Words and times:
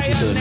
sanguchito 0.00 0.26
de 0.32 0.34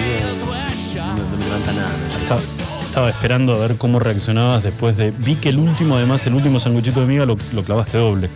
no, 0.98 1.16
no 1.32 1.38
me 1.38 1.46
levanta 1.46 1.72
nada. 1.74 1.90
me. 2.16 2.22
Estaba, 2.24 2.42
estaba 2.86 3.10
esperando 3.10 3.56
a 3.56 3.60
ver 3.60 3.76
cómo 3.78 4.00
reaccionabas 4.00 4.64
después 4.64 4.98
de. 4.98 5.12
Vi 5.12 5.36
que 5.36 5.50
el 5.50 5.58
último, 5.58 5.96
además, 5.98 6.26
el 6.26 6.34
último 6.36 6.60
sanguchito 6.60 7.02
de 7.02 7.08
miga 7.08 7.26
lo, 7.26 7.36
lo 7.54 7.64
clavaste 7.64 7.98
doble. 7.98 8.30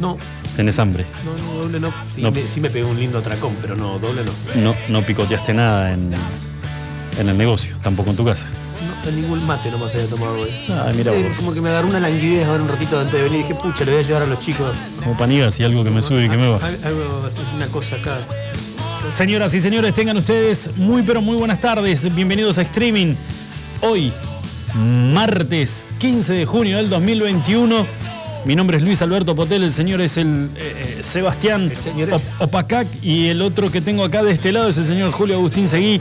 No, 0.00 0.16
Tenés 0.56 0.78
hambre. 0.78 1.06
no, 1.24 1.32
no, 1.54 1.60
doble 1.62 1.80
no. 1.80 1.92
Sí, 2.10 2.22
No. 2.22 2.30
Me, 2.30 2.42
sí 2.46 2.60
me 2.60 2.68
pegó 2.70 2.88
un 2.90 2.98
lindo 2.98 3.18
atracón, 3.18 3.54
pero 3.62 3.74
no, 3.76 3.98
doble 3.98 4.22
no. 4.24 4.32
No, 4.62 4.74
no 4.88 5.02
picoteaste 5.06 5.54
nada 5.54 5.92
en, 5.94 6.12
en 7.18 7.28
el 7.28 7.38
negocio, 7.38 7.76
tampoco 7.82 8.10
en 8.10 8.16
tu 8.16 8.24
casa. 8.24 8.48
No, 9.04 9.08
en 9.08 9.20
ningún 9.22 9.46
mate 9.46 9.70
nomás 9.70 9.94
había 9.94 10.06
tomado 10.08 10.40
hoy. 10.40 10.50
Ah, 10.70 10.90
mira 10.94 11.12
Sí, 11.12 11.22
vos. 11.22 11.36
como 11.38 11.52
que 11.52 11.60
me 11.60 11.68
agarró 11.70 11.88
una 11.88 12.00
languidez 12.00 12.46
ahora 12.46 12.62
un 12.62 12.68
ratito 12.68 12.98
antes 12.98 13.12
de 13.14 13.22
venir 13.22 13.40
y 13.40 13.42
dije, 13.44 13.54
pucha, 13.54 13.84
le 13.84 13.92
voy 13.92 14.00
a 14.02 14.06
llevar 14.06 14.22
a 14.22 14.26
los 14.26 14.38
chicos. 14.40 14.76
Como 15.02 15.16
panigas 15.16 15.58
y 15.60 15.64
algo 15.64 15.84
que 15.84 15.90
me 15.90 16.02
sube 16.02 16.24
y 16.24 16.28
que 16.28 16.36
me 16.36 16.48
baja. 16.50 16.66
Al- 16.66 16.78
Algo, 16.84 17.28
una 17.54 17.66
cosa 17.68 17.96
acá. 17.96 18.18
Señoras 19.10 19.52
y 19.54 19.60
señores, 19.60 19.94
tengan 19.94 20.16
ustedes 20.16 20.70
muy 20.76 21.02
pero 21.02 21.20
muy 21.20 21.36
buenas 21.36 21.60
tardes. 21.60 22.12
Bienvenidos 22.14 22.56
a 22.58 22.62
Streaming. 22.62 23.14
Hoy, 23.80 24.12
martes 24.74 25.84
15 25.98 26.32
de 26.32 26.46
junio 26.46 26.76
del 26.78 26.88
2021. 26.88 27.86
Mi 28.44 28.56
nombre 28.56 28.76
es 28.78 28.82
Luis 28.82 29.00
Alberto 29.02 29.36
Potel, 29.36 29.62
el 29.64 29.72
señor 29.72 30.00
es 30.00 30.16
el 30.16 30.48
eh, 30.56 30.96
eh, 30.98 31.02
Sebastián 31.02 31.68
El 31.70 31.76
señor 31.76 32.08
es- 32.08 32.14
Op- 32.16 32.22
Opacac 32.40 32.88
y 33.00 33.28
el 33.28 33.40
otro 33.40 33.70
que 33.70 33.80
tengo 33.80 34.02
acá 34.04 34.22
de 34.24 34.32
este 34.32 34.50
lado 34.50 34.68
es 34.68 34.78
el 34.78 34.84
señor 34.84 35.12
Julio 35.12 35.36
Agustín 35.36 35.68
Seguí. 35.68 36.00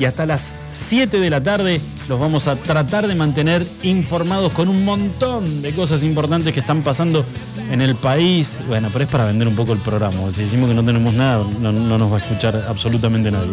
Y 0.00 0.06
hasta 0.06 0.24
las 0.24 0.54
7 0.70 1.20
de 1.20 1.28
la 1.28 1.42
tarde 1.42 1.78
los 2.08 2.18
vamos 2.18 2.48
a 2.48 2.56
tratar 2.56 3.06
de 3.06 3.14
mantener 3.14 3.66
informados 3.82 4.50
con 4.54 4.70
un 4.70 4.82
montón 4.82 5.60
de 5.60 5.74
cosas 5.74 6.02
importantes 6.02 6.54
que 6.54 6.60
están 6.60 6.82
pasando 6.82 7.22
en 7.70 7.82
el 7.82 7.94
país. 7.96 8.58
Bueno, 8.66 8.88
pero 8.90 9.04
es 9.04 9.10
para 9.10 9.26
vender 9.26 9.46
un 9.46 9.54
poco 9.54 9.74
el 9.74 9.80
programa. 9.80 10.32
Si 10.32 10.40
decimos 10.40 10.70
que 10.70 10.74
no 10.74 10.82
tenemos 10.82 11.12
nada, 11.12 11.44
no, 11.60 11.70
no 11.70 11.98
nos 11.98 12.10
va 12.10 12.16
a 12.16 12.20
escuchar 12.20 12.64
absolutamente 12.66 13.30
nadie. 13.30 13.52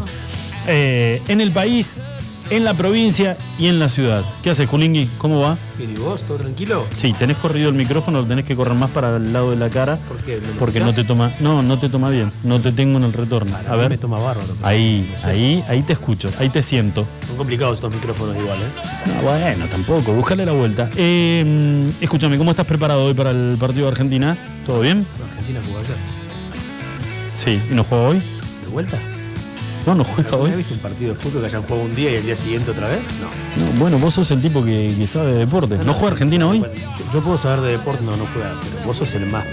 Eh, 0.68 1.22
en 1.28 1.42
el 1.42 1.52
país, 1.52 1.98
en 2.50 2.64
la 2.64 2.74
provincia 2.76 3.36
y 3.60 3.68
en 3.68 3.80
la 3.80 3.90
ciudad. 3.90 4.24
¿Qué 4.44 4.50
haces, 4.52 4.70
Julingui? 4.70 5.10
¿Cómo 5.18 5.42
va? 5.42 5.58
Bien, 5.78 5.92
¿y 5.92 5.96
vos? 5.96 6.24
¿Todo 6.24 6.38
tranquilo? 6.38 6.86
Sí, 6.96 7.14
tenés 7.14 7.38
corrido 7.38 7.70
el 7.70 7.76
micrófono, 7.76 8.22
lo 8.22 8.28
tenés 8.28 8.46
que 8.46 8.56
correr 8.56 8.74
más 8.76 8.90
para 8.92 9.18
el 9.18 9.34
lado 9.34 9.52
de 9.52 9.58
la 9.58 9.70
cara. 9.70 9.98
¿Por 10.08 10.18
qué? 10.18 10.40
¿No 10.42 10.48
me 10.48 10.54
Porque 10.60 10.80
no 10.80 10.94
te 10.94 11.04
toma. 11.04 11.34
No, 11.40 11.62
no 11.62 11.78
te 11.78 11.90
toma 11.90 12.10
bien. 12.10 12.32
No 12.44 12.60
te 12.62 12.72
tengo 12.72 12.98
en 12.98 13.04
el 13.06 13.14
retorno. 13.14 13.52
Para 13.52 13.72
A 13.74 13.76
ver. 13.76 13.90
me 13.90 13.98
toma 13.98 14.20
bárbaro. 14.20 14.56
Ahí, 14.64 15.08
no 15.12 15.18
sé. 15.18 15.30
ahí, 15.30 15.64
ahí 15.68 15.84
te 15.84 15.94
escucho, 15.94 16.32
ahí 16.40 16.50
te 16.50 16.64
siento. 16.64 17.06
Son 17.28 17.38
complicados 17.38 17.76
estos 17.76 17.94
micrófonos 17.94 18.36
igual, 18.38 18.58
¿eh? 18.60 19.12
No, 19.16 19.22
bueno, 19.24 19.66
tampoco, 19.70 20.14
búscale 20.14 20.46
la 20.46 20.54
vuelta. 20.54 20.90
Eh, 20.96 21.86
escúchame, 22.02 22.38
¿cómo 22.38 22.52
estás 22.52 22.66
preparado 22.66 23.06
hoy 23.06 23.14
para 23.14 23.32
el 23.32 23.58
partido 23.60 23.86
de 23.86 23.92
Argentina? 23.92 24.38
¿Todo 24.66 24.82
bien? 24.82 25.06
Argentina 25.30 25.60
jugó 25.66 25.80
ayer. 25.80 25.96
Sí, 27.34 27.62
¿y 27.72 27.74
no 27.76 27.84
juega 27.84 28.04
hoy? 28.10 28.18
¿De 28.18 28.72
vuelta? 28.72 28.98
No, 29.88 29.96
no 29.96 30.04
juega 30.04 30.30
¿Alguna 30.32 30.44
vez 30.44 30.54
hoy. 30.54 30.58
viste 30.58 30.74
un 30.74 30.80
partido 30.80 31.14
de 31.14 31.20
fútbol 31.20 31.42
que 31.42 31.48
hayan 31.48 31.64
jugado 31.64 31.82
un 31.86 31.96
día 31.96 32.12
y 32.12 32.16
el 32.16 32.24
día 32.26 32.36
siguiente 32.36 32.72
otra 32.72 32.90
vez? 32.90 33.00
No. 33.22 33.64
No, 33.66 33.72
bueno, 33.80 33.98
vos 33.98 34.14
sos 34.14 34.30
el 34.32 34.42
tipo 34.42 34.64
que, 34.64 34.94
que 34.98 35.08
sabe 35.08 35.32
de 35.32 35.40
deporte. 35.40 35.78
¿No 35.78 35.94
juega 35.94 36.12
Argentina 36.14 36.46
hoy? 36.48 36.60
Yo, 36.60 37.12
yo 37.14 37.22
puedo 37.22 37.38
saber 37.38 37.62
de 37.62 37.72
deporte, 37.72 38.04
no, 38.04 38.18
no 38.18 38.28
juega, 38.34 38.60
pero 38.62 38.86
vos 38.86 38.98
sos 38.98 39.14
el 39.14 39.26
más 39.28 39.46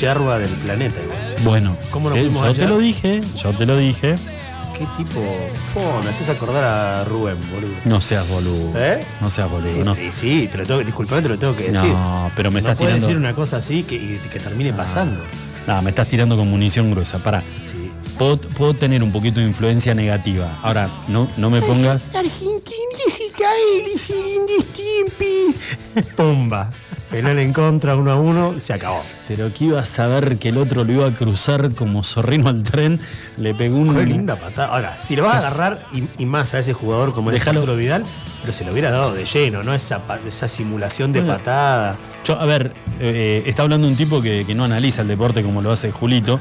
yerba 0.00 0.38
del 0.38 0.50
planeta 0.50 0.96
igual. 1.02 1.18
Bueno, 1.44 1.76
¿Cómo 1.90 2.10
te- 2.10 2.28
yo 2.30 2.54
te 2.54 2.66
lo 2.66 2.78
dije, 2.78 3.20
yo 3.42 3.52
te 3.52 3.66
lo 3.66 3.76
dije. 3.76 4.16
¿Qué 4.76 4.86
tipo? 4.96 5.20
Oh, 5.76 6.02
me 6.02 6.10
haces 6.10 6.28
acordar 6.30 6.64
a 6.64 7.04
Rubén, 7.04 7.36
boludo. 7.52 7.74
No 7.84 8.00
seas 8.00 8.26
boludo. 8.28 8.72
¿Eh? 8.76 9.04
No 9.20 9.30
seas 9.30 9.48
boludo, 9.48 9.70
Sí, 9.72 9.82
no. 9.84 9.94
sí, 10.10 10.48
te 10.50 10.58
lo 10.58 10.66
tengo, 10.66 10.82
disculpame, 10.82 11.22
te 11.22 11.28
lo 11.28 11.38
tengo 11.38 11.54
que 11.54 11.64
decir. 11.70 11.90
No, 11.90 12.28
pero 12.34 12.50
me 12.50 12.60
no 12.60 12.68
estás 12.70 12.78
puedes 12.78 12.94
tirando. 12.94 13.06
decir 13.06 13.16
una 13.18 13.34
cosa 13.36 13.58
así 13.58 13.84
que, 13.84 14.18
que 14.32 14.40
termine 14.40 14.72
pasando. 14.72 15.20
No, 15.68 15.80
me 15.82 15.90
estás 15.90 16.08
tirando 16.08 16.36
con 16.36 16.50
munición 16.50 16.90
gruesa. 16.90 17.18
Pará. 17.18 17.42
Sí. 17.64 17.83
Puedo, 18.18 18.36
puedo 18.38 18.74
tener 18.74 19.02
un 19.02 19.10
poquito 19.12 19.40
de 19.40 19.46
influencia 19.46 19.94
negativa. 19.94 20.58
Ahora, 20.62 20.88
no, 21.08 21.28
no 21.36 21.50
me 21.50 21.60
pongas. 21.60 22.14
Argentina 22.14 23.04
se 23.10 23.30
cae, 23.30 23.82
le 23.84 23.98
siguen 23.98 24.46
tiempis. 24.72 25.78
Pumba. 26.16 26.72
Penal 27.10 27.38
en 27.38 27.52
contra, 27.52 27.96
uno 27.96 28.10
a 28.10 28.16
uno, 28.16 28.54
se 28.58 28.72
acabó. 28.72 29.02
Pero 29.28 29.52
que 29.52 29.66
iba 29.66 29.78
a 29.80 29.84
saber 29.84 30.36
que 30.38 30.48
el 30.48 30.58
otro 30.58 30.82
lo 30.84 30.92
iba 30.92 31.06
a 31.06 31.14
cruzar 31.14 31.72
como 31.74 32.02
zorrino 32.02 32.48
al 32.48 32.62
tren, 32.64 32.98
le 33.36 33.54
pegó 33.54 33.76
un. 33.76 33.94
Qué 33.94 34.04
linda 34.06 34.36
patada. 34.36 34.68
Ahora, 34.74 34.98
si 34.98 35.14
lo 35.14 35.24
vas 35.24 35.44
a 35.44 35.48
agarrar 35.48 35.86
y, 35.92 36.04
y 36.20 36.26
más 36.26 36.54
a 36.54 36.58
ese 36.60 36.72
jugador 36.72 37.12
como 37.12 37.30
Déjalo. 37.30 37.60
Arturo 37.60 37.76
Vidal, 37.76 38.04
pero 38.40 38.52
se 38.52 38.64
lo 38.64 38.72
hubiera 38.72 38.90
dado 38.90 39.14
de 39.14 39.26
lleno, 39.26 39.62
¿no? 39.62 39.74
Esa, 39.74 40.00
esa 40.26 40.48
simulación 40.48 41.12
de 41.12 41.20
Bueno. 41.20 41.36
patada. 41.36 41.98
Yo, 42.24 42.40
a 42.40 42.46
ver, 42.46 42.74
eh, 42.98 43.44
está 43.46 43.62
hablando 43.62 43.86
un 43.86 43.96
tipo 43.96 44.20
que, 44.20 44.44
que 44.44 44.54
no 44.54 44.64
analiza 44.64 45.02
el 45.02 45.08
deporte 45.08 45.42
como 45.44 45.62
lo 45.62 45.70
hace 45.70 45.92
Julito, 45.92 46.40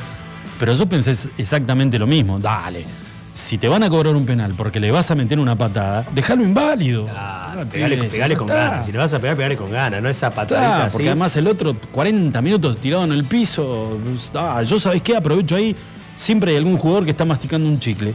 pero 0.60 0.74
yo 0.74 0.86
pensé 0.88 1.16
exactamente 1.38 1.98
lo 2.00 2.08
mismo. 2.08 2.40
Dale, 2.40 2.86
si 3.34 3.58
te 3.58 3.68
van 3.68 3.82
a 3.84 3.90
cobrar 3.90 4.16
un 4.16 4.26
penal 4.26 4.54
porque 4.56 4.80
le 4.80 4.92
vas 4.92 5.10
a 5.12 5.16
meter 5.16 5.40
una 5.40 5.56
patada, 5.58 6.06
déjalo 6.14 6.44
inválido. 6.44 7.08
Ah, 7.16 7.64
Pegale, 7.72 7.96
pibes, 7.96 8.14
pegale 8.14 8.36
con 8.36 8.50
está. 8.50 8.70
ganas. 8.70 8.86
Si 8.86 8.92
le 8.92 8.98
vas 8.98 9.14
a 9.14 9.20
pegar, 9.20 9.36
pegale 9.38 9.58
con 9.58 9.72
ganas, 9.72 10.02
no 10.04 10.10
esa 10.10 10.28
Está, 10.28 10.36
patadita 10.42 10.86
así. 10.86 10.94
porque 10.94 11.08
además 11.10 11.36
el 11.38 11.48
otro 11.48 11.76
40 11.92 12.42
minutos 12.42 12.78
tirado 12.80 13.04
en 13.06 13.12
el 13.14 13.24
piso. 13.24 13.98
pues, 14.04 14.32
yo 14.70 14.80
sabes 14.80 15.02
qué, 15.02 15.16
aprovecho 15.16 15.56
ahí. 15.56 15.76
Siempre 16.16 16.52
hay 16.52 16.58
algún 16.58 16.78
jugador 16.78 17.06
que 17.06 17.12
está 17.12 17.26
masticando 17.26 17.68
un 17.68 17.80
chicle. 17.80 18.14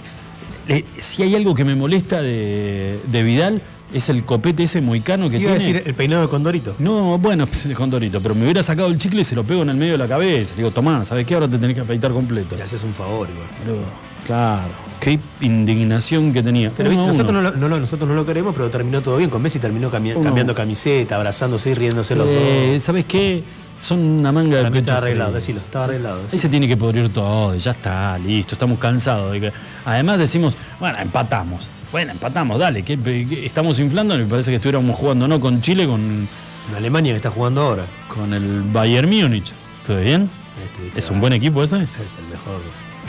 Si 1.01 1.23
hay 1.23 1.35
algo 1.35 1.55
que 1.55 1.65
me 1.65 1.75
molesta 1.75 2.21
de, 2.21 3.01
de 3.07 3.23
Vidal, 3.23 3.61
es 3.93 4.09
el 4.09 4.25
copete 4.25 4.65
ese 4.65 4.81
moicano 4.81 5.31
que 5.31 5.39
Iba 5.39 5.53
a 5.53 5.57
tiene. 5.57 5.73
decir 5.75 5.89
el 5.89 5.95
peinado 5.95 6.23
de 6.23 6.29
Condorito. 6.29 6.75
No, 6.79 7.19
bueno, 7.19 7.47
con 7.77 7.91
Dorito, 7.91 8.21
pero 8.21 8.35
me 8.35 8.43
hubiera 8.45 8.63
sacado 8.63 8.89
el 8.89 8.99
chicle 8.99 9.23
y 9.23 9.25
se 9.25 9.35
lo 9.35 9.45
pego 9.45 9.63
en 9.63 9.71
el 9.71 9.77
medio 9.77 9.93
de 9.93 9.99
la 9.99 10.09
cabeza. 10.09 10.55
Digo, 10.57 10.71
tomá, 10.71 11.05
¿sabes 11.05 11.27
qué? 11.27 11.35
Ahora 11.35 11.49
te 11.49 11.59
tenés 11.59 11.75
que 11.75 11.81
afeitar 11.83 12.13
completo. 12.13 12.57
Le 12.57 12.63
haces 12.63 12.83
un 12.85 12.93
favor 12.95 13.29
igual. 13.31 13.79
Claro, 14.27 14.73
qué 15.01 15.19
indignación 15.41 16.33
que 16.35 16.43
tenía. 16.43 16.71
Pero 16.77 16.91
Uno 16.91 17.07
nosotros, 17.07 17.31
uno. 17.31 17.41
no 17.43 17.51
lo, 17.51 17.57
no 17.57 17.69
lo- 17.69 17.81
nosotros 17.81 18.09
no 18.09 18.15
lo 18.15 18.27
queremos, 18.27 18.55
pero 18.55 18.69
terminó 18.69 19.01
todo 19.01 19.17
bien. 19.17 19.31
Con 19.31 19.41
Messi 19.41 19.59
terminó 19.59 19.89
Uno. 19.89 20.23
cambiando 20.23 20.55
camiseta, 20.55 21.17
abrazándose 21.17 21.71
y 21.71 21.75
riéndose 21.75 22.15
los 22.15 22.27
dos. 22.27 22.83
¿Sabes 22.83 23.07
qué? 23.07 23.43
Son 23.79 23.99
una 24.01 24.33
manga 24.33 24.57
de 24.57 24.63
Para 24.63 24.71
pecho. 24.71 24.81
estaba 24.81 24.99
arreglado, 24.99 25.33
decilo, 25.33 25.61
estaba 25.61 25.85
arreglado. 25.85 26.21
Ahí 26.33 26.39
se 26.39 26.49
tiene 26.49 26.67
que 26.67 26.77
podrir 26.77 27.13
todo, 27.13 27.55
ya 27.55 27.71
está, 27.71 28.19
listo, 28.19 28.55
estamos 28.55 28.79
cansados. 28.79 29.33
de 29.33 29.41
que- 29.41 29.53
Además 29.85 30.19
decimos, 30.19 30.57
bueno, 30.81 30.99
empatamos. 30.99 31.69
Bueno, 31.93 32.13
empatamos, 32.13 32.59
dale, 32.59 32.83
que, 32.83 32.99
que 32.99 33.47
estamos 33.47 33.79
inflando, 33.79 34.17
me 34.19 34.25
parece 34.27 34.51
que 34.51 34.57
estuviéramos 34.57 34.95
jugando 34.97 35.27
no 35.29 35.41
con 35.41 35.61
Chile, 35.63 35.87
con, 35.87 36.29
En 36.71 36.75
Alemania 36.77 37.13
que 37.13 37.17
está 37.17 37.31
jugando 37.31 37.63
ahora. 37.63 37.87
con 38.13 38.35
el 38.35 38.63
Bayern 38.63 39.09
Múnich. 39.09 39.53
¿Todo 39.87 40.01
bien? 40.01 40.29
Este, 40.63 40.99
¿Es 40.99 41.09
un 41.11 41.21
buen 41.21 41.33
equipo 41.33 41.63
ese? 41.63 41.77
Es 41.77 42.19
el 42.19 42.27
mejor. 42.31 42.61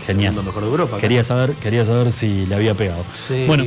Genial. 0.05 0.33
segundo 0.33 0.43
mejor 0.51 0.63
de 0.63 0.69
Europa. 0.69 0.97
Quería 0.97 1.23
saber, 1.25 1.53
quería 1.55 1.83
saber 1.83 2.11
si 2.13 2.45
le 2.45 2.55
había 2.55 2.73
pegado. 2.73 3.03
Sí. 3.13 3.43
Bueno, 3.47 3.65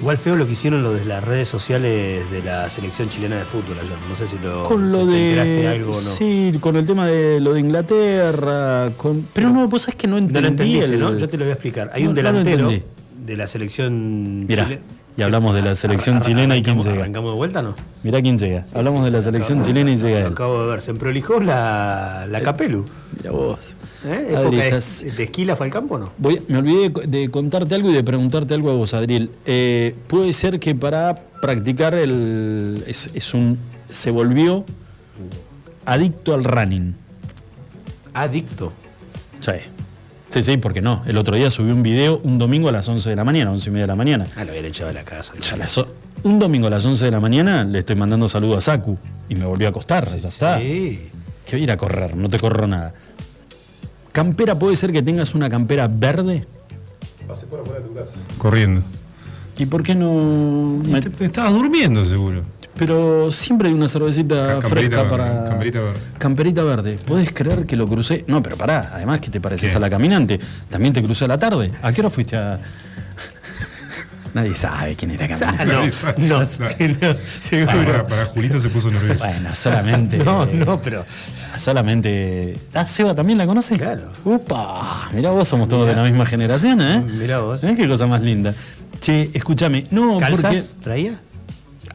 Igual 0.00 0.16
feo 0.16 0.36
lo 0.36 0.46
que 0.46 0.52
hicieron 0.52 0.82
lo 0.84 0.92
de 0.92 1.04
las 1.04 1.24
redes 1.24 1.48
sociales 1.48 2.30
de 2.30 2.42
la 2.44 2.70
selección 2.70 3.08
chilena 3.08 3.36
de 3.36 3.44
fútbol 3.44 3.78
ayer. 3.80 3.96
No 4.08 4.14
sé 4.14 4.28
si 4.28 4.38
lo, 4.38 4.62
con 4.64 4.92
lo 4.92 5.04
te 5.04 5.12
de. 5.12 5.28
enteraste 5.30 5.68
algo 5.68 5.90
o 5.90 5.94
no. 6.00 6.10
Sí, 6.10 6.52
con 6.60 6.76
el 6.76 6.86
tema 6.86 7.06
de 7.06 7.40
lo 7.40 7.52
de 7.54 7.60
Inglaterra. 7.60 8.90
Con, 8.96 9.26
pero 9.32 9.50
no, 9.50 9.66
vos 9.66 9.82
sabés 9.82 9.96
que 9.96 10.06
no 10.06 10.12
No 10.12 10.18
entendí. 10.18 10.40
lo 10.42 10.48
entendiste, 10.48 10.84
el- 10.94 11.00
¿no? 11.00 11.16
Yo 11.18 11.28
te 11.28 11.36
lo 11.36 11.44
voy 11.44 11.50
a 11.50 11.54
explicar. 11.54 11.90
Hay 11.92 12.04
No, 12.04 12.10
un 12.10 12.14
no 12.14 12.22
delantero. 12.22 12.70
De 13.24 13.36
la 13.36 13.46
selección 13.46 14.46
Mirá, 14.46 14.64
chilena. 14.64 14.82
y 15.16 15.22
hablamos 15.22 15.54
de 15.54 15.62
la 15.62 15.74
selección 15.74 16.20
chilena 16.20 16.56
y 16.56 16.62
quién 16.62 16.80
llega. 16.80 17.00
¿Arrancamos 17.00 17.32
de 17.32 17.36
vuelta 17.36 17.62
no? 17.62 17.74
Mirá 18.02 18.22
quién 18.22 18.38
llega. 18.38 18.64
Hablamos 18.74 19.04
de 19.04 19.10
la 19.10 19.20
selección 19.22 19.62
chilena 19.62 19.90
y 19.90 19.96
llega 19.96 20.20
él. 20.20 20.32
acabo 20.32 20.62
de 20.62 20.68
ver. 20.70 20.80
Se 20.80 20.90
emprolijó 20.92 21.40
la, 21.40 22.26
la 22.30 22.40
Capelu. 22.40 22.84
Mirá 23.16 23.30
vos. 23.32 23.76
¿Eh? 24.04 24.32
Adri, 24.34 24.34
¿Época 24.34 24.50
de- 24.56 24.66
estás- 24.68 25.16
de, 25.16 25.24
esquila 25.24 25.56
fue 25.56 25.66
al 25.66 25.72
campo 25.72 25.96
o 25.96 25.98
no? 25.98 26.12
Voy- 26.18 26.40
me 26.48 26.58
olvidé 26.58 26.90
de, 26.90 27.06
de 27.18 27.30
contarte 27.30 27.74
algo 27.74 27.90
y 27.90 27.94
de 27.94 28.04
preguntarte 28.04 28.54
algo 28.54 28.70
a 28.70 28.74
vos, 28.74 28.94
Adriel. 28.94 29.30
Eh, 29.46 29.94
puede 30.06 30.32
ser 30.32 30.60
que 30.60 30.74
para 30.74 31.16
practicar 31.42 31.94
el. 31.94 32.82
Es, 32.86 33.10
es 33.14 33.34
un. 33.34 33.58
Se 33.90 34.10
volvió 34.10 34.64
adicto 35.84 36.34
al 36.34 36.44
running. 36.44 36.94
Adicto. 38.14 38.72
Sí. 39.40 39.52
Sí, 40.30 40.42
sí, 40.42 40.56
porque 40.58 40.82
no. 40.82 41.02
El 41.06 41.16
otro 41.16 41.36
día 41.36 41.48
subí 41.50 41.70
un 41.72 41.82
video 41.82 42.18
un 42.22 42.38
domingo 42.38 42.68
a 42.68 42.72
las 42.72 42.86
11 42.88 43.08
de 43.10 43.16
la 43.16 43.24
mañana, 43.24 43.50
11 43.50 43.68
y 43.68 43.72
media 43.72 43.84
de 43.84 43.88
la 43.88 43.96
mañana. 43.96 44.26
Ah, 44.36 44.44
lo 44.44 44.50
había 44.52 44.66
echado 44.66 44.88
de 44.88 44.94
la 44.94 45.04
casa. 45.04 45.32
Ya 45.40 45.56
las 45.56 45.78
un 46.24 46.38
domingo 46.38 46.66
a 46.66 46.70
las 46.70 46.84
11 46.84 47.04
de 47.06 47.10
la 47.10 47.20
mañana 47.20 47.64
le 47.64 47.78
estoy 47.78 47.96
mandando 47.96 48.28
saludos 48.28 48.58
a 48.58 48.72
Saku 48.72 48.98
y 49.28 49.36
me 49.36 49.46
volvió 49.46 49.68
a 49.68 49.70
acostar, 49.70 50.06
ya 50.16 50.28
está. 50.28 50.58
Sí. 50.58 51.08
Que 51.46 51.56
voy 51.56 51.60
a 51.60 51.64
ir 51.64 51.70
a 51.70 51.76
correr, 51.76 52.14
no 52.16 52.28
te 52.28 52.38
corro 52.38 52.66
nada. 52.66 52.92
Campera, 54.12 54.58
¿puede 54.58 54.76
ser 54.76 54.92
que 54.92 55.02
tengas 55.02 55.34
una 55.34 55.48
campera 55.48 55.88
verde? 55.88 56.46
Corriendo. 58.38 58.82
¿Y 59.58 59.66
por 59.66 59.82
qué 59.82 59.94
no.? 59.94 60.80
me- 60.84 61.00
Te- 61.00 61.10
te 61.10 61.24
estabas 61.26 61.52
durmiendo, 61.52 62.04
seguro. 62.04 62.42
Pero 62.78 63.30
siempre 63.32 63.68
hay 63.68 63.74
una 63.74 63.88
cervecita 63.88 64.60
fresca 64.62 65.02
verde, 65.02 65.10
para. 65.10 65.44
camperita 65.44 65.80
verde. 65.80 66.00
Camperita 66.18 66.62
verde. 66.64 66.96
¿Podés 67.06 67.32
creer 67.32 67.66
que 67.66 67.76
lo 67.76 67.86
crucé? 67.86 68.24
No, 68.28 68.42
pero 68.42 68.56
pará, 68.56 68.90
además 68.94 69.20
que 69.20 69.30
te 69.30 69.40
pareces 69.40 69.72
¿Qué? 69.72 69.76
a 69.76 69.80
la 69.80 69.90
caminante. 69.90 70.38
También 70.70 70.94
te 70.94 71.02
crucé 71.02 71.24
a 71.24 71.28
la 71.28 71.38
tarde. 71.38 71.72
¿A 71.82 71.92
qué 71.92 72.00
hora 72.00 72.10
fuiste 72.10 72.36
a.? 72.36 72.58
Nadie 74.34 74.54
sabe 74.54 74.94
quién 74.94 75.10
era 75.12 75.26
Caminando. 75.26 75.86
Ah, 76.06 76.14
no, 76.18 76.26
no, 76.26 76.40
no, 76.40 76.46
seguro. 77.40 77.72
Para, 77.72 78.06
para 78.06 78.24
Julito 78.26 78.60
se 78.60 78.68
puso 78.68 78.90
nervioso. 78.90 79.24
Bueno, 79.26 79.54
solamente. 79.54 80.18
No, 80.24 80.46
no, 80.46 80.80
pero 80.80 81.04
Solamente. 81.58 82.56
Ah, 82.74 82.86
Seba 82.86 83.14
también 83.14 83.38
la 83.38 83.46
conoce. 83.46 83.76
Claro. 83.76 84.12
Upa, 84.24 85.08
mirá 85.12 85.30
vos, 85.30 85.48
somos 85.48 85.68
todos 85.68 85.86
de 85.86 85.94
la 85.94 86.04
misma 86.04 86.24
generación, 86.24 86.80
¿eh? 86.80 87.00
Mirá 87.00 87.40
vos. 87.40 87.64
¿Eh? 87.64 87.74
Qué 87.76 87.88
cosa 87.88 88.06
más 88.06 88.22
linda. 88.22 88.54
Che, 89.00 89.30
escúchame. 89.34 89.86
No, 89.90 90.18
porque. 90.20 90.42
¿calzas 90.42 90.76
traía? 90.80 91.14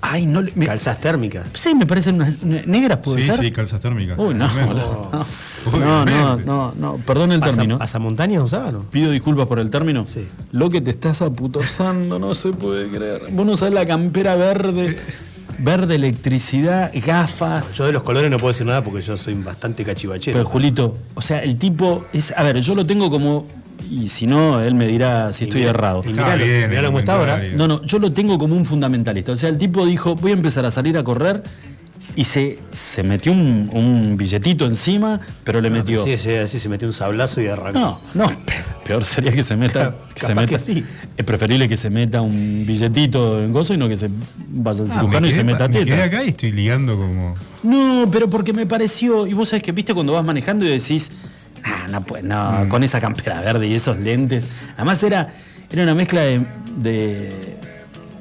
Ay, 0.06 0.26
no. 0.26 0.42
Me... 0.56 0.66
Calzas 0.66 1.00
térmicas. 1.00 1.46
Sí, 1.54 1.74
me 1.74 1.86
parecen 1.88 2.16
unas 2.16 2.44
ne- 2.44 2.64
negras, 2.68 2.98
¿puede 3.00 3.22
Sí, 3.22 3.30
ser? 3.32 3.40
sí, 3.40 3.52
calzas 3.52 3.80
térmicas. 3.80 4.20
Uy, 4.20 4.34
no, 4.36 4.48
no, 4.54 4.74
no, 5.72 6.06
no, 6.06 6.36
no, 6.38 6.74
no, 6.78 6.98
perdón 6.98 7.32
el 7.32 7.42
término. 7.42 7.78
¿Pasamontañas 7.78 8.44
usaban 8.44 8.76
o 8.76 8.80
no? 8.80 8.90
Pido 8.90 9.12
disculpas 9.12 9.48
por 9.48 9.60
el 9.60 9.70
término. 9.70 10.06
Sí. 10.06 10.28
Lo 10.52 10.70
que 10.70 10.82
te 10.82 10.92
estás 10.92 11.22
aputosando, 11.22 12.20
no 12.20 12.36
se 12.36 12.52
puede 12.52 12.88
creer. 12.90 13.28
Vos 13.32 13.46
no 13.46 13.56
sabés 13.56 13.74
la 13.74 13.86
campera 13.86 14.36
verde, 14.36 14.98
verde 15.60 15.96
electricidad, 15.96 16.92
gafas. 17.06 17.74
Yo 17.76 17.86
de 17.86 17.94
los 17.94 18.04
colores 18.04 18.30
no 18.30 18.38
puedo 18.38 18.52
decir 18.52 18.68
nada 18.68 18.84
porque 18.84 19.02
yo 19.02 19.16
soy 19.16 19.36
bastante 19.36 19.86
cachivachero. 19.86 20.38
Pero 20.38 20.50
Julito, 20.50 20.98
o 21.16 21.22
sea, 21.22 21.40
el 21.44 21.56
tipo 21.56 22.04
es. 22.12 22.34
A 22.36 22.44
ver, 22.44 22.60
yo 22.60 22.76
lo 22.76 22.86
tengo 22.86 23.10
como. 23.10 23.46
Y 23.92 24.10
si 24.10 24.26
no, 24.26 24.62
él 24.62 24.76
me 24.76 24.88
dirá 24.88 25.32
si 25.34 25.46
estoy 25.46 25.62
mirá- 25.62 25.70
errado. 25.72 26.04
y 26.06 26.10
miralo, 26.10 26.44
bien, 26.46 26.86
cómo 26.86 27.00
está 27.00 27.16
ahora. 27.16 27.42
No, 27.56 27.68
no, 27.68 27.84
yo 27.84 28.00
lo 28.00 28.12
tengo 28.12 28.38
como 28.38 28.56
un 28.56 28.66
fundamentalista. 28.66 29.32
O 29.32 29.36
sea, 29.36 29.50
el 29.50 29.58
tipo 29.58 29.86
dijo, 29.86 30.16
voy 30.16 30.32
a 30.32 30.36
empezar 30.36 30.66
a 30.66 30.72
salir 30.72 30.98
a 30.98 31.04
correr 31.04 31.44
y 32.16 32.26
se, 32.26 32.60
se 32.72 33.02
metió 33.02 33.32
un, 33.32 33.70
un 33.74 34.18
billetito 34.18 34.66
encima, 34.66 35.20
pero 35.44 35.62
le 35.62 35.70
metió. 35.70 36.04
Sí, 36.04 36.18
sí, 36.18 36.32
así 36.36 36.60
se 36.60 36.70
metió 36.70 36.88
un 36.88 36.94
sablazo 36.94 37.42
y 37.42 37.48
arrancó. 37.48 37.80
No, 37.80 38.00
no, 38.14 38.28
pe- 38.28 38.54
peor 38.86 39.04
sería 39.04 39.32
que 39.32 39.42
se 39.42 39.56
meta. 39.56 39.96
Que 40.14 40.26
se 40.26 40.36
meta 40.36 40.48
que 40.50 40.60
sí. 40.60 40.84
Es 41.18 41.26
preferible 41.26 41.68
que 41.68 41.78
se 41.78 41.90
meta 41.90 42.22
un 42.22 42.66
billetito 42.68 43.42
en 43.42 43.52
gozo 43.52 43.74
y 43.74 43.78
no 43.78 43.88
que 43.88 43.98
se 43.98 44.10
vaya 44.50 44.84
al 44.84 44.92
Ah, 44.92 44.94
cirujano 44.94 45.22
me 45.22 45.28
y 45.28 45.32
se 45.32 45.44
meta 45.44 45.68
me 45.68 45.74
quedé 45.80 45.86
tetas. 45.86 46.14
acá 46.14 46.24
y 46.24 46.30
estoy 46.30 46.52
ligando 46.52 46.96
como. 46.98 47.36
No, 47.64 48.08
pero 48.12 48.30
porque 48.30 48.54
me 48.54 48.66
pareció. 48.68 49.26
Y 49.26 49.34
vos 49.34 49.50
sabés 49.50 49.64
que 49.64 49.72
viste 49.72 49.94
cuando 49.94 50.14
vas 50.14 50.24
manejando 50.26 50.66
y 50.66 50.70
decís. 50.70 51.10
Ah, 51.64 51.88
no, 51.90 52.02
pues 52.02 52.24
no, 52.24 52.68
con 52.70 52.84
esa 52.84 53.00
campera 53.00 53.42
verde 53.42 53.68
y 53.68 53.76
esos 53.76 53.98
lentes. 53.98 54.48
Además 54.76 55.02
era, 55.04 55.28
era 55.72 55.84
una 55.84 55.96
mezcla 55.96 56.22
de. 56.22 56.42
de- 56.78 57.58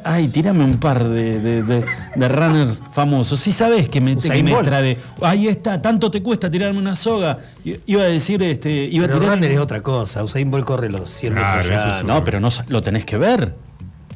ay, 0.05 0.27
tirame 0.29 0.65
un 0.65 0.79
par 0.79 1.09
de, 1.09 1.41
de, 1.41 1.63
de- 1.63 1.85
de 2.17 2.29
runners 2.29 2.81
famosos. 2.93 3.39
Sí 3.41 3.53
sabés 3.53 3.89
que 3.89 4.01
me, 4.01 4.17
que 4.17 4.43
mezcla 4.43 4.81
de. 4.83 4.99
Ahí 5.23 5.47
está, 5.49 5.81
tanto 5.81 6.11
te 6.11 6.23
cuesta 6.23 6.51
tirarme 6.51 6.79
una 6.79 6.95
soga. 6.97 7.39
Iba 7.87 8.03
a 8.03 8.07
decir, 8.07 8.43
este. 8.43 8.71
Iba 8.71 9.07
Pero 9.07 9.17
a 9.17 9.21
tirar. 9.21 9.35
runner 9.37 9.51
es 9.53 9.59
otra 9.59 9.81
cosa. 9.83 10.23
Usain 10.25 10.51
Bolt 10.51 10.65
corre 10.65 10.89
los 10.91 11.09
100 11.11 11.35
Claro, 11.35 11.59
metros 11.59 11.81
eso 11.81 11.89
ya. 11.89 11.99
es- 11.99 12.05
No, 12.05 12.25
pero 12.25 12.41
no 12.41 12.49
lo 12.69 12.83
tenés 12.83 13.05
que 13.05 13.17
ver. 13.19 13.55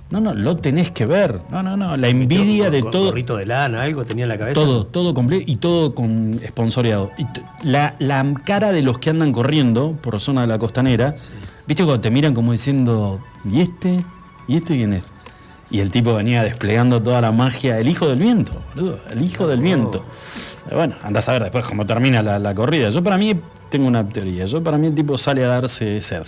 No, 0.08 0.20
no, 0.20 0.34
lo 0.34 0.54
tenés 0.56 0.92
que 0.92 1.04
ver. 1.04 1.40
No, 1.50 1.62
no, 1.64 1.76
no. 1.76 1.96
La 1.96 2.06
envidia 2.08 2.70
de 2.70 2.80
todo. 2.82 3.06
Gorrito 3.06 3.36
de 3.36 3.44
lana, 3.46 3.82
algo 3.82 4.04
tenía 4.04 4.24
en 4.24 4.28
la 4.28 4.38
cabeza. 4.38 4.54
Todo, 4.54 4.86
todo 4.86 5.12
completo 5.14 5.44
y 5.50 5.56
todo 5.56 5.94
con 5.96 6.40
sponsoreado. 6.46 7.10
Y 7.18 7.24
t- 7.24 7.42
la, 7.64 7.96
la 7.98 8.24
cara 8.44 8.70
de 8.70 8.82
los 8.82 8.98
que 8.98 9.10
andan 9.10 9.32
corriendo 9.32 9.98
por 10.00 10.20
zona 10.20 10.42
de 10.42 10.46
la 10.46 10.58
costanera, 10.58 11.14
¿viste 11.66 11.82
cuando 11.84 12.00
te 12.00 12.10
miran 12.10 12.34
como 12.34 12.52
diciendo, 12.52 13.18
¿y 13.50 13.60
este? 13.62 14.04
¿Y 14.46 14.56
este 14.56 14.76
quién 14.76 14.92
es? 14.92 15.04
Y 15.72 15.80
el 15.80 15.90
tipo 15.90 16.14
venía 16.14 16.44
desplegando 16.44 17.02
toda 17.02 17.20
la 17.20 17.32
magia, 17.32 17.76
el 17.80 17.88
hijo 17.88 18.06
del 18.06 18.20
viento, 18.20 18.52
boludo, 18.76 19.00
el 19.10 19.20
hijo 19.24 19.48
del 19.48 19.58
viento. 19.60 20.04
Pero 20.64 20.76
bueno, 20.76 20.94
andás 21.02 21.28
a 21.28 21.32
ver 21.32 21.42
después 21.42 21.64
cómo 21.64 21.84
termina 21.84 22.22
la, 22.22 22.38
la 22.38 22.54
corrida. 22.54 22.90
Yo 22.90 23.02
para 23.02 23.18
mí 23.18 23.34
tengo 23.68 23.88
una 23.88 24.08
teoría. 24.08 24.44
Yo 24.44 24.62
para 24.62 24.78
mí 24.78 24.86
el 24.86 24.94
tipo 24.94 25.18
sale 25.18 25.44
a 25.44 25.48
darse 25.48 26.00
sed. 26.00 26.22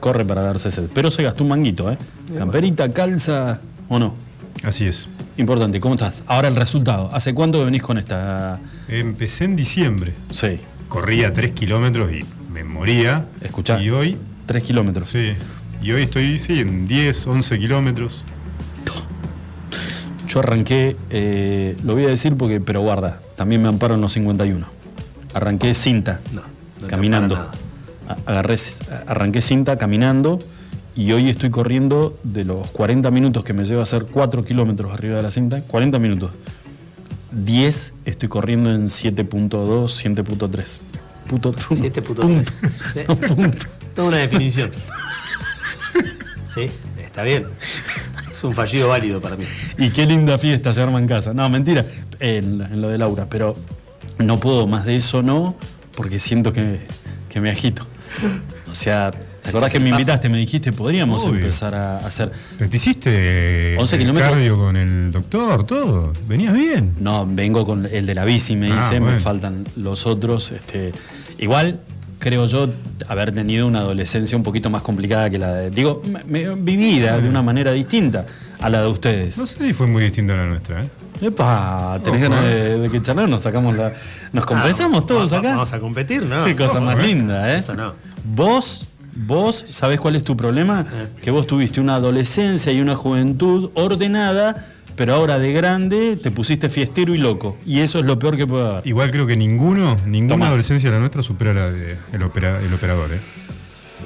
Corre 0.00 0.24
para 0.24 0.42
darse 0.42 0.70
sed. 0.70 0.88
Pero 0.92 1.10
se 1.10 1.22
gastó 1.22 1.44
un 1.44 1.50
manguito, 1.50 1.90
¿eh? 1.90 1.98
Camperita, 2.36 2.90
calza 2.92 3.60
o 3.88 3.98
no. 3.98 4.14
Así 4.62 4.86
es. 4.86 5.06
Importante, 5.36 5.78
¿cómo 5.80 5.94
estás? 5.94 6.22
Ahora 6.26 6.48
el 6.48 6.56
resultado. 6.56 7.10
¿Hace 7.12 7.34
cuánto 7.34 7.58
que 7.58 7.64
venís 7.66 7.82
con 7.82 7.98
esta? 7.98 8.58
Empecé 8.88 9.44
en 9.44 9.56
diciembre. 9.56 10.12
Sí, 10.30 10.60
Corría 10.88 11.32
3 11.32 11.52
kilómetros 11.52 12.10
y 12.12 12.20
me 12.52 12.64
moría. 12.64 13.26
Escuchá. 13.40 13.80
Y 13.80 13.90
hoy, 13.90 14.16
tres 14.46 14.64
kilómetros. 14.64 15.08
sí. 15.08 15.32
Y 15.82 15.92
hoy 15.92 16.02
estoy, 16.02 16.36
sí, 16.36 16.60
en 16.60 16.86
10, 16.86 17.26
11 17.28 17.58
kilómetros. 17.58 18.24
Yo 20.28 20.40
arranqué, 20.40 20.96
eh, 21.10 21.76
lo 21.84 21.94
voy 21.94 22.04
a 22.04 22.08
decir 22.08 22.36
porque, 22.36 22.60
pero 22.60 22.80
guarda, 22.82 23.18
también 23.36 23.62
me 23.62 23.68
amparo 23.68 23.94
en 23.94 24.00
los 24.00 24.12
51. 24.12 24.66
Arranqué 25.34 25.72
cinta, 25.74 26.20
No, 26.34 26.42
no 26.82 26.86
caminando. 26.86 27.50
Agarré, 28.26 28.56
arranqué 29.06 29.40
cinta 29.42 29.76
caminando 29.76 30.38
y 30.96 31.12
hoy 31.12 31.30
estoy 31.30 31.50
corriendo 31.50 32.18
de 32.24 32.44
los 32.44 32.68
40 32.70 33.10
minutos 33.10 33.44
que 33.44 33.52
me 33.52 33.64
lleva 33.64 33.80
a 33.80 33.82
hacer 33.84 34.06
4 34.06 34.44
kilómetros 34.44 34.92
arriba 34.92 35.16
de 35.16 35.22
la 35.22 35.30
cinta, 35.30 35.60
40 35.66 35.98
minutos. 35.98 36.32
10 37.32 37.92
estoy 38.04 38.28
corriendo 38.28 38.70
en 38.72 38.86
7.2, 38.86 39.48
7.3. 39.48 40.76
Puto, 41.28 41.54
Siete 41.76 42.02
puto 42.02 42.22
punto. 42.22 42.50
tres. 42.92 43.08
No, 43.08 43.14
Sí. 43.16 43.26
punto. 43.34 43.66
Toda 43.94 44.08
una 44.08 44.16
definición. 44.16 44.72
Sí, 46.44 46.68
está 46.98 47.22
bien. 47.22 47.46
Es 48.32 48.42
un 48.42 48.52
fallido 48.52 48.88
válido 48.88 49.20
para 49.20 49.36
mí. 49.36 49.44
Y 49.78 49.90
qué 49.90 50.06
linda 50.06 50.38
fiesta 50.38 50.72
se 50.72 50.82
arma 50.82 50.98
en 50.98 51.06
casa. 51.06 51.32
No, 51.32 51.48
mentira, 51.48 51.84
en, 52.18 52.60
en 52.62 52.80
lo 52.82 52.88
de 52.88 52.98
Laura, 52.98 53.26
pero 53.30 53.54
no 54.18 54.40
puedo 54.40 54.66
más 54.66 54.84
de 54.84 54.96
eso, 54.96 55.22
no, 55.22 55.54
porque 55.94 56.18
siento 56.18 56.52
que, 56.52 56.80
que 57.28 57.40
me 57.40 57.50
agito. 57.50 57.86
O 58.70 58.74
sea, 58.74 59.10
¿te 59.10 59.48
acordás 59.48 59.72
que 59.72 59.80
me 59.80 59.88
invitaste? 59.90 60.28
Me 60.28 60.38
dijiste, 60.38 60.72
podríamos 60.72 61.24
Obvio. 61.24 61.38
empezar 61.40 61.74
a 61.74 61.98
hacer. 61.98 62.30
Pero 62.58 62.70
te 62.70 62.76
hiciste 62.76 63.76
11 63.78 63.96
el 63.96 64.02
kilómetros. 64.02 64.30
cardio 64.32 64.56
con 64.56 64.76
el 64.76 65.10
doctor, 65.12 65.64
todo. 65.64 66.12
Venías 66.28 66.52
bien. 66.54 66.92
No, 67.00 67.26
vengo 67.26 67.64
con 67.66 67.86
el 67.86 68.06
de 68.06 68.14
la 68.14 68.24
bici, 68.24 68.54
me 68.56 68.70
Ah, 68.72 68.76
dice, 68.76 69.00
me 69.00 69.16
faltan 69.16 69.64
los 69.76 70.06
otros. 70.06 70.52
Este, 70.52 70.92
igual 71.38 71.80
creo 72.18 72.46
yo 72.46 72.68
haber 73.08 73.32
tenido 73.32 73.66
una 73.66 73.80
adolescencia 73.80 74.36
un 74.36 74.44
poquito 74.44 74.70
más 74.70 74.82
complicada 74.82 75.30
que 75.30 75.38
la 75.38 75.52
de. 75.54 75.70
Digo, 75.70 76.02
me- 76.04 76.24
me- 76.44 76.54
vivida 76.54 77.18
de 77.18 77.28
una 77.28 77.42
manera 77.42 77.72
distinta 77.72 78.26
a 78.60 78.68
la 78.68 78.82
de 78.82 78.88
ustedes. 78.88 79.38
No 79.38 79.46
sé 79.46 79.58
si 79.64 79.72
fue 79.72 79.86
muy 79.86 80.02
distinta 80.02 80.34
a 80.34 80.36
la 80.36 80.46
nuestra, 80.46 80.84
¿eh? 80.84 80.88
Epa, 81.20 81.98
tenés 82.02 82.22
Ojo, 82.22 82.30
ganas 82.30 82.44
de, 82.44 82.78
de 82.80 82.88
que 82.90 83.02
charlar, 83.02 83.28
nos 83.28 83.42
sacamos 83.42 83.76
la. 83.76 83.92
Nos 84.32 84.46
confesamos 84.46 85.02
Ah, 85.04 85.06
todos 85.06 85.32
va- 85.32 85.38
acá. 85.38 85.48
Vamos 85.50 85.72
a 85.72 85.78
competir, 85.80 86.22
¿no? 86.24 86.44
Qué 86.44 86.54
cosa 86.56 86.80
más 86.80 86.98
¿eh? 86.98 87.02
linda, 87.02 87.52
¿eh? 87.54 87.58
Eso 87.58 87.74
no. 87.74 87.92
Vos, 88.24 88.86
vos, 89.14 89.64
¿sabés 89.68 90.00
cuál 90.00 90.16
es 90.16 90.24
tu 90.24 90.36
problema? 90.36 90.86
Eh. 90.92 91.08
Que 91.22 91.30
vos 91.30 91.46
tuviste 91.46 91.80
una 91.80 91.96
adolescencia 91.96 92.72
y 92.72 92.80
una 92.80 92.96
juventud 92.96 93.70
ordenada, 93.74 94.66
pero 94.96 95.14
ahora 95.14 95.38
de 95.38 95.52
grande 95.52 96.16
te 96.16 96.30
pusiste 96.30 96.68
fiestero 96.68 97.14
y 97.14 97.18
loco. 97.18 97.56
Y 97.66 97.80
eso 97.80 97.98
es 97.98 98.04
lo 98.06 98.18
peor 98.18 98.36
que 98.36 98.46
puede 98.46 98.66
haber. 98.70 98.86
Igual 98.86 99.10
creo 99.10 99.26
que 99.26 99.36
ninguno, 99.36 99.98
ninguna 100.06 100.34
Toma. 100.34 100.46
adolescencia 100.48 100.88
de 100.90 100.94
la 100.96 101.00
nuestra 101.00 101.22
supera 101.22 101.52
la 101.52 101.70
del 101.70 101.96
el 102.12 102.22
opera, 102.22 102.58
el 102.60 102.72
operador, 102.72 103.10
¿eh? 103.12 103.20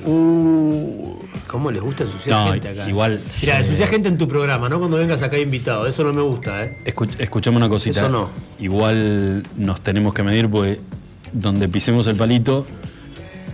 Uh, 0.05 1.15
¿Cómo 1.47 1.71
les 1.71 1.81
gusta 1.83 2.05
ensuciar 2.05 2.47
No, 2.47 2.53
gente 2.53 2.69
acá? 2.69 2.89
igual, 2.89 3.21
Mira, 3.41 3.59
eh, 3.59 3.63
ensuciar 3.63 3.89
gente 3.89 4.09
en 4.09 4.19
tu 4.19 4.27
programa, 4.29 4.69
¿no? 4.69 4.79
Cuando 4.79 4.97
vengas 4.97 5.23
acá 5.23 5.39
invitado. 5.39 5.87
Eso 5.87 6.03
no 6.05 6.13
me 6.13 6.23
gusta, 6.23 6.65
¿eh? 6.65 6.77
escu- 6.85 7.15
escuchame 7.19 7.57
una 7.57 7.69
cosita. 7.69 8.01
Eso 8.01 8.09
no. 8.09 8.29
Igual 8.59 9.45
nos 9.57 9.81
tenemos 9.81 10.13
que 10.15 10.23
medir 10.23 10.49
porque 10.51 10.81
donde 11.33 11.69
pisemos 11.69 12.07
el 12.07 12.17
palito 12.17 12.67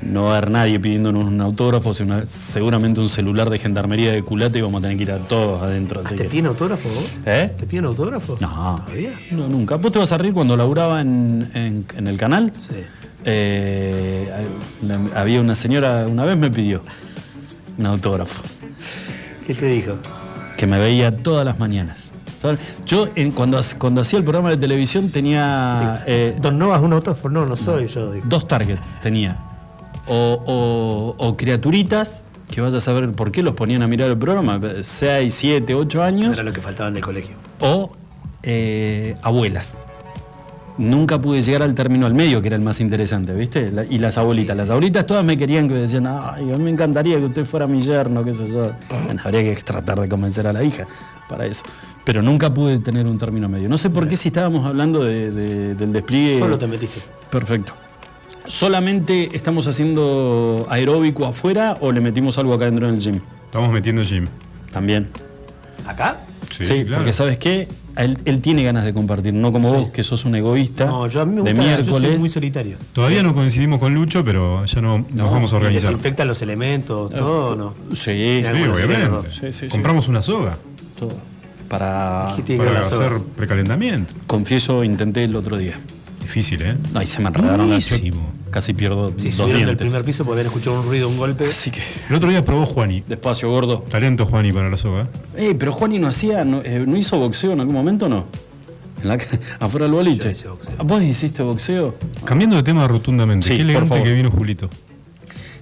no 0.03 0.25
va 0.25 0.35
a 0.35 0.37
haber 0.39 0.51
nadie 0.51 0.81
pidiéndonos 0.81 1.27
un 1.27 1.41
autógrafo, 1.41 1.93
sino 1.95 2.21
seguramente 2.27 3.01
un 3.01 3.09
celular 3.09 3.51
de 3.51 3.59
gendarmería 3.59 4.13
de 4.13 4.23
culate 4.23 4.59
y 4.59 4.63
vamos 4.63 4.79
a 4.79 4.83
tener 4.83 4.97
que 4.97 5.03
ir 5.05 5.13
a 5.13 5.19
todos 5.19 5.63
adentro. 5.63 6.01
Así 6.01 6.15
¿Te 6.17 6.25
que- 6.25 6.29
piden 6.31 6.47
autógrafo 6.47 6.89
vos? 6.89 7.21
¿Eh? 7.27 7.53
¿Te 7.59 7.67
piden 7.67 7.85
autógrafo? 7.85 8.37
No, 8.41 8.83
¿Todavía? 8.87 9.13
no, 9.33 9.49
nunca. 9.49 9.77
¿Vos 9.77 9.93
te 9.93 9.99
vas 9.99 10.11
a 10.13 10.19
reír 10.19 10.33
cuando 10.33 10.57
laburaba 10.57 11.01
en, 11.01 11.49
en- 11.55 11.87
en 11.97 12.07
el 12.07 12.17
canal? 12.17 12.53
Sí. 12.55 12.77
Eh, 13.25 14.31
había 15.15 15.41
una 15.41 15.55
señora, 15.55 16.07
una 16.07 16.25
vez 16.25 16.39
me 16.39 16.51
pidió 16.51 16.81
un 17.79 17.87
autógrafo, 17.87 18.43
¿Qué 19.47 19.55
te 19.55 19.67
dijo? 19.67 19.95
que 20.57 20.67
me 20.67 20.79
veía 20.79 21.15
todas 21.17 21.45
las 21.45 21.59
mañanas. 21.59 22.11
Yo, 22.87 23.09
en- 23.17 23.33
cuando, 23.33 23.59
ha- 23.59 23.63
cuando 23.79 24.01
hacía 24.01 24.19
el 24.19 24.25
programa 24.25 24.49
de 24.49 24.57
televisión, 24.57 25.11
tenía 25.11 26.03
eh, 26.07 26.35
Don 26.41 26.59
Nova 26.59 26.77
es 26.77 26.83
un 26.83 26.95
autógrafo. 26.95 27.29
No, 27.29 27.45
no 27.45 27.55
soy 27.57 27.87
yo. 27.87 28.11
digo. 28.13 28.25
dos 28.29 28.47
targets. 28.47 28.81
Tenía 29.03 29.37
o, 30.11 30.43
o- 30.47 31.27
o 31.27 31.37
criaturitas, 31.37 32.25
que 32.51 32.61
vaya 32.61 32.79
a 32.79 32.81
saber 32.81 33.11
por 33.13 33.31
qué 33.33 33.43
los 33.43 33.55
ponían 33.55 33.83
a 33.83 33.87
mirar 33.87 34.11
el 34.11 34.19
programa, 34.19 34.61
6, 34.83 35.33
7, 35.33 35.75
8 35.75 36.03
años. 36.03 36.33
Era 36.35 36.43
lo 36.43 36.53
que 36.53 36.61
faltaban 36.61 36.93
del 36.95 37.03
colegio. 37.03 37.37
o 37.61 37.91
eh, 38.43 39.17
abuelas. 39.23 39.77
Nunca 40.79 41.21
pude 41.21 41.43
llegar 41.43 41.63
al 41.63 41.75
término 41.75 42.07
al 42.07 42.15
medio, 42.15 42.41
que 42.41 42.49
era 42.49 42.57
el 42.57 42.63
más 42.63 42.81
interesante, 42.81 43.35
¿viste? 43.35 43.71
La- 43.71 43.85
y 43.85 43.99
las 43.99 44.17
abuelitas. 44.17 44.57
Las 44.57 44.71
abuelitas 44.71 45.05
todas 45.05 45.23
me 45.23 45.37
querían 45.37 45.69
que 45.69 45.75
me 45.75 45.81
decían, 45.81 46.07
ay, 46.07 46.51
a 46.53 46.57
mí 46.57 46.65
me 46.65 46.71
encantaría 46.71 47.19
que 47.19 47.25
usted 47.27 47.45
fuera 47.45 47.67
mi 47.67 47.81
yerno, 47.83 48.25
qué 48.25 48.33
sé 48.33 48.47
yo. 48.47 48.71
Bueno, 49.05 49.21
habría 49.23 49.43
que 49.43 49.55
tratar 49.63 50.01
de 50.01 50.09
convencer 50.09 50.47
a 50.47 50.55
la 50.55 50.63
hija 50.65 50.87
para 51.29 51.45
eso. 51.45 51.65
Pero 52.05 52.23
nunca 52.23 52.53
pude 52.55 52.79
tener 52.79 53.07
un 53.07 53.19
término 53.19 53.47
medio. 53.49 53.69
No 53.69 53.77
sé 53.77 53.91
por 53.91 54.09
qué 54.09 54.17
si 54.17 54.29
estábamos 54.29 54.65
hablando 54.65 55.05
de- 55.05 55.31
de- 55.31 55.75
del 55.75 55.93
despliegue. 55.93 56.39
Solo 56.39 56.57
te 56.59 56.67
metiste. 56.67 57.01
Perfecto. 57.31 57.75
¿Solamente 58.51 59.31
estamos 59.33 59.69
haciendo 59.69 60.67
aeróbico 60.69 61.25
afuera 61.25 61.79
o 61.81 61.93
le 61.93 62.01
metimos 62.01 62.37
algo 62.37 62.53
acá 62.55 62.65
dentro 62.65 62.91
del 62.91 62.99
gym? 62.99 63.21
Estamos 63.45 63.73
metiendo 63.73 64.03
gym. 64.03 64.27
También. 64.73 65.09
¿Acá? 65.87 66.19
Sí, 66.61 66.85
porque 66.93 67.13
¿sabes 67.13 67.39
qué? 67.39 67.69
Él, 67.97 68.19
él 68.25 68.41
tiene 68.41 68.65
ganas 68.65 68.85
de 68.85 68.93
compartir, 68.93 69.33
no 69.35 69.53
como 69.53 69.71
Sí. 69.71 69.77
vos, 69.77 69.89
que 69.91 70.03
sos 70.03 70.25
un 70.25 70.35
egoísta. 70.35 70.87
No, 70.87 71.07
yo 71.07 71.21
a 71.21 71.27
mí 71.27 71.37
me 71.37 71.43
de 71.43 71.53
gusta, 71.53 71.63
yo 71.63 71.77
miércoles. 71.77 72.09
soy 72.11 72.19
muy 72.19 72.29
solitario. 72.29 72.77
Todavía 72.93 73.23
no 73.23 73.35
coincidimos 73.35 73.79
con 73.79 73.95
Lucho, 73.95 74.25
pero 74.25 74.65
ya 74.65 74.81
no, 74.81 74.99
nos 75.13 75.31
vamos 75.31 75.53
a 75.53 75.57
organizar. 75.57 75.91
Desinfecta 75.91 76.25
los 76.25 76.43
elementos, 76.43 77.11
todo, 77.13 77.55
¿no? 77.55 77.75
Sí, 77.95 78.43
Sí, 78.43 78.45
obviamente. 78.45 79.31
Sí, 79.33 79.39
sí, 79.41 79.53
sí. 79.53 79.69
Compramos 79.69 80.09
una 80.09 80.23
soga 80.23 80.59
todo. 80.99 81.13
Para. 81.69 82.33
¿Qué 82.35 82.43
tiene 82.43 82.65
que 82.65 82.69
para 82.71 82.81
hacer 82.85 83.13
precalentamiento. 83.37 84.13
Confieso, 84.27 84.83
intenté 84.83 85.23
el 85.23 85.37
otro 85.37 85.57
día. 85.57 85.79
Difícil, 86.21 86.63
¿eh? 86.63 86.77
No, 86.93 87.03
y 87.03 87.07
se 87.07 87.21
me 87.21 87.29
enredaron 87.29 87.71
las. 87.71 87.93
Casi 88.51 88.73
pierdo 88.75 89.13
Si 89.17 89.27
dos 89.29 89.35
subieron 89.35 89.61
del 89.61 89.65
dientes. 89.77 89.87
primer 89.87 90.05
piso 90.05 90.25
porque 90.25 90.41
habían 90.41 90.53
escuchado 90.53 90.81
un 90.81 90.87
ruido, 90.87 91.09
un 91.09 91.17
golpe. 91.17 91.47
Así 91.47 91.71
que, 91.71 91.81
El 92.09 92.17
otro 92.17 92.29
día 92.29 92.45
probó 92.45 92.67
Juani. 92.67 93.03
despacio, 93.07 93.49
gordo. 93.49 93.79
Talento 93.89 94.27
Juani 94.27 94.53
para 94.53 94.69
la 94.69 94.77
soga. 94.77 95.09
Eh, 95.37 95.55
pero 95.57 95.71
Juani 95.71 95.99
no 96.01 96.09
hacía, 96.09 96.45
no, 96.45 96.61
eh, 96.65 96.85
¿no 96.87 96.97
hizo 96.97 97.17
boxeo 97.19 97.53
en 97.53 97.61
algún 97.61 97.75
momento 97.77 98.09
no? 98.09 98.27
En 99.03 99.09
la 99.09 99.19
ca- 99.19 99.39
afuera 99.61 99.87
del 99.87 99.95
boliche. 99.95 100.25
Yo 100.25 100.31
hice 100.31 100.49
boxeo. 100.49 100.75
¿Vos 100.83 101.03
hiciste 101.03 101.43
boxeo? 101.45 101.95
Cambiando 102.25 102.57
de 102.57 102.65
tema 102.65 102.89
rotundamente. 102.89 103.47
Sí, 103.47 103.53
Qué 103.53 103.59
por 103.59 103.65
elegante 103.65 103.89
favor. 103.91 104.05
que 104.05 104.13
vino 104.15 104.31
Julito. 104.33 104.69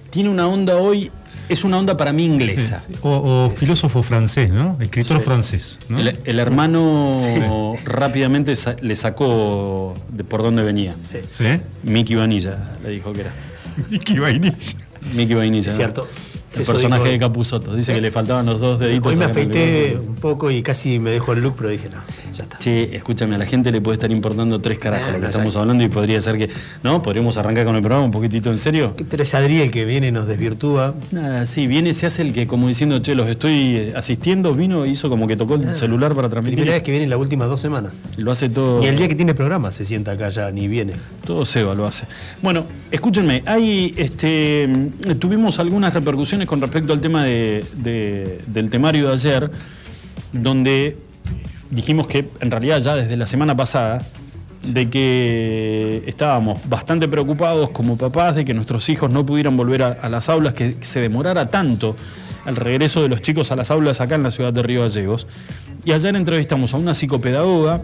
Tiene 0.09 0.29
una 0.29 0.47
onda 0.47 0.75
hoy, 0.77 1.11
es 1.49 1.63
una 1.63 1.77
onda 1.77 1.97
para 1.97 2.13
mí 2.13 2.25
inglesa. 2.25 2.81
O, 3.01 3.09
o 3.09 3.49
filósofo 3.49 4.01
francés, 4.03 4.51
¿no? 4.51 4.77
Escritor 4.79 5.19
francés, 5.19 5.79
¿no? 5.89 5.99
El, 5.99 6.17
el 6.23 6.39
hermano 6.39 7.73
rápidamente 7.85 8.55
sa- 8.55 8.75
le 8.81 8.95
sacó 8.95 9.93
de 10.09 10.23
por 10.23 10.41
dónde 10.43 10.63
venía. 10.63 10.93
Sí, 10.93 11.17
¿Sí? 11.29 11.45
Mickey 11.83 12.15
Vanilla 12.15 12.71
le 12.83 12.89
dijo 12.89 13.11
que 13.13 13.21
era. 13.21 13.31
Vicky 13.89 14.19
Vainilla. 14.19 14.55
Mickey 15.13 15.35
Vainilla. 15.35 15.69
es 15.69 15.73
¿no? 15.73 15.77
cierto. 15.77 16.07
El 16.55 16.61
Eso 16.61 16.71
personaje 16.73 17.09
de 17.09 17.19
Capuzoto. 17.19 17.75
Dice 17.75 17.93
que 17.93 18.01
le 18.01 18.11
faltaban 18.11 18.45
los 18.45 18.59
dos 18.59 18.79
deditos. 18.79 19.11
Hoy 19.11 19.17
me 19.19 19.25
afeité 19.25 19.97
un 20.05 20.15
poco 20.15 20.49
y 20.49 20.61
casi 20.63 20.97
me 20.99 21.11
dejó 21.11 21.33
el 21.33 21.41
look, 21.41 21.55
pero 21.57 21.69
dije, 21.69 21.89
no, 21.89 21.97
ya 22.33 22.43
está. 22.43 22.57
Che, 22.57 22.95
escúchame, 22.95 23.35
a 23.35 23.37
la 23.37 23.45
gente 23.45 23.71
le 23.71 23.81
puede 23.81 23.95
estar 23.95 24.11
importando 24.11 24.59
tres 24.59 24.79
carajos 24.79 25.09
Ah, 25.09 25.11
lo 25.13 25.19
que 25.19 25.25
estamos 25.27 25.53
ya. 25.53 25.59
hablando 25.61 25.83
y 25.83 25.89
podría 25.89 26.19
ser 26.21 26.37
que. 26.37 26.49
¿No? 26.83 27.01
Podríamos 27.01 27.37
arrancar 27.37 27.65
con 27.65 27.75
el 27.75 27.81
programa 27.81 28.05
un 28.05 28.11
poquitito 28.11 28.49
en 28.49 28.57
serio. 28.57 28.93
Es 29.11 29.35
Adri 29.35 29.61
el 29.61 29.69
que 29.69 29.85
viene 29.85 30.07
y 30.07 30.11
nos 30.11 30.25
desvirtúa. 30.27 30.95
Nada, 31.11 31.45
sí, 31.45 31.67
viene, 31.67 31.93
se 31.93 32.07
hace 32.07 32.23
el 32.23 32.33
que 32.33 32.47
como 32.47 32.67
diciendo, 32.67 32.99
che, 32.99 33.13
los 33.13 33.29
estoy 33.29 33.75
eh, 33.75 33.93
asistiendo, 33.95 34.53
vino, 34.55 34.85
hizo 34.85 35.09
como 35.09 35.27
que 35.27 35.37
tocó 35.37 35.55
el 35.55 35.75
celular 35.75 36.15
para 36.15 36.29
transmitir. 36.29 36.57
Primera 36.57 36.75
vez 36.75 36.83
que 36.83 36.91
viene 36.91 37.03
en 37.03 37.09
las 37.11 37.19
últimas 37.19 37.47
dos 37.47 37.59
semanas. 37.59 37.93
Lo 38.17 38.31
hace 38.31 38.49
todo. 38.49 38.79
Ni 38.79 38.87
el 38.87 38.97
día 38.97 39.07
que 39.07 39.15
tiene 39.15 39.35
programa 39.35 39.69
se 39.71 39.85
sienta 39.85 40.11
acá 40.13 40.29
ya, 40.29 40.51
ni 40.51 40.67
viene. 40.67 40.93
Todo 41.25 41.45
Seba 41.45 41.75
lo 41.75 41.85
hace. 41.85 42.05
Bueno, 42.41 42.65
escúchenme, 42.89 43.43
hay, 43.45 43.93
este, 43.97 44.67
mm, 44.67 45.11
tuvimos 45.19 45.59
algunas 45.59 45.93
repercusiones 45.93 46.47
con 46.49 46.59
respecto 46.61 46.91
al 46.93 46.99
tema 46.99 47.23
de- 47.23 47.63
de- 47.75 48.39
del 48.47 48.71
temario 48.71 49.07
de 49.07 49.13
ayer, 49.13 49.51
donde 50.33 50.97
dijimos 51.69 52.07
que 52.07 52.27
en 52.41 52.49
realidad 52.49 52.79
ya 52.79 52.95
desde 52.95 53.15
la 53.15 53.27
semana 53.27 53.55
pasada, 53.55 54.01
de 54.63 54.89
que 54.89 56.03
estábamos 56.07 56.67
bastante 56.67 57.07
preocupados 57.07 57.69
como 57.69 57.97
papás 57.97 58.35
de 58.35 58.43
que 58.43 58.53
nuestros 58.53 58.89
hijos 58.89 59.09
no 59.11 59.25
pudieran 59.25 59.55
volver 59.55 59.83
a, 59.83 59.87
a 60.01 60.09
las 60.09 60.27
aulas, 60.27 60.53
que 60.53 60.75
se 60.81 60.99
demorara 60.99 61.45
tanto 61.45 61.95
el 62.45 62.55
regreso 62.55 63.01
de 63.03 63.09
los 63.09 63.21
chicos 63.21 63.51
a 63.51 63.55
las 63.55 63.69
aulas 63.71 64.01
acá 64.01 64.15
en 64.15 64.23
la 64.23 64.31
ciudad 64.31 64.51
de 64.51 64.63
Río 64.63 64.81
Gallegos. 64.81 65.27
Y 65.85 65.91
ayer 65.93 66.15
entrevistamos 66.15 66.73
a 66.73 66.77
una 66.77 66.93
psicopedagoga, 66.95 67.83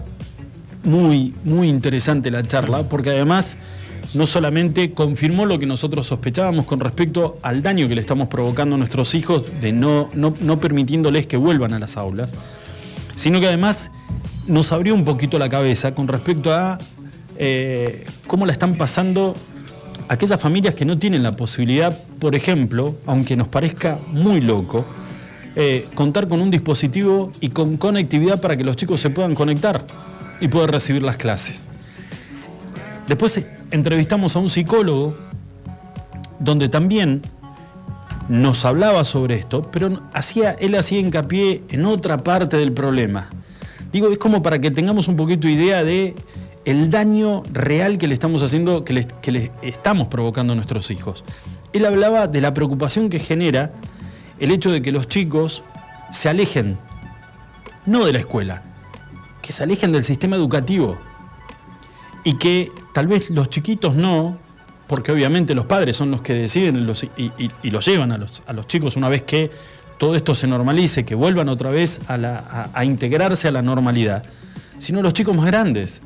muy, 0.83 1.33
muy 1.43 1.69
interesante 1.69 2.29
la 2.31 2.43
charla, 2.43 2.83
porque 2.83 3.11
además 3.11 3.55
no 4.13 4.27
solamente 4.27 4.91
confirmó 4.91 5.45
lo 5.45 5.59
que 5.59 5.65
nosotros 5.65 6.07
sospechábamos 6.07 6.65
con 6.65 6.79
respecto 6.79 7.37
al 7.41 7.61
daño 7.61 7.87
que 7.87 7.95
le 7.95 8.01
estamos 8.01 8.27
provocando 8.27 8.75
a 8.75 8.77
nuestros 8.77 9.15
hijos 9.15 9.61
de 9.61 9.71
no, 9.71 10.09
no, 10.13 10.33
no 10.41 10.59
permitiéndoles 10.59 11.27
que 11.27 11.37
vuelvan 11.37 11.73
a 11.73 11.79
las 11.79 11.97
aulas, 11.97 12.31
sino 13.15 13.39
que 13.39 13.47
además 13.47 13.91
nos 14.47 14.71
abrió 14.71 14.93
un 14.93 15.05
poquito 15.05 15.39
la 15.39 15.49
cabeza 15.49 15.95
con 15.95 16.07
respecto 16.07 16.53
a 16.53 16.77
eh, 17.37 18.05
cómo 18.27 18.45
la 18.45 18.53
están 18.53 18.75
pasando 18.75 19.35
aquellas 20.07 20.39
familias 20.39 20.75
que 20.75 20.85
no 20.85 20.97
tienen 20.97 21.23
la 21.23 21.35
posibilidad, 21.35 21.97
por 22.19 22.35
ejemplo, 22.35 22.95
aunque 23.05 23.35
nos 23.35 23.47
parezca 23.47 23.99
muy 24.07 24.41
loco, 24.41 24.85
eh, 25.55 25.87
contar 25.95 26.27
con 26.27 26.41
un 26.41 26.51
dispositivo 26.51 27.31
y 27.39 27.49
con 27.49 27.77
conectividad 27.77 28.41
para 28.41 28.57
que 28.57 28.63
los 28.63 28.75
chicos 28.75 29.01
se 29.01 29.09
puedan 29.09 29.35
conectar 29.35 29.85
y 30.39 30.47
poder 30.47 30.71
recibir 30.71 31.01
las 31.01 31.17
clases. 31.17 31.69
Después 33.07 33.39
entrevistamos 33.71 34.35
a 34.35 34.39
un 34.39 34.49
psicólogo 34.49 35.15
donde 36.39 36.69
también 36.69 37.21
nos 38.27 38.65
hablaba 38.65 39.03
sobre 39.03 39.35
esto, 39.35 39.61
pero 39.71 40.01
hacía, 40.13 40.51
él 40.59 40.75
hacía 40.75 40.99
hincapié 40.99 41.63
en 41.69 41.85
otra 41.85 42.17
parte 42.23 42.57
del 42.57 42.71
problema. 42.71 43.29
Digo, 43.91 44.09
es 44.09 44.17
como 44.17 44.41
para 44.41 44.59
que 44.59 44.71
tengamos 44.71 45.07
un 45.07 45.15
poquito 45.15 45.47
idea 45.47 45.83
de 45.83 46.15
el 46.65 46.89
daño 46.89 47.43
real 47.51 47.97
que 47.97 48.07
le 48.07 48.13
estamos 48.13 48.41
haciendo, 48.41 48.83
que 48.83 48.93
le, 48.93 49.07
que 49.21 49.31
le 49.31 49.51
estamos 49.61 50.07
provocando 50.07 50.53
a 50.53 50.55
nuestros 50.55 50.89
hijos. 50.89 51.23
Él 51.73 51.85
hablaba 51.85 52.27
de 52.27 52.41
la 52.41 52.53
preocupación 52.53 53.09
que 53.09 53.19
genera 53.19 53.71
el 54.39 54.51
hecho 54.51 54.71
de 54.71 54.81
que 54.81 54.91
los 54.91 55.07
chicos 55.07 55.63
se 56.11 56.27
alejen, 56.27 56.77
no 57.85 58.05
de 58.05 58.13
la 58.13 58.19
escuela, 58.19 58.63
que 59.41 59.51
se 59.51 59.63
alejen 59.63 59.91
del 59.91 60.03
sistema 60.03 60.35
educativo 60.35 60.97
y 62.23 62.37
que 62.37 62.71
tal 62.95 63.07
vez 63.07 63.29
los 63.29 63.49
chiquitos 63.49 63.93
no, 63.93 64.37
porque 64.87 65.11
obviamente 65.11 65.53
los 65.53 65.65
padres 65.65 65.97
son 65.97 66.11
los 66.11 66.21
que 66.21 66.31
deciden 66.33 66.87
y, 67.17 67.69
los 67.69 67.85
llevan 67.85 68.13
a 68.13 68.17
los, 68.17 68.41
a 68.47 68.53
los 68.53 68.67
chicos 68.67 68.95
una 68.95 69.09
vez 69.09 69.23
que 69.23 69.51
todo 69.97 70.15
esto 70.15 70.33
se 70.33 70.47
normalice, 70.47 71.03
que 71.03 71.13
vuelvan 71.13 71.49
otra 71.49 71.71
vez 71.71 71.99
a- 72.07 72.69
a 72.73 72.85
integrarse 72.85 73.49
a 73.49 73.51
la 73.51 73.61
normalidad, 73.61 74.23
sino 74.79 75.01
los 75.01 75.11
chicos 75.11 75.35
más 75.35 75.45
grandes 75.47 76.01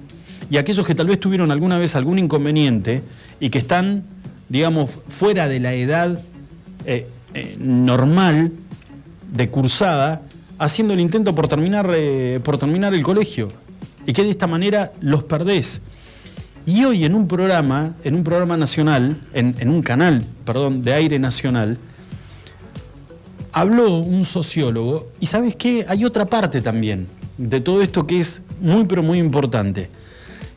y 0.49 0.57
aquellos 0.57 0.83
que 0.83 0.95
tal 0.95 1.05
vez 1.05 1.19
tuvieron 1.19 1.51
alguna 1.51 1.77
vez 1.77 1.95
algún 1.95 2.17
inconveniente 2.17 3.03
y 3.39 3.51
que 3.51 3.59
están, 3.59 4.03
digamos, 4.49 4.89
fuera 5.07 5.47
de 5.47 5.59
la 5.59 5.73
edad 5.73 6.19
eh, 6.87 7.07
eh, 7.35 7.55
normal 7.59 8.51
de 9.31 9.49
cursada, 9.49 10.23
haciendo 10.57 10.95
el 10.95 11.01
intento 11.01 11.35
por 11.35 11.47
terminar, 11.47 11.87
eh, 11.93 12.39
por 12.43 12.57
terminar 12.57 12.95
el 12.95 13.03
colegio 13.03 13.49
y 14.07 14.13
que 14.13 14.23
de 14.23 14.31
esta 14.31 14.47
manera 14.47 14.91
los 15.01 15.21
perdés. 15.23 15.81
Y 16.65 16.83
hoy 16.85 17.05
en 17.05 17.15
un 17.15 17.27
programa, 17.27 17.95
en 18.03 18.15
un 18.15 18.23
programa 18.23 18.57
nacional, 18.57 19.17
en, 19.33 19.69
un 19.69 19.81
canal, 19.81 20.23
perdón, 20.45 20.83
de 20.83 20.93
aire 20.93 21.19
nacional, 21.19 21.77
habló 23.51 23.97
un 23.97 24.25
sociólogo 24.25 25.09
y 25.19 25.25
sabes 25.25 25.55
qué, 25.55 25.85
hay 25.87 26.05
otra 26.05 26.25
parte 26.25 26.61
también 26.61 27.07
de 27.37 27.61
todo 27.61 27.81
esto 27.81 28.05
que 28.05 28.19
es 28.19 28.41
muy 28.61 28.85
pero 28.85 29.01
muy 29.01 29.17
importante, 29.17 29.89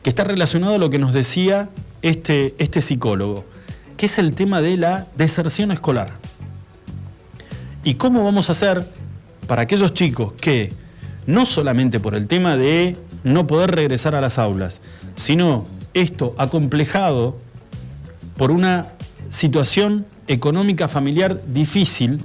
que 0.03 0.09
está 0.09 0.23
relacionado 0.23 0.75
a 0.75 0.77
lo 0.77 0.89
que 0.89 0.99
nos 0.99 1.13
decía 1.13 1.69
este, 2.01 2.53
este 2.57 2.81
psicólogo, 2.81 3.45
que 3.97 4.05
es 4.05 4.19
el 4.19 4.33
tema 4.33 4.61
de 4.61 4.77
la 4.77 5.07
deserción 5.15 5.71
escolar. 5.71 6.11
¿Y 7.83 7.95
cómo 7.95 8.23
vamos 8.23 8.49
a 8.49 8.51
hacer 8.51 8.85
para 9.47 9.63
aquellos 9.63 9.93
chicos 9.93 10.33
que, 10.33 10.71
no 11.25 11.45
solamente 11.45 11.99
por 11.99 12.15
el 12.15 12.27
tema 12.27 12.57
de 12.57 12.95
no 13.23 13.47
poder 13.47 13.71
regresar 13.71 14.15
a 14.15 14.21
las 14.21 14.37
aulas, 14.37 14.81
sino 15.15 15.65
esto 15.93 16.33
acomplejado 16.37 17.37
por 18.37 18.51
una 18.51 18.87
situación 19.29 20.05
económica 20.27 20.87
familiar 20.87 21.41
difícil, 21.47 22.19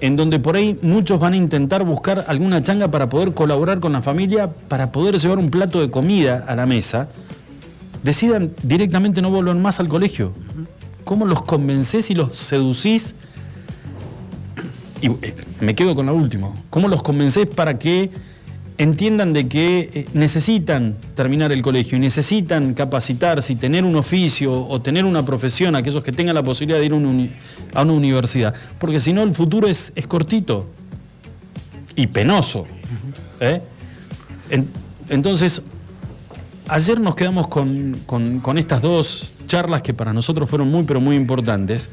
en 0.00 0.16
donde 0.16 0.38
por 0.38 0.56
ahí 0.56 0.78
muchos 0.82 1.18
van 1.18 1.34
a 1.34 1.36
intentar 1.36 1.84
buscar 1.84 2.24
alguna 2.28 2.62
changa 2.62 2.88
para 2.88 3.08
poder 3.08 3.32
colaborar 3.32 3.80
con 3.80 3.92
la 3.92 4.02
familia, 4.02 4.52
para 4.68 4.92
poder 4.92 5.18
llevar 5.18 5.38
un 5.38 5.50
plato 5.50 5.80
de 5.80 5.90
comida 5.90 6.44
a 6.46 6.56
la 6.56 6.66
mesa, 6.66 7.08
decidan 8.02 8.52
directamente 8.62 9.22
no 9.22 9.30
volver 9.30 9.56
más 9.56 9.80
al 9.80 9.88
colegio. 9.88 10.32
¿Cómo 11.04 11.26
los 11.26 11.42
convencés 11.42 12.10
y 12.10 12.14
los 12.14 12.36
seducís? 12.36 13.14
Y 15.00 15.08
eh, 15.08 15.34
me 15.60 15.74
quedo 15.74 15.94
con 15.94 16.06
la 16.06 16.12
última. 16.12 16.50
¿Cómo 16.70 16.88
los 16.88 17.02
convencés 17.02 17.46
para 17.46 17.78
que 17.78 18.10
entiendan 18.76 19.32
de 19.32 19.48
que 19.48 19.90
eh, 19.94 20.06
necesitan 20.14 20.96
terminar 21.14 21.52
el 21.52 21.62
colegio 21.62 21.96
y 21.96 22.00
necesitan 22.00 22.74
capacitarse 22.74 23.52
y 23.52 23.56
tener 23.56 23.84
un 23.84 23.94
oficio 23.96 24.52
o 24.66 24.80
tener 24.82 25.04
una 25.04 25.24
profesión, 25.24 25.76
aquellos 25.76 26.02
que 26.02 26.10
tengan 26.12 26.34
la 26.34 26.42
posibilidad 26.42 26.80
de 26.80 26.86
ir 26.86 26.92
a 26.92 26.96
una, 26.96 27.08
uni- 27.08 27.30
a 27.72 27.82
una 27.82 27.92
universidad? 27.92 28.54
Porque 28.78 28.98
si 29.00 29.12
no, 29.12 29.22
el 29.22 29.34
futuro 29.34 29.68
es, 29.68 29.92
es 29.94 30.06
cortito 30.06 30.68
y 31.96 32.06
penoso. 32.08 32.66
¿eh? 33.40 33.60
En- 34.50 34.68
entonces, 35.08 35.62
ayer 36.68 36.98
nos 37.00 37.14
quedamos 37.14 37.46
con, 37.48 37.96
con- 38.06 38.40
con 38.40 38.58
estas 38.58 38.82
dos 38.82 39.30
charlas 39.46 39.82
que 39.82 39.94
para 39.94 40.12
nosotros 40.12 40.48
fueron 40.50 40.70
muy, 40.70 40.82
pero 40.84 41.00
muy 41.00 41.14
importantes. 41.16 41.88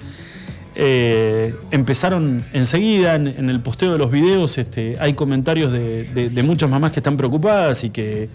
Eh, 0.73 1.53
empezaron 1.71 2.43
enseguida 2.53 3.15
en, 3.15 3.49
el 3.49 3.59
posteo 3.59 3.91
de 3.91 3.97
los 3.97 4.09
videos, 4.09 4.57
este, 4.57 4.95
hay 5.01 5.13
comentarios 5.13 5.69
de, 5.71 6.05
de- 6.05 6.43
muchas 6.43 6.69
mamás 6.69 6.93
que 6.93 7.01
están 7.01 7.17
preocupadas 7.17 7.83
y 7.83 7.89
que, 7.89 8.29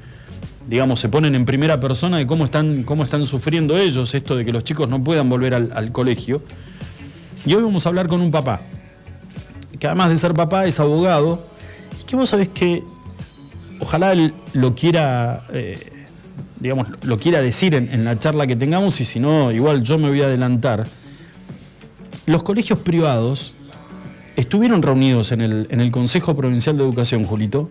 digamos, 0.69 1.01
se 1.01 1.09
ponen 1.09 1.35
en 1.35 1.47
primera 1.47 1.81
persona 1.81 2.19
de 2.19 2.27
cómo 2.27 2.45
están, 2.45 2.83
cómo 2.83 3.05
están 3.05 3.25
sufriendo 3.25 3.79
ellos 3.79 4.15
esto 4.15 4.37
de 4.37 4.45
que 4.45 4.53
los 4.53 4.65
chicos 4.65 4.89
no 4.89 5.03
puedan 5.03 5.31
volver 5.31 5.55
al, 5.55 5.93
colegio. 5.93 6.43
Y 7.47 7.55
hoy 7.55 7.63
vamos 7.63 7.87
a 7.87 7.89
hablar 7.89 8.07
con 8.07 8.21
un 8.21 8.31
papá 8.31 8.61
que 9.81 9.87
además 9.87 10.11
de 10.11 10.19
ser 10.19 10.33
papá 10.35 10.67
es 10.67 10.79
abogado, 10.81 11.47
y 12.01 12.05
que 12.05 12.17
vos 12.17 12.29
sabés 12.31 12.49
que 12.49 12.83
ojalá 13.79 14.13
él 14.13 14.33
lo 14.55 14.75
quiera, 14.75 15.43
eh, 15.53 15.79
digamos, 16.61 16.89
lo 17.03 17.19
quiera 17.19 17.43
decir 17.43 17.75
en 17.75 18.05
la 18.05 18.19
charla 18.19 18.47
que 18.47 18.57
tengamos, 18.57 19.01
y 19.01 19.05
si 19.05 19.21
no, 19.21 19.53
igual 19.53 19.83
yo 19.83 19.99
me 19.99 20.09
voy 20.09 20.23
a 20.23 20.27
adelantar. 20.27 20.87
Los 22.27 22.43
colegios 22.43 22.81
privados 22.81 23.55
estuvieron 24.35 24.83
reunidos 24.83 25.31
en 25.31 25.41
el, 25.41 25.69
en 25.71 25.81
el 25.81 25.93
Consejo 25.93 26.37
Provincial 26.37 26.77
de 26.77 26.83
Educación, 26.83 27.25
Julito, 27.25 27.71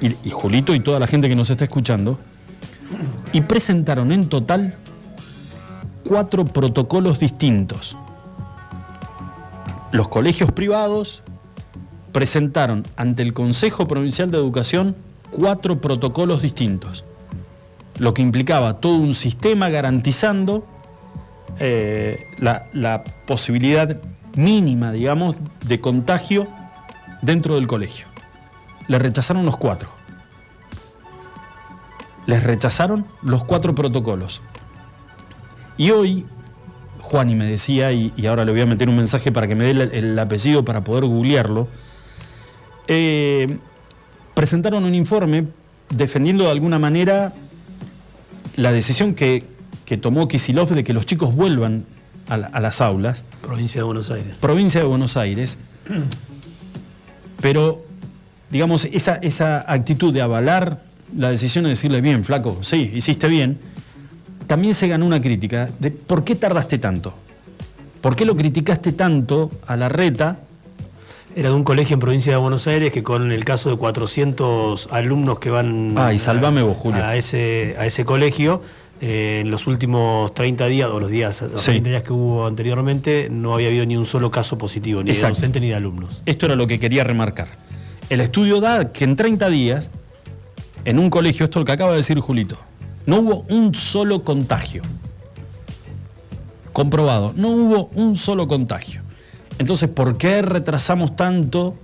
y, 0.00 0.14
y 0.26 0.30
Julito 0.30 0.74
y 0.74 0.80
toda 0.80 1.00
la 1.00 1.08
gente 1.08 1.28
que 1.28 1.34
nos 1.34 1.50
está 1.50 1.64
escuchando, 1.64 2.18
y 3.32 3.40
presentaron 3.40 4.12
en 4.12 4.28
total 4.28 4.76
cuatro 6.04 6.44
protocolos 6.44 7.18
distintos. 7.18 7.96
Los 9.90 10.06
colegios 10.06 10.52
privados 10.52 11.22
presentaron 12.12 12.84
ante 12.96 13.22
el 13.22 13.32
Consejo 13.32 13.88
Provincial 13.88 14.30
de 14.30 14.38
Educación 14.38 14.94
cuatro 15.32 15.80
protocolos 15.80 16.40
distintos, 16.40 17.04
lo 17.98 18.14
que 18.14 18.22
implicaba 18.22 18.74
todo 18.74 18.94
un 18.94 19.14
sistema 19.14 19.70
garantizando 19.70 20.66
eh, 21.64 22.26
la, 22.38 23.04
posibilidad 23.24 23.96
mínima, 24.34 24.90
digamos, 24.90 25.36
de 25.64 25.80
contagio 25.80 26.48
dentro 27.22 27.54
del 27.54 27.68
colegio. 27.68 28.08
Le 28.88 28.98
rechazaron 28.98 29.46
los 29.46 29.56
cuatro. 29.56 29.88
Les 32.26 32.42
rechazaron 32.42 33.06
los 33.22 33.44
cuatro 33.44 33.76
protocolos. 33.76 34.42
Y 35.76 35.92
hoy, 35.92 36.26
Juani 37.00 37.36
me 37.36 37.44
decía, 37.44 37.92
y, 37.92 38.12
y 38.16 38.26
ahora 38.26 38.44
le 38.44 38.50
voy 38.50 38.62
a 38.62 38.66
meter 38.66 38.88
un 38.88 38.96
mensaje 38.96 39.30
para 39.30 39.46
que 39.46 39.54
me 39.54 39.62
dé 39.62 39.70
el, 39.70 39.80
el 39.80 40.18
apellido 40.18 40.64
para 40.64 40.82
poder 40.82 41.04
googlearlo, 41.04 41.68
eh, 42.88 43.56
presentaron 44.34 44.82
un 44.82 44.96
informe 44.96 45.46
defendiendo 45.90 46.42
de 46.42 46.50
alguna 46.50 46.80
manera 46.80 47.32
la 48.56 48.72
decisión 48.72 49.14
que, 49.14 49.44
que 49.84 49.96
tomó 49.96 50.28
Kisilov 50.28 50.68
de 50.70 50.84
que 50.84 50.92
los 50.92 51.06
chicos 51.06 51.34
vuelvan 51.34 51.84
a, 52.28 52.36
la- 52.36 52.46
a 52.48 52.60
las 52.60 52.80
aulas, 52.80 53.24
Provincia 53.42 53.80
de 53.80 53.84
Buenos 53.84 54.10
Aires. 54.10 54.38
provincia 54.40 54.80
de 54.80 54.86
Buenos 54.86 55.16
Aires, 55.16 55.58
pero, 57.40 57.82
digamos, 58.50 58.84
esa, 58.84 59.16
esa 59.16 59.64
actitud 59.70 60.12
de 60.12 60.22
avalar 60.22 60.80
la 61.16 61.30
decisión 61.30 61.64
de 61.64 61.70
decirle, 61.70 62.00
bien, 62.00 62.24
flaco, 62.24 62.58
sí, 62.62 62.90
hiciste 62.94 63.26
bien, 63.28 63.58
también 64.46 64.74
se 64.74 64.88
ganó 64.88 65.04
una 65.06 65.20
crítica 65.20 65.68
de 65.78 65.90
por 65.90 66.24
qué 66.24 66.34
tardaste 66.36 66.78
tanto. 66.78 67.14
¿Por 68.00 68.16
qué 68.16 68.24
lo 68.24 68.36
criticaste 68.36 68.92
tanto 68.92 69.50
a 69.66 69.76
la 69.76 69.88
reta? 69.88 70.40
Era 71.34 71.48
de 71.50 71.54
un 71.54 71.64
colegio 71.64 71.94
en 71.94 72.00
provincia 72.00 72.32
de 72.32 72.38
Buenos 72.38 72.66
Aires 72.66 72.92
que 72.92 73.02
con 73.02 73.30
el 73.32 73.44
caso 73.44 73.70
de 73.70 73.76
400 73.76 74.88
alumnos 74.90 75.38
que 75.38 75.50
van 75.50 75.94
Ay, 75.96 76.18
salvame 76.18 76.60
a, 76.60 76.64
vos, 76.64 76.76
Julio. 76.76 77.02
a 77.04 77.16
ese, 77.16 77.74
a 77.78 77.86
ese 77.86 78.04
colegio, 78.04 78.62
eh, 79.04 79.40
en 79.42 79.50
los 79.50 79.66
últimos 79.66 80.32
30 80.32 80.66
días 80.68 80.88
o 80.88 81.00
los 81.00 81.10
días, 81.10 81.42
los 81.42 81.60
Sí. 81.60 81.72
30 81.72 81.90
días 81.90 82.02
que 82.04 82.12
hubo 82.12 82.46
anteriormente, 82.46 83.28
no 83.30 83.52
había 83.54 83.66
habido 83.68 83.84
ni 83.84 83.96
un 83.96 84.06
solo 84.06 84.30
caso 84.30 84.56
positivo, 84.56 85.02
ni 85.02 85.10
Exacto. 85.10 85.34
de 85.34 85.40
docente 85.40 85.60
ni 85.60 85.68
de 85.70 85.74
alumnos. 85.74 86.22
Esto 86.24 86.46
era 86.46 86.54
lo 86.54 86.66
que 86.68 86.78
quería 86.78 87.02
remarcar. 87.02 87.48
El 88.08 88.20
estudio 88.20 88.60
da 88.60 88.92
que 88.92 89.02
en 89.04 89.16
30 89.16 89.48
días, 89.48 89.90
en 90.84 90.98
un 91.00 91.10
colegio, 91.10 91.44
esto 91.44 91.58
es 91.58 91.62
lo 91.62 91.64
que 91.66 91.72
acaba 91.72 91.90
de 91.90 91.96
decir 91.98 92.18
Julito, 92.20 92.56
no 93.06 93.18
hubo 93.18 93.44
un 93.48 93.74
solo 93.74 94.22
contagio. 94.22 94.82
Comprobado, 96.72 97.32
no 97.36 97.48
hubo 97.48 97.90
un 97.94 98.16
solo 98.16 98.46
contagio. 98.48 99.02
Entonces, 99.58 99.90
¿por 99.90 100.16
qué 100.16 100.40
retrasamos 100.42 101.14
tanto 101.16 101.74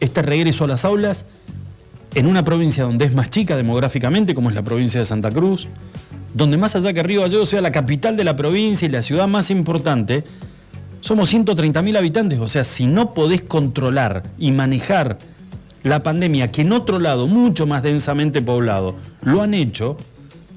este 0.00 0.22
regreso 0.22 0.64
a 0.64 0.68
las 0.68 0.84
aulas 0.84 1.24
en 2.14 2.26
una 2.26 2.42
provincia 2.42 2.84
donde 2.84 3.06
es 3.06 3.14
más 3.14 3.30
chica 3.30 3.56
demográficamente, 3.56 4.34
como 4.34 4.50
es 4.50 4.54
la 4.54 4.62
provincia 4.62 5.00
de 5.00 5.06
Santa 5.06 5.30
Cruz, 5.30 5.66
donde 6.34 6.56
más 6.56 6.76
allá 6.76 6.92
que 6.92 7.02
Río 7.02 7.22
Gallegos 7.22 7.48
sea 7.48 7.60
la 7.60 7.70
capital 7.70 8.16
de 8.16 8.24
la 8.24 8.36
provincia 8.36 8.86
y 8.86 8.90
la 8.90 9.02
ciudad 9.02 9.28
más 9.28 9.50
importante, 9.50 10.24
somos 11.00 11.32
130.000 11.32 11.96
habitantes, 11.96 12.38
o 12.38 12.48
sea, 12.48 12.64
si 12.64 12.86
no 12.86 13.12
podés 13.12 13.42
controlar 13.42 14.22
y 14.38 14.52
manejar 14.52 15.18
la 15.82 16.02
pandemia, 16.02 16.50
que 16.52 16.62
en 16.62 16.72
otro 16.72 17.00
lado, 17.00 17.26
mucho 17.26 17.66
más 17.66 17.82
densamente 17.82 18.40
poblado, 18.40 18.94
lo 19.22 19.42
han 19.42 19.52
hecho, 19.52 19.96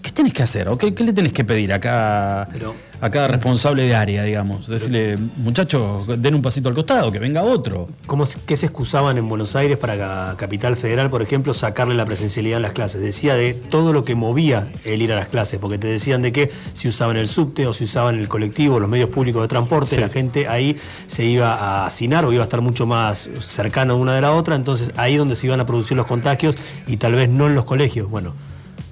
¿qué 0.05 0.11
tenés 0.11 0.33
que 0.33 0.43
hacer? 0.43 0.69
¿O 0.69 0.77
qué, 0.77 0.93
qué 0.93 1.03
le 1.03 1.13
tenés 1.13 1.33
que 1.33 1.43
pedir 1.43 1.73
a 1.73 1.79
cada, 1.79 2.45
Pero- 2.51 2.75
a 3.01 3.09
cada 3.09 3.27
responsable 3.27 3.81
de 3.87 3.95
área, 3.95 4.21
digamos? 4.21 4.67
Decirle, 4.67 5.17
muchachos, 5.37 6.05
den 6.21 6.35
un 6.35 6.43
pasito 6.43 6.69
al 6.69 6.75
costado, 6.75 7.11
que 7.11 7.17
venga 7.17 7.41
otro. 7.43 7.87
¿Cómo, 8.05 8.23
¿Qué 8.45 8.55
se 8.55 8.67
excusaban 8.67 9.17
en 9.17 9.27
Buenos 9.27 9.55
Aires 9.55 9.79
para 9.79 10.35
Capital 10.37 10.77
Federal, 10.77 11.09
por 11.09 11.23
ejemplo, 11.23 11.55
sacarle 11.55 11.95
la 11.95 12.05
presencialidad 12.05 12.57
en 12.57 12.61
las 12.61 12.73
clases? 12.73 13.01
Decía 13.01 13.33
de 13.33 13.55
todo 13.55 13.93
lo 13.93 14.03
que 14.03 14.13
movía 14.13 14.67
el 14.83 15.01
ir 15.01 15.11
a 15.11 15.15
las 15.15 15.27
clases, 15.27 15.59
porque 15.59 15.79
te 15.79 15.87
decían 15.87 16.21
de 16.21 16.31
que 16.31 16.51
si 16.73 16.87
usaban 16.87 17.17
el 17.17 17.27
subte 17.27 17.65
o 17.65 17.73
si 17.73 17.85
usaban 17.85 18.19
el 18.19 18.27
colectivo, 18.27 18.79
los 18.79 18.87
medios 18.89 19.09
públicos 19.09 19.41
de 19.41 19.47
transporte, 19.47 19.95
Sí. 19.95 20.01
la 20.01 20.09
gente 20.09 20.47
ahí 20.47 20.77
se 21.07 21.25
iba 21.25 21.55
a 21.55 21.87
hacinar 21.87 22.25
o 22.25 22.31
iba 22.31 22.43
a 22.43 22.45
estar 22.45 22.61
mucho 22.61 22.85
más 22.85 23.27
cercana 23.39 23.95
una 23.95 24.13
de 24.13 24.21
la 24.21 24.33
otra, 24.33 24.55
entonces 24.55 24.91
ahí 24.97 25.15
donde 25.17 25.35
se 25.35 25.47
iban 25.47 25.59
a 25.61 25.65
producir 25.65 25.97
los 25.97 26.05
contagios 26.05 26.55
y 26.85 26.97
tal 26.97 27.15
vez 27.15 27.27
no 27.27 27.47
en 27.47 27.55
los 27.55 27.65
colegios. 27.65 28.07
Bueno, 28.07 28.35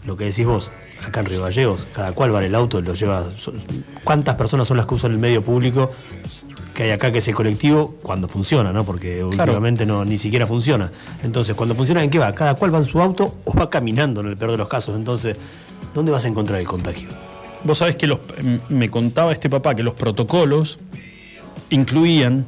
lo 0.06 0.18
que 0.18 0.26
decís 0.26 0.46
vos, 0.46 0.72
acá 1.06 1.22
en 1.22 1.26
Río 1.28 1.42
Gallegos, 1.44 1.88
cada 1.94 2.12
cual 2.12 2.34
va 2.34 2.40
en 2.40 2.46
el 2.46 2.56
auto, 2.56 2.82
lo 2.82 2.94
lleva. 2.94 3.26
¿Cuántas 4.04 4.36
personas 4.36 4.68
son 4.68 4.78
las 4.78 4.86
que 4.86 4.96
usan 4.96 5.12
el 5.12 5.18
medio 5.20 5.42
público? 5.44 5.92
que 6.74 6.82
hay 6.82 6.90
acá 6.90 7.12
que 7.12 7.20
es 7.20 7.28
el 7.28 7.36
colectivo 7.36 7.96
cuando 8.02 8.28
funciona, 8.28 8.74
¿no? 8.74 8.84
Porque 8.84 9.24
últimamente 9.24 9.86
no, 9.86 10.04
ni 10.06 10.18
siquiera 10.18 10.48
funciona. 10.48 10.92
Entonces, 11.22 11.56
cuando 11.56 11.76
funciona, 11.76 12.04
¿en 12.04 12.10
qué 12.10 12.18
va? 12.18 12.34
Cada 12.34 12.56
cual 12.56 12.74
va 12.74 12.80
en 12.80 12.88
su 12.88 13.00
auto 13.00 13.38
o 13.46 13.54
va 13.54 13.70
caminando 13.70 14.22
en 14.22 14.30
el 14.30 14.36
peor 14.38 14.50
de 14.54 14.58
los 14.58 14.68
casos. 14.68 14.96
Entonces, 14.96 15.38
¿dónde 15.94 16.12
vas 16.12 16.26
a 16.26 16.30
encontrar 16.30 16.60
el 16.60 16.66
contagio? 16.66 17.10
Vos 17.64 17.78
sabés 17.78 17.96
que 17.96 18.08
los, 18.08 18.22
m- 18.40 18.60
me 18.70 18.90
contaba 18.90 19.32
este 19.32 19.52
papá 19.52 19.76
que 19.76 19.84
los 19.84 19.94
protocolos 19.94 20.80
incluían 21.70 22.46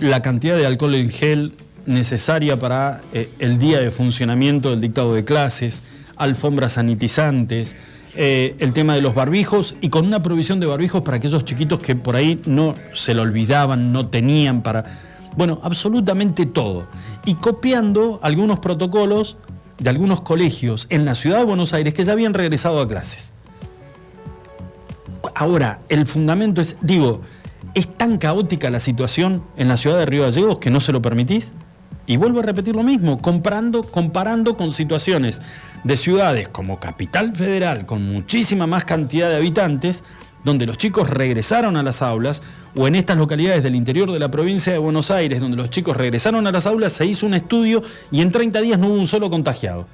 la 0.00 0.20
cantidad 0.20 0.56
de 0.56 0.66
alcohol 0.66 0.94
en 0.94 1.08
gel 1.08 1.52
necesaria 1.86 2.58
para 2.58 3.00
eh, 3.12 3.30
el 3.38 3.58
día 3.58 3.80
de 3.80 3.90
funcionamiento 3.90 4.68
del 4.68 4.82
dictado 4.82 5.14
de 5.14 5.24
clases, 5.24 5.82
alfombras 6.16 6.74
sanitizantes, 6.74 7.76
eh, 8.16 8.54
el 8.60 8.72
tema 8.72 8.94
de 8.94 9.00
los 9.00 9.14
barbijos 9.14 9.74
y 9.80 9.88
con 9.88 10.06
una 10.06 10.20
provisión 10.20 10.60
de 10.60 10.66
barbijos 10.66 11.02
para 11.02 11.16
aquellos 11.16 11.44
chiquitos 11.44 11.80
que 11.80 11.96
por 11.96 12.14
ahí 12.14 12.40
no 12.46 12.74
se 12.92 13.14
lo 13.14 13.22
olvidaban, 13.22 13.92
no 13.92 14.08
tenían 14.08 14.62
para... 14.62 14.84
Bueno, 15.36 15.60
absolutamente 15.64 16.46
todo. 16.46 16.86
Y 17.26 17.34
copiando 17.34 18.20
algunos 18.22 18.60
protocolos 18.60 19.36
de 19.78 19.90
algunos 19.90 20.20
colegios 20.20 20.86
en 20.90 21.04
la 21.04 21.16
ciudad 21.16 21.38
de 21.38 21.44
Buenos 21.44 21.74
Aires 21.74 21.92
que 21.92 22.04
ya 22.04 22.12
habían 22.12 22.34
regresado 22.34 22.80
a 22.80 22.86
clases. 22.86 23.32
Ahora, 25.34 25.80
el 25.88 26.06
fundamento 26.06 26.60
es, 26.60 26.76
digo, 26.80 27.22
¿es 27.74 27.88
tan 27.88 28.18
caótica 28.18 28.70
la 28.70 28.78
situación 28.78 29.42
en 29.56 29.66
la 29.66 29.76
ciudad 29.76 29.98
de 29.98 30.06
Río 30.06 30.22
Gallegos 30.22 30.58
que 30.58 30.70
no 30.70 30.78
se 30.78 30.92
lo 30.92 31.02
permitís? 31.02 31.50
Y 32.06 32.16
vuelvo 32.16 32.40
a 32.40 32.42
repetir 32.42 32.74
lo 32.76 32.82
mismo, 32.82 33.18
comparando, 33.18 33.82
comparando 33.82 34.56
con 34.56 34.72
situaciones 34.72 35.40
de 35.84 35.96
ciudades 35.96 36.48
como 36.48 36.78
Capital 36.78 37.34
Federal, 37.34 37.86
con 37.86 38.04
muchísima 38.12 38.66
más 38.66 38.84
cantidad 38.84 39.28
de 39.30 39.36
habitantes, 39.36 40.04
donde 40.44 40.66
los 40.66 40.76
chicos 40.76 41.08
regresaron 41.08 41.76
a 41.76 41.82
las 41.82 42.02
aulas, 42.02 42.42
o 42.76 42.86
en 42.86 42.96
estas 42.96 43.16
localidades 43.16 43.62
del 43.62 43.74
interior 43.74 44.12
de 44.12 44.18
la 44.18 44.30
provincia 44.30 44.72
de 44.72 44.78
Buenos 44.78 45.10
Aires, 45.10 45.40
donde 45.40 45.56
los 45.56 45.70
chicos 45.70 45.96
regresaron 45.96 46.46
a 46.46 46.52
las 46.52 46.66
aulas, 46.66 46.92
se 46.92 47.06
hizo 47.06 47.26
un 47.26 47.34
estudio 47.34 47.82
y 48.10 48.20
en 48.20 48.30
30 48.30 48.60
días 48.60 48.78
no 48.78 48.88
hubo 48.88 48.98
un 48.98 49.06
solo 49.06 49.30
contagiado. 49.30 49.86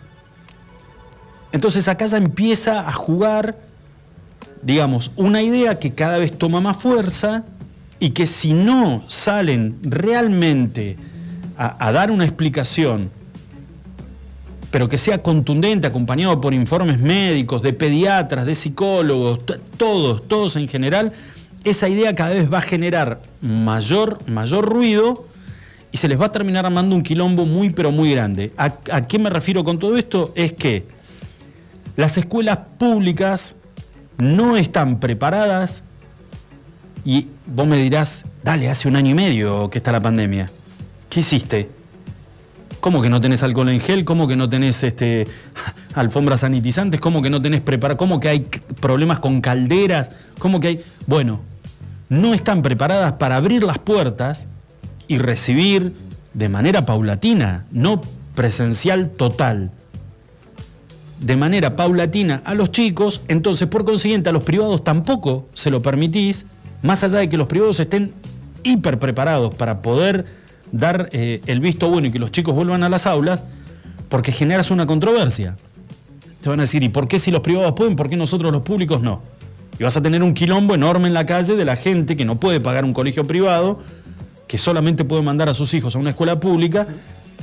Entonces 1.53 1.87
acá 1.87 2.07
ya 2.07 2.19
empieza 2.19 2.89
a 2.89 2.93
jugar 2.93 3.57
digamos, 4.63 5.11
una 5.17 5.43
idea 5.43 5.79
que 5.79 5.93
cada 5.93 6.19
vez 6.19 6.37
toma 6.37 6.61
más 6.61 6.77
fuerza 6.77 7.45
y 7.99 8.11
que 8.11 8.27
si 8.27 8.53
no 8.53 9.05
salen 9.09 9.79
realmente 9.83 10.97
a, 11.63 11.93
dar 11.93 12.11
una 12.11 12.25
explicación, 12.25 13.11
pero 14.71 14.89
que 14.89 14.97
sea 14.97 15.19
contundente, 15.19 15.87
acompañado 15.87 16.41
por 16.41 16.55
informes 16.55 16.99
médicos, 16.99 17.61
de 17.61 17.75
pediatras, 17.75 18.47
de 18.47 18.55
psicólogos, 18.55 19.41
todos, 19.77 20.27
todos 20.27 20.57
en 20.57 20.69
general, 20.69 21.13
esa 21.63 21.87
idea 21.87 22.15
cada 22.15 22.31
vez 22.31 22.51
va 22.51 22.59
a 22.59 22.63
generar 22.63 23.21
mayor, 23.43 24.27
mayor 24.27 24.67
ruido 24.67 25.27
y 25.93 25.99
se 25.99 26.09
les 26.09 26.19
va 26.19 26.27
a 26.27 26.33
terminar 26.33 26.65
armando 26.65 26.97
un 26.97 27.03
quilombo 27.03 27.45
muy, 27.45 27.69
pero 27.69 27.91
muy 27.91 28.11
grande. 28.13 28.55
¿A, 28.57 28.73
a 28.91 29.07
qué 29.07 29.19
me 29.19 29.29
refiero 29.29 29.63
con 29.63 29.79
todo 29.79 29.99
esto? 29.99 30.33
Es 30.37 30.55
que 30.55 30.87
las 31.97 32.17
escuelas 32.17 32.59
públicas 32.79 33.55
no 34.17 34.57
están 34.57 34.99
preparadas 34.99 35.83
y 37.05 37.27
vos 37.45 37.67
me 37.67 37.77
dirás, 37.77 38.23
dale, 38.43 38.71
hace 38.71 38.89
un 38.89 38.97
año 38.97 39.11
y 39.11 39.15
medio 39.15 39.69
que 39.69 39.77
está 39.77 39.93
la 39.93 40.01
pandemia. 40.01 40.49
¿Qué 41.11 41.21
hiciste? 41.21 41.69
¿Cómo 42.79 43.03
que 43.03 43.11
no 43.11 43.21
tenés 43.21 43.43
alcohol 43.43 43.69
en 43.69 43.81
gel? 43.81 44.05
¿Cómo 44.05 44.29
que 44.29 44.37
no 44.37 44.49
tenés 44.49 44.83
este, 44.85 45.27
alfombras 45.95 46.41
sanitizantes? 46.41 47.01
¿Cómo 47.01 47.21
que 47.21 47.29
no 47.29 47.43
tenés 47.43 47.61
preparado? 47.61 47.99
¿Cómo 47.99 48.21
que 48.21 48.29
hay 48.29 48.41
problemas 48.81 49.19
con 49.19 49.41
calderas? 49.41 50.13
¿Cómo 50.39 50.61
que 50.61 50.69
hay...? 50.69 50.81
Bueno, 51.09 51.41
no 52.09 52.33
están 52.33 52.63
preparadas 52.63 53.15
para 53.15 53.37
abrir 53.37 53.65
las 53.65 53.79
puertas 53.79 54.47
y 55.09 55.19
recibir 55.19 55.93
de 56.33 56.49
manera 56.49 56.87
paulatina, 56.87 57.67
no 57.73 58.01
presencial 58.37 59.11
total, 59.11 59.73
de 61.19 61.37
manera 61.37 61.75
paulatina 61.75 62.41
a 62.45 62.55
los 62.55 62.71
chicos, 62.71 63.23
entonces 63.27 63.69
por 63.69 63.85
consiguiente 63.85 64.31
a 64.31 64.33
los 64.33 64.45
privados 64.45 64.85
tampoco 64.85 65.49
se 65.55 65.71
lo 65.71 65.83
permitís, 65.83 66.47
más 66.83 67.03
allá 67.03 67.19
de 67.19 67.29
que 67.29 67.37
los 67.37 67.49
privados 67.49 67.81
estén 67.81 68.13
hiper 68.63 68.99
preparados 68.99 69.55
para 69.55 69.83
poder 69.83 70.25
dar 70.73 71.09
eh, 71.13 71.41
el 71.47 71.61
visto 71.61 71.89
bueno 71.89 72.09
y 72.09 72.13
que 72.13 72.19
los 72.19 72.31
chicos 72.31 72.55
vuelvan 72.55 72.83
a 72.83 72.89
las 72.89 73.07
aulas, 73.07 73.45
porque 74.09 74.33
generas 74.33 74.71
una 74.71 74.87
controversia. 74.87 75.57
Te 76.41 76.49
van 76.49 76.61
a 76.61 76.63
decir, 76.63 76.83
¿y 76.83 76.89
por 76.89 77.09
qué 77.09 77.19
si 77.19 77.31
los 77.31 77.41
privados 77.41 77.73
pueden, 77.75 77.97
por 77.97 78.09
qué 78.09 78.17
nosotros 78.17 78.51
los 78.53 78.63
públicos 78.63 79.01
no? 79.01 79.23
Y 79.79 79.85
vas 79.85 79.97
a 79.97 80.03
tener 80.03 80.23
un 80.23 80.35
quilombo 80.35 80.75
enorme 80.75 81.09
en 81.09 81.15
la 81.15 81.27
calle 81.27 81.57
de 81.57 81.65
la 81.65 81.77
gente 81.77 82.17
que 82.17 82.25
no 82.25 82.39
puede 82.39 82.61
pagar 82.61 82.85
un 82.85 82.93
colegio 82.93 83.27
privado, 83.27 83.81
que 84.47 84.59
solamente 84.59 85.05
puede 85.05 85.23
mandar 85.23 85.49
a 85.49 85.55
sus 85.55 85.73
hijos 85.75 85.97
a 85.97 85.99
una 85.99 86.11
escuela 86.11 86.41
pública, 86.41 86.87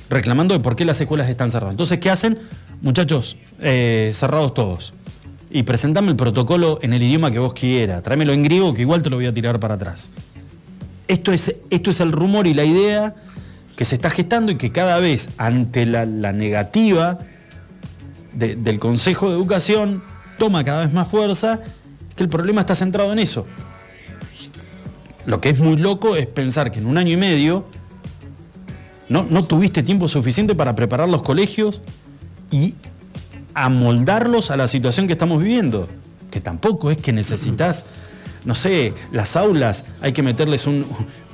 reclamando 0.10 0.54
de 0.54 0.60
por 0.60 0.76
qué 0.76 0.86
las 0.86 1.00
escuelas 1.00 1.30
están 1.30 1.52
cerradas. 1.52 1.74
Entonces, 1.74 2.00
¿qué 2.00 2.10
hacen? 2.10 2.38
Muchachos, 2.82 3.38
eh, 3.62 4.12
cerrados 4.14 4.54
todos. 4.54 4.94
Y 5.50 5.64
presentame 5.64 6.10
el 6.10 6.16
protocolo 6.16 6.80
en 6.82 6.94
el 6.94 7.02
idioma 7.02 7.32
que 7.32 7.40
vos 7.40 7.54
quieras. 7.54 8.04
Tráemelo 8.04 8.34
en 8.34 8.44
griego 8.44 8.74
que 8.74 8.82
igual 8.82 9.02
te 9.02 9.10
lo 9.10 9.16
voy 9.16 9.26
a 9.26 9.34
tirar 9.34 9.60
para 9.60 9.76
atrás. 9.76 10.10
Esto 11.08 11.32
es, 11.32 11.56
esto 11.70 11.90
es 11.90 12.00
el 12.00 12.12
rumor 12.12 12.48
y 12.48 12.54
la 12.54 12.66
idea 12.66 13.16
que 13.76 13.86
se 13.86 13.96
está 13.96 14.10
gestando 14.10 14.52
y 14.52 14.56
que 14.56 14.72
cada 14.72 15.00
vez 15.00 15.30
ante 15.38 15.86
la, 15.86 16.06
negativa 16.06 17.20
del 18.34 18.80
Consejo 18.80 19.30
de 19.30 19.36
Educación 19.36 20.04
toma 20.38 20.64
cada 20.64 20.82
vez 20.82 20.94
más 20.94 21.08
fuerza, 21.08 21.62
que 22.16 22.24
el 22.24 22.30
problema 22.30 22.62
está 22.62 22.76
centrado 22.76 23.12
en 23.14 23.20
eso. 23.20 23.46
Lo 25.26 25.42
que 25.42 25.50
es 25.50 25.60
muy 25.60 25.78
loco 25.78 26.16
es 26.16 26.26
pensar 26.26 26.72
que 26.72 26.80
en 26.80 26.88
un 26.88 26.98
año 26.98 27.14
y 27.14 27.18
medio 27.18 27.68
no, 29.10 29.24
no 29.24 29.46
tuviste 29.46 29.84
tiempo 29.84 30.08
suficiente 30.08 30.56
para 30.56 30.76
preparar 30.76 31.10
los 31.10 31.22
colegios 31.22 31.82
y 32.52 32.76
amoldarlos 33.54 34.52
a 34.52 34.58
la 34.58 34.68
situación 34.68 35.08
que 35.08 35.14
estamos 35.14 35.42
viviendo. 35.42 35.88
Que 36.32 36.42
tampoco 36.42 36.92
es 36.92 36.98
que 36.98 37.12
necesitas, 37.12 37.86
no 38.48 38.56
sé, 38.56 38.94
las 39.12 39.36
aulas, 39.36 39.84
hay 40.00 40.14
que 40.14 40.24
meterles 40.24 40.68
un 40.68 40.86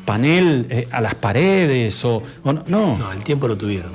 panel 0.04 0.66
eh, 0.72 0.88
a 0.92 1.00
las 1.00 1.14
paredes 1.14 2.04
o, 2.04 2.24
no. 2.44 2.98
No, 2.98 3.12
el 3.12 3.24
tiempo 3.24 3.48
lo 3.48 3.56
tuvieron. 3.56 3.92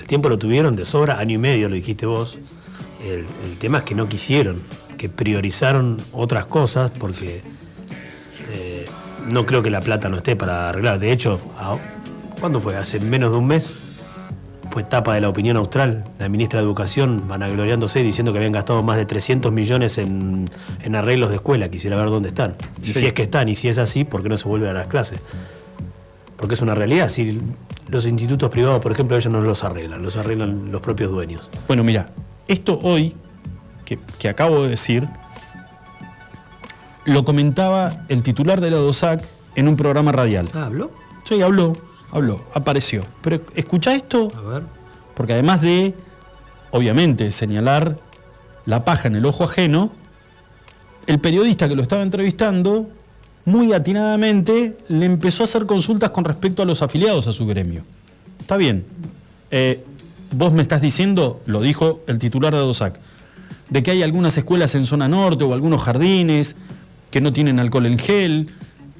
El 0.00 0.06
tiempo 0.06 0.30
lo 0.30 0.38
tuvieron 0.38 0.74
de 0.76 0.86
sobra, 0.86 1.18
año 1.18 1.34
y 1.34 1.38
medio, 1.38 1.68
lo 1.68 1.74
dijiste 1.74 2.06
vos. 2.06 2.38
El, 3.04 3.26
tema 3.58 3.78
es 3.78 3.84
que 3.84 3.94
no 3.94 4.08
quisieron, 4.08 4.62
que 4.96 5.10
priorizaron 5.10 6.00
otras 6.12 6.46
cosas 6.46 6.90
porque 6.98 7.42
eh, 8.50 8.86
no 9.28 9.44
creo 9.44 9.62
que 9.62 9.68
la 9.68 9.82
plata 9.82 10.08
no 10.08 10.16
esté 10.16 10.36
para 10.36 10.70
arreglar. 10.70 10.98
De 10.98 11.12
hecho, 11.12 11.38
¿cuándo 12.40 12.62
fue? 12.62 12.76
Hace 12.76 12.98
menos 12.98 13.30
de 13.30 13.36
un 13.36 13.46
mes 13.46 13.85
fue 14.70 14.82
etapa 14.82 15.14
de 15.14 15.20
la 15.20 15.28
opinión 15.28 15.56
austral. 15.56 16.04
La 16.18 16.28
ministra 16.28 16.60
de 16.60 16.66
Educación 16.66 17.24
vanagloriándose 17.28 18.02
diciendo 18.02 18.32
que 18.32 18.38
habían 18.38 18.52
gastado 18.52 18.82
más 18.82 18.96
de 18.96 19.06
300 19.06 19.52
millones 19.52 19.98
en, 19.98 20.48
arreglos 20.94 21.30
de 21.30 21.36
escuela. 21.36 21.68
Quisiera 21.70 21.96
ver 21.96 22.06
dónde 22.06 22.28
están. 22.28 22.56
Y 22.82 22.92
si 22.92 23.06
es 23.06 23.12
que 23.12 23.22
están, 23.22 23.48
y 23.48 23.54
si 23.54 23.68
es 23.68 23.78
así, 23.78 24.04
¿por 24.04 24.22
qué 24.22 24.28
no 24.28 24.36
se 24.36 24.48
vuelven 24.48 24.70
a 24.70 24.72
las 24.72 24.86
clases? 24.86 25.20
Porque 26.36 26.54
es 26.54 26.60
una 26.60 26.74
realidad. 26.74 27.08
Si 27.08 27.40
los 27.88 28.06
institutos 28.06 28.50
privados, 28.50 28.80
por 28.80 28.92
ejemplo, 28.92 29.16
ellos 29.16 29.32
no 29.32 29.40
los 29.40 29.64
arreglan, 29.64 30.02
los 30.02 30.16
arreglan 30.16 30.70
los 30.72 30.80
propios 30.80 31.10
dueños. 31.10 31.48
Bueno, 31.66 31.84
mira, 31.84 32.08
esto 32.48 32.78
hoy, 32.82 33.14
que, 33.84 34.28
acabo 34.28 34.64
de 34.64 34.70
decir, 34.70 35.08
lo 37.04 37.24
comentaba 37.24 38.04
el 38.08 38.22
titular 38.22 38.60
de 38.60 38.70
la 38.70 38.78
DOSAC 38.78 39.24
en 39.54 39.68
un 39.68 39.76
programa 39.76 40.12
radial. 40.12 40.48
Ah, 40.52 40.66
¿habló? 40.66 40.90
Sí, 41.24 41.40
habló 41.42 41.74
habló, 42.12 42.44
apareció. 42.54 43.04
Pero 43.22 43.42
escucha 43.54 43.94
esto, 43.94 44.30
porque 45.14 45.32
además 45.32 45.60
de, 45.60 45.94
obviamente, 46.70 47.32
señalar 47.32 47.98
la 48.64 48.84
paja 48.84 49.08
en 49.08 49.16
el 49.16 49.26
ojo 49.26 49.44
ajeno, 49.44 49.90
el 51.06 51.20
periodista 51.20 51.68
que 51.68 51.76
lo 51.76 51.82
estaba 51.82 52.02
entrevistando, 52.02 52.88
muy 53.44 53.72
atinadamente, 53.72 54.76
le 54.88 55.06
empezó 55.06 55.42
a 55.42 55.44
hacer 55.44 55.66
consultas 55.66 56.10
con 56.10 56.24
respecto 56.24 56.62
a 56.62 56.64
los 56.64 56.82
afiliados 56.82 57.28
a 57.28 57.32
su 57.32 57.46
gremio. 57.46 57.82
Está 58.40 58.56
bien. 58.56 58.84
Eh, 59.50 59.84
vos 60.32 60.52
me 60.52 60.62
estás 60.62 60.80
diciendo, 60.80 61.40
lo 61.46 61.60
dijo 61.60 62.00
el 62.08 62.18
titular 62.18 62.52
de 62.52 62.58
DOSAC, 62.58 62.98
de 63.70 63.82
que 63.82 63.92
hay 63.92 64.02
algunas 64.02 64.36
escuelas 64.36 64.74
en 64.74 64.86
zona 64.86 65.08
norte 65.08 65.44
o 65.44 65.54
algunos 65.54 65.82
jardines 65.82 66.56
que 67.10 67.20
no 67.20 67.32
tienen 67.32 67.60
alcohol 67.60 67.86
en 67.86 67.98
gel, 67.98 68.48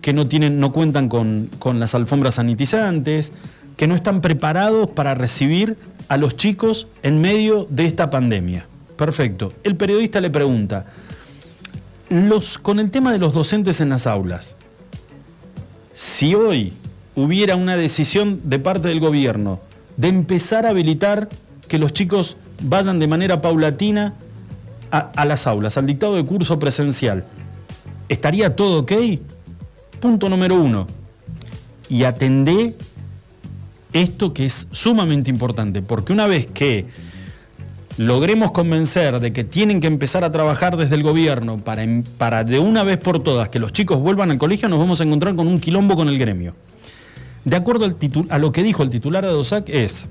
que 0.01 0.13
no, 0.13 0.27
tienen, 0.29 0.61
no 0.61 0.73
cuentan 0.73 1.09
con, 1.09 1.51
las 1.75 1.95
alfombras 1.95 2.37
sanitizantes, 2.37 3.33
que 3.77 3.87
no 3.87 3.95
están 3.95 4.21
preparados 4.21 4.89
para 4.91 5.15
recibir 5.15 5.77
a 6.09 6.17
los 6.17 6.37
chicos 6.37 6.87
en 7.03 7.21
medio 7.21 7.67
de 7.71 7.87
esta 7.87 8.11
pandemia. 8.11 8.67
Perfecto. 8.97 9.53
El 9.65 9.77
periodista 9.77 10.21
le 10.21 10.31
pregunta, 10.31 10.87
los, 12.09 12.59
con 12.59 12.79
el 12.79 12.91
tema 12.91 13.13
de 13.13 13.19
los 13.19 13.35
docentes 13.35 13.81
en 13.81 13.91
las 13.91 14.07
aulas, 14.07 14.57
si 15.93 16.35
hoy 16.35 16.73
hubiera 17.15 17.57
una 17.57 17.77
decisión 17.77 18.41
de 18.45 18.59
parte 18.59 18.89
del 18.89 19.01
gobierno 19.01 19.61
de 19.97 20.09
empezar 20.09 20.67
a 20.67 20.71
habilitar 20.71 21.29
que 21.69 21.79
los 21.79 21.93
chicos 21.93 22.37
vayan 22.63 22.99
de 22.99 23.07
manera 23.07 23.41
paulatina 23.41 24.15
a, 24.91 24.99
a 24.99 25.25
las 25.25 25.47
aulas, 25.47 25.77
al 25.79 25.87
dictado 25.87 26.15
de 26.15 26.25
curso 26.25 26.59
presencial, 26.59 27.25
¿estaría 28.09 28.55
todo 28.55 28.81
ok? 28.81 28.93
Punto 30.01 30.29
número 30.29 30.57
uno. 30.57 30.87
Y 31.89 32.05
atendé 32.05 32.77
esto 33.93 34.33
que 34.35 34.47
es 34.47 34.69
sumamente 34.73 35.31
importante, 35.31 35.83
porque 35.83 36.13
una 36.13 36.27
vez 36.27 36.47
que 36.47 36.87
logremos 37.97 38.51
convencer 38.51 39.21
de 39.21 39.33
que 39.33 39.45
tienen 39.45 39.81
que 39.81 39.87
empezar 39.87 40.23
a 40.25 40.31
trabajar 40.31 40.77
desde 40.77 40.97
el 40.97 41.03
gobierno 41.03 41.59
para, 41.59 41.85
para 42.19 42.45
de 42.45 42.59
una 42.59 42.83
vez 42.85 42.99
por 42.99 43.23
todas 43.23 43.49
que 43.49 43.59
los 43.59 43.73
chicos 43.73 44.01
vuelvan 44.01 44.31
al 44.31 44.39
colegio, 44.39 44.69
nos 44.69 44.79
vamos 44.79 45.01
a 45.01 45.05
encontrar 45.05 45.35
con 45.35 45.47
un 45.47 45.61
quilombo 45.61 45.97
con 45.97 46.09
el 46.09 46.19
gremio. 46.19 46.55
De 47.45 47.57
acuerdo 47.57 47.85
al 47.85 47.97
a 48.31 48.39
lo 48.39 48.53
que 48.53 48.63
dijo 48.63 48.83
el 48.83 48.91
titular 48.91 49.25
de 49.25 49.31
DOSAC 49.31 49.69
es, 49.69 50.09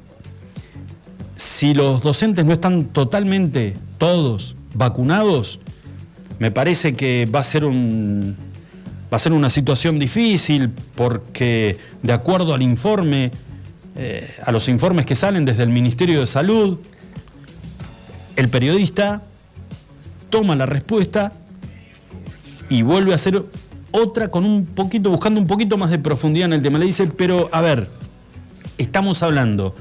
si 1.36 1.74
los 1.74 2.02
docentes 2.02 2.46
no 2.46 2.54
están 2.54 2.86
totalmente 2.86 3.76
todos 3.98 4.56
vacunados, 4.74 5.60
me 6.40 6.50
parece 6.50 6.94
que 6.94 7.28
va 7.34 7.42
a 7.42 7.44
ser 7.44 7.66
un, 7.66 8.36
Va 9.12 9.18
a 9.18 9.20
ser 9.20 9.34
una 9.34 9.50
situación 9.50 10.00
difícil 10.00 10.72
porque, 10.96 11.78
de 12.02 12.14
acuerdo 12.14 12.54
al 12.54 12.62
informe, 12.62 13.32
eh, 13.96 14.36
a 14.44 14.52
los 14.52 14.68
informes 14.68 15.06
que 15.06 15.16
salen 15.16 15.46
desde 15.46 15.64
el 15.64 15.70
Ministerio 15.70 16.20
de 16.20 16.28
Salud, 16.28 16.80
el 18.36 18.50
periodista 18.50 19.22
toma 20.30 20.56
la 20.56 20.66
respuesta 20.66 21.32
y 22.68 22.82
vuelve 22.82 23.12
a 23.12 23.16
hacer 23.16 23.46
otra 23.92 24.30
con 24.30 24.44
un 24.44 24.66
poquito, 24.66 25.10
buscando 25.10 25.40
un 25.40 25.48
poquito 25.48 25.78
más 25.78 25.90
de 25.92 26.00
profundidad 26.00 26.48
en 26.48 26.54
el 26.54 26.62
tema. 26.62 26.80
Le 26.80 26.86
dice, 26.86 27.06
pero 27.08 27.50
a 27.54 27.62
ver, 27.62 27.88
estamos 28.78 29.24
hablando 29.24 29.76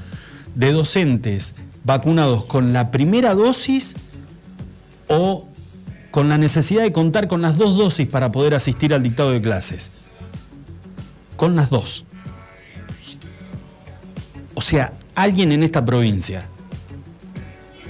de 0.53 0.71
docentes 0.71 1.53
vacunados 1.83 2.45
con 2.45 2.71
la 2.73 2.91
primera 2.91 3.33
dosis 3.33 3.95
o 5.07 5.47
con 6.15 6.29
la 6.29 6.37
necesidad 6.37 6.83
de 6.83 6.93
contar 6.93 7.27
con 7.27 7.41
las 7.41 7.57
dos 7.57 7.77
dosis 7.77 8.07
para 8.07 8.31
poder 8.31 8.55
asistir 8.55 8.93
al 8.93 9.03
dictado 9.03 9.31
de 9.31 9.41
clases. 9.41 9.91
Con 11.35 11.57
las 11.57 11.69
dos. 11.69 12.05
O 14.53 14.61
sea, 14.61 14.93
alguien 15.13 15.51
en 15.51 15.61
esta 15.61 15.83
provincia 15.83 16.47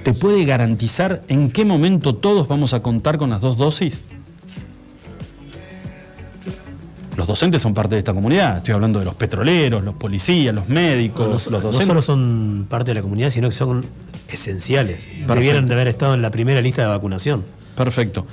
te 0.01 0.11
puede 0.15 0.43
garantizar 0.43 1.21
en 1.27 1.51
qué 1.51 1.65
momento 1.65 2.15
todos 2.15 2.47
vamos 2.47 2.73
a 2.73 2.81
contar 2.81 3.19
con 3.19 3.29
las 3.29 3.41
dos 3.41 3.59
dosis. 3.59 4.01
Los 7.17 7.27
docentes 7.27 7.61
son 7.61 7.75
parte 7.75 7.93
de 7.93 7.99
esta 7.99 8.15
comunidad. 8.15 8.57
Estoy 8.57 8.73
hablando 8.73 8.97
de 8.97 9.05
los 9.05 9.13
petroleros, 9.13 9.83
los 9.83 9.93
policías, 9.93 10.55
los 10.55 10.67
médicos, 10.67 11.45
los 11.51 11.61
docentes. 11.61 11.81
No 11.81 11.85
solo 11.85 12.01
son 12.01 12.65
parte 12.67 12.89
de 12.89 12.95
la 12.95 13.01
comunidad, 13.03 13.29
sino 13.29 13.49
que 13.49 13.55
son 13.55 13.85
esenciales. 14.29 15.05
Debieran 15.27 15.67
de 15.67 15.75
haber 15.75 15.89
estado 15.89 16.15
en 16.15 16.23
la 16.23 16.31
primera 16.31 16.59
lista 16.63 16.81
de 16.81 16.87
vacunación. 16.87 17.45
Perfecto. 17.75 18.25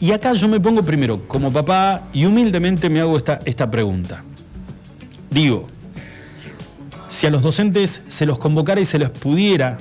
Y 0.00 0.12
acá 0.12 0.32
yo 0.34 0.48
me 0.48 0.58
pongo 0.58 0.82
primero 0.82 1.26
como 1.28 1.52
papá 1.52 2.02
y 2.12 2.24
humildemente 2.24 2.88
me 2.88 3.00
hago 3.00 3.16
esta, 3.16 3.40
esta 3.44 3.70
pregunta. 3.70 4.24
Digo, 5.30 5.66
si 7.08 7.26
a 7.26 7.30
los 7.30 7.42
docentes 7.42 8.02
se 8.08 8.26
los 8.26 8.38
convocara 8.38 8.80
y 8.80 8.84
se 8.84 8.98
los 8.98 9.10
pudiera, 9.10 9.78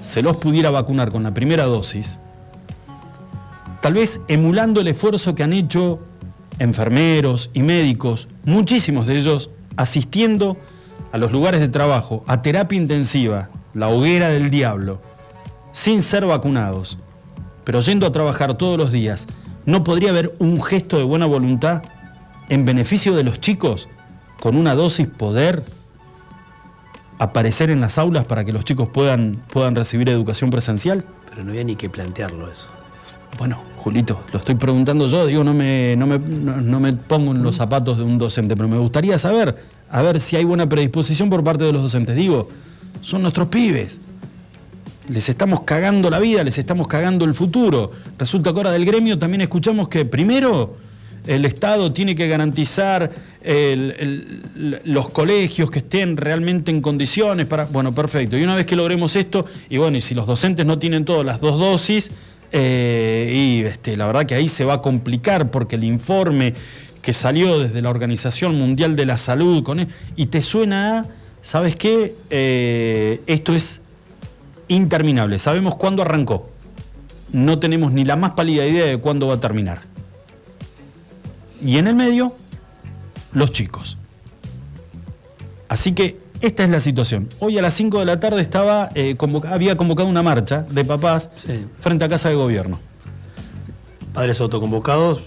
se 0.00 0.22
los 0.22 0.36
pudiera 0.36 0.70
vacunar 0.70 1.10
con 1.10 1.22
la 1.22 1.32
primera 1.32 1.64
dosis, 1.64 2.18
tal 3.80 3.94
vez 3.94 4.20
emulando 4.28 4.80
el 4.80 4.88
esfuerzo 4.88 5.34
que 5.34 5.42
han 5.42 5.52
hecho 5.52 6.00
enfermeros 6.58 7.50
y 7.54 7.62
médicos, 7.62 8.28
muchísimos 8.44 9.06
de 9.06 9.16
ellos 9.16 9.50
asistiendo 9.76 10.56
a 11.12 11.18
los 11.18 11.32
lugares 11.32 11.60
de 11.60 11.68
trabajo, 11.68 12.24
a 12.26 12.42
terapia 12.42 12.76
intensiva, 12.76 13.48
la 13.72 13.88
hoguera 13.88 14.28
del 14.28 14.50
diablo, 14.50 15.00
sin 15.72 16.02
ser 16.02 16.26
vacunados, 16.26 16.98
pero 17.64 17.80
yendo 17.80 18.06
a 18.06 18.12
trabajar 18.12 18.54
todos 18.54 18.78
los 18.78 18.92
días, 18.92 19.26
¿no 19.66 19.82
podría 19.84 20.10
haber 20.10 20.34
un 20.38 20.62
gesto 20.62 20.98
de 20.98 21.04
buena 21.04 21.26
voluntad 21.26 21.82
en 22.48 22.64
beneficio 22.64 23.14
de 23.16 23.24
los 23.24 23.40
chicos, 23.40 23.88
con 24.40 24.56
una 24.56 24.74
dosis 24.74 25.08
poder 25.08 25.64
aparecer 27.18 27.70
en 27.70 27.80
las 27.80 27.98
aulas 27.98 28.26
para 28.26 28.44
que 28.44 28.52
los 28.52 28.64
chicos 28.64 28.88
puedan, 28.88 29.40
puedan 29.52 29.74
recibir 29.74 30.08
educación 30.08 30.50
presencial? 30.50 31.04
Pero 31.30 31.44
no 31.44 31.50
había 31.50 31.64
ni 31.64 31.76
que 31.76 31.88
plantearlo 31.88 32.50
eso. 32.50 32.68
Bueno, 33.38 33.58
Julito, 33.76 34.20
lo 34.32 34.38
estoy 34.38 34.54
preguntando 34.54 35.06
yo, 35.06 35.26
digo, 35.26 35.42
no 35.42 35.54
me, 35.54 35.96
no 35.96 36.06
me, 36.06 36.18
no- 36.18 36.56
no 36.56 36.80
me 36.80 36.92
pongo 36.92 37.32
en 37.32 37.42
los 37.42 37.56
zapatos 37.56 37.96
de 37.96 38.04
un 38.04 38.18
docente, 38.18 38.54
pero 38.56 38.68
me 38.68 38.78
gustaría 38.78 39.18
saber, 39.18 39.56
a 39.90 40.02
ver 40.02 40.20
si 40.20 40.36
hay 40.36 40.44
buena 40.44 40.68
predisposición 40.68 41.30
por 41.30 41.42
parte 41.42 41.64
de 41.64 41.72
los 41.72 41.82
docentes. 41.82 42.14
Digo, 42.16 42.48
son 43.00 43.22
nuestros 43.22 43.48
pibes. 43.48 44.00
Les 45.08 45.28
estamos 45.28 45.62
cagando 45.62 46.08
la 46.08 46.18
vida, 46.18 46.42
les 46.42 46.56
estamos 46.56 46.88
cagando 46.88 47.24
el 47.24 47.34
futuro. 47.34 47.90
Resulta 48.18 48.52
que 48.52 48.56
ahora 48.56 48.70
del 48.70 48.86
gremio 48.86 49.18
también 49.18 49.42
escuchamos 49.42 49.88
que 49.88 50.04
primero 50.06 50.76
el 51.26 51.44
Estado 51.44 51.92
tiene 51.92 52.14
que 52.14 52.26
garantizar 52.28 53.10
los 54.84 55.08
colegios 55.10 55.70
que 55.70 55.80
estén 55.80 56.16
realmente 56.16 56.70
en 56.70 56.80
condiciones 56.80 57.46
para... 57.46 57.64
Bueno, 57.66 57.94
perfecto. 57.94 58.38
Y 58.38 58.42
una 58.44 58.56
vez 58.56 58.66
que 58.66 58.76
logremos 58.76 59.14
esto, 59.16 59.44
y 59.68 59.76
bueno, 59.76 59.98
y 59.98 60.00
si 60.00 60.14
los 60.14 60.26
docentes 60.26 60.64
no 60.64 60.78
tienen 60.78 61.04
todas 61.04 61.24
las 61.24 61.40
dos 61.40 61.58
dosis, 61.58 62.10
eh, 62.52 63.32
y 63.34 63.66
este, 63.66 63.96
la 63.96 64.06
verdad 64.06 64.26
que 64.26 64.34
ahí 64.34 64.48
se 64.48 64.64
va 64.64 64.74
a 64.74 64.80
complicar 64.82 65.50
porque 65.50 65.76
el 65.76 65.84
informe 65.84 66.54
que 67.02 67.12
salió 67.12 67.58
desde 67.58 67.82
la 67.82 67.90
Organización 67.90 68.54
Mundial 68.54 68.96
de 68.96 69.04
la 69.04 69.18
Salud, 69.18 69.62
con 69.62 69.80
e- 69.80 69.88
y 70.16 70.26
te 70.26 70.40
suena 70.40 71.00
a, 71.00 71.06
¿sabes 71.42 71.76
qué? 71.76 72.14
Eh, 72.30 73.20
esto 73.26 73.54
es 73.54 73.80
interminable. 74.68 75.38
Sabemos 75.38 75.76
cuándo 75.76 76.02
arrancó. 76.02 76.48
No 77.32 77.58
tenemos 77.58 77.92
ni 77.92 78.04
la 78.04 78.16
más 78.16 78.32
pálida 78.32 78.66
idea 78.66 78.86
de 78.86 78.98
cuándo 78.98 79.28
va 79.28 79.34
a 79.34 79.40
terminar. 79.40 79.80
Y 81.64 81.78
en 81.78 81.88
el 81.88 81.94
medio, 81.94 82.32
los 83.32 83.52
chicos. 83.52 83.98
Así 85.68 85.92
que 85.92 86.18
esta 86.40 86.64
es 86.64 86.70
la 86.70 86.80
situación. 86.80 87.28
Hoy 87.40 87.58
a 87.58 87.62
las 87.62 87.74
5 87.74 87.98
de 88.00 88.04
la 88.04 88.20
tarde 88.20 88.42
estaba, 88.42 88.90
eh, 88.94 89.16
había 89.50 89.76
convocado 89.76 90.08
una 90.08 90.22
marcha 90.22 90.62
de 90.70 90.84
papás 90.84 91.30
Sí. 91.36 91.64
frente 91.80 92.04
a 92.04 92.08
Casa 92.08 92.28
de 92.28 92.34
Gobierno. 92.34 92.78
Padres 94.12 94.40
autoconvocados 94.40 95.22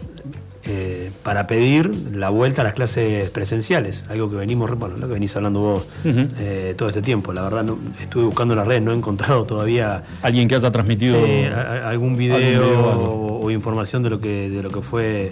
eh, 0.70 1.12
para 1.24 1.48
pedir 1.48 1.90
la 2.14 2.30
vuelta 2.30 2.62
a 2.62 2.66
las 2.66 2.74
clases 2.74 3.30
presenciales, 3.30 4.04
algo 4.10 4.30
que 4.30 4.36
venimos, 4.36 4.70
bueno, 4.78 4.98
lo 4.98 5.08
que 5.08 5.14
venís 5.14 5.36
hablando 5.36 5.60
vos 5.62 5.86
eh, 6.04 6.74
todo 6.78 6.90
este 6.90 7.02
tiempo. 7.02 7.32
La 7.34 7.42
verdad, 7.44 7.64
no, 7.64 7.78
estuve 8.02 8.26
buscando 8.26 8.54
en 8.54 8.58
las 8.60 8.68
redes, 8.68 8.82
no 8.82 8.92
he 8.92 8.96
encontrado 8.96 9.46
todavía 9.46 10.04
Alguien 10.22 10.48
que 10.48 10.56
haya 10.56 10.70
transmitido... 10.72 11.26
sí, 11.26 11.44
a- 11.46 11.62
a- 11.86 11.90
algún 11.90 12.18
video, 12.18 12.36
algún 12.36 12.52
video 12.52 13.40
o 13.42 13.52
información 13.52 14.04
de 14.04 14.10
lo 14.10 14.20
que, 14.20 14.50
de 14.50 14.62
lo 14.62 14.70
que 14.70 14.82
fue 14.82 15.32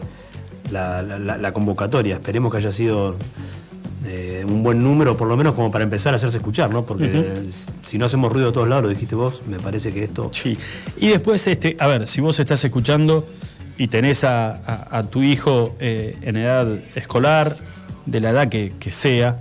la, 0.72 1.02
la- 1.02 1.20
la- 1.20 1.38
la 1.38 1.54
convocatoria. 1.54 2.16
Esperemos 2.16 2.52
que 2.52 2.60
haya 2.60 2.72
sido 2.72 3.18
eh, 4.08 4.46
un 4.48 4.64
buen 4.64 4.82
número, 4.84 5.18
por 5.18 5.28
lo 5.28 5.36
menos 5.36 5.54
como 5.56 5.70
para 5.72 5.84
empezar 5.84 6.14
a 6.14 6.18
hacerse 6.18 6.38
escuchar, 6.38 6.70
¿no? 6.70 6.86
Porque 6.86 7.34
si 7.82 7.98
no 7.98 8.06
hacemos 8.06 8.32
ruido 8.32 8.48
de 8.48 8.54
todos 8.54 8.70
lados, 8.70 8.84
lo 8.84 8.90
dijiste 8.90 9.16
vos, 9.16 9.42
me 9.50 9.60
parece 9.60 9.92
que 9.92 10.04
esto. 10.04 10.30
Sí. 10.32 10.58
Y 10.98 11.08
después, 11.10 11.46
este, 11.48 11.76
a 11.80 11.88
ver, 11.88 12.08
si 12.08 12.22
vos 12.22 12.40
estás 12.40 12.64
escuchando 12.64 13.26
y 13.78 13.88
tenés 13.88 14.24
a, 14.24 15.04
tu 15.10 15.22
hijo 15.22 15.76
eh, 15.80 16.18
en 16.22 16.38
edad 16.38 16.68
escolar, 16.96 17.58
de 18.06 18.20
la 18.22 18.30
edad 18.30 18.50
que, 18.50 18.92
sea, 18.92 19.40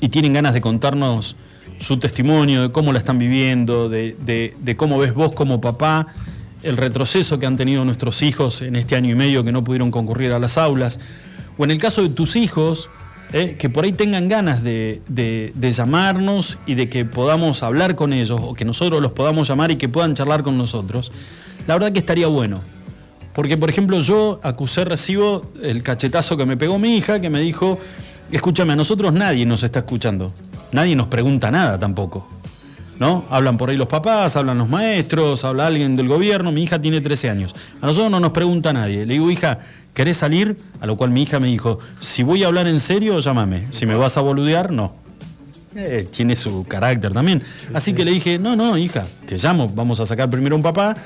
y 0.00 0.08
tienen 0.08 0.32
ganas 0.32 0.54
de 0.54 0.60
contarnos 0.60 1.36
su 1.80 1.98
testimonio, 1.98 2.62
de 2.62 2.72
cómo 2.72 2.92
la 2.92 2.98
están 2.98 3.18
viviendo, 3.18 3.88
de, 3.88 4.74
cómo 4.76 4.98
ves 4.98 5.14
vos 5.14 5.32
como 5.32 5.60
papá 5.60 6.06
el 6.62 6.76
retroceso 6.76 7.38
que 7.38 7.46
han 7.46 7.56
tenido 7.56 7.84
nuestros 7.86 8.22
hijos 8.22 8.60
en 8.60 8.76
este 8.76 8.94
año 8.94 9.10
y 9.10 9.14
medio 9.14 9.42
que 9.44 9.50
no 9.50 9.64
pudieron 9.64 9.90
concurrir 9.90 10.32
a 10.32 10.38
las 10.38 10.58
aulas, 10.58 11.00
o 11.56 11.64
en 11.64 11.70
el 11.70 11.78
caso 11.78 12.02
de 12.02 12.10
tus 12.10 12.36
hijos, 12.36 12.90
eh, 13.32 13.56
que 13.58 13.70
por 13.70 13.84
ahí 13.84 13.92
tengan 13.92 14.28
ganas 14.28 14.62
de 14.62 15.72
llamarnos 15.74 16.58
y 16.66 16.74
de 16.74 16.88
que 16.88 17.04
podamos 17.04 17.62
hablar 17.62 17.96
con 17.96 18.12
ellos, 18.12 18.38
o 18.42 18.54
que 18.54 18.64
nosotros 18.64 19.02
los 19.02 19.12
podamos 19.12 19.48
llamar 19.48 19.70
y 19.70 19.76
que 19.76 19.88
puedan 19.88 20.14
charlar 20.14 20.42
con 20.42 20.56
nosotros, 20.56 21.12
la 21.66 21.74
verdad 21.74 21.92
que 21.92 21.98
estaría 21.98 22.26
bueno. 22.26 22.60
Porque, 23.34 23.56
por 23.56 23.70
ejemplo, 23.70 24.00
yo 24.00 24.40
acusé 24.42 24.84
recibo 24.84 25.42
el 25.62 25.82
cachetazo 25.82 26.36
que 26.36 26.46
me 26.46 26.56
pegó 26.56 26.78
mi 26.78 26.96
hija, 26.96 27.20
que 27.20 27.30
me 27.30 27.40
dijo, 27.40 27.78
escúchame, 28.32 28.72
a 28.72 28.76
nosotros 28.76 29.12
nadie 29.12 29.46
nos 29.46 29.62
está 29.62 29.80
escuchando. 29.80 30.32
Nadie 30.72 30.96
nos 30.96 31.06
pregunta 31.06 31.50
nada 31.50 31.78
tampoco. 31.78 32.28
¿No? 32.98 33.24
Hablan 33.30 33.56
por 33.56 33.70
ahí 33.70 33.78
los 33.78 33.88
papás, 33.88 34.36
hablan 34.36 34.58
los 34.58 34.68
maestros, 34.68 35.44
habla 35.44 35.66
alguien 35.66 35.96
del 35.96 36.06
gobierno. 36.06 36.52
Mi 36.52 36.64
hija 36.64 36.80
tiene 36.80 37.00
13 37.00 37.30
años. 37.30 37.54
A 37.80 37.86
nosotros 37.86 38.10
no 38.10 38.20
nos 38.20 38.32
pregunta 38.32 38.74
nadie. 38.74 39.06
Le 39.06 39.14
digo, 39.14 39.30
hija, 39.30 39.58
¿querés 39.94 40.18
salir? 40.18 40.56
A 40.82 40.86
lo 40.86 40.96
cual 40.96 41.10
mi 41.10 41.22
hija 41.22 41.40
me 41.40 41.46
dijo, 41.46 41.78
si 41.98 42.22
voy 42.22 42.44
a 42.44 42.48
hablar 42.48 42.68
en 42.68 42.78
serio, 42.78 43.18
llámame. 43.20 43.68
Si 43.70 43.86
me 43.86 43.94
vas 43.94 44.18
a 44.18 44.20
boludear, 44.20 44.70
no. 44.70 44.96
Eh, 45.74 46.08
tiene 46.10 46.34
su 46.34 46.64
carácter 46.64 47.12
también. 47.12 47.42
Así 47.72 47.92
que 47.92 48.04
le 48.04 48.10
dije, 48.10 48.38
no, 48.38 48.56
no, 48.56 48.76
hija, 48.76 49.06
te 49.24 49.36
llamo, 49.36 49.68
vamos 49.68 50.00
a 50.00 50.06
sacar 50.06 50.28
primero 50.28 50.56
un 50.56 50.62
papá, 50.62 50.96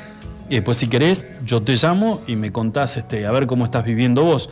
y 0.55 0.59
después 0.59 0.79
si 0.79 0.87
querés, 0.87 1.27
yo 1.45 1.62
te 1.64 1.75
llamo 1.75 2.21
y 2.29 2.37
me 2.37 2.53
contás 2.53 2.97
este, 2.97 3.27
a 3.27 3.33
ver 3.33 3.49
cómo 3.49 3.64
estás 3.64 3.85
viviendo 3.85 4.23
vos. 4.23 4.49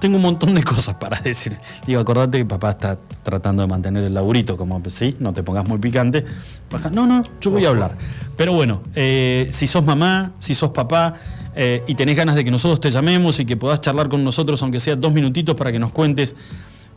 Tengo 0.00 0.16
un 0.16 0.22
montón 0.22 0.54
de 0.54 0.62
cosas 0.64 0.94
para 0.94 1.20
decir. 1.20 1.58
Digo, 1.86 2.00
acordate 2.00 2.38
que 2.38 2.46
papá 2.46 2.70
está 2.70 2.98
tratando 3.22 3.60
de 3.60 3.68
mantener 3.68 4.04
el 4.04 4.14
laburito, 4.14 4.56
como, 4.56 4.80
¿sí? 4.88 5.14
No 5.20 5.34
te 5.34 5.42
pongas 5.42 5.68
muy 5.68 5.78
picante. 5.78 6.24
Baja, 6.70 6.88
No, 6.88 7.06
no, 7.06 7.22
yo 7.42 7.50
voy 7.50 7.66
a 7.66 7.68
hablar. 7.68 7.94
Pero 8.38 8.54
bueno, 8.54 8.80
eh, 8.94 9.46
si 9.50 9.66
sos 9.66 9.84
mamá, 9.84 10.32
si 10.38 10.54
sos 10.54 10.70
papá, 10.70 11.12
eh, 11.54 11.82
y 11.86 11.94
tenés 11.94 12.16
ganas 12.16 12.36
de 12.36 12.44
que 12.44 12.50
nosotros 12.50 12.80
te 12.80 12.88
llamemos 12.90 13.38
y 13.38 13.44
que 13.44 13.58
podás 13.58 13.82
charlar 13.82 14.08
con 14.08 14.24
nosotros, 14.24 14.62
aunque 14.62 14.80
sea 14.80 14.96
dos 14.96 15.12
minutitos, 15.12 15.54
para 15.54 15.70
que 15.70 15.78
nos 15.78 15.90
cuentes 15.90 16.34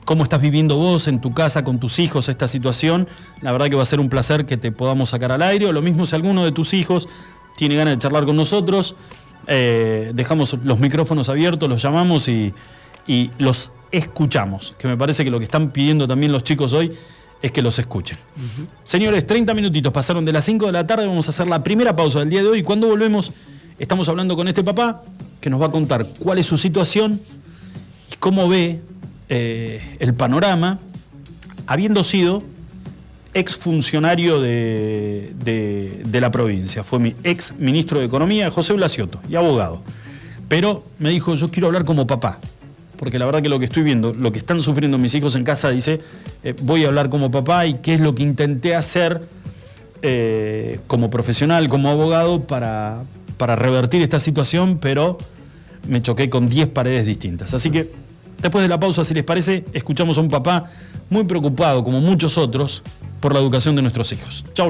cómo 0.06 0.24
estás 0.24 0.40
viviendo 0.40 0.78
vos 0.78 1.10
en 1.10 1.20
tu 1.20 1.34
casa 1.34 1.66
con 1.66 1.82
tus 1.82 2.00
hijos 2.00 2.30
esta 2.30 2.48
situación. 2.48 3.10
La 3.42 3.52
verdad 3.52 3.68
que 3.68 3.76
va 3.76 3.84
a 3.84 3.86
ser 3.86 4.00
un 4.00 4.08
placer 4.08 4.46
que 4.46 4.56
te 4.56 4.72
podamos 4.72 5.10
sacar 5.10 5.34
al 5.34 5.42
aire. 5.42 5.68
O 5.68 5.74
lo 5.74 5.82
mismo 5.82 6.06
si 6.06 6.16
alguno 6.16 6.46
de 6.46 6.54
tus 6.54 6.74
hijos 6.74 7.10
tiene 7.58 7.76
ganas 7.76 7.96
de 7.96 8.00
charlar 8.00 8.26
con 8.26 8.38
nosotros, 8.38 8.96
eh, 9.48 10.12
dejamos 10.13 10.56
los 10.63 10.80
micrófonos 10.80 11.28
abiertos, 11.28 11.67
los 11.67 11.82
llamamos 11.82 12.28
y, 12.28 12.54
y 13.08 13.32
los 13.39 13.72
escuchamos. 13.91 14.76
Que 14.78 14.88
me 14.88 14.96
parece 14.96 15.26
que 15.26 15.32
lo 15.32 15.39
que 15.39 15.46
están 15.46 15.72
pidiendo 15.72 16.08
también 16.08 16.32
los 16.32 16.43
chicos 16.43 16.74
hoy 16.74 16.93
es 17.41 17.52
que 17.52 17.62
los 17.62 17.78
escuchen. 17.80 18.17
Señores, 18.84 19.26
30 19.26 19.54
minutitos 19.54 19.91
pasaron 19.91 20.24
de 20.24 20.32
las 20.32 20.46
5 20.46 20.67
de 20.67 20.72
la 20.72 20.86
tarde, 20.86 21.08
vamos 21.08 21.28
a 21.28 21.30
hacer 21.30 21.48
la 21.48 21.63
primera 21.63 21.96
pausa 21.96 22.20
del 22.20 22.30
día 22.30 22.43
de 22.43 22.50
hoy. 22.50 22.63
Cuando 22.63 22.88
volvemos, 22.88 23.32
estamos 23.80 24.08
hablando 24.10 24.36
con 24.36 24.48
este 24.48 24.63
papá 24.63 25.02
que 25.41 25.50
nos 25.50 25.62
va 25.62 25.67
a 25.67 25.72
contar 25.72 26.06
cuál 26.20 26.38
es 26.38 26.46
su 26.46 26.58
situación 26.58 27.20
y 28.12 28.15
cómo 28.17 28.48
ve 28.48 28.82
eh, 29.30 29.98
el 30.00 30.13
panorama, 30.13 30.80
habiendo 31.67 32.04
sido 32.04 32.43
exfuncionario 33.39 34.41
de, 34.41 35.34
de, 35.43 36.02
de 36.06 36.21
la 36.21 36.32
provincia. 36.32 36.84
Fue 36.84 37.00
mi 37.00 37.15
ex 37.23 37.54
ministro 37.58 38.00
de 38.00 38.06
Economía, 38.06 38.50
José 38.50 38.73
Blasioto, 38.73 39.19
y 39.30 39.36
abogado. 39.36 39.82
Pero 40.47 40.84
me 41.00 41.10
dijo, 41.10 41.36
yo 41.36 41.50
quiero 41.50 41.67
hablar 41.67 41.86
como 41.86 42.08
papá. 42.08 42.39
Porque 42.97 43.19
la 43.19 43.26
verdad 43.26 43.41
que 43.41 43.50
lo 43.50 43.60
que 43.60 43.65
estoy 43.65 43.84
viendo, 43.84 44.13
lo 44.13 44.32
que 44.32 44.39
están 44.39 44.62
sufriendo 44.62 44.97
mis 44.97 45.13
hijos 45.13 45.36
en 45.36 45.43
casa, 45.43 45.69
dice, 45.69 46.02
eh, 46.43 46.56
voy 46.62 46.84
a 46.84 46.88
hablar 46.88 47.10
como 47.10 47.30
papá 47.30 47.65
y 47.67 47.76
qué 47.76 47.93
es 47.93 48.00
lo 48.00 48.15
que 48.15 48.23
intenté 48.23 48.76
hacer 48.76 49.21
eh, 50.02 50.80
como 50.88 51.10
profesional, 51.10 51.67
como 51.69 51.89
abogado, 51.89 52.43
para, 52.43 53.04
para 53.38 53.56
revertir 53.56 54.02
esta 54.02 54.19
situación, 54.19 54.80
pero 54.80 55.17
me 55.88 56.02
choqué 56.02 56.30
con 56.30 56.50
10 56.50 56.69
paredes 56.69 57.06
distintas. 57.06 57.54
Así 57.54 57.69
que 57.69 57.91
después 58.41 58.63
de 58.63 58.69
la 58.69 58.80
pausa, 58.80 59.04
si 59.04 59.13
les 59.13 59.23
parece, 59.23 59.63
escuchamos 59.73 60.17
a 60.17 60.21
un 60.21 60.30
papá 60.30 60.65
muy 61.10 61.23
preocupado, 61.26 61.84
como 61.84 62.02
muchos 62.02 62.38
otros, 62.38 62.84
por 63.20 63.34
la 63.34 63.40
educación 63.40 63.76
de 63.76 63.82
nuestros 63.82 64.12
hijos. 64.12 64.44
Chao, 64.54 64.70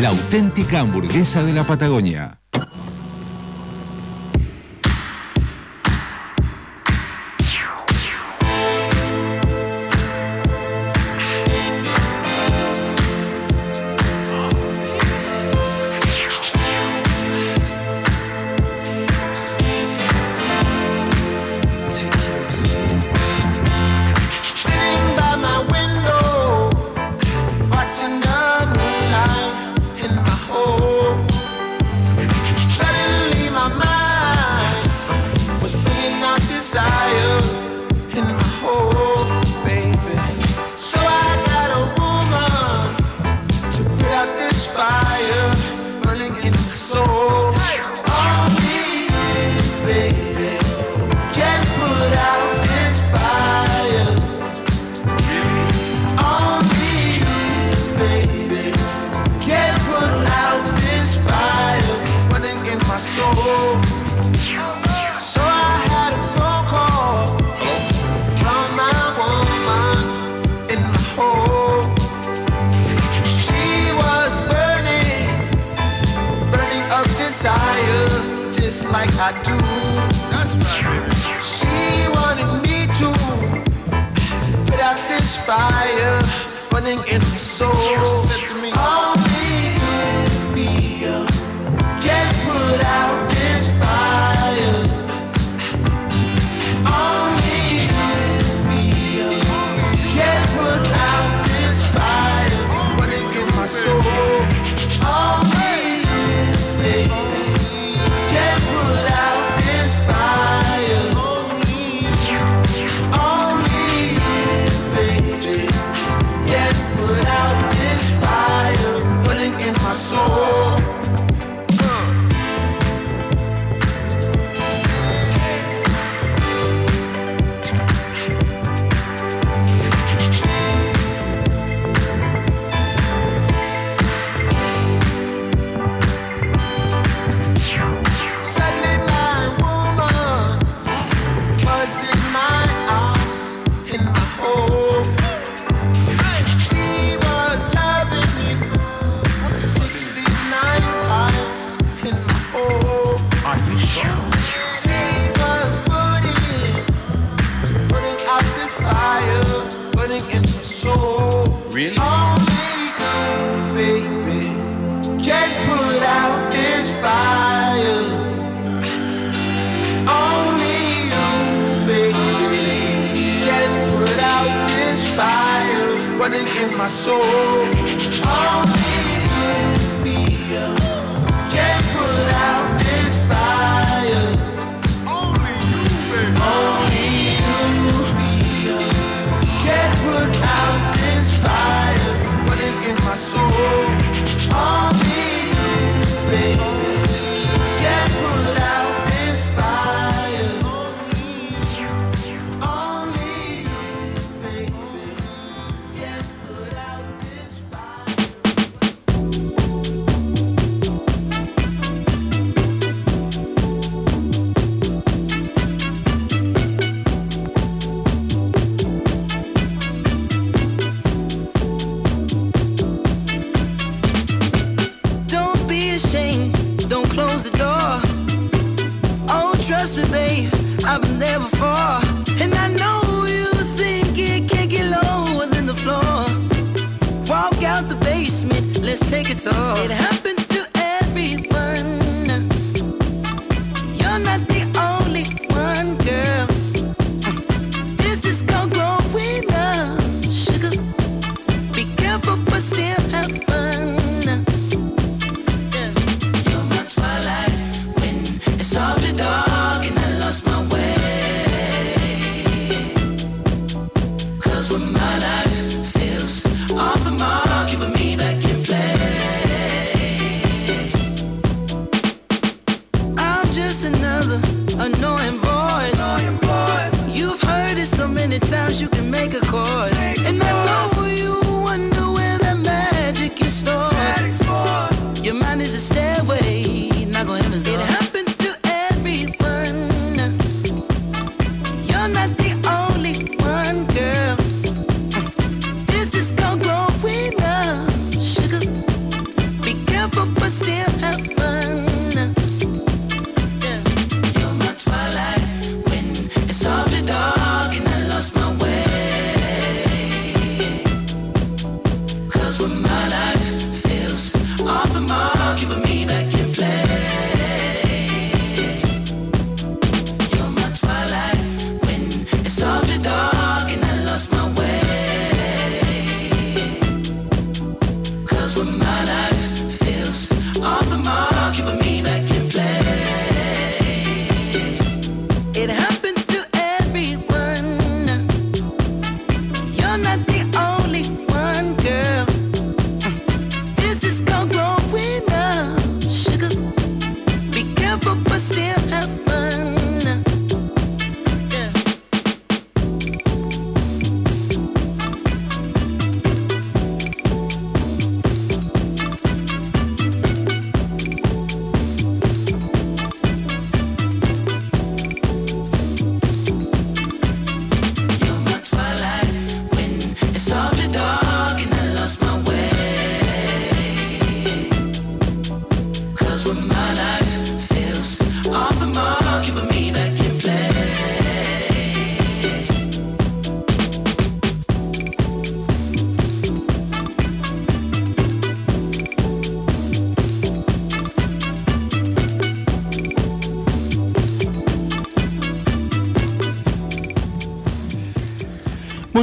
la 0.00 0.10
auténtica 0.10 0.80
hamburguesa 0.80 1.42
de 1.42 1.52
la 1.52 1.64
Patagonia. 1.64 2.38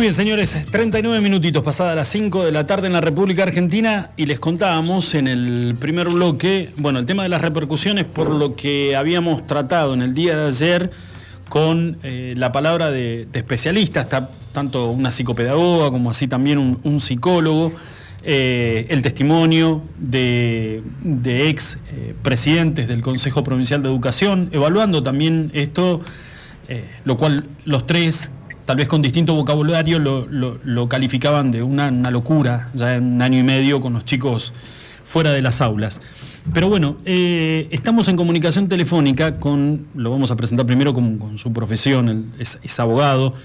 Bien, 0.06 0.14
señores, 0.14 0.56
39 0.70 1.20
minutitos 1.20 1.64
pasadas 1.64 1.95
las 1.95 2.08
5 2.10 2.45
de 2.45 2.51
la 2.51 2.68
tarde 2.68 2.86
en 2.86 2.93
la 2.93 3.01
República 3.01 3.41
Argentina 3.41 4.12
y 4.16 4.28
les 4.28 4.39
contábamos 4.39 5.16
en 5.16 5.28
el 5.28 5.74
primer 5.80 6.10
bloque, 6.10 6.70
bueno, 6.78 6.99
el 6.99 7.08
tema 7.08 7.24
de 7.24 7.30
las 7.30 7.41
repercusiones 7.41 8.06
por 8.06 8.30
lo 8.30 8.56
que 8.56 8.95
habíamos 8.95 9.47
tratado 9.47 9.95
en 9.95 10.03
el 10.03 10.14
día 10.14 10.38
de 10.38 10.45
ayer 10.45 10.91
con 11.49 11.97
eh, 12.03 12.36
la 12.38 12.51
palabra 12.51 12.91
de, 12.91 13.28
especialistas, 13.34 14.08
ta- 14.08 14.30
tanto 14.51 14.91
una 14.91 15.12
psicopedagoga 15.12 15.89
como 15.89 16.12
así 16.12 16.28
también 16.28 16.60
un, 16.60 16.99
psicólogo, 16.99 17.74
eh, 18.22 18.86
el 18.89 19.01
testimonio 19.01 19.82
de, 19.97 20.84
de 21.01 21.49
ex 21.49 21.80
eh, 21.91 22.14
presidentes 22.22 22.88
del 22.88 23.01
Consejo 23.01 23.43
Provincial 23.43 23.82
de 23.82 23.89
Educación, 23.89 24.49
evaluando 24.51 25.01
también 25.01 25.49
esto, 25.56 25.99
lo 27.06 27.18
cual 27.18 27.45
los 27.66 27.88
tres, 27.88 28.32
tal 28.66 28.78
vez 28.78 28.88
con 28.88 29.01
distinto 29.01 29.34
vocabulario, 29.36 29.99
lo, 29.99 30.26
lo- 30.28 30.59
lo 30.63 30.89
calificaban 30.89 31.51
de 31.51 31.63
una, 31.63 31.88
una 31.89 32.11
locura, 32.11 32.70
ya 32.74 32.95
en 32.95 33.03
un 33.16 33.22
año 33.22 33.39
y 33.39 33.43
medio 33.43 33.80
con 33.82 33.93
los 33.93 34.05
chicos 34.05 34.53
fuera 35.03 35.32
de 35.32 35.41
las 35.41 35.61
aulas. 35.61 36.01
Pero 36.53 36.68
bueno, 36.70 36.97
eh, 37.05 37.68
estamos 37.72 38.07
en 38.07 38.16
comunicación 38.18 38.68
telefónica 38.68 39.38
con, 39.39 39.86
lo 39.95 40.09
vamos 40.11 40.32
a 40.32 40.36
presentar 40.36 40.66
primero 40.66 40.93
con, 40.93 41.18
con 41.18 41.38
su 41.38 41.53
profesión, 41.53 42.09
él 42.09 42.26
es, 42.39 42.59
es 42.63 42.80
abogado 42.80 43.36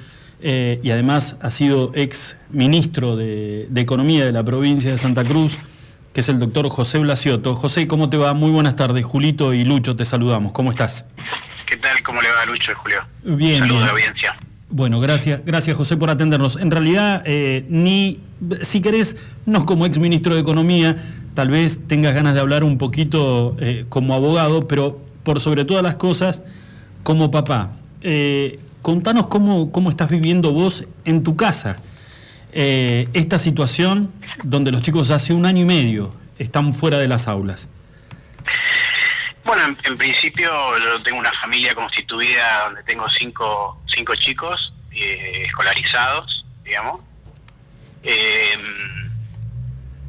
eh, 0.42 0.80
y 0.82 0.90
además 0.90 1.36
ha 1.42 1.50
sido 1.50 1.92
ex 1.94 2.36
ministro 2.50 3.16
de, 3.16 3.66
de 3.70 3.80
Economía 3.80 4.24
de 4.24 4.32
la 4.32 4.42
provincia 4.42 4.90
de 4.90 4.96
Santa 4.98 5.22
Cruz, 5.24 5.58
que 6.14 6.20
es 6.22 6.28
el 6.30 6.38
doctor 6.38 6.68
José 6.70 6.98
Blasioto. 6.98 7.54
José, 7.56 7.86
¿cómo 7.86 8.08
te 8.08 8.16
va? 8.16 8.32
Muy 8.34 8.50
buenas 8.50 8.74
tardes. 8.74 9.04
Julito 9.04 9.52
y 9.54 9.64
Lucho, 9.64 9.96
te 9.96 10.04
saludamos. 10.06 10.52
¿Cómo 10.52 10.70
estás? 10.70 11.04
¿Qué 11.66 11.76
tal? 11.76 12.02
¿Cómo 12.02 12.20
le 12.22 12.28
va 12.28 12.46
Lucho 12.46 12.72
y 12.72 12.74
Julio? 12.74 12.98
Bien, 13.22 13.60
Saludos 13.60 13.82
a 13.82 13.86
la 13.86 13.92
audiencia. 13.92 14.36
Bueno, 14.72 15.00
gracias, 15.00 15.40
gracias 15.44 15.76
José 15.76 15.96
por 15.96 16.10
atendernos. 16.10 16.54
En 16.54 16.70
realidad, 16.70 17.24
eh, 17.26 17.64
ni, 17.68 18.20
si 18.62 18.80
querés, 18.80 19.16
no 19.44 19.66
como 19.66 19.84
ex 19.84 19.98
ministro 19.98 20.36
de 20.36 20.40
Economía, 20.40 20.96
tal 21.34 21.50
vez 21.50 21.80
tengas 21.88 22.14
ganas 22.14 22.34
de 22.34 22.40
hablar 22.40 22.62
un 22.62 22.78
poquito 22.78 23.56
eh, 23.58 23.84
como 23.88 24.14
abogado, 24.14 24.68
pero 24.68 25.00
por 25.24 25.40
sobre 25.40 25.64
todas 25.64 25.82
las 25.82 25.96
cosas, 25.96 26.42
como 27.02 27.32
papá. 27.32 27.72
Eh, 28.02 28.60
contanos 28.80 29.26
cómo, 29.26 29.72
cómo 29.72 29.90
estás 29.90 30.08
viviendo 30.08 30.52
vos 30.52 30.84
en 31.04 31.24
tu 31.24 31.36
casa 31.36 31.78
esta 32.52 33.38
situación 33.38 34.10
donde 34.42 34.72
los 34.72 34.82
chicos 34.82 35.12
hace 35.12 35.32
un 35.32 35.46
año 35.46 35.62
y 35.62 35.64
medio 35.64 36.12
están 36.36 36.74
fuera 36.74 36.98
de 36.98 37.06
las 37.06 37.28
aulas. 37.28 37.68
Bueno, 39.44 39.64
en, 39.64 39.78
en 39.84 39.96
principio 39.96 40.50
yo 40.78 41.02
tengo 41.02 41.18
una 41.18 41.32
familia 41.32 41.74
constituida 41.74 42.64
donde 42.64 42.82
tengo 42.84 43.08
cinco, 43.08 43.82
cinco 43.86 44.14
chicos 44.16 44.72
eh, 44.92 45.44
escolarizados, 45.46 46.44
digamos. 46.62 47.00
Eh, 48.02 48.56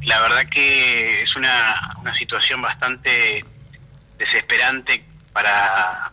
la 0.02 0.20
verdad 0.20 0.44
que 0.50 1.22
es 1.22 1.36
una, 1.36 1.94
una 2.00 2.14
situación 2.14 2.60
bastante 2.60 3.44
desesperante 4.18 5.04
para, 5.32 6.12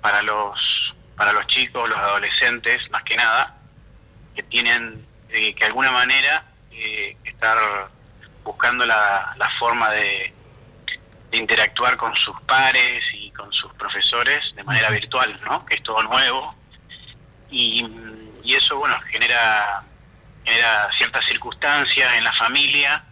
para 0.00 0.22
los 0.22 0.94
para 1.16 1.32
los 1.32 1.46
chicos, 1.46 1.88
los 1.88 1.98
adolescentes, 1.98 2.78
más 2.90 3.04
que 3.04 3.16
nada, 3.16 3.56
que 4.34 4.42
tienen 4.42 5.06
eh, 5.28 5.54
que 5.54 5.60
de 5.60 5.66
alguna 5.66 5.92
manera 5.92 6.44
eh, 6.72 7.16
estar 7.24 7.56
buscando 8.42 8.84
la, 8.84 9.32
la 9.38 9.48
forma 9.58 9.90
de, 9.90 10.33
de 11.34 11.40
interactuar 11.40 11.96
con 11.96 12.14
sus 12.14 12.40
pares 12.42 13.04
y 13.12 13.30
con 13.32 13.52
sus 13.52 13.72
profesores 13.74 14.54
de 14.54 14.62
manera 14.62 14.88
virtual, 14.90 15.40
¿no? 15.44 15.66
Que 15.66 15.74
es 15.74 15.82
todo 15.82 16.00
nuevo. 16.04 16.54
Y, 17.50 17.84
y 18.44 18.54
eso, 18.54 18.76
bueno, 18.78 18.96
genera, 19.10 19.82
genera 20.44 20.88
ciertas 20.96 21.24
circunstancias 21.26 22.14
en 22.16 22.22
la 22.22 22.32
familia 22.34 23.04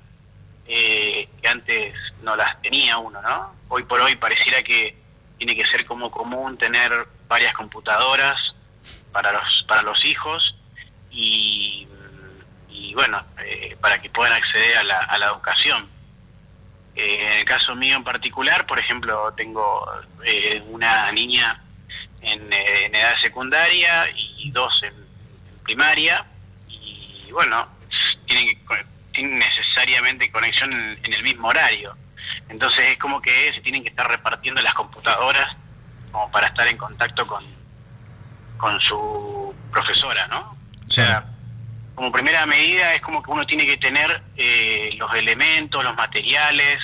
eh, 0.66 1.28
que 1.42 1.48
antes 1.48 1.94
no 2.22 2.36
las 2.36 2.62
tenía 2.62 2.96
uno, 2.98 3.20
¿no? 3.22 3.56
Hoy 3.68 3.82
por 3.82 4.00
hoy 4.00 4.14
pareciera 4.14 4.62
que 4.62 4.96
tiene 5.38 5.56
que 5.56 5.64
ser 5.64 5.84
como 5.84 6.08
común 6.12 6.56
tener 6.56 6.92
varias 7.26 7.52
computadoras 7.54 8.54
para 9.10 9.32
los 9.32 9.64
para 9.66 9.82
los 9.82 10.04
hijos 10.04 10.54
y, 11.10 11.88
y 12.68 12.94
bueno, 12.94 13.24
eh, 13.44 13.76
para 13.80 14.00
que 14.00 14.08
puedan 14.10 14.32
acceder 14.32 14.76
a 14.78 14.84
la, 14.84 14.98
a 14.98 15.18
la 15.18 15.26
educación. 15.26 15.90
Eh, 16.94 17.18
en 17.20 17.38
el 17.38 17.44
caso 17.44 17.74
mío 17.74 17.96
en 17.96 18.04
particular, 18.04 18.66
por 18.66 18.78
ejemplo, 18.78 19.32
tengo 19.34 19.86
eh, 20.24 20.62
una 20.68 21.10
niña 21.12 21.62
en, 22.20 22.52
eh, 22.52 22.90
edad 22.92 23.16
secundaria 23.20 24.10
y 24.14 24.50
dos 24.50 24.82
en, 24.82 24.94
primaria 25.62 26.26
y 26.68 27.30
bueno, 27.30 27.68
tienen, 28.26 28.58
tienen 29.12 29.38
necesariamente 29.38 30.30
conexión 30.32 30.72
en, 30.72 30.98
en 31.04 31.14
el 31.14 31.22
mismo 31.22 31.48
horario. 31.48 31.96
Entonces 32.48 32.90
es 32.90 32.98
como 32.98 33.22
que 33.22 33.52
se 33.54 33.60
tienen 33.60 33.82
que 33.82 33.90
estar 33.90 34.08
repartiendo 34.08 34.60
las 34.60 34.74
computadoras 34.74 35.56
como 36.10 36.30
para 36.30 36.48
estar 36.48 36.66
en 36.68 36.76
contacto 36.76 37.26
con, 37.26 37.44
con 38.58 38.80
su 38.80 39.54
profesora, 39.72 40.26
¿no? 40.28 40.56
O 40.88 40.92
sea, 40.92 41.24
como 41.94 42.10
primera 42.12 42.46
medida 42.46 42.94
es 42.94 43.02
como 43.02 43.22
que 43.22 43.30
uno 43.30 43.46
tiene 43.46 43.66
que 43.66 43.76
tener 43.76 44.22
eh, 44.36 44.90
los 44.96 45.12
elementos, 45.14 45.84
los 45.84 45.94
materiales 45.94 46.78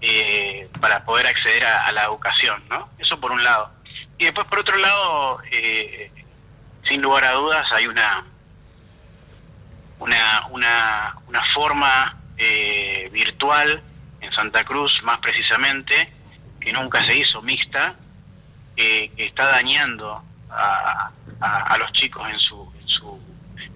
eh, 0.00 0.68
para 0.80 1.04
poder 1.04 1.26
acceder 1.26 1.64
a, 1.64 1.90
la 1.92 2.04
educación, 2.04 2.62
¿no? 2.68 2.88
Eso 2.98 3.18
por 3.20 3.32
un 3.32 3.42
lado. 3.42 3.70
Y 4.18 4.24
después 4.26 4.46
por 4.46 4.58
otro 4.60 4.76
lado, 4.76 5.40
eh, 5.50 6.10
sin 6.86 7.00
lugar 7.02 7.24
a 7.24 7.32
dudas, 7.32 7.70
hay 7.72 7.86
una 7.86 8.24
una, 9.98 10.46
una, 10.50 11.16
una 11.28 11.42
forma 11.54 12.16
eh, 12.36 13.08
virtual 13.12 13.82
en 14.20 14.32
Santa 14.32 14.64
Cruz, 14.64 15.00
más 15.02 15.18
precisamente, 15.18 16.12
que 16.60 16.72
nunca 16.72 17.04
se 17.04 17.16
hizo 17.16 17.40
mixta, 17.42 17.94
que 18.76 19.10
está 19.16 19.46
dañando 19.46 20.22
a, 20.50 21.10
a- 21.40 21.62
a 21.62 21.78
los 21.78 21.92
chicos 21.92 22.28
en 22.28 22.38
su, 22.38 22.72
en 22.80 22.88
su, 22.88 23.20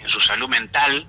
su 0.08 0.20
salud 0.20 0.48
mental, 0.48 1.06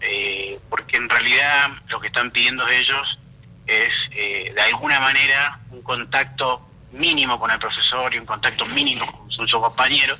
eh, 0.00 0.58
porque 0.68 0.96
en 0.96 1.08
realidad 1.08 1.70
lo 1.88 2.00
que 2.00 2.08
están 2.08 2.30
pidiendo 2.30 2.66
ellos 2.68 3.18
es 3.66 3.92
eh, 4.12 4.52
de 4.54 4.60
alguna 4.60 5.00
manera 5.00 5.58
un 5.70 5.82
contacto 5.82 6.60
mínimo 6.92 7.38
con 7.38 7.50
el 7.50 7.58
profesor 7.58 8.14
y 8.14 8.18
un 8.18 8.26
contacto 8.26 8.66
mínimo 8.66 9.10
con 9.10 9.30
su, 9.30 9.46
su 9.48 9.60
compañero, 9.60 10.16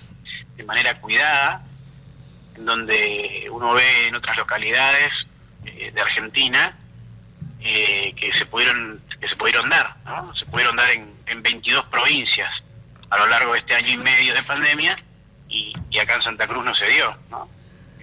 de 0.56 0.64
manera 0.64 0.98
cuidada, 1.00 1.62
en 2.56 2.64
donde 2.64 3.48
uno 3.50 3.74
ve 3.74 4.08
en 4.08 4.14
otras 4.14 4.36
localidades 4.36 5.12
eh, 5.64 5.90
de 5.92 6.00
Argentina 6.00 6.76
eh, 7.60 8.14
que 8.16 8.32
se 8.34 8.46
pudieron 8.46 9.00
que 9.20 9.28
se 9.28 9.36
pudieron 9.36 9.70
dar, 9.70 9.94
¿no? 10.04 10.34
Se 10.34 10.44
pudieron 10.46 10.76
dar 10.76 10.90
en, 10.90 11.10
en 11.26 11.42
22 11.42 11.86
provincias 11.86 12.50
a 13.08 13.16
lo 13.16 13.26
largo 13.26 13.52
de 13.52 13.60
este 13.60 13.74
año 13.74 13.88
y 13.88 13.96
medio 13.96 14.34
de 14.34 14.42
pandemia 14.42 14.98
y, 15.48 15.72
y 15.90 15.98
acá 15.98 16.16
en 16.16 16.22
Santa 16.22 16.46
Cruz 16.46 16.64
no 16.64 16.74
se 16.74 16.86
dio, 16.88 17.16
¿no? 17.30 17.48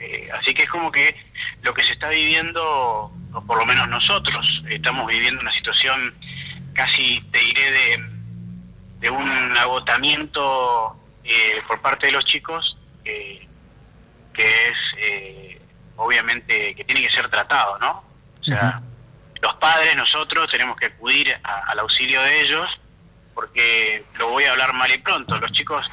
Eh, 0.01 0.29
así 0.39 0.53
que 0.53 0.63
es 0.63 0.69
como 0.69 0.91
que 0.91 1.15
lo 1.61 1.73
que 1.73 1.83
se 1.83 1.93
está 1.93 2.09
viviendo, 2.09 2.61
o 2.63 3.43
por 3.45 3.57
lo 3.59 3.65
menos 3.65 3.87
nosotros, 3.87 4.63
estamos 4.69 5.05
viviendo 5.07 5.39
una 5.41 5.51
situación 5.51 6.13
casi, 6.73 7.21
te 7.31 7.39
diré, 7.39 7.71
de, 7.71 8.05
de 8.99 9.09
un 9.09 9.29
agotamiento 9.57 10.95
eh, 11.23 11.61
por 11.67 11.81
parte 11.81 12.07
de 12.07 12.13
los 12.13 12.25
chicos 12.25 12.77
eh, 13.05 13.47
que 14.33 14.43
es 14.67 14.77
eh, 14.97 15.61
obviamente 15.97 16.73
que 16.75 16.83
tiene 16.83 17.01
que 17.01 17.11
ser 17.11 17.29
tratado, 17.29 17.77
¿no? 17.79 18.03
O 18.39 18.43
sea, 18.43 18.81
los 19.41 19.53
padres, 19.55 19.95
nosotros 19.95 20.47
tenemos 20.49 20.75
que 20.77 20.87
acudir 20.87 21.35
a- 21.43 21.63
al 21.71 21.79
auxilio 21.79 22.21
de 22.21 22.41
ellos, 22.41 22.67
porque 23.35 24.03
lo 24.17 24.29
voy 24.29 24.45
a 24.45 24.51
hablar 24.51 24.73
mal 24.73 24.91
y 24.91 24.97
pronto, 24.97 25.37
los 25.37 25.51
chicos 25.51 25.85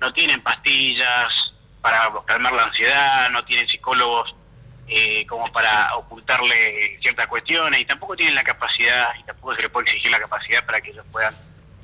no 0.00 0.12
tienen 0.12 0.40
pastillas 0.40 1.51
para 1.82 2.10
calmar 2.24 2.52
la 2.54 2.64
ansiedad, 2.64 3.28
no 3.30 3.44
tienen 3.44 3.68
psicólogos 3.68 4.34
eh, 4.88 5.26
como 5.26 5.50
para 5.52 5.94
ocultarle 5.96 6.98
ciertas 7.00 7.26
cuestiones 7.26 7.80
y 7.80 7.84
tampoco 7.84 8.16
tienen 8.16 8.34
la 8.34 8.44
capacidad 8.44 9.08
y 9.20 9.24
tampoco 9.24 9.56
se 9.56 9.62
le 9.62 9.68
puede 9.68 9.90
exigir 9.90 10.10
la 10.10 10.20
capacidad 10.20 10.64
para 10.64 10.80
que 10.80 10.90
ellos 10.90 11.04
puedan 11.10 11.34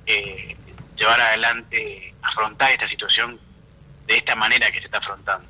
eh, 0.07 0.57
llevar 0.97 1.21
adelante, 1.21 2.15
afrontar 2.23 2.71
esta 2.71 2.89
situación 2.89 3.39
de 4.07 4.17
esta 4.17 4.35
manera 4.37 4.71
que 4.71 4.79
se 4.79 4.87
está 4.87 4.99
afrontando. 4.99 5.49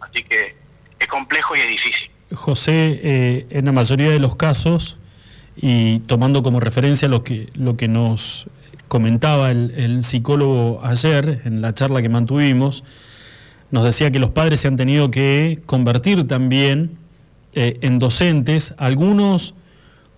Así 0.00 0.22
que 0.22 0.56
es 0.98 1.06
complejo 1.08 1.56
y 1.56 1.60
es 1.60 1.68
difícil. 1.68 2.10
José, 2.34 3.00
eh, 3.02 3.46
en 3.50 3.64
la 3.64 3.72
mayoría 3.72 4.10
de 4.10 4.18
los 4.18 4.36
casos, 4.36 4.98
y 5.56 6.00
tomando 6.00 6.42
como 6.42 6.60
referencia 6.60 7.08
lo 7.08 7.24
que, 7.24 7.48
lo 7.54 7.76
que 7.76 7.88
nos 7.88 8.46
comentaba 8.86 9.50
el, 9.50 9.72
el 9.76 10.04
psicólogo 10.04 10.84
ayer 10.84 11.42
en 11.44 11.62
la 11.62 11.72
charla 11.72 12.00
que 12.00 12.08
mantuvimos, 12.08 12.84
nos 13.70 13.84
decía 13.84 14.10
que 14.10 14.18
los 14.18 14.30
padres 14.30 14.60
se 14.60 14.68
han 14.68 14.76
tenido 14.76 15.10
que 15.10 15.60
convertir 15.66 16.26
también 16.26 16.98
eh, 17.54 17.78
en 17.82 17.98
docentes, 17.98 18.74
algunos 18.78 19.54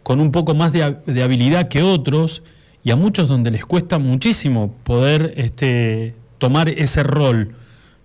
con 0.02 0.20
un 0.20 0.32
poco 0.32 0.54
más 0.54 0.72
de, 0.72 0.96
de 1.06 1.22
habilidad 1.22 1.68
que 1.68 1.82
otros, 1.82 2.42
y 2.82 2.90
a 2.90 2.96
muchos 2.96 3.28
donde 3.28 3.50
les 3.50 3.64
cuesta 3.66 3.98
muchísimo 3.98 4.74
poder 4.84 5.34
este, 5.36 6.14
tomar 6.38 6.68
ese 6.68 7.02
rol. 7.02 7.54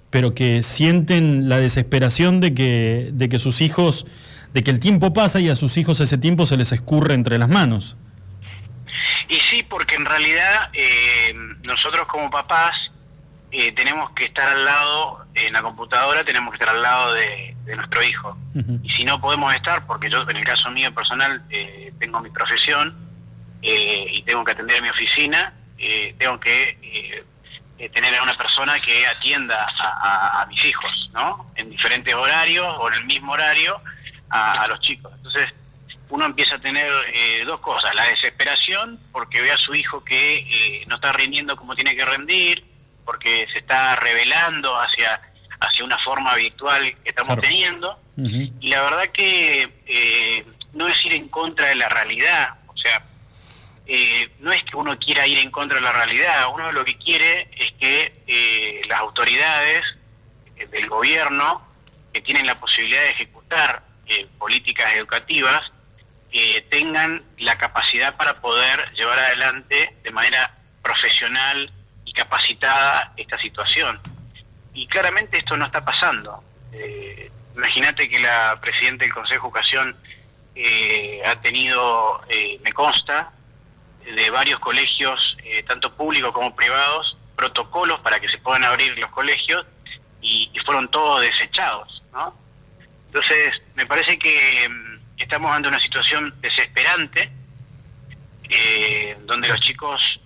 pero 0.10 0.34
que 0.34 0.64
sienten 0.64 1.50
la 1.50 1.58
desesperación 1.60 2.40
de 2.40 2.54
que, 2.54 3.10
de 3.12 3.28
que 3.28 3.38
sus 3.38 3.60
hijos, 3.60 4.06
de 4.54 4.62
que 4.62 4.72
el 4.72 4.80
tiempo 4.80 5.12
pasa 5.12 5.42
y 5.42 5.50
a 5.50 5.56
sus 5.56 5.76
hijos 5.76 6.00
ese 6.00 6.18
tiempo 6.18 6.46
se 6.46 6.56
les 6.56 6.72
escurre 6.72 7.14
entre 7.16 7.38
las 7.38 7.50
manos. 7.50 7.98
Y 9.28 9.36
sí, 9.50 9.62
porque 9.70 9.96
en 9.96 10.06
realidad 10.06 10.70
eh, 10.74 11.34
nosotros 11.64 12.06
como 12.06 12.30
papás 12.30 12.78
eh, 13.52 13.72
tenemos 13.74 14.10
que 14.12 14.26
estar 14.26 14.48
al 14.50 14.66
lado, 14.66 15.26
en 15.36 15.54
la 15.54 15.62
computadora 15.62 16.24
tenemos 16.24 16.52
que 16.52 16.56
estar 16.58 16.76
al 16.76 16.82
lado 16.82 17.14
de, 17.14 17.56
de 17.66 17.76
nuestro 17.76 18.04
hijo. 18.04 18.38
Y 18.84 18.90
si 18.90 19.04
no 19.04 19.20
podemos 19.22 19.54
estar, 19.54 19.86
porque 19.86 20.10
yo 20.10 20.22
en 20.30 20.38
el 20.38 20.44
caso 20.46 20.72
mío 20.72 20.94
personal 20.94 21.44
eh, 21.50 21.94
tengo 22.00 22.20
mi 22.22 22.30
profesión 22.30 22.96
eh, 23.62 24.06
y 24.12 24.22
tengo 24.24 24.44
que 24.44 24.52
atender 24.52 24.82
mi 24.82 24.90
oficina, 24.90 25.54
eh, 25.78 26.16
tengo 26.18 26.40
que 26.40 26.78
eh, 27.78 27.90
tener 27.90 28.16
a 28.16 28.24
una 28.24 28.38
persona 28.38 28.80
que 28.80 29.06
atienda 29.08 29.68
a, 29.80 29.88
a- 29.88 30.42
a 30.42 30.46
mis 30.48 30.64
hijos, 30.64 31.10
¿no? 31.14 31.52
En 31.56 31.70
diferentes 31.70 32.14
horarios 32.14 32.66
o 32.80 32.88
en 32.90 32.94
el 32.96 33.06
mismo 33.06 33.34
horario 33.34 33.82
a, 34.30 34.64
a 34.64 34.68
los 34.68 34.80
chicos. 34.80 35.12
Entonces 35.18 35.48
uno 36.10 36.26
empieza 36.26 36.56
a 36.56 36.60
tener 36.60 36.88
eh, 37.14 37.44
dos 37.46 37.60
cosas, 37.60 37.94
la 37.96 38.06
desesperación 38.06 39.00
porque 39.12 39.42
ve 39.42 39.52
a 39.52 39.58
su 39.58 39.74
hijo 39.76 40.04
que 40.04 40.38
eh, 40.38 40.86
no 40.88 40.96
está 40.96 41.12
rindiendo 41.14 41.56
como 41.58 41.76
tiene 41.76 41.96
que 41.96 42.06
rendir, 42.06 42.64
porque 43.06 43.48
se 43.54 43.60
está 43.60 43.96
revelando 43.98 44.76
hacia, 44.80 45.22
hacia 45.60 45.84
una 45.86 45.98
forma 46.00 46.36
virtual 46.36 46.82
que 47.04 47.10
estamos 47.10 47.28
Claro. 47.36 47.42
teniendo, 47.42 48.00
y 48.18 48.68
la 48.70 48.82
verdad 48.84 49.06
que 49.12 49.70
eh, 49.86 50.46
no 50.74 50.88
es 50.88 51.06
ir 51.06 51.14
en 51.14 51.28
contra 51.30 51.68
de 51.68 51.76
la 51.76 51.90
realidad, 51.90 52.56
o 52.68 52.78
sea, 52.78 53.02
eh, 53.88 54.30
no 54.40 54.52
es 54.52 54.64
que 54.64 54.76
uno 54.76 54.98
quiera 54.98 55.28
ir 55.28 55.38
en 55.40 55.52
contra 55.52 55.78
de 55.78 55.84
la 55.84 55.92
realidad, 55.94 56.48
uno 56.54 56.72
lo 56.72 56.84
que 56.86 56.98
quiere 56.98 57.50
es 57.58 57.72
que 57.74 58.14
eh, 58.26 58.82
las 58.88 59.00
autoridades 59.02 59.84
del 60.72 60.88
gobierno 60.88 61.62
que 62.14 62.22
tienen 62.22 62.48
la 62.48 62.58
posibilidad 62.60 63.02
de 63.02 63.10
ejecutar 63.10 63.84
eh, 64.08 64.28
políticas 64.40 64.94
educativas 64.96 65.62
eh, 66.32 66.66
tengan 66.70 67.24
la 67.38 67.58
capacidad 67.58 68.16
para 68.16 68.40
poder 68.42 68.92
llevar 68.94 69.20
adelante 69.20 69.96
de 70.04 70.12
manera 70.12 70.56
profesional 70.82 71.72
y 72.16 72.20
capacitada 72.22 73.14
esta 73.18 73.38
situación. 73.40 74.00
Y 74.74 74.88
claramente 74.88 75.38
esto 75.38 75.58
no 75.58 75.66
está 75.66 75.84
pasando. 75.84 76.44
Eh, 76.72 77.32
Imagínate 77.56 78.10
que 78.10 78.20
la 78.20 78.60
presidenta 78.62 79.06
del 79.06 79.14
Consejo 79.14 79.44
de 79.44 79.48
Educación 79.48 79.96
eh, 80.56 81.22
ha 81.26 81.40
tenido, 81.42 82.22
eh, 82.28 82.60
me 82.64 82.74
consta, 82.74 83.32
de 84.04 84.30
varios 84.30 84.60
colegios, 84.60 85.38
eh, 85.44 85.64
tanto 85.64 85.94
públicos 85.94 86.32
como 86.32 86.56
privados, 86.56 87.18
protocolos 87.36 88.00
para 88.02 88.20
que 88.20 88.28
se 88.28 88.38
puedan 88.38 88.64
abrir 88.66 88.98
los 88.98 89.10
colegios 89.10 89.66
y, 90.22 90.52
fueron 90.66 90.90
todos 90.90 91.22
desechados, 91.22 92.04
¿no? 92.12 92.36
Entonces, 93.08 93.62
me 93.76 93.86
parece 93.86 94.18
que 94.18 94.68
mm, 94.68 95.00
estamos 95.18 95.52
ante 95.52 95.70
una 95.70 95.80
situación 95.80 96.34
desesperante, 96.42 97.32
donde 99.26 99.48
los 99.48 99.60
chicos 99.60 100.20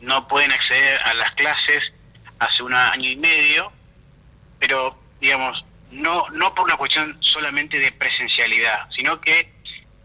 no 0.00 0.26
pueden 0.28 0.52
acceder 0.52 1.00
a 1.04 1.14
las 1.14 1.30
clases 1.32 1.92
hace 2.38 2.62
un 2.62 2.72
año 2.74 3.08
y 3.08 3.16
medio, 3.16 3.72
pero, 4.58 4.96
digamos, 5.20 5.64
no, 5.90 6.24
no 6.32 6.54
por 6.54 6.64
una 6.64 6.76
cuestión 6.76 7.16
solamente 7.20 7.78
de 7.78 7.92
presencialidad, 7.92 8.88
sino 8.96 9.20
que 9.20 9.52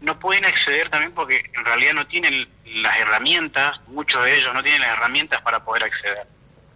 no 0.00 0.18
pueden 0.18 0.44
acceder 0.44 0.90
también 0.90 1.12
porque 1.12 1.50
en 1.54 1.64
realidad 1.64 1.94
no 1.94 2.06
tienen 2.06 2.48
las 2.66 2.96
herramientas, 2.98 3.80
muchos 3.86 4.22
de 4.24 4.36
ellos 4.38 4.52
no 4.52 4.62
tienen 4.62 4.82
las 4.82 4.90
herramientas 4.90 5.40
para 5.42 5.64
poder 5.64 5.84
acceder. 5.84 6.26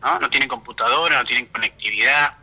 ¿no? 0.01 0.18
No 0.18 0.31
tienen 0.31 0.49
computadora, 0.49 1.18
no 1.18 1.25
tienen 1.27 1.47
conectividad 1.47 2.35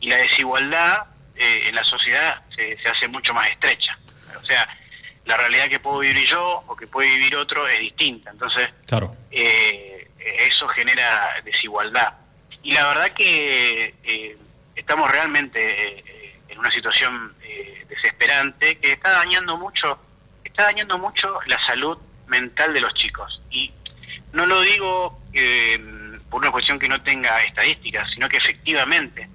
y 0.00 0.08
la 0.08 0.16
desigualdad 0.16 1.04
eh, 1.36 1.64
en 1.68 1.74
la 1.74 1.84
sociedad 1.84 2.42
se, 2.56 2.78
se 2.78 2.88
hace 2.88 3.08
mucho 3.08 3.34
más 3.34 3.48
estrecha. 3.48 3.98
O 4.40 4.44
sea, 4.44 4.66
la 5.26 5.36
realidad 5.36 5.68
que 5.68 5.78
puedo 5.80 5.98
vivir 5.98 6.26
yo 6.26 6.62
o 6.66 6.74
que 6.76 6.86
puede 6.86 7.10
vivir 7.10 7.36
otro 7.36 7.66
es 7.68 7.78
distinta. 7.80 8.30
Entonces, 8.30 8.70
Claro. 8.86 9.10
eh, 9.30 9.97
eso 10.46 10.68
genera 10.68 11.40
desigualdad. 11.44 12.14
Y 12.62 12.72
la 12.72 12.88
verdad 12.88 13.12
que 13.14 13.94
eh, 14.02 14.36
estamos 14.74 15.10
realmente 15.10 15.98
eh, 15.98 16.34
en 16.48 16.58
una 16.58 16.70
situación 16.70 17.34
eh, 17.42 17.86
desesperante 17.88 18.78
que 18.78 18.92
está 18.92 19.10
dañando 19.10 19.56
mucho, 19.56 19.98
está 20.44 20.64
dañando 20.64 20.98
mucho 20.98 21.38
la 21.46 21.60
salud 21.64 21.98
mental 22.26 22.74
de 22.74 22.80
los 22.80 22.94
chicos. 22.94 23.40
Y 23.50 23.72
no 24.32 24.46
lo 24.46 24.60
digo 24.60 25.18
eh, 25.32 25.78
por 26.30 26.40
una 26.40 26.50
cuestión 26.50 26.78
que 26.78 26.88
no 26.88 27.00
tenga 27.02 27.42
estadísticas, 27.42 28.10
sino 28.12 28.28
que 28.28 28.36
efectivamente 28.36 29.28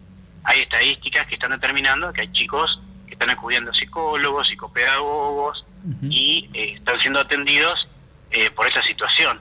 hay 0.44 0.62
estadísticas 0.62 1.26
que 1.28 1.36
están 1.36 1.52
determinando 1.52 2.12
que 2.14 2.22
hay 2.22 2.32
chicos 2.32 2.82
que 3.08 3.14
están 3.14 3.30
acudiendo 3.30 3.72
a 3.72 3.74
psicólogos, 3.74 4.48
psicopedagogos 4.48 5.66
y 6.10 6.50
eh, 6.54 6.74
están 6.78 7.00
siendo 7.00 7.20
atendidos 7.20 7.88
eh, 8.32 8.50
por 8.52 8.68
esta 8.68 8.82
situación. 8.84 9.40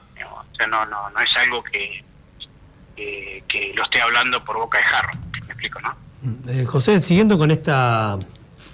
No, 0.67 0.85
no, 0.85 1.09
no 1.09 1.19
es 1.19 1.35
algo 1.37 1.63
que, 1.63 2.03
que, 2.95 3.73
lo 3.75 3.83
esté 3.83 4.01
hablando 4.01 4.43
por 4.43 4.57
boca 4.57 4.77
de 4.77 4.83
jarro. 4.83 5.11
¿Me 5.33 5.39
explico, 5.53 5.79
no? 5.81 5.93
Eh, 6.51 6.65
José, 6.65 7.01
siguiendo 7.01 7.37
con 7.37 7.51
esta 7.51 8.17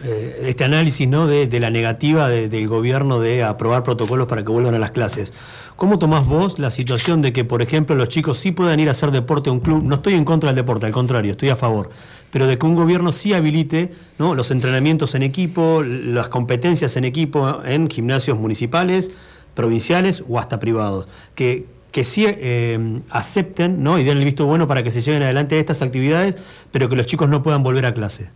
eh, 0.03 0.43
este 0.47 0.63
análisis 0.63 1.07
¿no? 1.07 1.27
de, 1.27 1.47
la 1.59 1.69
negativa 1.69 2.27
de- 2.29 2.47
del 2.49 2.67
gobierno 2.67 3.19
de 3.19 3.43
aprobar 3.43 3.83
protocolos 3.83 4.27
para 4.27 4.43
que 4.43 4.51
vuelvan 4.51 4.75
a 4.75 4.79
las 4.79 4.91
clases, 4.91 5.33
¿cómo 5.75 5.97
tomás 5.99 6.25
vos 6.25 6.59
la 6.59 6.69
situación 6.69 7.21
de 7.21 7.33
que, 7.33 7.43
por 7.45 7.61
ejemplo, 7.61 7.95
los 7.95 8.07
chicos 8.07 8.37
sí 8.37 8.51
puedan 8.51 8.79
ir 8.79 8.87
a 8.87 8.91
hacer 8.91 9.11
deporte 9.11 9.49
a 9.49 9.53
un 9.53 9.59
club? 9.61 9.83
No 9.83 9.95
estoy 9.95 10.13
en 10.13 10.25
contra 10.25 10.49
del 10.49 10.57
deporte, 10.57 10.85
al 10.85 10.91
contrario, 10.91 11.31
estoy 11.31 11.49
a 11.49 11.55
favor. 11.55 11.89
Pero 12.31 12.45
de 12.45 12.59
que 12.59 12.65
un 12.65 12.75
gobierno 12.75 13.11
sí 13.11 13.33
habilite 13.33 13.91
¿no? 14.19 14.35
los 14.35 14.51
entrenamientos 14.51 15.15
en 15.15 15.23
equipo, 15.23 15.81
las 15.83 16.27
competencias 16.29 16.95
en 16.95 17.03
equipo 17.05 17.61
en 17.65 17.89
gimnasios 17.89 18.37
municipales, 18.37 19.09
provinciales 19.55 20.23
o 20.29 20.37
hasta 20.37 20.59
privados. 20.59 21.07
Que, 21.33 21.65
que 21.91 22.03
sí 22.03 22.25
eh, 22.27 22.77
acepten 23.09 23.81
¿no? 23.83 23.97
y 23.97 24.03
den 24.03 24.17
el 24.17 24.25
visto 24.25 24.45
bueno 24.45 24.67
para 24.67 24.83
que 24.83 24.91
se 24.91 25.01
lleven 25.01 25.23
adelante 25.23 25.57
estas 25.59 25.81
actividades, 25.81 26.35
pero 26.71 26.87
que 26.89 26.95
los 26.95 27.05
chicos 27.05 27.29
no 27.29 27.41
puedan 27.41 27.63
volver 27.63 27.85
a 27.85 27.93
clase. 27.93 28.31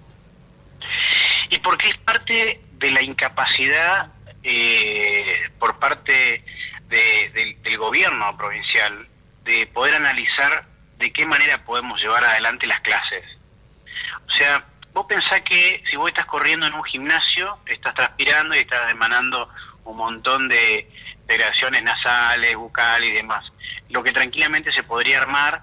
Y 1.50 1.60
porque 1.60 1.90
es 1.90 1.98
parte 1.98 2.62
de 2.80 2.92
la 2.92 3.02
incapacidad 3.04 4.08
eh, 4.44 5.50
por 5.60 5.78
parte 5.80 6.44
de- 6.90 7.30
del, 7.34 7.62
del 7.62 7.78
gobierno 7.78 8.36
provincial 8.38 9.08
de 9.46 9.68
poder 9.68 9.96
analizar 9.96 10.66
de 11.00 11.12
qué 11.12 11.26
manera 11.26 11.64
podemos 11.64 12.02
llevar 12.02 12.24
adelante 12.24 12.66
las 12.68 12.80
clases. 12.82 13.24
O 14.28 14.32
sea, 14.32 14.64
vos 14.94 15.06
pensás 15.08 15.42
que 15.42 15.84
si 15.90 15.96
vos 15.96 16.08
estás 16.10 16.26
corriendo 16.26 16.66
en 16.66 16.74
un 16.74 16.84
gimnasio, 16.84 17.58
estás 17.66 17.94
transpirando 17.94 18.56
y 18.56 18.60
estás 18.60 18.92
emanando 18.92 19.50
un 19.86 19.98
montón 19.98 20.48
de 20.48 20.90
segregaciones 21.28 21.84
nasales, 21.84 22.56
bucales 22.56 23.10
y 23.10 23.14
demás. 23.14 23.46
Lo 23.90 24.04
que 24.04 24.12
tranquilamente 24.12 24.72
se 24.72 24.84
podría 24.84 25.20
armar, 25.20 25.62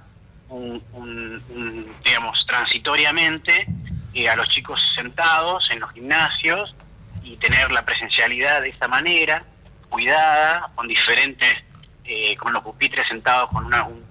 un, 0.49 0.83
un- 0.93 1.43
un, 1.51 1.97
digamos, 2.05 2.45
transitoriamente, 2.47 3.67
eh, 4.15 4.29
a 4.29 4.37
los 4.37 4.49
chicos 4.49 4.81
sentados 4.95 5.71
en 5.71 5.81
los 5.81 5.93
gimnasios 5.93 6.75
y 7.23 7.37
tener 7.37 7.71
la 7.71 7.85
presencialidad 7.85 8.63
de 8.63 8.71
esa 8.71 8.89
manera, 8.89 9.45
cuidada, 9.89 10.71
con 10.75 10.89
diferentes, 10.89 11.55
eh, 12.05 12.37
con 12.37 12.53
los 12.53 12.63
pupitres 12.63 13.07
sentados 13.07 13.51
con 13.51 13.67
una- 13.67 13.85
un, 13.85 14.09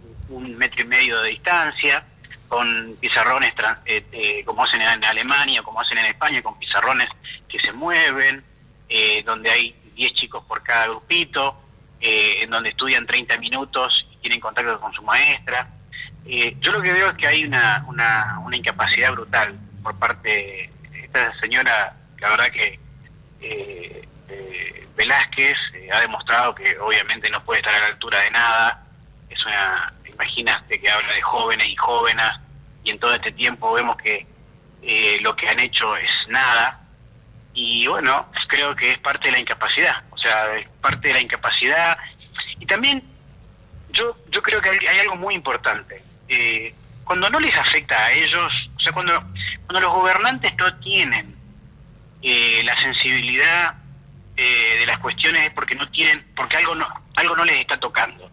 metro 0.57 0.81
y 0.83 0.85
medio 0.85 1.19
de 1.21 1.29
distancia, 1.31 2.03
con 2.47 2.95
pizarrones 2.99 3.51
eh, 3.85 4.05
eh, 4.11 4.43
como 4.45 4.63
hacen 4.63 4.81
en 4.81 5.03
Alemania, 5.03 5.61
como 5.63 5.81
hacen 5.81 5.97
en 5.97 6.05
España, 6.05 6.41
con 6.41 6.57
pizarrones 6.59 7.07
que 7.47 7.59
se 7.59 7.71
mueven, 7.71 8.43
eh, 8.89 9.23
donde 9.25 9.49
hay 9.49 9.75
10 9.99 10.13
chicos 10.13 10.43
por 10.47 10.63
cada 10.63 10.87
grupito, 10.87 11.61
eh, 11.99 12.39
en 12.41 12.49
donde 12.49 12.69
estudian 12.69 13.05
30 13.05 13.37
minutos 13.37 14.07
y 14.13 14.17
tienen 14.17 14.39
contacto 14.39 14.79
con 14.79 14.93
su 14.93 15.03
maestra. 15.03 15.67
Eh, 16.25 16.55
yo 16.61 16.71
lo 16.71 16.81
que 16.81 16.93
veo 16.93 17.07
es 17.07 17.13
que 17.13 17.27
hay 17.27 17.43
una, 17.43 17.83
una, 17.87 18.39
una 18.45 18.55
incapacidad 18.55 19.11
brutal 19.11 19.59
por 19.83 19.97
parte 19.99 20.71
de 20.91 20.99
esta 21.03 21.37
señora, 21.39 21.95
la 22.19 22.29
verdad 22.29 22.49
que 22.49 22.79
eh, 23.41 24.07
eh, 24.29 24.87
Velázquez 24.95 25.57
eh, 25.73 25.89
ha 25.91 25.99
demostrado 26.01 26.53
que 26.55 26.77
obviamente 26.79 27.29
no 27.29 27.43
puede 27.43 27.61
estar 27.61 27.73
a 27.75 27.79
la 27.79 27.87
altura 27.87 28.19
de 28.19 28.31
nada. 28.31 28.83
Es 29.29 29.45
una, 29.45 29.93
imaginaste 30.05 30.79
que 30.79 30.89
habla 30.89 31.13
de 31.13 31.21
jóvenes 31.21 31.67
y 31.67 31.75
jóvenes 31.75 32.31
y 32.83 32.91
en 32.91 32.99
todo 32.99 33.15
este 33.15 33.31
tiempo 33.31 33.73
vemos 33.73 33.97
que 33.97 34.27
lo 35.21 35.35
que 35.35 35.47
han 35.47 35.59
hecho 35.59 35.95
es 35.97 36.11
nada. 36.29 36.79
Y 37.53 37.87
bueno, 37.87 38.27
creo 38.47 38.75
que 38.75 38.91
es 38.91 38.97
parte 38.99 39.27
de 39.27 39.33
la 39.33 39.39
incapacidad, 39.39 40.03
o 40.11 40.17
sea, 40.17 40.55
es 40.55 40.67
parte 40.81 41.07
de 41.09 41.13
la 41.15 41.19
incapacidad. 41.19 41.97
Y 42.59 42.65
también 42.65 43.03
yo, 43.91 44.17
yo 44.31 44.41
creo 44.41 44.61
que 44.61 44.69
hay, 44.69 44.99
algo 44.99 45.15
muy 45.15 45.35
importante. 45.35 46.01
Eh, 46.27 46.73
cuando 47.03 47.29
no 47.29 47.39
les 47.39 47.55
afecta 47.57 47.97
a 47.97 48.11
ellos, 48.11 48.69
o 48.77 48.79
sea, 48.79 48.91
cuando, 48.91 49.13
cuando 49.65 49.81
los 49.81 49.93
gobernantes 49.93 50.53
no 50.57 50.73
tienen 50.79 51.35
eh, 52.21 52.61
la 52.63 52.77
sensibilidad 52.77 53.75
eh, 54.41 54.77
de 54.79 54.85
las 54.85 54.99
cuestiones 54.99 55.41
es 55.41 55.49
porque 55.51 55.75
no 55.75 55.89
tienen, 55.91 56.25
porque 56.33 56.55
algo 56.55 56.73
no, 56.73 56.87
algo 57.17 57.35
no 57.35 57.43
les 57.43 57.57
está 57.57 57.77
tocando. 57.77 58.31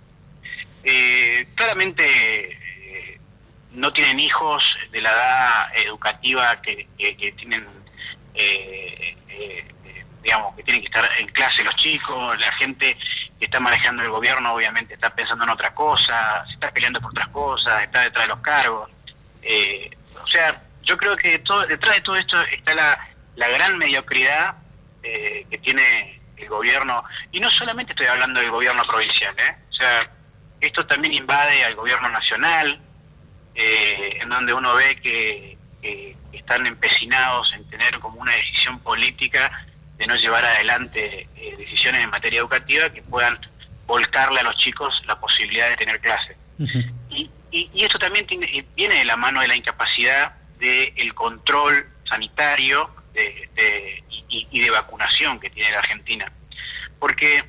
Eh, 0.85 1.49
claramente 1.57 2.53
eh, 2.53 3.19
no 3.73 3.93
tienen 3.93 4.21
hijos 4.21 4.77
de 4.93 5.01
la 5.01 5.11
edad 5.11 5.79
educativa 5.79 6.63
que, 6.63 6.87
tienen, 7.37 7.67
digamos, 10.27 10.57
que 10.57 10.63
tienen 10.65 10.83
que 10.83 10.89
estar 10.89 11.09
en 11.19 11.29
clase 11.29 11.63
los 11.63 11.77
chicos, 11.77 12.39
la 12.41 12.53
gente 12.55 12.99
que 13.39 13.45
está 13.45 13.61
manejando 13.61 14.03
el 14.03 14.11
gobierno 14.11 14.55
obviamente 14.55 14.95
está 14.95 15.15
pensando 15.15 15.45
en 15.45 15.51
otra 15.51 15.73
cosa, 15.73 16.45
se 16.47 16.55
está 16.55 16.73
peleando 16.73 17.01
por 17.01 17.13
otras 17.13 17.29
cosas, 17.29 17.83
está 17.85 18.01
detrás 18.01 18.25
de 18.25 18.29
los 18.29 18.41
cargos. 18.41 18.91
Eh, 19.43 19.89
o 20.21 20.27
sea, 20.27 20.61
yo 20.83 20.97
creo 20.97 21.17
que 21.17 21.39
todo, 21.39 21.65
detrás 21.67 21.95
de 21.95 22.01
todo 22.01 22.17
esto 22.17 22.41
está 22.43 22.75
la, 22.75 23.09
la 23.37 23.49
gran 23.49 23.79
mediocridad 23.79 24.57
eh, 25.05 25.47
que 25.49 25.59
tiene 25.59 26.21
el 26.37 26.49
gobierno, 26.49 27.05
y 27.31 27.39
no 27.39 27.49
solamente 27.49 27.93
estoy 27.93 28.07
hablando 28.07 28.41
del 28.41 28.51
gobierno 28.51 28.83
provincial, 28.85 29.35
¿eh? 29.39 29.57
o 29.71 29.73
sea, 29.73 30.11
esto 30.61 30.85
también 30.87 31.15
invade 31.15 31.65
al 31.65 31.77
gobierno 31.77 32.09
nacional, 32.09 32.81
eh, 33.55 34.19
en 34.21 34.29
donde 34.29 34.53
uno 34.53 34.75
ve 34.75 34.97
que 35.01 35.57
están 36.37 36.67
empecinados 36.67 37.53
en 37.55 37.69
tener 37.71 37.99
como 37.99 38.21
una 38.21 38.33
decisión 38.33 38.79
política 38.81 39.51
de 39.97 40.07
no 40.07 40.17
llevar 40.17 40.45
adelante 40.45 41.29
eh, 41.37 41.55
decisiones 41.57 42.03
en 42.05 42.11
materia 42.11 42.41
educativa 42.41 42.89
que 42.91 43.03
puedan 43.03 43.39
volcarle 43.87 44.41
a 44.41 44.45
los 44.45 44.57
chicos 44.57 45.03
la 45.07 45.19
posibilidad 45.19 45.69
de 45.71 45.77
tener 45.77 46.01
clases. 46.01 46.37
Y, 47.11 47.31
y, 47.51 47.71
y 47.73 47.85
esto 47.85 47.99
también 47.99 48.27
tiene- 48.27 48.47
eh, 48.59 48.65
viene 48.75 48.97
de 48.97 49.05
la 49.05 49.17
mano 49.17 49.41
de 49.41 49.49
la 49.49 49.57
incapacidad 49.57 50.33
del 50.59 51.15
control 51.15 51.87
sanitario 52.09 52.91
de- 53.15 53.49
de- 53.55 54.03
y, 54.29 54.47
y 54.51 54.61
de 54.61 54.71
vacunación 54.71 55.39
que 55.41 55.51
tiene 55.51 55.71
la 55.71 55.79
Argentina. 55.79 56.31
Porque 56.99 57.45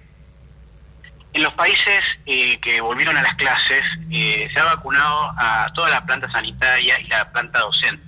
en 1.34 1.44
los 1.44 1.54
países 1.54 2.02
eh, 2.26 2.60
que 2.62 2.82
volvieron 2.82 3.18
a 3.18 3.22
las 3.24 3.34
clases 3.36 3.84
eh, 4.12 4.50
se 4.54 4.60
ha 4.60 4.64
vacunado 4.66 5.34
a 5.38 5.72
toda 5.76 5.90
la 5.90 6.06
planta 6.06 6.32
sanitaria 6.32 7.00
y 7.00 7.08
la 7.08 7.30
planta 7.32 7.60
docente. 7.60 8.07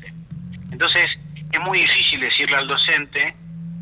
Entonces 0.72 1.08
es 1.52 1.60
muy 1.60 1.80
difícil 1.80 2.20
decirle 2.20 2.58
al 2.58 2.68
docente, 2.68 3.36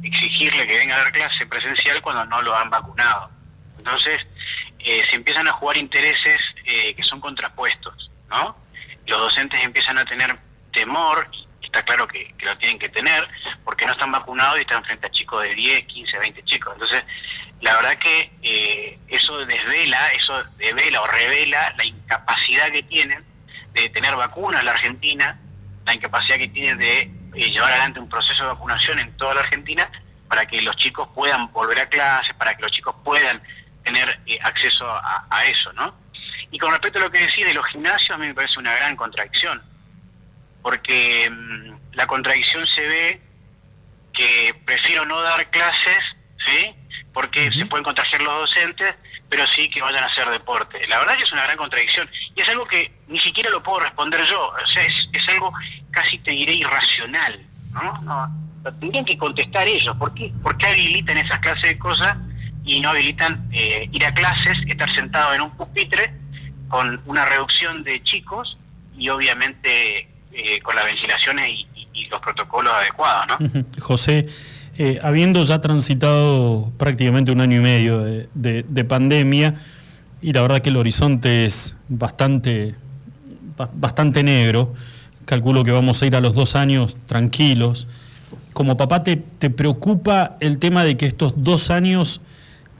exigirle 0.03 0.67
que 0.67 0.77
venga 0.77 0.95
a 0.95 0.99
dar 0.99 1.11
clase 1.11 1.45
presencial 1.45 2.01
cuando 2.01 2.25
no 2.25 2.41
lo 2.41 2.55
han 2.55 2.69
vacunado. 2.69 3.29
Entonces 3.77 4.19
eh, 4.79 5.03
se 5.09 5.15
empiezan 5.15 5.47
a 5.47 5.53
jugar 5.53 5.77
intereses 5.77 6.39
eh, 6.65 6.93
que 6.95 7.03
son 7.03 7.19
contrapuestos, 7.19 8.09
¿no? 8.29 8.55
Los 9.05 9.19
docentes 9.19 9.63
empiezan 9.63 9.97
a 9.97 10.05
tener 10.05 10.37
temor, 10.73 11.29
está 11.61 11.83
claro 11.83 12.07
que, 12.07 12.33
que 12.37 12.45
lo 12.45 12.57
tienen 12.57 12.79
que 12.79 12.89
tener, 12.89 13.27
porque 13.63 13.85
no 13.85 13.93
están 13.93 14.11
vacunados 14.11 14.57
y 14.57 14.61
están 14.61 14.83
frente 14.83 15.07
a 15.07 15.11
chicos 15.11 15.43
de 15.43 15.55
10, 15.55 15.85
15, 15.87 16.19
20 16.19 16.43
chicos. 16.43 16.73
Entonces, 16.73 17.03
la 17.61 17.75
verdad 17.75 17.97
que 17.97 18.31
eh, 18.43 18.99
eso 19.07 19.45
desvela, 19.45 20.11
eso 20.13 20.43
devela 20.57 21.01
o 21.01 21.07
revela 21.07 21.73
la 21.77 21.85
incapacidad 21.85 22.71
que 22.71 22.83
tienen 22.83 23.25
de 23.73 23.89
tener 23.89 24.15
vacunas 24.15 24.63
la 24.63 24.71
Argentina, 24.71 25.39
la 25.87 25.93
incapacidad 25.93 26.37
que 26.37 26.49
tienen 26.49 26.77
de 26.77 26.99
eh, 27.33 27.51
llevar 27.51 27.71
adelante 27.71 27.99
un 27.99 28.09
proceso 28.09 28.43
de 28.43 28.49
vacunación 28.49 28.99
en 28.99 29.15
toda 29.17 29.35
la 29.35 29.41
Argentina 29.41 29.89
para 30.27 30.45
que 30.45 30.61
los 30.61 30.75
chicos 30.75 31.07
puedan 31.15 31.51
volver 31.53 31.79
a 31.79 31.87
clases, 31.87 32.35
para 32.35 32.53
que 32.55 32.61
los 32.61 32.71
chicos 32.71 32.93
puedan 33.03 33.41
tener 33.83 34.19
eh, 34.25 34.37
acceso 34.43 34.85
a, 34.85 35.25
a 35.29 35.45
eso, 35.45 35.71
¿no? 35.73 35.95
Y 36.51 36.59
con 36.59 36.71
respecto 36.71 36.99
a 36.99 37.03
lo 37.03 37.11
que 37.11 37.19
decís 37.19 37.45
de 37.45 37.53
los 37.53 37.65
gimnasios, 37.67 38.11
a 38.11 38.17
mí 38.17 38.27
me 38.27 38.33
parece 38.33 38.59
una 38.59 38.73
gran 38.75 38.95
contradicción, 38.97 39.61
porque 40.61 41.29
mm, 41.29 41.95
la 41.95 42.05
contradicción 42.05 42.67
se 42.67 42.87
ve 42.87 43.21
que 44.13 44.53
prefiero 44.65 45.05
no 45.05 45.21
dar 45.21 45.49
clases, 45.49 45.99
¿sí? 46.45 46.75
Porque 47.13 47.51
se 47.51 47.65
pueden 47.65 47.85
contagiar 47.85 48.21
los 48.21 48.33
docentes, 48.33 48.93
pero 49.29 49.45
sí 49.47 49.69
que 49.69 49.81
vayan 49.81 50.03
a 50.03 50.07
hacer 50.07 50.29
deporte. 50.29 50.79
La 50.87 50.99
verdad 50.99 51.15
que 51.17 51.23
es 51.23 51.31
una 51.31 51.43
gran 51.43 51.57
contradicción 51.57 52.09
y 52.35 52.41
es 52.41 52.49
algo 52.49 52.65
que 52.65 52.91
ni 53.07 53.19
siquiera 53.19 53.49
lo 53.49 53.61
puedo 53.63 53.81
responder 53.81 54.23
yo, 54.25 54.41
o 54.49 54.67
sea, 54.67 54.83
es, 54.83 55.09
es 55.11 55.27
algo 55.29 55.51
casi 55.91 56.17
te 56.19 56.31
diré 56.31 56.53
irracional, 56.53 57.45
¿no? 57.73 58.01
no 58.03 58.47
tendrían 58.79 59.05
que 59.05 59.17
contestar 59.17 59.67
ellos, 59.67 59.95
¿por 59.97 60.13
qué, 60.13 60.31
por 60.43 60.57
qué 60.57 60.67
habilitan 60.67 61.17
esas 61.17 61.39
clases 61.39 61.69
de 61.69 61.77
cosas 61.79 62.15
y 62.65 62.81
no 62.81 62.89
habilitan 62.89 63.47
eh, 63.51 63.87
ir 63.91 64.05
a 64.05 64.13
clases, 64.13 64.57
estar 64.67 64.93
sentado 64.93 65.33
en 65.33 65.41
un 65.41 65.51
pupitre 65.55 66.13
con 66.67 67.01
una 67.05 67.25
reducción 67.25 67.83
de 67.83 68.03
chicos 68.03 68.57
y 68.97 69.07
obviamente 69.09 70.09
eh, 70.33 70.59
con 70.61 70.75
las 70.75 70.83
ventilaciones 70.85 71.47
y, 71.49 71.67
y- 71.75 71.87
y 71.93 72.05
los 72.09 72.21
protocolos 72.21 72.71
adecuados, 72.73 73.39
¿no? 73.39 73.63
José, 73.81 74.27
eh, 74.77 74.99
habiendo 75.03 75.43
ya 75.43 75.59
transitado 75.59 76.71
prácticamente 76.77 77.31
un 77.31 77.41
año 77.41 77.57
y 77.57 77.61
medio 77.63 77.99
de, 78.03 78.29
de- 78.35 78.65
de 78.67 78.83
pandemia, 78.85 79.55
y 80.21 80.33
la 80.33 80.41
verdad 80.41 80.61
que 80.61 80.69
el 80.69 80.77
horizonte 80.77 81.45
es 81.45 81.75
bastante, 81.89 82.75
ba- 83.57 83.69
bastante 83.73 84.23
negro, 84.23 84.73
calculo 85.25 85.63
que 85.63 85.71
vamos 85.71 86.01
a 86.01 86.05
ir 86.05 86.15
a 86.15 86.21
los 86.21 86.35
dos 86.35 86.55
años 86.55 86.95
tranquilos. 87.05 87.87
Como 88.53 88.77
papá, 88.77 89.03
te, 89.03 89.17
te 89.17 89.49
preocupa 89.49 90.37
el 90.39 90.57
tema 90.57 90.83
de 90.83 90.97
que 90.97 91.05
estos 91.05 91.33
dos 91.37 91.69
años 91.69 92.21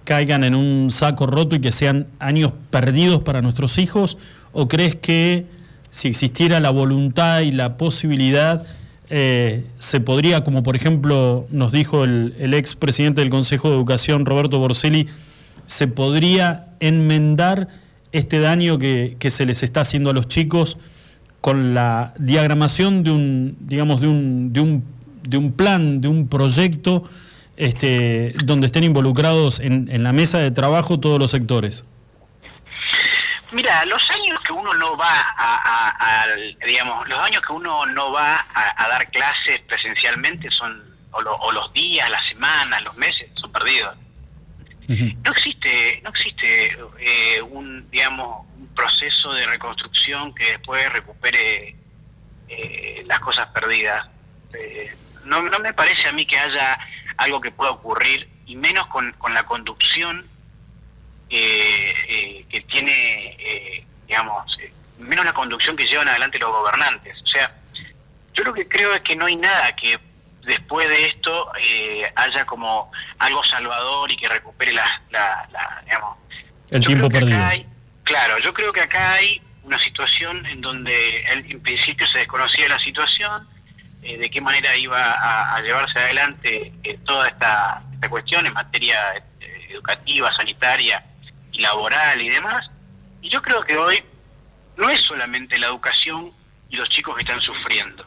caigan 0.03 0.43
en 0.43 0.55
un 0.55 0.89
saco 0.89 1.27
roto 1.27 1.55
y 1.55 1.59
que 1.59 1.71
sean 1.71 2.07
años 2.19 2.53
perdidos 2.69 3.21
para 3.21 3.41
nuestros 3.41 3.77
hijos? 3.77 4.17
¿O 4.53 4.67
crees 4.67 4.95
que 4.95 5.45
si 5.89 6.07
existiera 6.07 6.59
la 6.59 6.69
voluntad 6.69 7.41
y 7.41 7.51
la 7.51 7.77
posibilidad, 7.77 8.65
eh, 9.09 9.63
se 9.79 9.99
podría, 9.99 10.43
como 10.43 10.63
por 10.63 10.75
ejemplo 10.75 11.47
nos 11.49 11.71
dijo 11.71 12.03
el, 12.03 12.35
el 12.39 12.53
ex 12.53 12.75
presidente 12.75 13.21
del 13.21 13.29
Consejo 13.29 13.69
de 13.69 13.75
Educación, 13.75 14.25
Roberto 14.25 14.59
Borselli, 14.59 15.07
se 15.65 15.87
podría 15.87 16.67
enmendar 16.79 17.67
este 18.11 18.39
daño 18.39 18.77
que, 18.77 19.15
que 19.19 19.29
se 19.29 19.45
les 19.45 19.63
está 19.63 19.81
haciendo 19.81 20.09
a 20.09 20.13
los 20.13 20.27
chicos 20.27 20.77
con 21.41 21.73
la 21.73 22.13
diagramación 22.19 23.03
de 23.03 23.11
un, 23.11 23.57
digamos, 23.59 24.01
de 24.01 24.07
un, 24.07 24.53
de 24.53 24.59
un, 24.59 24.83
de 25.27 25.37
un 25.37 25.51
plan, 25.51 26.01
de 26.01 26.07
un 26.07 26.27
proyecto 26.27 27.03
este, 27.57 28.33
donde 28.45 28.67
estén 28.67 28.83
involucrados 28.83 29.59
en, 29.59 29.89
en 29.91 30.03
la 30.03 30.13
mesa 30.13 30.39
de 30.39 30.51
trabajo 30.51 30.99
todos 30.99 31.19
los 31.19 31.31
sectores. 31.31 31.83
Mira, 33.51 33.85
los 33.85 34.09
años 34.11 34.39
que 34.45 34.51
uno 34.51 34.73
no 34.73 34.97
va 34.97 35.21
a, 35.37 35.93
a- 35.97 36.25
digamos, 36.65 37.07
los 37.07 37.19
años 37.19 37.41
que 37.41 37.53
uno 37.53 37.85
no 37.85 38.11
va 38.11 38.35
a, 38.53 38.83
a 38.83 38.87
dar 38.89 39.09
clases 39.09 39.59
presencialmente 39.61 40.51
son, 40.51 40.83
o, 41.11 41.21
lo- 41.21 41.35
o 41.35 41.51
los 41.53 41.71
días, 41.73 42.09
las 42.09 42.25
semanas, 42.27 42.83
los 42.83 42.95
meses, 42.97 43.29
son 43.35 43.51
perdidos. 43.51 43.95
No 44.89 45.31
existe, 45.31 45.99
no 46.03 46.09
existe 46.11 46.77
eh, 46.99 47.41
un, 47.41 47.89
digamos, 47.91 48.45
un 48.57 48.67
proceso 48.73 49.33
de 49.33 49.45
reconstrucción 49.45 50.33
que 50.33 50.45
después 50.51 50.89
recupere 50.93 51.75
eh, 52.47 53.03
las 53.05 53.19
cosas 53.19 53.47
perdidas. 53.47 54.07
Eh, 54.53 54.95
no, 55.25 55.41
no 55.41 55.59
me 55.59 55.73
parece 55.73 56.07
a 56.07 56.13
mí 56.13 56.25
que 56.25 56.37
haya 56.39 56.77
algo 57.17 57.41
que 57.41 57.51
pueda 57.51 57.71
ocurrir, 57.71 58.29
y 58.45 58.55
menos 58.55 58.87
con, 58.87 59.11
con 59.13 59.33
la 59.33 59.43
conducción 59.43 60.25
que 61.29 62.61
tiene, 62.61 63.35
eh, 63.39 63.85
digamos, 64.07 64.57
eh, 64.61 64.71
menos 64.99 65.25
la 65.25 65.33
conducción 65.33 65.75
que 65.75 65.85
llevan 65.85 66.07
adelante 66.07 66.39
los 66.39 66.51
gobernantes. 66.51 67.17
O 67.23 67.27
sea, 67.27 67.53
yo 68.33 68.43
lo 68.43 68.53
que 68.53 68.67
creo 68.67 68.93
es 68.93 69.01
que 69.01 69.15
no 69.15 69.25
hay 69.25 69.35
nada 69.35 69.75
que 69.75 69.99
después 70.43 70.87
de 70.87 71.07
esto 71.07 71.51
eh, 71.61 72.11
haya 72.15 72.45
como 72.45 72.91
algo 73.19 73.43
salvador 73.43 74.11
y 74.11 74.15
que 74.17 74.29
recupere 74.29 74.71
la, 74.73 75.01
la, 75.09 75.47
la, 75.51 75.81
digamos, 75.83 76.17
El 76.71 76.81
yo 76.81 76.87
tiempo 76.87 77.09
perdido. 77.09 77.43
hay- 77.43 77.65
claro, 78.03 78.37
yo 78.39 78.53
creo 78.53 78.71
que 78.71 78.81
acá 78.81 79.13
hay 79.13 79.41
una 79.63 79.77
situación 79.79 80.45
en 80.45 80.61
donde 80.61 81.17
él, 81.33 81.45
en 81.51 81.61
principio 81.61 82.07
se 82.07 82.19
desconocía 82.19 82.69
la 82.69 82.79
situación, 82.79 83.45
eh, 84.01 84.17
de 84.17 84.29
qué 84.29 84.39
manera 84.39 84.73
iba 84.77 84.97
a, 85.13 85.55
a 85.57 85.61
llevarse 85.61 85.99
adelante 85.99 86.71
eh, 86.83 86.97
toda 87.05 87.27
esta, 87.27 87.83
esta 87.95 88.07
cuestión 88.09 88.45
en 88.45 88.53
materia 88.53 88.97
eh, 89.41 89.67
educativa, 89.71 90.31
sanitaria 90.33 91.03
laboral 91.61 92.21
y 92.21 92.29
demás. 92.29 92.69
Y 93.21 93.29
yo 93.29 93.41
creo 93.41 93.61
que 93.61 93.77
hoy 93.77 94.03
no 94.77 94.89
es 94.89 95.01
solamente 95.01 95.57
la 95.59 95.67
educación 95.67 96.31
y 96.69 96.75
los 96.75 96.87
chicos 96.89 97.15
que 97.15 97.21
están 97.21 97.41
sufriendo. 97.41 98.05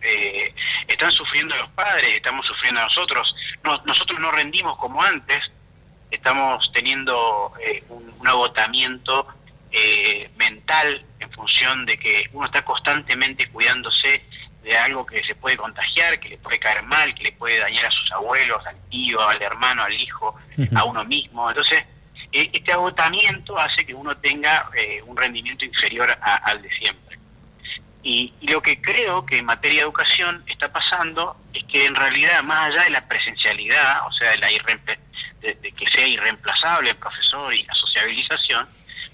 Eh, 0.00 0.54
están 0.88 1.12
sufriendo 1.12 1.54
los 1.56 1.70
padres, 1.70 2.08
estamos 2.16 2.46
sufriendo 2.46 2.80
nosotros. 2.80 3.34
No- 3.62 3.80
nosotros 3.84 4.18
no 4.20 4.30
rendimos 4.32 4.76
como 4.78 5.02
antes, 5.02 5.50
estamos 6.10 6.70
teniendo 6.72 7.52
eh, 7.64 7.82
un, 7.88 8.12
un 8.18 8.28
agotamiento 8.28 9.26
eh, 9.70 10.30
mental 10.36 11.04
en 11.20 11.30
función 11.32 11.86
de 11.86 11.96
que 11.98 12.28
uno 12.32 12.46
está 12.46 12.62
constantemente 12.64 13.48
cuidándose 13.48 14.22
de 14.62 14.76
algo 14.76 15.06
que 15.06 15.24
se 15.24 15.34
puede 15.34 15.56
contagiar, 15.56 16.20
que 16.20 16.30
le 16.30 16.38
puede 16.38 16.58
caer 16.58 16.82
mal, 16.82 17.14
que 17.14 17.24
le 17.24 17.32
puede 17.32 17.58
dañar 17.58 17.86
a 17.86 17.90
sus 17.90 18.10
abuelos, 18.12 18.64
al 18.66 18.76
tío, 18.90 19.20
al 19.26 19.40
hermano, 19.42 19.82
al 19.82 19.92
hijo, 19.94 20.36
a 20.76 20.84
uno 20.84 21.04
mismo. 21.04 21.48
Entonces, 21.48 21.82
este 22.32 22.72
agotamiento 22.72 23.58
hace 23.58 23.84
que 23.84 23.94
uno 23.94 24.16
tenga 24.16 24.68
eh, 24.74 25.02
un 25.06 25.16
rendimiento 25.16 25.64
inferior 25.64 26.10
a- 26.20 26.36
al 26.36 26.62
de 26.62 26.70
siempre. 26.70 27.18
Y, 28.02 28.32
lo 28.42 28.60
que 28.62 28.80
creo 28.80 29.24
que 29.24 29.38
en 29.38 29.44
materia 29.44 29.78
de 29.78 29.82
educación 29.84 30.42
está 30.46 30.72
pasando 30.72 31.36
es 31.54 31.62
que 31.64 31.86
en 31.86 31.94
realidad, 31.94 32.42
más 32.42 32.70
allá 32.70 32.82
de 32.84 32.90
la 32.90 33.06
presencialidad, 33.06 34.06
o 34.06 34.12
sea, 34.12 34.30
de, 34.30 34.38
la 34.38 34.48
de- 34.48 35.54
de 35.54 35.72
que 35.72 35.86
sea 35.88 36.06
irreemplazable 36.06 36.90
el 36.90 36.96
profesor 36.96 37.54
y 37.54 37.62
la 37.62 37.74
sociabilización, 37.74 38.68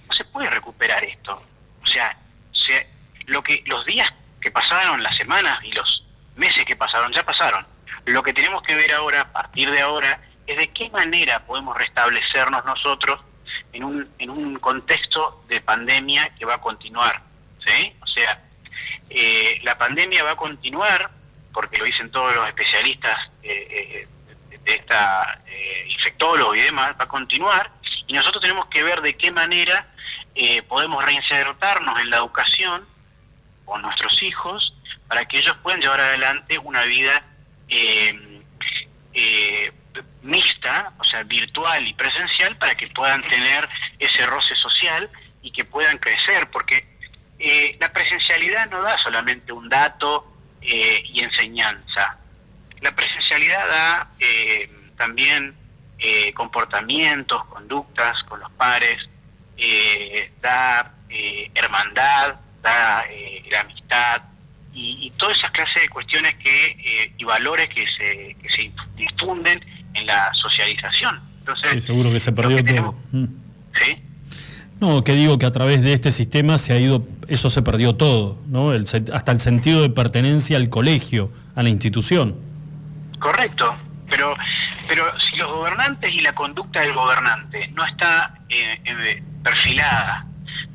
no 0.07 0.13
se 0.15 0.25
puede 0.25 0.49
recuperar 0.49 1.05
esto. 1.05 1.43
O 1.83 1.87
sea, 1.87 2.17
se- 2.53 2.87
lo 3.27 3.43
que 3.43 3.63
los 3.67 3.85
días 3.85 4.11
que 4.41 4.51
pasaron, 4.51 5.03
las 5.03 5.17
semanas 5.17 5.59
y 5.65 5.73
los 5.73 6.05
meses 6.37 6.65
que 6.65 6.77
pasaron, 6.77 7.13
ya 7.13 7.23
pasaron. 7.25 7.67
Lo 8.07 8.23
que 8.23 8.33
tenemos 8.33 8.63
que 8.63 8.75
ver 8.75 8.93
ahora, 8.93 9.21
a 9.23 9.33
partir 9.33 9.71
de 9.71 9.81
ahora, 9.81 10.19
es 10.49 10.57
de 10.57 10.69
qué 10.69 10.89
manera 10.91 11.45
podemos 11.45 11.77
restablecernos 11.77 12.65
nosotros 12.65 13.21
en 13.73 13.85
un, 13.85 14.09
en 14.19 14.31
un 14.31 14.59
contexto 14.59 15.45
de 15.47 15.61
pandemia 15.61 16.33
que 16.39 16.47
va 16.47 16.55
a 16.55 16.61
continuar. 16.61 17.21
¿sí? 17.65 17.93
O 18.01 18.07
sea, 18.07 18.43
eh, 19.11 19.61
la 19.63 19.77
pandemia 19.77 20.25
va 20.25 20.33
a 20.33 20.37
continuar, 20.37 21.11
porque 21.53 21.77
lo 21.77 21.85
dicen 21.85 22.11
todos 22.11 22.35
los 22.35 22.47
especialistas 22.47 23.17
eh, 23.43 24.07
eh, 24.51 24.59
de 24.65 24.75
esta 24.75 25.41
infectólogos 25.87 26.57
y 26.57 26.61
demás, 26.61 26.93
va 26.99 27.05
a 27.05 27.09
continuar, 27.09 27.71
y 28.07 28.13
nosotros 28.13 28.43
tenemos 28.43 28.67
que 28.67 28.83
ver 28.83 29.01
de 29.01 29.17
qué 29.17 29.31
manera 29.31 29.87
podemos 30.69 31.05
reinsertarnos 31.05 32.01
en 32.01 32.11
la 32.11 32.19
educación 32.19 32.87
con 33.65 33.83
nuestros 33.83 34.23
hijos 34.23 34.73
para 35.09 35.25
que 35.25 35.39
ellos 35.39 35.57
puedan 35.63 35.81
llevar 35.81 36.01
adelante 36.01 36.59
una 36.59 36.85
vida 36.85 37.25
mixta, 40.23 40.93
o 40.99 41.05
sea, 41.05 41.23
virtual 41.23 41.87
y 41.87 41.95
presencial, 41.95 42.57
para 42.57 42.75
que 42.75 42.89
puedan 42.89 43.27
tener 43.29 43.69
ese 43.99 44.27
roce 44.27 44.55
social 44.57 45.11
y 45.43 45.51
que 45.53 45.65
puedan 45.65 45.99
crecer, 45.99 46.49
porque 46.51 46.85
eh, 47.39 47.77
la 47.81 47.93
presencialidad 47.93 48.69
no 48.69 48.83
da 48.83 48.99
solamente 48.99 49.53
un 49.53 49.69
dato 49.69 50.27
eh, 50.61 51.03
y 51.05 51.23
enseñanza. 51.23 52.19
La 52.81 52.93
presencialidad 52.93 53.69
da 53.69 54.11
eh, 54.19 54.71
también 54.97 55.55
comportamientos, 56.35 57.45
conductas 57.47 58.23
con 58.23 58.39
los 58.39 58.53
pares, 58.53 59.09
da 60.41 60.95
hermandad, 61.55 62.37
da 62.63 63.05
la 63.51 63.61
amistad 63.61 64.23
y, 64.73 65.11
todas 65.17 65.39
esas 65.39 65.51
clases 65.51 65.83
de 65.83 65.89
cuestiones 65.89 66.37
que 66.37 67.13
y 67.19 67.25
valores 67.25 67.69
que 67.71 67.85
se, 67.89 68.37
que 68.41 68.49
se 68.49 68.71
difunden 68.95 69.61
en 69.99 70.07
la 70.07 70.33
socialización. 70.35 71.21
Entonces, 71.41 71.71
sí, 71.73 71.81
seguro 71.81 72.11
que 72.11 72.21
se 72.21 72.33
perdió 72.33 72.65
todo. 72.65 72.95
Mm. 73.13 73.25
¿Sí? 73.75 73.97
No, 74.81 75.03
que 75.03 75.13
digo 75.15 75.39
que 75.39 75.47
a 75.47 75.51
través 75.51 75.83
de 75.83 75.93
este 75.93 76.13
sistema 76.13 76.57
se 76.57 76.73
ha 76.73 76.79
ido, 76.79 77.05
eso 77.27 77.51
se 77.51 77.63
perdió 77.63 77.97
todo, 77.97 78.39
¿no? 78.47 78.73
El, 78.73 78.85
hasta 79.13 79.33
el 79.33 79.41
sentido 79.41 79.83
de 79.83 79.91
pertenencia 79.91 80.57
al 80.57 80.69
colegio, 80.69 81.33
a 81.57 81.65
la 81.65 81.69
institución. 81.69 82.37
Correcto, 83.19 83.77
pero, 84.09 84.37
pero 84.89 85.19
si 85.19 85.37
los 85.37 85.49
gobernantes 85.49 86.15
y 86.15 86.21
la 86.21 86.33
conducta 86.33 86.81
del 86.81 86.95
gobernante 86.95 87.69
no 87.75 87.85
está 87.85 88.35
eh, 88.49 88.81
eh, 88.85 89.23
perfilada 89.43 90.25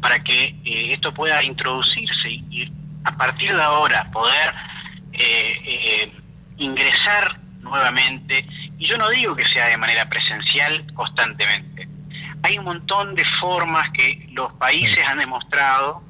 para 0.01 0.21
que 0.21 0.55
eh, 0.65 0.93
esto 0.93 1.13
pueda 1.13 1.41
introducirse 1.41 2.29
y, 2.29 2.71
a 3.05 3.17
partir 3.17 3.53
de 3.53 3.61
ahora 3.61 4.05
poder 4.11 4.53
ingresar 6.57 7.37
nuevamente, 7.61 8.45
y 8.83 8.87
yo 8.87 8.97
no 8.97 9.09
digo 9.11 9.33
que 9.33 9.45
sea 9.45 9.67
de 9.67 9.77
manera 9.77 10.09
presencial 10.09 10.85
constantemente, 10.93 11.87
hay 12.41 12.57
un 12.57 12.65
montón 12.65 13.15
de 13.15 13.23
formas 13.23 13.89
que 13.91 14.27
los 14.33 14.51
países 14.55 15.01
han 15.07 15.19
demostrado 15.19 16.03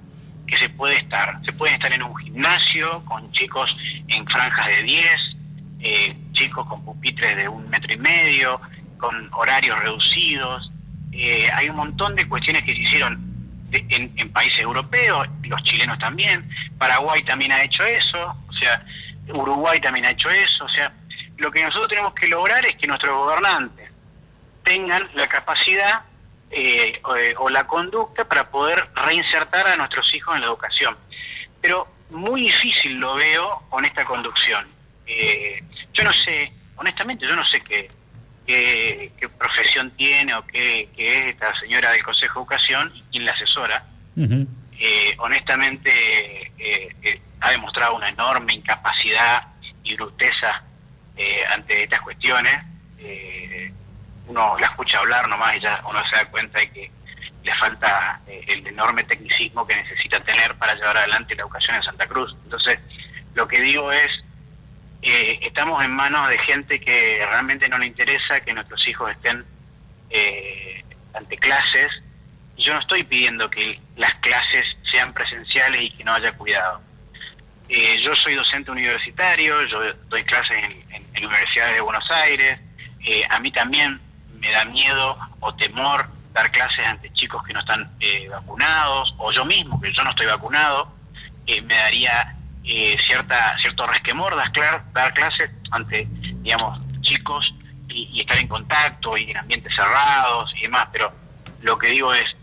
que 0.47 0.57
se 0.57 0.69
puede 0.69 0.97
estar. 0.97 1.39
Se 1.45 1.53
puede 1.53 1.75
estar 1.75 1.93
en 1.93 2.01
un 2.01 2.15
gimnasio 2.15 3.05
con 3.05 3.31
chicos 3.31 3.75
en 4.07 4.25
franjas 4.25 4.65
de 4.69 4.81
10, 4.81 5.05
eh, 5.81 6.17
chicos 6.31 6.65
con 6.65 6.83
pupitres 6.83 7.37
de 7.37 7.47
un 7.47 7.69
metro 7.69 7.93
y 7.93 7.97
medio, 7.97 8.59
con 8.97 9.29
horarios 9.33 9.79
reducidos. 9.79 10.71
Eh, 11.11 11.47
hay 11.53 11.69
un 11.69 11.75
montón 11.75 12.15
de 12.15 12.27
cuestiones 12.27 12.63
que 12.63 12.71
se 12.71 12.79
hicieron 12.79 13.21
en, 13.71 14.11
en, 14.17 14.29
países 14.31 14.61
europeos, 14.61 15.27
los 15.43 15.61
chilenos 15.61 15.99
también. 15.99 16.49
Paraguay 16.79 17.21
también 17.21 17.51
ha 17.51 17.61
hecho 17.61 17.83
eso, 17.83 18.35
o 18.47 18.53
sea, 18.53 18.83
Uruguay 19.31 19.79
también 19.79 20.07
ha 20.07 20.09
hecho 20.09 20.31
eso. 20.31 20.65
O 20.65 20.69
sea, 20.69 20.91
lo 21.37 21.51
que 21.51 21.63
nosotros 21.63 21.87
tenemos 21.89 22.13
que 22.13 22.27
lograr 22.27 22.65
es 22.65 22.75
que 22.75 22.87
nuestros 22.87 23.15
gobernantes 23.15 23.89
tengan 24.63 25.09
la 25.15 25.27
capacidad 25.27 26.03
eh, 26.51 27.01
eh, 27.17 27.33
o, 27.37 27.49
la 27.49 27.65
conducta 27.65 28.25
para 28.25 28.49
poder 28.49 28.87
reinsertar 28.95 29.67
a 29.67 29.75
nuestros 29.75 30.13
hijos 30.13 30.35
en 30.35 30.41
la 30.41 30.47
educación. 30.47 30.95
Pero 31.61 31.87
muy 32.11 32.41
difícil 32.41 32.93
lo 32.97 33.15
veo 33.15 33.63
con 33.69 33.85
esta 33.85 34.05
conducción. 34.05 34.67
Eh, 35.07 35.63
yo 35.93 36.03
no 36.03 36.13
sé, 36.13 36.53
honestamente, 36.75 37.25
yo 37.25 37.35
no 37.35 37.45
sé 37.45 37.61
qué, 37.61 37.87
qué, 38.45 39.11
profesión 39.37 39.91
tiene 39.91 40.33
o 40.35 40.45
qué, 40.45 40.89
es 40.95 41.25
esta 41.25 41.53
señora 41.59 41.91
del 41.91 42.03
Consejo 42.03 42.35
de 42.35 42.43
Educación 42.43 42.91
y 42.95 43.01
quién 43.11 43.25
la 43.25 43.31
asesora. 43.31 43.85
honestamente, 45.17 46.51
ha 47.41 47.49
demostrado 47.49 47.95
una 47.95 48.09
enorme 48.09 48.53
incapacidad 48.53 49.47
y 49.83 49.95
bruteza 49.95 50.63
ante 51.51 51.83
estas 51.83 52.01
cuestiones 52.01 52.57
uno 54.27 54.55
la 54.59 54.67
escucha 54.67 54.99
hablar 54.99 55.27
nomás 55.27 55.55
y 55.55 55.61
ya 55.61 55.81
uno 55.87 56.01
se 56.07 56.15
da 56.15 56.25
cuenta 56.25 56.59
de 56.59 56.69
que 56.71 56.91
le 57.43 57.53
falta 57.55 58.21
eh, 58.27 58.45
el 58.47 58.65
enorme 58.67 59.03
tecnicismo 59.03 59.67
que 59.67 59.75
necesita 59.75 60.19
tener 60.21 60.55
para 60.55 60.73
llevar 60.75 60.97
adelante 60.97 61.35
la 61.35 61.41
educación 61.41 61.75
en 61.75 61.83
Santa 61.83 62.07
Cruz. 62.07 62.35
Entonces, 62.43 62.79
lo 63.35 63.47
que 63.47 63.59
digo 63.59 63.91
es, 63.91 64.23
eh, 65.01 65.39
estamos 65.41 65.83
en 65.83 65.91
manos 65.91 66.29
de 66.29 66.37
gente 66.39 66.79
que 66.79 67.25
realmente 67.27 67.67
no 67.67 67.77
le 67.77 67.87
interesa 67.87 68.39
que 68.39 68.53
nuestros 68.53 68.87
hijos 68.87 69.11
estén 69.11 69.43
eh, 70.09 70.85
ante 71.13 71.37
clases. 71.37 71.89
Yo 72.57 72.73
no 72.73 72.79
estoy 72.79 73.03
pidiendo 73.03 73.49
que 73.49 73.81
las 73.97 74.13
clases 74.15 74.65
sean 74.89 75.13
presenciales 75.13 75.81
y 75.81 75.91
que 75.91 76.03
no 76.05 76.13
haya 76.13 76.31
cuidado. 76.31 76.81
yo 78.01 78.15
soy 78.15 78.35
docente 78.35 78.71
universitario, 78.71 79.65
yo 79.67 79.93
doy 80.07 80.23
clases 80.23 80.57
en, 80.63 80.82
en 81.13 81.25
universidades 81.25 81.75
de 81.75 81.81
Buenos 81.81 82.09
Aires, 82.11 82.59
a 83.29 83.39
mí 83.39 83.51
también 83.51 83.99
me 84.39 84.51
da 84.51 84.65
miedo 84.65 85.17
o 85.39 85.53
temor 85.55 86.07
dar 86.33 86.51
clases 86.51 86.85
ante 86.85 87.11
chicos 87.13 87.41
que 87.43 87.53
no 87.53 87.59
están 87.59 87.89
eh, 87.99 88.27
vacunados, 88.27 89.13
o 89.17 89.31
yo 89.31 89.45
mismo, 89.45 89.79
que 89.79 89.93
yo 89.93 90.03
no 90.03 90.09
estoy 90.09 90.25
vacunado, 90.25 90.91
eh, 91.45 91.61
me 91.61 91.75
daría 91.75 92.35
eh, 92.63 92.97
cierta 93.05 93.57
cierto 93.59 93.85
resquemor 93.87 94.35
dar, 94.35 94.51
dar 94.93 95.13
clases 95.13 95.49
ante, 95.71 96.07
digamos, 96.41 96.79
chicos 97.01 97.53
y, 97.89 98.21
estar 98.21 98.37
en 98.37 98.47
contacto 98.47 99.17
y 99.17 99.31
en 99.31 99.37
ambientes 99.37 99.73
cerrados 99.75 100.53
y 100.57 100.63
demás, 100.63 100.87
pero 100.91 101.13
lo 101.61 101.77
que 101.77 101.89
digo 101.89 102.13
es, 102.13 102.35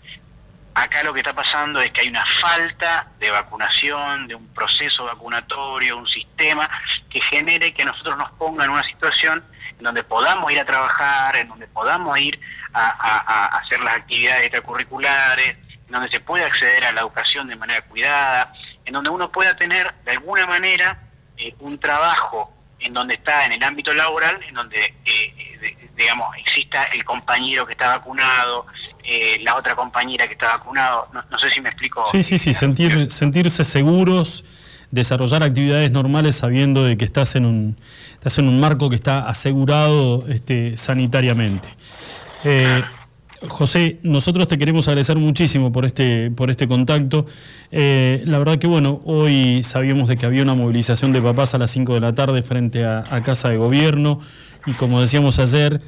acá 0.74 1.02
lo 1.02 1.12
que 1.12 1.20
está 1.20 1.34
pasando 1.34 1.80
es 1.80 1.90
que 1.90 2.02
hay 2.02 2.08
una 2.08 2.24
falta 2.40 3.08
de 3.18 3.30
vacunación, 3.30 4.28
de 4.28 4.34
un 4.34 4.46
proceso 4.54 5.04
vacunatorio, 5.04 5.96
un 5.96 6.08
sistema 6.08 6.68
que 7.08 7.20
genere 7.20 7.74
que 7.74 7.84
nosotros 7.84 8.16
nos 8.16 8.30
ponga 8.32 8.64
en 8.64 8.70
una 8.70 8.84
situación 8.84 9.44
en 9.78 9.84
donde 9.84 10.02
podamos 10.02 10.50
ir 10.52 10.60
a 10.60 10.64
trabajar, 10.64 11.36
en 11.36 11.48
donde 11.48 11.66
podamos 11.66 12.18
ir 12.18 12.38
a, 12.72 13.46
hacer 13.58 13.80
las 13.80 13.96
actividades 13.96 14.44
extracurriculares, 14.44 15.56
en 15.86 15.92
donde 15.92 16.10
se 16.10 16.20
pueda 16.20 16.46
acceder 16.46 16.84
a 16.84 16.92
la 16.92 17.00
educación 17.00 17.48
de 17.48 17.56
manera 17.56 17.80
cuidada, 17.82 18.52
en 18.84 18.92
donde 18.92 19.10
uno 19.10 19.30
pueda 19.32 19.56
tener 19.56 19.92
de 20.04 20.12
alguna 20.12 20.46
manera 20.46 20.98
eh, 21.36 21.54
un 21.58 21.78
trabajo 21.78 22.52
en 22.78 22.92
donde 22.92 23.14
está 23.14 23.44
en 23.44 23.52
el 23.52 23.62
ámbito 23.62 23.92
laboral, 23.92 24.42
en 24.42 24.54
donde, 24.54 24.84
eh, 24.84 25.58
eh, 25.62 25.90
digamos, 25.96 26.28
exista 26.38 26.84
el 26.84 27.04
compañero 27.04 27.66
que 27.66 27.72
está 27.72 27.96
vacunado, 27.96 28.66
la 29.42 29.56
otra 29.56 29.74
compañera 29.74 30.26
que 30.26 30.34
está 30.34 30.56
vacunado. 30.56 31.08
No, 31.12 31.38
sé 31.38 31.50
si 31.50 31.60
me 31.60 31.68
explico. 31.68 32.04
Sí, 32.10 32.22
sí, 32.22 32.38
sí, 32.38 32.54
sentir, 32.54 33.10
sentirse 33.10 33.64
seguros, 33.64 34.44
desarrollar 34.90 35.42
actividades 35.42 35.90
normales 35.90 36.36
sabiendo 36.36 36.84
de 36.84 36.96
que 36.96 37.04
estás 37.04 37.34
en 37.36 37.46
un 37.46 37.76
estás 38.14 38.38
en 38.38 38.48
un 38.48 38.60
marco 38.60 38.90
que 38.90 38.96
está 38.96 39.26
asegurado 39.28 40.24
este, 40.28 40.76
sanitariamente. 40.76 41.68
Eh, 42.44 42.82
José, 43.48 43.98
nosotros 44.02 44.46
te 44.48 44.58
queremos 44.58 44.86
agradecer 44.88 45.16
muchísimo 45.16 45.72
por 45.72 45.86
este, 45.86 46.30
por 46.30 46.50
este 46.50 46.68
contacto. 46.68 47.24
Eh, 47.70 48.22
la 48.26 48.38
verdad 48.38 48.58
que 48.58 48.66
bueno, 48.66 49.00
hoy 49.06 49.62
sabíamos 49.62 50.08
de 50.08 50.18
que 50.18 50.26
había 50.26 50.42
una 50.42 50.54
movilización 50.54 51.12
de 51.12 51.22
papás 51.22 51.54
a 51.54 51.58
las 51.58 51.70
5 51.70 51.94
de 51.94 52.00
la 52.00 52.14
tarde 52.14 52.42
frente 52.42 52.84
a, 52.84 53.22
Casa 53.24 53.48
de 53.48 53.56
Gobierno 53.56 54.20
y 54.66 54.74
como 54.74 55.00
decíamos 55.00 55.38
ayer, 55.38 55.80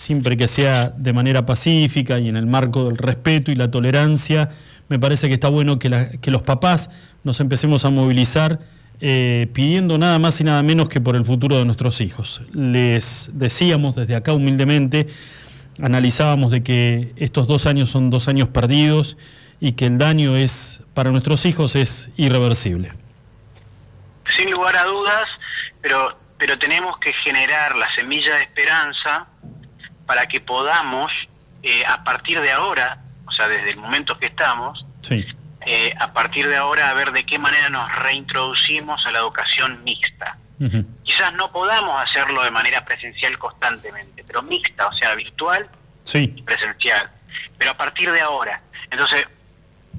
siempre 0.00 0.38
que 0.38 0.48
sea 0.48 0.94
de 0.96 1.12
manera 1.12 1.44
pacífica 1.44 2.18
y 2.18 2.30
en 2.30 2.36
el 2.38 2.46
marco 2.46 2.84
del 2.86 2.96
respeto 2.96 3.52
y 3.52 3.54
la 3.54 3.70
tolerancia, 3.70 4.48
me 4.88 4.98
parece 4.98 5.28
que 5.28 5.34
está 5.34 5.50
bueno 5.50 5.78
que, 5.78 5.90
los 6.30 6.40
papás 6.40 6.88
nos 7.22 7.38
empecemos 7.38 7.84
a 7.84 7.90
movilizar 7.90 8.60
eh, 9.02 9.48
pidiendo 9.52 9.98
nada 9.98 10.18
más 10.18 10.40
y 10.40 10.44
nada 10.44 10.62
menos 10.62 10.88
que 10.88 11.02
por 11.02 11.16
el 11.16 11.26
futuro 11.26 11.58
de 11.58 11.66
nuestros 11.66 12.00
hijos. 12.00 12.40
Les 12.54 13.28
decíamos 13.34 13.94
desde 13.94 14.14
acá 14.14 14.32
humildemente, 14.32 15.06
analizábamos 15.82 16.50
de 16.50 16.62
que 16.62 17.12
estos 17.16 17.46
dos 17.46 17.66
años 17.66 17.90
son 17.90 18.08
dos 18.08 18.26
años 18.26 18.48
perdidos 18.48 19.18
y 19.60 19.72
que 19.72 19.84
el 19.84 19.98
daño 19.98 20.34
es 20.34 20.82
para 20.94 21.10
nuestros 21.10 21.44
hijos 21.44 21.76
es 21.76 22.08
irreversible. 22.16 22.94
Sin 24.34 24.50
lugar 24.50 24.78
a 24.78 24.84
dudas, 24.84 25.26
pero, 25.82 26.16
pero 26.38 26.58
tenemos 26.58 26.96
que 27.00 27.12
generar 27.12 27.76
la 27.76 27.94
semilla 27.94 28.36
de 28.36 28.44
esperanza 28.44 29.26
para 30.10 30.26
que 30.26 30.40
podamos, 30.40 31.12
eh, 31.62 31.84
a 31.86 32.02
partir 32.02 32.40
de 32.40 32.50
ahora, 32.50 32.98
o 33.26 33.30
sea, 33.30 33.46
desde 33.46 33.70
el 33.70 33.76
momento 33.76 34.18
que 34.18 34.26
estamos, 34.26 34.84
eh, 35.08 35.94
a 36.00 36.12
partir 36.12 36.48
de 36.48 36.56
ahora 36.56 36.90
a 36.90 36.94
ver 36.94 37.12
de 37.12 37.24
qué 37.24 37.38
manera 37.38 37.68
nos 37.70 37.94
reintroducimos 37.94 39.06
a 39.06 39.12
la 39.12 39.20
educación 39.20 39.84
mixta. 39.84 40.36
Quizás 41.04 41.32
no 41.34 41.52
podamos 41.52 41.96
hacerlo 42.02 42.42
de 42.42 42.50
manera 42.50 42.84
presencial 42.84 43.38
constantemente, 43.38 44.24
pero 44.26 44.42
mixta, 44.42 44.88
o 44.88 44.94
sea, 44.94 45.14
virtual 45.14 45.68
Sí. 46.02 46.34
y 46.36 46.42
presencial. 46.42 47.08
Pero 47.56 47.70
a 47.70 47.74
partir 47.76 48.10
de 48.10 48.20
ahora. 48.20 48.60
Entonces, 48.90 49.24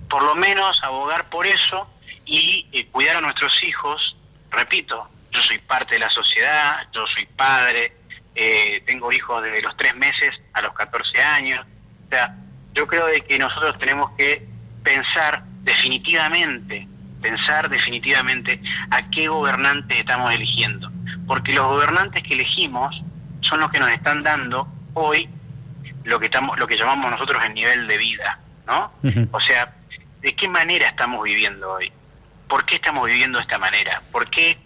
por 0.10 0.24
lo 0.24 0.36
menos 0.36 0.78
abogar 0.84 1.30
por 1.30 1.48
eso 1.48 1.88
y 2.26 2.68
eh, 2.74 2.86
cuidar 2.92 3.16
a 3.16 3.22
nuestros 3.22 3.64
hijos. 3.64 4.18
Repito, 4.50 5.08
yo 5.32 5.42
soy 5.42 5.58
parte 5.60 5.96
de 5.96 6.00
la 6.00 6.10
sociedad, 6.10 6.86
yo 6.94 7.08
soy 7.08 7.26
padre, 7.28 7.94
eh, 8.36 8.82
tengo 8.86 9.12
hijos 9.12 9.44
desde 9.44 9.62
los 9.62 9.76
tres 9.78 9.96
meses 9.96 10.32
a 10.54 10.62
los 10.62 10.74
14 10.74 11.22
años. 11.22 11.62
O 12.06 12.10
sea, 12.10 12.36
yo 12.74 12.88
creo 12.88 13.08
de 13.08 13.22
que 13.22 13.38
nosotros 13.38 13.78
tenemos 13.80 14.12
que 14.18 14.48
pensar 14.84 15.44
definitivamente, 15.64 16.88
pensar 17.22 17.70
definitivamente 17.70 18.62
a 18.90 19.10
qué 19.10 19.28
gobernante 19.28 20.00
estamos 20.00 20.34
eligiendo. 20.34 20.90
Porque 21.28 21.54
los 21.54 21.68
gobernantes 21.68 22.24
que 22.24 22.34
elegimos 22.34 23.04
son 23.42 23.60
los 23.60 23.72
que 23.72 23.80
nos 23.80 23.90
están 23.90 24.24
dando 24.24 24.68
hoy 24.94 25.30
lo 26.04 26.20
que 26.20 26.26
estamos, 26.26 26.58
lo 26.58 26.68
que 26.68 26.78
llamamos 26.78 27.12
nosotros 27.12 27.44
el 27.46 27.54
nivel 27.54 27.88
de 27.88 27.98
vida, 27.98 28.40
¿no? 28.66 28.92
O 29.32 29.40
sea, 29.40 29.74
¿de 30.22 30.36
qué 30.36 30.48
manera 30.48 30.88
estamos 30.88 31.24
viviendo 31.24 31.74
hoy? 31.74 31.92
¿Por 32.48 32.66
qué 32.66 32.76
estamos 32.76 33.06
viviendo 33.06 33.38
de 33.38 33.44
esta 33.44 33.58
manera? 33.58 34.02
¿Por 34.12 34.30
qué 34.30 34.58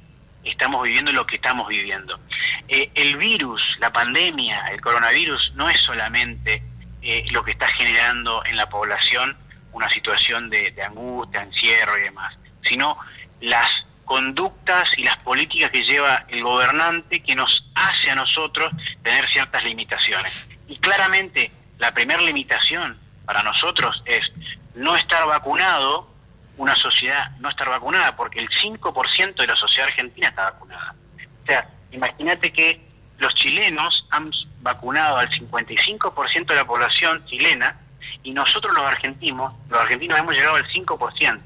estamos 0.46 0.84
viviendo 0.84 1.12
lo 1.12 1.26
que 1.26 1.36
estamos 1.36 1.68
viviendo? 1.68 2.20
Eh, 2.68 2.90
el 2.96 3.18
virus, 3.18 3.78
la 3.80 3.92
pandemia, 3.92 4.68
el 4.72 4.82
coronavirus, 4.82 5.54
no 5.56 5.70
es 5.70 5.80
solamente 5.80 6.64
eh, 7.02 7.26
lo 7.32 7.44
que 7.44 7.52
está 7.52 7.68
generando 7.68 8.44
en 8.46 8.58
la 8.58 8.70
población 8.70 9.38
una 9.72 9.90
situación 9.90 10.50
de, 10.50 10.72
de 10.72 10.84
angustia, 10.84 11.44
encierro 11.44 11.98
y 11.98 12.04
demás, 12.04 12.34
sino 12.64 12.98
las 13.42 13.86
conductas 14.06 14.90
y 14.98 15.04
las 15.04 15.18
políticas 15.18 15.70
que 15.72 15.84
lleva 15.84 16.26
el 16.30 16.44
gobernante 16.44 17.22
que 17.22 17.36
nos 17.36 17.66
hace 17.76 18.12
a 18.12 18.16
nosotros 18.16 18.74
tener 19.04 19.28
ciertas 19.28 19.64
limitaciones. 19.64 20.48
Y 20.68 20.78
claramente 20.78 21.52
la 21.78 21.94
primera 21.94 22.22
limitación 22.22 22.98
para 23.26 23.44
nosotros 23.44 24.02
es 24.06 24.32
no 24.76 24.96
estar 24.96 25.26
vacunado, 25.26 26.08
una 26.58 26.76
sociedad 26.76 27.32
no 27.40 27.50
estar 27.50 27.68
vacunada, 27.70 28.16
porque 28.16 28.40
el 28.40 28.50
5% 28.50 29.36
de 29.36 29.48
la 29.48 29.56
sociedad 29.56 29.90
argentina 29.90 30.30
está 30.30 30.52
vacunada. 30.52 30.96
O 31.44 31.46
sea, 31.46 31.70
imagínate 31.92 32.52
que 32.52 32.82
los 33.18 33.34
chilenos 33.36 34.08
han 34.12 34.32
vacunado 34.62 35.18
al 35.18 35.30
55% 35.30 36.46
de 36.48 36.56
la 36.56 36.66
población 36.66 37.26
chilena 37.26 37.80
y 38.24 38.32
nosotros 38.32 38.74
los 38.74 38.84
argentinos, 38.84 39.54
los 39.70 39.80
argentinos 39.80 40.20
hemos 40.20 40.34
llegado 40.34 40.56
al 40.56 40.68
5%. 40.68 41.40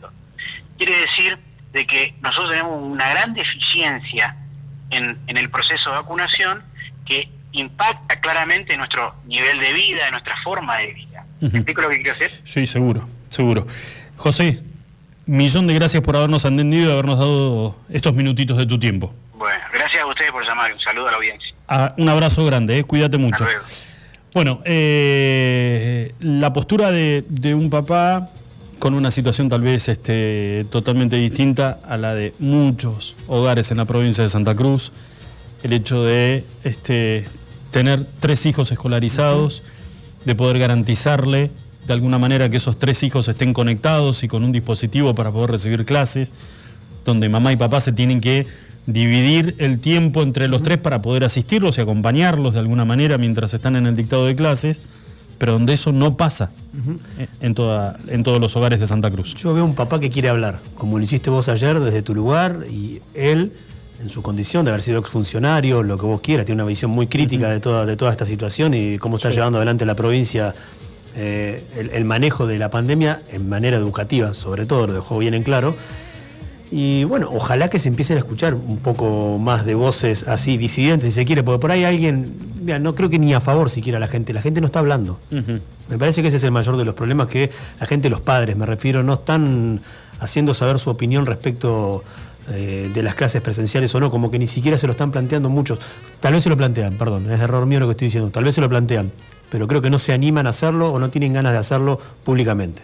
Quiere 0.77 1.01
decir 1.01 1.37
de 1.73 1.85
que 1.85 2.15
nosotros 2.21 2.51
tenemos 2.51 2.81
una 2.81 3.09
gran 3.09 3.33
deficiencia 3.33 4.35
en, 4.89 5.19
en 5.27 5.37
el 5.37 5.49
proceso 5.49 5.89
de 5.91 5.97
vacunación 5.97 6.63
que 7.05 7.29
impacta 7.51 8.19
claramente 8.19 8.77
nuestro 8.77 9.15
nivel 9.25 9.59
de 9.59 9.73
vida, 9.73 10.09
nuestra 10.11 10.35
forma 10.43 10.77
de 10.77 10.93
vida. 10.93 11.25
¿Me 11.41 11.47
explico 11.47 11.81
lo 11.81 11.89
que 11.89 11.97
quiero 11.97 12.11
hacer? 12.11 12.31
Sí, 12.43 12.65
seguro, 12.65 13.07
seguro. 13.29 13.65
José, 14.17 14.61
millón 15.29 15.67
de 15.67 15.73
gracias 15.73 16.01
por 16.03 16.15
habernos 16.15 16.43
atendido 16.45 16.89
y 16.89 16.91
habernos 16.91 17.19
dado 17.19 17.75
estos 17.89 18.15
minutitos 18.15 18.57
de 18.57 18.65
tu 18.65 18.79
tiempo. 18.79 19.13
Bueno, 19.35 19.59
gracias 19.73 20.01
a 20.01 20.05
ustedes 20.05 20.31
por 20.31 20.45
llamar. 20.45 20.73
Un 20.73 20.79
saludo 20.79 21.07
a 21.07 21.11
la 21.11 21.17
audiencia. 21.17 21.53
Ah, 21.67 21.93
un 21.97 22.09
abrazo 22.09 22.45
grande, 22.45 22.79
eh, 22.79 22.83
cuídate 22.83 23.17
mucho. 23.17 23.43
Hasta 23.43 23.45
luego. 23.45 23.65
Bueno, 24.33 24.61
eh, 24.65 26.13
la 26.19 26.51
postura 26.53 26.91
de, 26.91 27.23
de 27.29 27.53
un 27.53 27.69
papá 27.69 28.29
con 28.79 28.93
una 28.93 29.11
situación 29.11 29.49
tal 29.49 29.61
vez 29.61 29.89
este, 29.89 30.65
totalmente 30.71 31.17
distinta 31.17 31.79
a 31.87 31.97
la 31.97 32.15
de 32.15 32.33
muchos 32.39 33.15
hogares 33.27 33.71
en 33.71 33.77
la 33.77 33.85
provincia 33.85 34.23
de 34.23 34.29
Santa 34.29 34.55
Cruz, 34.55 34.91
el 35.63 35.73
hecho 35.73 36.03
de 36.03 36.43
este, 36.63 37.25
tener 37.71 37.99
tres 38.19 38.45
hijos 38.45 38.71
escolarizados, 38.71 39.63
de 40.25 40.35
poder 40.35 40.59
garantizarle 40.59 41.51
de 41.89 41.95
alguna 41.95 42.17
manera 42.17 42.49
que 42.49 42.57
esos 42.57 42.77
tres 42.77 43.03
hijos 43.03 43.27
estén 43.27 43.53
conectados 43.53 44.23
y 44.23 44.27
con 44.27 44.43
un 44.43 44.51
dispositivo 44.51 45.13
para 45.13 45.31
poder 45.31 45.51
recibir 45.51 45.85
clases, 45.85 46.33
donde 47.03 47.27
mamá 47.29 47.51
y 47.51 47.57
papá 47.57 47.81
se 47.81 47.91
tienen 47.91 48.21
que 48.21 48.47
dividir 48.85 49.55
el 49.57 49.79
tiempo 49.79 50.21
entre 50.23 50.47
los 50.47 50.63
tres 50.63 50.77
para 50.77 51.01
poder 51.01 51.23
asistirlos 51.23 51.77
y 51.77 51.81
acompañarlos 51.81 52.53
de 52.53 52.59
alguna 52.59 52.85
manera 52.85 53.17
mientras 53.17 53.53
están 53.53 53.75
en 53.75 53.87
el 53.87 53.95
dictado 53.95 54.25
de 54.25 54.35
clases, 54.35 54.83
pero 55.39 55.53
donde 55.53 55.73
eso 55.73 55.91
no 55.91 56.15
pasa 56.15 56.51
en, 57.41 57.55
toda, 57.55 57.97
en 58.07 58.23
todos 58.23 58.39
los 58.39 58.55
hogares 58.55 58.79
de 58.79 58.87
Santa 58.87 59.09
Cruz. 59.09 59.33
Yo 59.35 59.53
veo 59.53 59.65
un 59.65 59.75
papá 59.75 59.99
que 59.99 60.09
quiere 60.09 60.29
hablar, 60.29 60.59
como 60.75 60.97
lo 60.97 61.03
hiciste 61.03 61.29
vos 61.29 61.49
ayer 61.49 61.79
desde 61.79 62.01
tu 62.01 62.13
lugar, 62.13 62.65
y 62.69 63.01
él, 63.15 63.51
en 64.01 64.09
su 64.09 64.21
condición 64.21 64.65
de 64.65 64.71
haber 64.71 64.83
sido 64.83 64.99
exfuncionario, 64.99 65.81
lo 65.81 65.97
que 65.97 66.05
vos 66.05 66.21
quieras, 66.21 66.45
tiene 66.45 66.61
una 66.61 66.69
visión 66.69 66.91
muy 66.91 67.07
crítica 67.07 67.49
de, 67.49 67.59
toda, 67.59 67.85
de 67.85 67.95
toda 67.97 68.11
esta 68.11 68.25
situación 68.25 68.73
y 68.75 68.97
cómo 68.99 69.17
está 69.17 69.31
llevando 69.31 69.57
adelante 69.57 69.85
la 69.85 69.95
provincia 69.95 70.53
eh, 71.21 71.61
el, 71.75 71.89
el 71.89 72.05
manejo 72.05 72.47
de 72.47 72.57
la 72.57 72.71
pandemia 72.71 73.19
en 73.29 73.49
manera 73.49 73.75
educativa, 73.75 74.33
sobre 74.33 74.65
todo, 74.65 74.87
lo 74.87 74.93
dejó 74.93 75.17
bien 75.17 75.33
en 75.33 75.43
claro. 75.43 75.75
Y 76.71 77.03
bueno, 77.03 77.29
ojalá 77.33 77.69
que 77.69 77.77
se 77.77 77.89
empiecen 77.89 78.15
a 78.15 78.19
escuchar 78.19 78.53
un 78.53 78.77
poco 78.77 79.37
más 79.37 79.65
de 79.65 79.75
voces 79.75 80.23
así 80.27 80.55
disidentes, 80.55 81.09
si 81.09 81.15
se 81.15 81.25
quiere, 81.25 81.43
porque 81.43 81.59
por 81.59 81.71
ahí 81.71 81.83
alguien, 81.83 82.33
mira, 82.61 82.79
no 82.79 82.95
creo 82.95 83.09
que 83.09 83.19
ni 83.19 83.33
a 83.33 83.41
favor 83.41 83.69
siquiera 83.69 83.99
la 83.99 84.07
gente, 84.07 84.31
la 84.31 84.41
gente 84.41 84.61
no 84.61 84.67
está 84.67 84.79
hablando. 84.79 85.19
Me 85.89 85.97
parece 85.97 86.21
que 86.21 86.29
ese 86.29 86.37
es 86.37 86.43
el 86.43 86.51
mayor 86.51 86.77
de 86.77 86.85
los 86.85 86.93
problemas 86.93 87.27
que 87.27 87.49
la 87.81 87.85
gente, 87.85 88.09
los 88.09 88.21
padres, 88.21 88.55
me 88.55 88.65
refiero, 88.65 89.03
no 89.03 89.15
están 89.15 89.81
haciendo 90.21 90.53
saber 90.53 90.79
su 90.79 90.89
opinión 90.89 91.25
respecto 91.25 92.03
eh, 92.51 92.89
de 92.93 93.03
las 93.03 93.15
clases 93.15 93.41
presenciales 93.41 93.93
o 93.95 93.99
no, 93.99 94.09
como 94.09 94.31
que 94.31 94.39
ni 94.39 94.47
siquiera 94.47 94.77
se 94.77 94.87
lo 94.87 94.91
están 94.91 95.11
planteando 95.11 95.49
muchos. 95.49 95.79
Tal 96.19 96.33
vez 96.33 96.43
se 96.43 96.49
lo 96.49 96.55
plantean, 96.55 96.97
perdón, 96.97 97.25
es 97.29 97.39
error 97.39 97.65
mío 97.65 97.79
lo 97.79 97.87
que 97.87 97.91
estoy 97.91 98.05
diciendo, 98.07 98.29
tal 98.29 98.43
vez 98.43 98.55
se 98.55 98.61
lo 98.61 98.69
plantean, 98.69 99.11
pero 99.51 99.67
creo 99.67 99.81
que 99.81 99.89
no 99.89 99.99
se 99.99 100.13
animan 100.13 100.47
a 100.47 100.51
hacerlo 100.51 100.91
o 100.91 100.99
no 100.99 101.09
tienen 101.09 101.33
ganas 101.33 101.53
de 101.53 101.59
hacerlo 101.59 101.99
públicamente. 102.23 102.81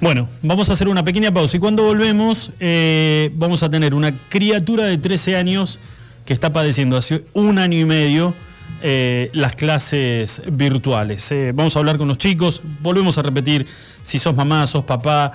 Bueno, 0.00 0.28
vamos 0.42 0.70
a 0.70 0.74
hacer 0.74 0.88
una 0.88 1.02
pequeña 1.02 1.32
pausa 1.32 1.56
y 1.56 1.60
cuando 1.60 1.82
volvemos 1.82 2.52
eh, 2.60 3.30
vamos 3.34 3.64
a 3.64 3.70
tener 3.70 3.94
una 3.94 4.16
criatura 4.28 4.84
de 4.84 4.96
13 4.96 5.36
años 5.36 5.80
que 6.24 6.34
está 6.34 6.52
padeciendo 6.52 6.96
hace 6.96 7.24
un 7.32 7.58
año 7.58 7.78
y 7.78 7.84
medio 7.84 8.34
eh, 8.80 9.30
las 9.32 9.56
clases 9.56 10.40
virtuales. 10.52 11.32
Eh, 11.32 11.50
vamos 11.52 11.74
a 11.74 11.80
hablar 11.80 11.98
con 11.98 12.06
los 12.06 12.18
chicos, 12.18 12.62
volvemos 12.80 13.18
a 13.18 13.22
repetir, 13.22 13.66
si 14.02 14.20
sos 14.20 14.36
mamá, 14.36 14.64
sos 14.68 14.84
papá, 14.84 15.32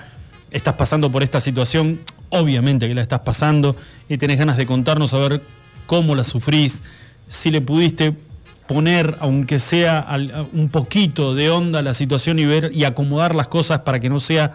estás 0.49 0.75
pasando 0.75 1.11
por 1.11 1.23
esta 1.23 1.41
situación, 1.41 1.99
obviamente 2.29 2.87
que 2.87 2.93
la 2.93 3.01
estás 3.01 3.19
pasando 3.19 3.75
y 4.07 4.17
tenés 4.17 4.39
ganas 4.39 4.55
de 4.55 4.65
contarnos 4.65 5.13
a 5.13 5.17
ver 5.17 5.41
cómo 5.87 6.15
la 6.15 6.23
sufrís, 6.23 6.81
si 7.27 7.51
le 7.51 7.59
pudiste 7.59 8.13
poner, 8.67 9.17
aunque 9.19 9.59
sea 9.59 10.07
un 10.53 10.69
poquito 10.69 11.35
de 11.35 11.49
onda 11.49 11.81
la 11.81 11.93
situación 11.93 12.39
y 12.39 12.45
ver 12.45 12.71
y 12.73 12.85
acomodar 12.85 13.35
las 13.35 13.47
cosas 13.47 13.81
para 13.81 13.99
que 13.99 14.09
no 14.09 14.19
sea 14.19 14.53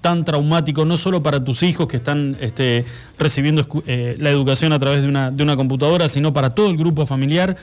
tan 0.00 0.24
traumático, 0.24 0.84
no 0.84 0.96
solo 0.96 1.22
para 1.22 1.44
tus 1.44 1.62
hijos 1.62 1.86
que 1.86 1.98
están 1.98 2.36
este, 2.40 2.84
recibiendo 3.18 3.66
eh, 3.86 4.16
la 4.18 4.30
educación 4.30 4.72
a 4.72 4.78
través 4.78 5.02
de 5.02 5.08
una, 5.08 5.30
de 5.30 5.42
una 5.42 5.56
computadora, 5.56 6.08
sino 6.08 6.32
para 6.32 6.50
todo 6.50 6.70
el 6.70 6.76
grupo 6.76 7.06
familiar. 7.06 7.56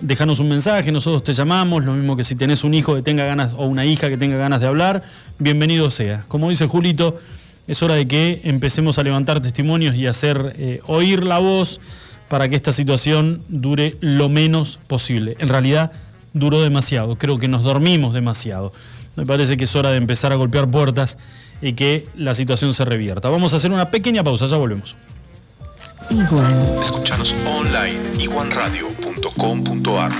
Déjanos 0.00 0.40
un 0.40 0.48
mensaje, 0.48 0.92
nosotros 0.92 1.24
te 1.24 1.32
llamamos, 1.32 1.84
lo 1.84 1.92
mismo 1.92 2.16
que 2.16 2.24
si 2.24 2.34
tenés 2.34 2.64
un 2.64 2.74
hijo 2.74 2.94
que 2.94 3.02
tenga 3.02 3.24
ganas 3.24 3.54
o 3.54 3.66
una 3.66 3.84
hija 3.84 4.08
que 4.08 4.16
tenga 4.16 4.36
ganas 4.36 4.60
de 4.60 4.66
hablar, 4.66 5.02
bienvenido 5.38 5.90
sea. 5.90 6.24
Como 6.28 6.50
dice 6.50 6.66
Julito, 6.66 7.18
es 7.66 7.82
hora 7.82 7.94
de 7.94 8.06
que 8.06 8.40
empecemos 8.44 8.98
a 8.98 9.02
levantar 9.02 9.40
testimonios 9.40 9.96
y 9.96 10.06
hacer 10.06 10.54
eh, 10.58 10.80
oír 10.86 11.24
la 11.24 11.38
voz 11.38 11.80
para 12.28 12.48
que 12.48 12.56
esta 12.56 12.72
situación 12.72 13.42
dure 13.48 13.96
lo 14.00 14.28
menos 14.28 14.78
posible. 14.86 15.36
En 15.38 15.48
realidad 15.48 15.92
duró 16.32 16.60
demasiado, 16.62 17.16
creo 17.16 17.38
que 17.38 17.48
nos 17.48 17.62
dormimos 17.62 18.12
demasiado. 18.12 18.72
Me 19.16 19.24
parece 19.24 19.56
que 19.56 19.64
es 19.64 19.74
hora 19.74 19.90
de 19.90 19.96
empezar 19.96 20.32
a 20.32 20.36
golpear 20.36 20.70
puertas 20.70 21.16
y 21.62 21.72
que 21.72 22.06
la 22.16 22.34
situación 22.34 22.74
se 22.74 22.84
revierta. 22.84 23.30
Vamos 23.30 23.54
a 23.54 23.56
hacer 23.56 23.72
una 23.72 23.90
pequeña 23.90 24.22
pausa, 24.22 24.46
ya 24.46 24.56
volvemos. 24.56 24.94
Escuchanos 26.80 27.34
online 27.46 27.98
iguanradio.com.ar 28.22 30.12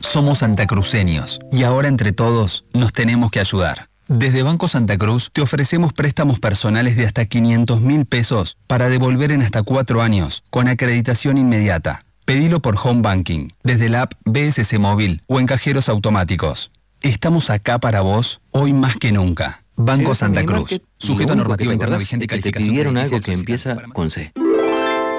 Somos 0.00 0.38
santacruceños 0.38 1.38
y 1.52 1.62
ahora 1.62 1.88
entre 1.88 2.12
todos 2.12 2.64
nos 2.72 2.92
tenemos 2.92 3.30
que 3.30 3.40
ayudar. 3.40 3.89
Desde 4.10 4.42
Banco 4.42 4.66
Santa 4.66 4.98
Cruz 4.98 5.30
te 5.32 5.40
ofrecemos 5.40 5.92
préstamos 5.92 6.40
personales 6.40 6.96
de 6.96 7.06
hasta 7.06 7.26
500 7.26 7.80
mil 7.80 8.06
pesos 8.06 8.56
para 8.66 8.88
devolver 8.88 9.30
en 9.30 9.40
hasta 9.40 9.62
cuatro 9.62 10.02
años 10.02 10.42
con 10.50 10.66
acreditación 10.66 11.38
inmediata. 11.38 12.00
Pedilo 12.24 12.58
por 12.58 12.76
Home 12.82 13.02
Banking, 13.02 13.50
desde 13.62 13.88
la 13.88 14.02
app 14.02 14.14
BSC 14.24 14.80
Móvil 14.80 15.22
o 15.28 15.38
en 15.38 15.46
cajeros 15.46 15.88
automáticos. 15.88 16.72
Estamos 17.02 17.50
acá 17.50 17.78
para 17.78 18.00
vos 18.00 18.40
hoy 18.50 18.72
más 18.72 18.96
que 18.96 19.12
nunca. 19.12 19.62
Banco 19.76 20.16
Santa 20.16 20.44
Cruz. 20.44 20.80
Sujeto 20.98 21.34
a 21.34 21.36
normativa 21.36 21.72
interna 21.72 21.96
vigente 21.96 22.24
y 22.24 22.26
te 22.26 22.32
calificación 22.32 22.70
pidieron 22.70 22.96
algo 22.96 23.20
que 23.20 23.32
empieza 23.32 23.76
con 23.92 24.10
C. 24.10 24.32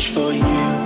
For 0.00 0.32
you. 0.32 0.79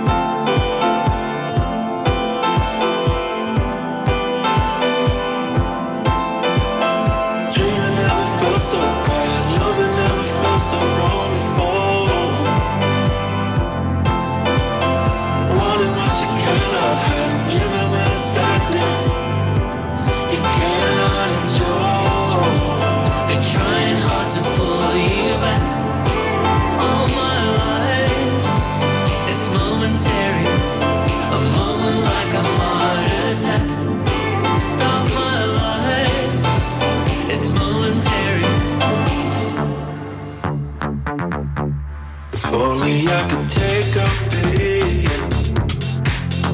Only 42.55 43.05
I 43.07 43.27
could 43.29 43.49
take 43.49 43.95
a 43.97 44.07
beat, 44.31 45.09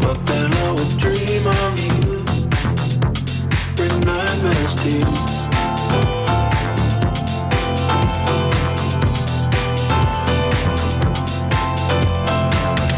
but 0.01 0.17
then 0.25 0.51
I 0.51 0.71
would 0.71 0.97
dream 0.97 1.45
of 1.45 1.79
you. 1.79 1.91
Nightmares. 4.05 4.75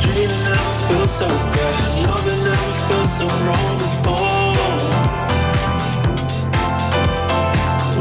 Dreaming 0.02 0.44
never 0.48 0.76
felt 0.88 1.10
so 1.10 1.28
bad, 1.28 2.08
loving 2.08 2.42
never 2.46 2.74
felt 2.88 3.10
so 3.18 3.26
wrong 3.44 3.76
before. 3.84 4.54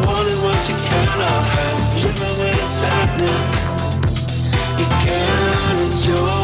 Wanting 0.07 0.41
what 0.45 0.61
you 0.69 0.77
cannot 0.77 1.45
have, 1.55 1.97
living 1.97 2.35
with 2.39 2.65
sadness 2.69 3.62
you 4.83 4.89
cannot 4.89 5.81
enjoy. 5.81 6.42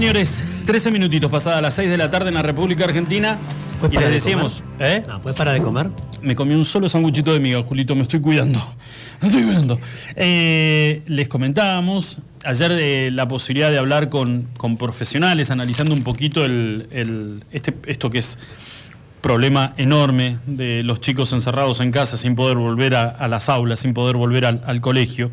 Señores. 0.00 0.42
13 0.64 0.90
minutitos 0.92 1.30
pasadas 1.30 1.60
las 1.60 1.74
6 1.74 1.90
de 1.90 1.98
la 1.98 2.08
tarde 2.10 2.28
en 2.28 2.34
la 2.34 2.42
República 2.42 2.84
Argentina. 2.84 3.36
¿Puedes 3.80 3.92
Y 3.94 3.98
les 3.98 4.08
de 4.08 4.14
decíamos, 4.14 4.62
¿eh? 4.78 5.02
No, 5.06 5.20
¿puedes 5.20 5.36
parar 5.36 5.52
de 5.52 5.60
comer? 5.62 5.90
Me 6.22 6.34
comí 6.34 6.54
un 6.54 6.64
solo 6.64 6.88
sanguchito 6.88 7.34
de 7.34 7.38
miga, 7.40 7.62
Julito, 7.62 7.94
me 7.94 8.02
estoy 8.02 8.20
cuidando. 8.20 8.58
Me 9.20 9.28
estoy 9.28 9.42
cuidando. 9.44 9.78
Eh, 10.16 11.02
les 11.06 11.28
comentábamos 11.28 12.16
ayer 12.46 12.72
de 12.72 13.10
la 13.12 13.28
posibilidad 13.28 13.70
de 13.70 13.76
hablar 13.76 14.08
con, 14.08 14.48
con 14.56 14.78
profesionales, 14.78 15.50
analizando 15.50 15.92
un 15.92 16.02
poquito 16.02 16.46
el, 16.46 16.88
el- 16.90 17.44
este, 17.52 17.74
esto 17.86 18.08
que 18.08 18.20
es 18.20 18.38
problema 19.20 19.74
enorme 19.76 20.38
de 20.46 20.82
los 20.82 21.02
chicos 21.02 21.34
encerrados 21.34 21.80
en 21.80 21.90
casa 21.90 22.16
sin 22.16 22.36
poder 22.36 22.56
volver 22.56 22.94
a, 22.94 23.02
a 23.10 23.28
las 23.28 23.50
aulas, 23.50 23.80
sin 23.80 23.92
poder 23.92 24.16
volver 24.16 24.46
al, 24.46 24.62
al 24.64 24.80
colegio. 24.80 25.30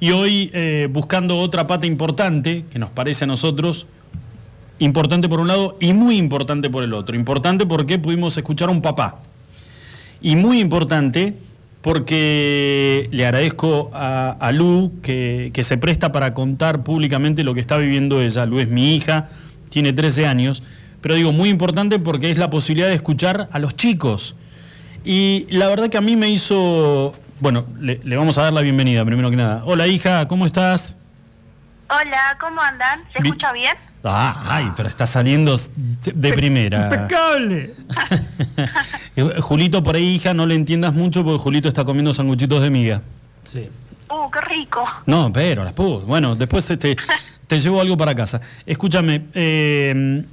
Y 0.00 0.10
hoy 0.12 0.50
eh, 0.54 0.88
buscando 0.90 1.38
otra 1.38 1.66
pata 1.66 1.86
importante, 1.86 2.64
que 2.70 2.78
nos 2.78 2.90
parece 2.90 3.24
a 3.24 3.26
nosotros, 3.26 3.86
importante 4.78 5.28
por 5.28 5.40
un 5.40 5.48
lado 5.48 5.76
y 5.78 5.92
muy 5.92 6.16
importante 6.16 6.70
por 6.70 6.82
el 6.82 6.94
otro. 6.94 7.14
Importante 7.14 7.66
porque 7.66 7.98
pudimos 7.98 8.36
escuchar 8.36 8.70
a 8.70 8.72
un 8.72 8.80
papá. 8.80 9.20
Y 10.22 10.36
muy 10.36 10.58
importante 10.58 11.34
porque 11.82 13.08
le 13.10 13.24
agradezco 13.26 13.90
a, 13.92 14.30
a 14.32 14.52
Lu 14.52 14.92
que, 15.02 15.50
que 15.52 15.64
se 15.64 15.78
presta 15.78 16.12
para 16.12 16.34
contar 16.34 16.82
públicamente 16.82 17.44
lo 17.44 17.54
que 17.54 17.60
está 17.60 17.76
viviendo 17.76 18.20
ella. 18.20 18.46
Lu 18.46 18.58
es 18.58 18.68
mi 18.68 18.96
hija, 18.96 19.28
tiene 19.68 19.92
13 19.92 20.26
años, 20.26 20.62
pero 21.00 21.14
digo 21.14 21.32
muy 21.32 21.48
importante 21.48 21.98
porque 21.98 22.30
es 22.30 22.38
la 22.38 22.50
posibilidad 22.50 22.88
de 22.88 22.94
escuchar 22.94 23.48
a 23.52 23.58
los 23.58 23.76
chicos. 23.76 24.34
Y 25.04 25.46
la 25.50 25.68
verdad 25.68 25.88
que 25.88 25.96
a 25.96 26.02
mí 26.02 26.16
me 26.16 26.28
hizo, 26.28 27.14
bueno, 27.40 27.64
le, 27.80 28.00
le 28.04 28.16
vamos 28.16 28.38
a 28.38 28.42
dar 28.42 28.52
la 28.52 28.60
bienvenida 28.60 29.04
primero 29.04 29.30
que 29.30 29.36
nada. 29.36 29.62
Hola 29.64 29.86
hija, 29.86 30.26
¿cómo 30.26 30.46
estás? 30.46 30.96
Hola, 31.88 32.36
¿cómo 32.40 32.60
andan? 32.60 33.00
¿Se 33.12 33.22
Bi- 33.22 33.28
escucha 33.28 33.52
bien? 33.52 33.74
Ah, 34.04 34.44
ay, 34.48 34.70
pero 34.76 34.88
está 34.88 35.06
saliendo 35.06 35.56
de 36.04 36.32
primera. 36.32 36.84
¡Impecable! 36.84 37.74
Julito, 39.40 39.82
por 39.82 39.96
ahí, 39.96 40.14
hija, 40.16 40.32
no 40.32 40.46
le 40.46 40.54
entiendas 40.54 40.94
mucho 40.94 41.22
porque 41.24 41.38
Julito 41.42 41.68
está 41.68 41.84
comiendo 41.84 42.14
sanguchitos 42.14 42.62
de 42.62 42.70
miga. 42.70 43.02
Sí. 43.44 43.68
Uh, 44.08 44.30
qué 44.30 44.40
rico. 44.40 44.86
No, 45.06 45.32
pero 45.32 45.64
las 45.64 45.72
pudo. 45.74 46.00
Bueno, 46.00 46.34
después 46.34 46.64
te, 46.66 46.76
te, 47.46 47.58
llevo 47.58 47.80
algo 47.80 47.96
para 47.96 48.14
casa. 48.14 48.40
Escúchame, 48.64 49.26
eh, 49.34 50.24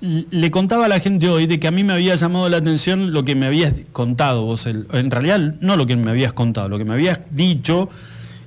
le 0.00 0.50
contaba 0.50 0.86
a 0.86 0.88
la 0.88 1.00
gente 1.00 1.28
hoy 1.28 1.46
de 1.46 1.60
que 1.60 1.68
a 1.68 1.70
mí 1.70 1.84
me 1.84 1.92
había 1.92 2.14
llamado 2.14 2.48
la 2.48 2.56
atención 2.56 3.12
lo 3.12 3.24
que 3.24 3.34
me 3.34 3.46
habías 3.46 3.74
contado 3.92 4.44
vos. 4.44 4.66
en 4.66 5.10
realidad, 5.10 5.56
no 5.60 5.76
lo 5.76 5.86
que 5.86 5.96
me 5.96 6.10
habías 6.10 6.32
contado, 6.32 6.68
lo 6.68 6.78
que 6.78 6.84
me 6.84 6.94
habías 6.94 7.20
dicho 7.30 7.88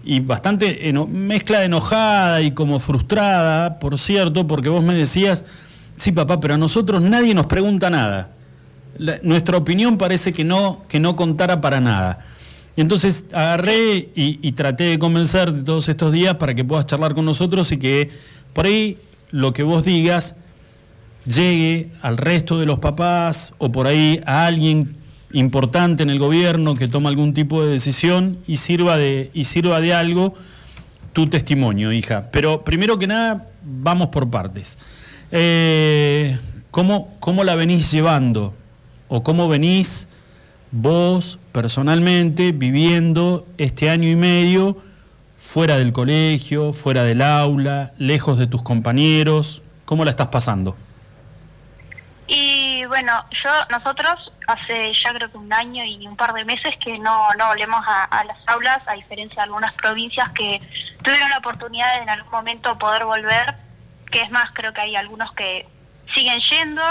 y 0.03 0.19
bastante 0.19 0.91
mezcla 1.09 1.63
enojada 1.63 2.41
y 2.41 2.51
como 2.51 2.79
frustrada, 2.79 3.79
por 3.79 3.97
cierto, 3.97 4.45
porque 4.47 4.69
vos 4.69 4.83
me 4.83 4.93
decías, 4.93 5.45
sí 5.95 6.11
papá, 6.11 6.39
pero 6.39 6.55
a 6.55 6.57
nosotros 6.57 7.01
nadie 7.01 7.33
nos 7.33 7.45
pregunta 7.45 7.89
nada. 7.89 8.31
Nuestra 9.23 9.57
opinión 9.57 9.97
parece 9.97 10.33
que 10.33 10.43
no, 10.43 10.81
que 10.87 10.99
no 10.99 11.15
contara 11.15 11.61
para 11.61 11.79
nada. 11.79 12.19
Y 12.75 12.81
entonces 12.81 13.25
agarré 13.31 14.09
y, 14.15 14.39
y 14.41 14.51
traté 14.53 14.85
de 14.85 14.99
convencer 14.99 15.53
de 15.53 15.63
todos 15.63 15.87
estos 15.87 16.11
días 16.11 16.35
para 16.35 16.53
que 16.53 16.65
puedas 16.65 16.85
charlar 16.85 17.13
con 17.13 17.25
nosotros 17.25 17.71
y 17.71 17.77
que 17.77 18.09
por 18.51 18.65
ahí 18.65 18.97
lo 19.31 19.53
que 19.53 19.63
vos 19.63 19.85
digas 19.85 20.35
llegue 21.25 21.91
al 22.01 22.17
resto 22.17 22.59
de 22.59 22.65
los 22.65 22.79
papás 22.79 23.53
o 23.57 23.71
por 23.71 23.87
ahí 23.87 24.21
a 24.25 24.45
alguien 24.45 24.97
importante 25.33 26.03
en 26.03 26.09
el 26.09 26.19
gobierno 26.19 26.75
que 26.75 26.87
toma 26.87 27.09
algún 27.09 27.33
tipo 27.33 27.63
de 27.63 27.71
decisión 27.71 28.37
y 28.47 28.57
sirva 28.57 28.97
de, 28.97 29.31
y 29.33 29.45
sirva 29.45 29.81
de 29.81 29.93
algo 29.93 30.35
tu 31.11 31.27
testimonio, 31.27 31.91
hija. 31.91 32.23
Pero 32.31 32.63
primero 32.63 32.97
que 32.97 33.07
nada, 33.07 33.47
vamos 33.63 34.09
por 34.09 34.29
partes. 34.29 34.77
Eh, 35.31 36.37
¿cómo, 36.71 37.15
¿Cómo 37.19 37.43
la 37.43 37.55
venís 37.55 37.91
llevando? 37.91 38.53
¿O 39.07 39.23
cómo 39.23 39.47
venís 39.47 40.07
vos 40.71 41.39
personalmente 41.51 42.51
viviendo 42.51 43.45
este 43.57 43.89
año 43.89 44.09
y 44.09 44.15
medio 44.15 44.77
fuera 45.37 45.77
del 45.77 45.93
colegio, 45.93 46.73
fuera 46.73 47.03
del 47.03 47.21
aula, 47.21 47.93
lejos 47.97 48.37
de 48.37 48.47
tus 48.47 48.61
compañeros? 48.61 49.61
¿Cómo 49.85 50.05
la 50.05 50.11
estás 50.11 50.27
pasando? 50.27 50.75
Bueno, 52.93 53.25
yo, 53.43 53.49
nosotros 53.71 54.31
hace 54.45 54.93
ya 54.93 55.15
creo 55.15 55.31
que 55.31 55.37
un 55.37 55.51
año 55.51 55.83
y 55.83 56.05
un 56.05 56.15
par 56.15 56.31
de 56.31 56.45
meses 56.45 56.75
que 56.77 56.99
no, 56.99 57.33
no 57.39 57.47
volvemos 57.47 57.83
a, 57.87 58.03
a 58.03 58.23
las 58.23 58.37
aulas, 58.45 58.81
a 58.85 58.93
diferencia 58.93 59.37
de 59.37 59.45
algunas 59.45 59.73
provincias 59.73 60.29
que 60.33 60.61
tuvieron 61.01 61.27
la 61.31 61.39
oportunidad 61.39 61.95
de 61.95 62.03
en 62.03 62.09
algún 62.11 62.29
momento 62.29 62.77
poder 62.77 63.05
volver, 63.05 63.55
que 64.11 64.21
es 64.21 64.29
más, 64.29 64.51
creo 64.53 64.73
que 64.73 64.81
hay 64.81 64.95
algunos 64.95 65.33
que 65.33 65.65
siguen 66.13 66.39
yendo, 66.41 66.83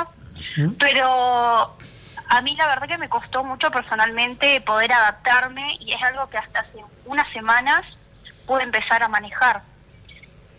pero 0.77 1.77
a 2.31 2.41
mí 2.41 2.57
la 2.57 2.67
verdad 2.67 2.89
que 2.89 2.99
me 2.99 3.09
costó 3.09 3.45
mucho 3.45 3.71
personalmente 3.71 4.61
poder 4.63 4.93
adaptarme 4.93 5.77
y 5.79 5.93
es 5.93 6.03
algo 6.03 6.29
que 6.31 6.39
hasta 6.39 6.63
hace 6.63 6.79
unas 7.05 7.33
semanas 7.33 7.83
pude 8.45 8.65
empezar 8.65 9.05
a 9.05 9.09
manejar. 9.09 9.63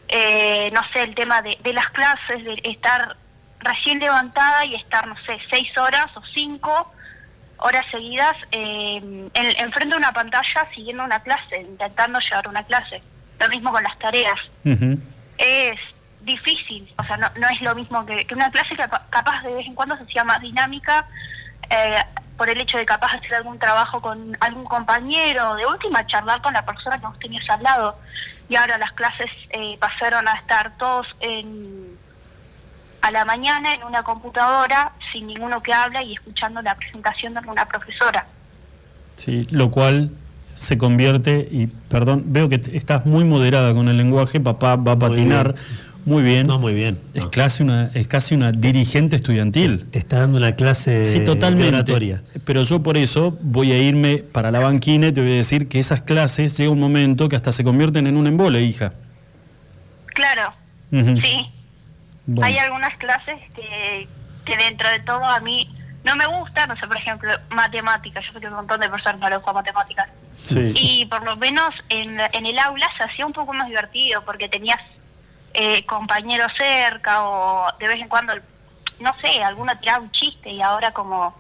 Eh, 0.08 0.72
no 0.74 0.80
sé, 0.94 1.04
el 1.04 1.16
tema 1.16 1.42
de, 1.42 1.58
de 1.62 1.74
las 1.74 1.90
clases, 1.90 2.46
de 2.46 2.62
estar 2.64 3.18
recién 3.64 4.00
levantada 4.00 4.66
y 4.66 4.76
estar, 4.76 5.08
no 5.08 5.16
sé, 5.26 5.40
seis 5.50 5.76
horas 5.78 6.08
o 6.16 6.22
cinco 6.34 6.92
horas 7.58 7.86
seguidas 7.92 8.36
eh, 8.52 8.98
en, 8.98 9.30
enfrente 9.34 9.96
de 9.96 9.98
una 9.98 10.12
pantalla 10.12 10.68
siguiendo 10.76 11.04
una 11.04 11.20
clase, 11.20 11.62
intentando 11.62 12.20
llevar 12.20 12.48
una 12.48 12.64
clase. 12.64 13.02
Lo 13.40 13.48
mismo 13.50 13.72
con 13.72 13.84
las 13.84 13.98
tareas. 14.00 14.40
Es 15.38 15.80
difícil, 16.22 16.92
o 16.98 17.04
sea, 17.04 17.18
no, 17.18 17.30
no 17.38 17.48
es 17.50 17.62
lo 17.62 17.76
mismo 17.76 18.06
que, 18.06 18.26
que 18.26 18.34
una 18.34 18.50
clase 18.50 18.70
que 18.70 18.84
capa- 18.84 19.04
capaz 19.10 19.42
de 19.44 19.54
vez 19.54 19.66
en 19.68 19.76
cuando 19.76 19.98
se 19.98 20.04
hacía 20.04 20.24
más 20.24 20.40
dinámica 20.40 21.06
eh, 21.70 22.02
por 22.38 22.50
el 22.50 22.62
hecho 22.62 22.78
de 22.78 22.86
capaz 22.86 23.14
hacer 23.16 23.36
algún 23.36 23.60
trabajo 23.60 24.02
con 24.02 24.38
algún 24.40 24.64
compañero, 24.66 25.56
de 25.56 25.66
última 25.66 26.06
charlar 26.08 26.42
con 26.42 26.54
la 26.54 26.64
persona 26.64 26.98
que 27.00 27.06
vos 27.08 27.20
tenías 27.20 27.50
al 27.50 27.62
lado. 27.64 27.98
Y 28.50 28.56
ahora 28.56 28.78
las 28.78 28.92
clases 28.94 29.30
eh, 29.50 29.78
pasaron 29.80 30.28
a 30.28 30.34
estar 30.34 30.72
todos 30.78 31.08
en, 31.20 31.93
a 33.04 33.12
la 33.12 33.26
mañana 33.26 33.74
en 33.74 33.84
una 33.84 34.02
computadora 34.02 34.94
sin 35.12 35.28
ninguno 35.28 35.62
que 35.62 35.74
habla 35.74 36.02
y 36.02 36.14
escuchando 36.14 36.62
la 36.62 36.74
presentación 36.76 37.34
de 37.34 37.42
una 37.48 37.66
profesora. 37.66 38.26
Sí, 39.18 39.46
lo 39.52 39.70
cual 39.72 40.10
se 40.56 40.78
convierte, 40.78 41.48
y 41.52 41.68
perdón, 41.68 42.24
veo 42.28 42.48
que 42.48 42.60
te- 42.60 42.78
estás 42.78 43.06
muy 43.06 43.26
moderada 43.26 43.74
con 43.74 43.90
el 43.90 43.98
lenguaje, 43.98 44.40
papá 44.40 44.78
va 44.78 44.94
a 44.94 45.00
patinar 45.00 45.54
muy 46.06 46.24
bien. 46.24 46.48
No, 46.48 46.60
muy 46.60 46.74
bien. 46.74 46.98
Es, 47.14 47.26
casi 47.28 47.64
una, 47.64 47.90
es 47.94 48.08
casi 48.08 48.36
una 48.36 48.52
dirigente 48.54 49.16
estudiantil. 49.18 49.86
Te 49.90 50.00
está 50.00 50.20
dando 50.20 50.38
una 50.38 50.56
clase 50.56 51.06
Sí, 51.06 51.20
de 51.20 51.26
totalmente. 51.26 51.76
oratoria. 51.76 52.22
Pero 52.46 52.64
yo 52.64 52.82
por 52.84 52.96
eso 52.98 53.38
voy 53.42 53.72
a 53.74 53.78
irme 53.82 54.18
para 54.18 54.50
la 54.52 54.60
banquina 54.60 55.08
y 55.08 55.12
te 55.12 55.20
voy 55.22 55.32
a 55.34 55.36
decir 55.36 55.68
que 55.68 55.80
esas 55.80 56.02
clases 56.02 56.58
llega 56.58 56.70
un 56.72 56.80
momento 56.80 57.28
que 57.30 57.36
hasta 57.36 57.52
se 57.52 57.64
convierten 57.66 58.08
en 58.08 58.16
un 58.16 58.28
embole, 58.28 58.62
hija. 58.64 58.94
Claro, 60.08 60.54
sí. 60.92 61.50
Bueno. 62.26 62.48
Hay 62.48 62.58
algunas 62.58 62.98
clases 62.98 63.40
que, 63.56 64.08
que 64.46 64.58
dentro 64.58 64.90
de 64.90 65.00
todo 65.00 65.24
a 65.24 65.40
mí 65.40 65.70
no 66.04 66.16
me 66.16 66.26
gustan, 66.26 66.70
no 66.70 66.76
sé, 66.76 66.88
por 66.88 66.98
ejemplo, 66.98 67.32
matemáticas. 67.50 68.24
Yo 68.26 68.34
sé 68.34 68.40
que 68.40 68.48
un 68.48 68.56
montón 68.56 68.80
de 68.80 68.90
personas 68.90 69.20
no 69.20 69.30
les 69.30 69.38
gusta 69.38 69.54
matemáticas. 69.54 70.10
Sí. 70.44 70.74
Y 70.76 71.06
por 71.06 71.24
lo 71.24 71.38
menos 71.38 71.70
en, 71.90 72.20
en 72.20 72.46
el 72.46 72.60
aula 72.60 72.88
se 72.98 73.04
hacía 73.04 73.26
un 73.26 73.34
poco 73.34 73.54
más 73.54 73.68
divertido 73.68 74.22
porque 74.26 74.50
tenías 74.50 74.80
eh, 75.54 75.86
compañeros 75.86 76.52
cerca 76.58 77.26
o 77.28 77.68
de 77.80 77.88
vez 77.88 78.02
en 78.02 78.08
cuando, 78.08 78.34
no 79.00 79.12
sé, 79.22 79.44
alguno 79.44 79.72
tiraba 79.80 80.04
un 80.04 80.12
chiste 80.12 80.52
y 80.52 80.62
ahora 80.62 80.92
como 80.92 81.36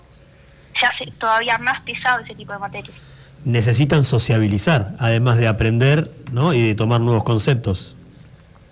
se 0.79 0.85
hace 0.85 1.11
todavía 1.19 1.57
más 1.57 1.81
pesado 1.81 2.19
ese 2.19 2.35
tipo 2.35 2.53
de 2.53 2.59
materias. 2.59 2.95
Necesitan 3.43 4.03
sociabilizar, 4.03 4.95
además 4.99 5.37
de 5.37 5.47
aprender 5.47 6.09
¿no? 6.31 6.53
y 6.53 6.61
de 6.61 6.75
tomar 6.75 7.01
nuevos 7.01 7.23
conceptos. 7.23 7.95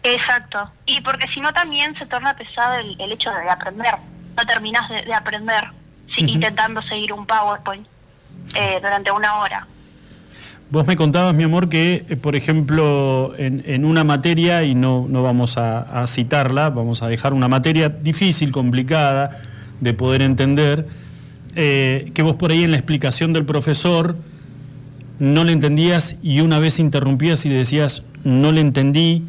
Exacto. 0.03 0.69
Y 0.85 1.01
porque 1.01 1.27
si 1.33 1.39
no 1.41 1.53
también 1.53 1.95
se 1.95 2.05
torna 2.05 2.33
pesado 2.35 2.75
el, 2.79 2.95
el 2.99 3.11
hecho 3.11 3.29
de 3.31 3.49
aprender. 3.49 3.95
No 4.35 4.43
terminas 4.45 4.89
de, 4.89 5.03
de 5.03 5.13
aprender 5.13 5.65
si- 6.15 6.21
intentando 6.21 6.81
seguir 6.83 7.13
un 7.13 7.25
PowerPoint 7.25 7.85
eh, 8.55 8.79
durante 8.81 9.11
una 9.11 9.35
hora. 9.39 9.67
Vos 10.71 10.87
me 10.87 10.95
contabas, 10.95 11.35
mi 11.35 11.43
amor, 11.43 11.67
que, 11.67 12.05
eh, 12.09 12.15
por 12.15 12.35
ejemplo, 12.35 13.33
en, 13.37 13.61
en 13.67 13.83
una 13.83 14.05
materia, 14.05 14.63
y 14.63 14.73
no, 14.73 15.05
no 15.09 15.21
vamos 15.21 15.57
a, 15.57 15.79
a 16.01 16.07
citarla, 16.07 16.69
vamos 16.69 17.03
a 17.03 17.07
dejar 17.09 17.33
una 17.33 17.49
materia 17.49 17.89
difícil, 17.89 18.53
complicada 18.53 19.37
de 19.81 19.93
poder 19.93 20.21
entender, 20.21 20.87
eh, 21.57 22.09
que 22.15 22.21
vos 22.21 22.35
por 22.37 22.51
ahí 22.51 22.63
en 22.63 22.71
la 22.71 22.77
explicación 22.77 23.33
del 23.33 23.45
profesor 23.45 24.15
no 25.19 25.43
le 25.43 25.51
entendías 25.51 26.15
y 26.23 26.39
una 26.39 26.57
vez 26.59 26.79
interrumpías 26.79 27.45
y 27.45 27.49
le 27.49 27.55
decías, 27.55 28.03
no 28.23 28.53
le 28.53 28.61
entendí, 28.61 29.27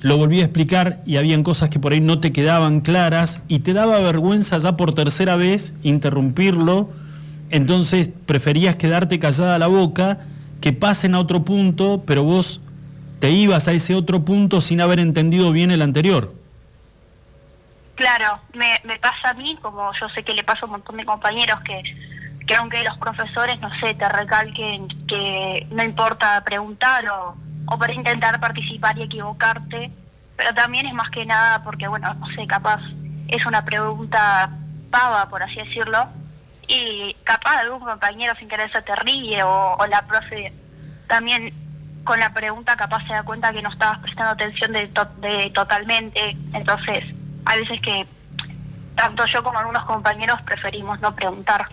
lo 0.00 0.16
volví 0.16 0.40
a 0.40 0.44
explicar 0.44 1.00
y 1.04 1.16
habían 1.16 1.42
cosas 1.42 1.70
que 1.70 1.78
por 1.78 1.92
ahí 1.92 2.00
no 2.00 2.20
te 2.20 2.32
quedaban 2.32 2.80
claras 2.80 3.40
y 3.48 3.60
te 3.60 3.72
daba 3.72 3.98
vergüenza 4.00 4.58
ya 4.58 4.76
por 4.76 4.94
tercera 4.94 5.36
vez 5.36 5.72
interrumpirlo, 5.82 6.90
entonces 7.50 8.12
preferías 8.26 8.76
quedarte 8.76 9.18
callada 9.18 9.58
la 9.58 9.66
boca, 9.66 10.20
que 10.60 10.72
pasen 10.72 11.14
a 11.14 11.20
otro 11.20 11.44
punto, 11.44 12.02
pero 12.06 12.22
vos 12.22 12.60
te 13.20 13.30
ibas 13.30 13.68
a 13.68 13.72
ese 13.72 13.94
otro 13.94 14.24
punto 14.24 14.60
sin 14.60 14.80
haber 14.80 15.00
entendido 15.00 15.52
bien 15.52 15.70
el 15.70 15.82
anterior. 15.82 16.32
Claro, 17.94 18.40
me, 18.54 18.98
pasa 18.98 19.30
a 19.30 19.34
mí, 19.34 19.58
como 19.60 19.90
yo 20.00 20.08
sé 20.10 20.22
que 20.22 20.34
le 20.34 20.44
pasa 20.44 20.60
a 20.62 20.64
un 20.66 20.72
montón 20.72 20.96
de 20.96 21.04
compañeros 21.04 21.58
que, 21.64 21.82
que 22.46 22.54
aunque 22.54 22.84
los 22.84 22.96
profesores, 22.98 23.58
no 23.60 23.70
sé, 23.80 23.94
te 23.94 24.08
recalquen 24.08 24.86
que 25.06 25.66
no 25.72 25.82
importa 25.82 26.40
preguntar 26.44 27.04
o, 27.08 27.34
o 27.70 27.78
para 27.78 27.92
intentar 27.92 28.40
participar 28.40 28.96
y 28.98 29.02
equivocarte, 29.02 29.90
pero 30.36 30.54
también 30.54 30.86
es 30.86 30.94
más 30.94 31.10
que 31.10 31.26
nada 31.26 31.62
porque, 31.62 31.86
bueno, 31.88 32.12
no 32.14 32.26
sé, 32.34 32.46
capaz 32.46 32.80
es 33.28 33.44
una 33.46 33.64
pregunta 33.64 34.50
pava, 34.90 35.28
por 35.28 35.42
así 35.42 35.56
decirlo, 35.56 36.06
y 36.66 37.14
capaz 37.24 37.58
algún 37.60 37.80
compañero 37.80 38.34
sin 38.38 38.48
querer 38.48 38.70
se 38.72 38.80
te 38.82 38.94
ríe 38.96 39.42
o, 39.42 39.76
o 39.78 39.86
la 39.86 40.02
profe 40.02 40.52
también 41.06 41.52
con 42.04 42.18
la 42.20 42.32
pregunta 42.32 42.76
capaz 42.76 43.06
se 43.06 43.12
da 43.12 43.22
cuenta 43.22 43.52
que 43.52 43.60
no 43.62 43.70
estabas 43.70 43.98
prestando 43.98 44.32
atención 44.32 44.72
de, 44.72 44.86
to- 44.88 45.04
de 45.20 45.50
totalmente, 45.54 46.36
entonces 46.54 47.04
hay 47.44 47.60
veces 47.60 47.80
que 47.82 48.06
tanto 48.94 49.24
yo 49.26 49.42
como 49.42 49.58
algunos 49.58 49.84
compañeros 49.84 50.40
preferimos 50.42 51.00
no 51.00 51.14
preguntar. 51.14 51.66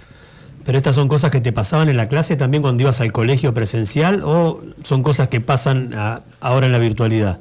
Pero 0.66 0.78
estas 0.80 0.96
son 0.96 1.08
cosas 1.08 1.30
que 1.32 1.42
te 1.42 1.52
pasaban 1.54 1.90
en 1.90 1.98
la 1.98 2.08
clase 2.08 2.36
también 2.36 2.64
cuando 2.64 2.82
ibas 2.84 3.00
al 3.00 3.12
colegio 3.12 3.54
presencial 3.54 4.22
o 4.24 4.62
son 4.84 5.04
cosas 5.04 5.28
que 5.28 5.40
pasan 5.42 5.94
a- 5.94 6.22
ahora 6.42 6.66
en 6.66 6.72
la 6.72 6.80
virtualidad. 6.80 7.40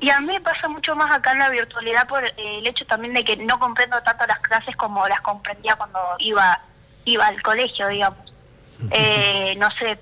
Y 0.00 0.10
a 0.10 0.20
mí 0.20 0.26
me 0.26 0.40
pasa 0.40 0.68
mucho 0.68 0.96
más 0.96 1.14
acá 1.14 1.32
en 1.32 1.38
la 1.38 1.50
virtualidad 1.50 2.06
por 2.08 2.24
eh, 2.24 2.32
el 2.58 2.66
hecho 2.66 2.84
también 2.86 3.14
de 3.14 3.24
que 3.24 3.36
no 3.36 3.58
comprendo 3.58 4.00
tanto 4.02 4.26
las 4.26 4.38
clases 4.40 4.74
como 4.76 5.06
las 5.08 5.20
comprendía 5.20 5.76
cuando 5.76 5.98
iba 6.18 6.60
iba 7.06 7.26
al 7.26 7.40
colegio, 7.42 7.88
digamos. 7.88 8.18
Eh, 8.90 9.54
no 9.58 9.68
sé, 9.78 9.98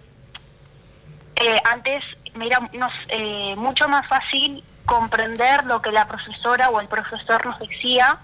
eh, 1.37 1.57
antes 1.71 2.03
me 2.35 2.47
era 2.47 2.59
no 2.73 2.89
sé, 2.89 2.95
eh, 3.11 3.55
mucho 3.57 3.89
más 3.89 4.07
fácil 4.09 4.65
comprender 4.87 5.65
lo 5.67 5.81
que 5.83 5.93
la 5.93 6.07
profesora 6.09 6.71
o 6.71 6.81
el 6.81 6.89
profesor 6.89 7.45
nos 7.47 7.59
decía 7.61 8.19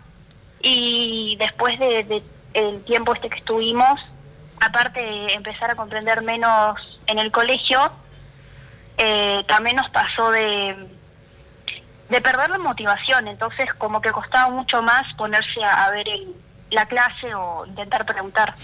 y 0.62 1.37
después 1.39 1.79
de, 1.79 2.03
de 2.05 2.23
el 2.55 2.83
tiempo 2.85 3.15
este 3.15 3.29
que 3.31 3.39
estuvimos, 3.39 4.01
aparte 4.61 5.01
de 5.01 5.33
empezar 5.35 5.70
a 5.70 5.75
comprender 5.75 6.23
menos 6.23 6.77
en 7.07 7.19
el 7.19 7.31
colegio, 7.31 7.79
eh, 8.97 9.45
también 9.47 9.77
nos 9.77 9.89
pasó 9.91 10.31
de 10.31 10.77
de 12.11 12.23
perder 12.23 12.49
la 12.49 12.57
motivación, 12.59 13.29
entonces 13.29 13.66
como 13.77 14.01
que 14.01 14.11
costaba 14.12 14.49
mucho 14.49 14.83
más 14.83 15.03
ponerse 15.19 15.62
a, 15.62 15.91
ver 15.91 16.09
el- 16.09 16.33
la 16.70 16.87
clase 16.87 17.35
o 17.35 17.66
intentar 17.66 18.07
preguntar. 18.07 18.55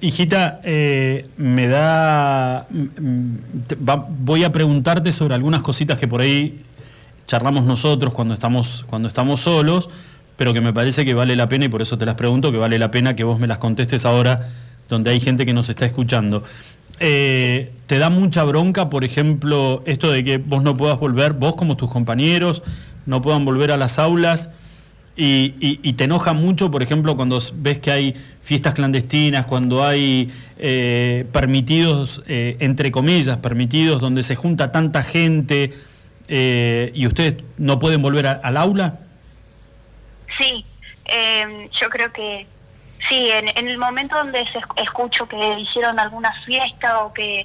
Hijita, 0.00 0.60
eh, 0.62 1.28
me 1.36 1.66
da. 1.66 2.66
mm, 2.70 3.34
voy 4.10 4.44
a 4.44 4.52
preguntarte 4.52 5.10
sobre 5.10 5.34
algunas 5.34 5.62
cositas 5.62 5.98
que 5.98 6.06
por 6.06 6.20
ahí 6.20 6.64
charlamos 7.26 7.64
nosotros 7.64 8.14
cuando 8.14 8.32
estamos, 8.34 8.84
cuando 8.88 9.08
estamos 9.08 9.40
solos, 9.40 9.90
pero 10.42 10.52
que 10.52 10.60
me 10.60 10.72
parece 10.72 11.04
que 11.04 11.14
vale 11.14 11.36
la 11.36 11.48
pena, 11.48 11.66
y 11.66 11.68
por 11.68 11.82
eso 11.82 11.96
te 11.96 12.04
las 12.04 12.16
pregunto, 12.16 12.50
que 12.50 12.58
vale 12.58 12.76
la 12.76 12.90
pena 12.90 13.14
que 13.14 13.22
vos 13.22 13.38
me 13.38 13.46
las 13.46 13.58
contestes 13.58 14.04
ahora, 14.04 14.48
donde 14.88 15.12
hay 15.12 15.20
gente 15.20 15.46
que 15.46 15.52
nos 15.52 15.68
está 15.68 15.86
escuchando. 15.86 16.42
Eh, 16.98 17.70
¿Te 17.86 18.00
da 18.00 18.10
mucha 18.10 18.42
bronca, 18.42 18.90
por 18.90 19.04
ejemplo, 19.04 19.84
esto 19.86 20.10
de 20.10 20.24
que 20.24 20.38
vos 20.38 20.64
no 20.64 20.76
puedas 20.76 20.98
volver, 20.98 21.34
vos 21.34 21.54
como 21.54 21.76
tus 21.76 21.88
compañeros, 21.88 22.64
no 23.06 23.22
puedan 23.22 23.44
volver 23.44 23.70
a 23.70 23.76
las 23.76 24.00
aulas? 24.00 24.48
Y, 25.16 25.92
te 25.92 26.04
enoja 26.04 26.32
mucho, 26.32 26.72
por 26.72 26.82
ejemplo, 26.82 27.14
cuando 27.14 27.38
ves 27.58 27.78
que 27.78 27.92
hay 27.92 28.14
fiestas 28.42 28.74
clandestinas, 28.74 29.46
cuando 29.46 29.84
hay 29.84 30.28
eh, 30.58 31.24
permitidos, 31.30 32.20
eh, 32.26 32.56
entre 32.58 32.90
comillas, 32.90 33.36
permitidos, 33.36 34.00
donde 34.00 34.24
se 34.24 34.34
junta 34.34 34.72
tanta 34.72 35.04
gente 35.04 35.72
y 36.28 37.06
ustedes 37.06 37.34
no 37.58 37.78
pueden 37.78 38.02
volver 38.02 38.26
a- 38.26 38.32
al 38.32 38.56
aula. 38.56 38.98
Sí, 40.38 40.64
eh, 41.06 41.68
yo 41.80 41.88
creo 41.90 42.12
que 42.12 42.46
sí, 43.08 43.30
en, 43.30 43.48
en 43.56 43.68
el 43.68 43.78
momento 43.78 44.16
donde 44.16 44.46
escucho 44.76 45.26
que 45.28 45.58
hicieron 45.58 45.98
alguna 45.98 46.32
fiesta 46.44 47.04
o 47.04 47.12
que 47.12 47.44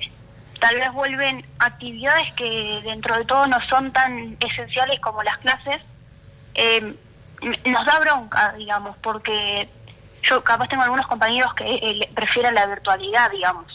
tal 0.59 0.75
vez 0.75 0.91
vuelven 0.91 1.45
actividades 1.59 2.33
que 2.33 2.81
dentro 2.83 3.17
de 3.17 3.25
todo 3.25 3.47
no 3.47 3.57
son 3.69 3.91
tan 3.91 4.37
esenciales 4.39 4.99
como 4.99 5.23
las 5.23 5.37
clases, 5.39 5.81
eh, 6.55 6.95
nos 7.65 7.85
da 7.85 7.99
bronca, 7.99 8.53
digamos, 8.57 8.97
porque 8.97 9.69
yo 10.23 10.43
capaz 10.43 10.67
tengo 10.67 10.83
algunos 10.83 11.07
compañeros 11.07 11.53
que 11.53 11.65
eh, 11.65 12.09
prefieren 12.15 12.55
la 12.55 12.65
virtualidad, 12.65 13.31
digamos. 13.31 13.73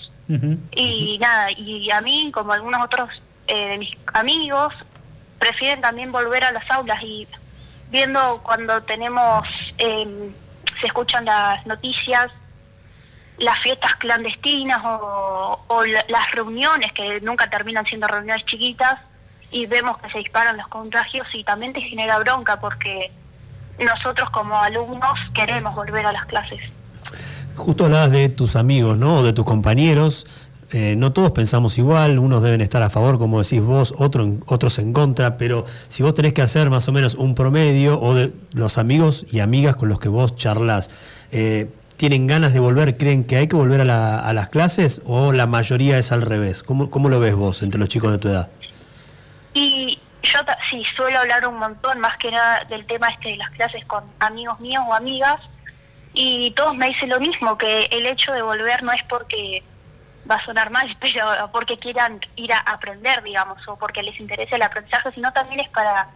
Y 0.71 1.19
nada, 1.21 1.51
y 1.51 1.91
a 1.91 2.01
mí, 2.01 2.31
como 2.33 2.55
algunos 2.55 2.83
otros 2.83 3.11
eh, 3.49 3.69
de 3.69 3.79
mis 3.79 3.91
amigos, 4.15 4.73
prefieren 5.39 5.83
también 5.83 6.11
volver 6.11 6.43
a 6.43 6.53
las 6.53 6.71
aulas 6.71 7.03
y 7.03 7.29
viendo 7.93 8.41
cuando 8.43 8.83
tenemos, 8.83 9.45
eh, 9.79 10.31
se 10.81 10.87
escuchan 10.87 11.25
las 11.27 11.65
noticias, 11.67 12.27
las 13.39 13.59
fiestas 13.61 13.95
clandestinas 13.97 14.79
o, 14.85 15.61
o 15.69 15.85
la- 15.85 16.05
las 16.09 16.31
reuniones 16.33 16.93
que 16.93 17.21
nunca 17.21 17.49
terminan 17.51 17.85
siendo 17.87 18.07
reuniones 18.09 18.45
chiquitas 18.47 18.97
y 19.51 19.67
vemos 19.67 19.99
que 19.99 20.11
se 20.11 20.19
disparan 20.19 20.57
los 20.57 20.67
contagios 20.69 21.27
y 21.35 21.45
también 21.45 21.73
te 21.73 21.81
genera 21.83 22.19
bronca 22.19 22.59
porque 22.61 23.13
nosotros 23.79 24.31
como 24.31 24.59
alumnos 24.59 25.19
queremos 25.35 25.75
volver 25.75 26.07
a 26.07 26.13
las 26.13 26.25
clases. 26.27 26.61
Justo 27.57 27.85
hablabas 27.85 28.11
de 28.11 28.29
tus 28.31 28.57
amigos, 28.57 28.97
¿no? 28.97 29.23
De 29.23 29.33
tus 29.35 29.45
compañeros. 29.45 30.27
Eh, 30.75 30.95
no 30.97 31.13
todos 31.13 31.33
pensamos 31.33 31.77
igual, 31.77 32.19
unos 32.19 32.43
deben 32.43 32.63
estar 32.63 32.83
a 32.83 32.89
favor, 32.89 33.19
como 33.19 33.43
decís 33.43 33.61
vos, 33.61 33.93
otro 33.99 34.23
en- 34.25 34.43
otros 34.47 34.79
en 34.79 34.93
contra, 34.95 35.37
pero 35.37 35.67
si 35.89 36.03
vos 36.03 36.15
tenés 36.15 36.33
que 36.33 36.41
hacer 36.41 36.71
más 36.71 36.89
o 36.89 36.93
menos 36.93 37.15
un 37.15 37.35
promedio, 37.35 38.01
o 38.01 38.15
de 38.15 38.33
los 38.53 38.79
amigos 38.79 39.27
y 39.31 39.41
amigas 39.41 39.77
con 39.77 39.91
los 39.91 40.01
que 40.01 40.09
vos 40.09 40.35
charlas, 40.35 40.89
eh, 41.31 41.69
¿tienen 41.99 42.27
ganas 42.27 42.55
de 42.55 42.61
volver? 42.61 42.97
¿Creen 42.97 43.25
que 43.25 43.37
hay 43.37 43.49
que 43.49 43.57
volver 43.57 43.83
a, 43.83 43.85
la- 43.85 44.19
a 44.21 44.33
las 44.33 44.49
clases? 44.49 45.03
¿O 45.05 45.33
la 45.33 45.47
mayoría 45.47 45.99
es 45.99 46.11
al 46.11 46.23
revés? 46.23 46.63
¿Cómo, 46.63 46.89
¿Cómo 46.91 47.11
lo 47.11 47.21
ves 47.21 47.35
vos 47.35 47.63
entre 47.63 47.79
los 47.79 47.89
chicos 47.91 48.11
de 48.11 48.19
tu 48.19 48.29
edad? 48.29 48.49
Y 49.55 49.99
yo 50.23 50.39
sí 50.71 50.83
suelo 50.97 51.19
hablar 51.19 51.47
un 51.47 51.59
montón, 51.59 52.01
más 52.01 52.17
que 52.17 52.31
nada 52.31 52.65
del 52.71 52.87
tema 52.87 53.09
este 53.11 53.31
de 53.31 53.37
las 53.37 53.51
clases 53.51 53.85
con 53.85 54.05
amigos 54.21 54.59
míos 54.61 54.83
o 54.89 54.95
amigas, 54.95 55.37
y 56.15 56.51
todos 56.53 56.75
me 56.77 56.89
dicen 56.89 57.11
lo 57.11 57.21
mismo, 57.21 57.59
que 57.59 57.85
el 57.91 58.07
hecho 58.07 58.33
de 58.33 58.41
volver 58.41 58.83
no 58.83 58.93
es 58.93 59.03
porque 59.09 59.63
va 60.31 60.37
a 60.37 60.45
sonar 60.45 60.71
mal, 60.71 60.97
pero 61.01 61.51
porque 61.53 61.79
quieran 61.79 62.21
ir 62.37 62.53
a 62.53 62.59
aprender, 62.59 63.23
digamos, 63.23 63.67
o 63.69 63.77
porque 63.77 64.03
les 64.03 64.19
interese 64.21 64.57
el 64.57 64.63
aprendizaje, 64.63 65.13
sino 65.13 65.33
también 65.33 65.61
es 65.61 65.69
para, 65.71 66.09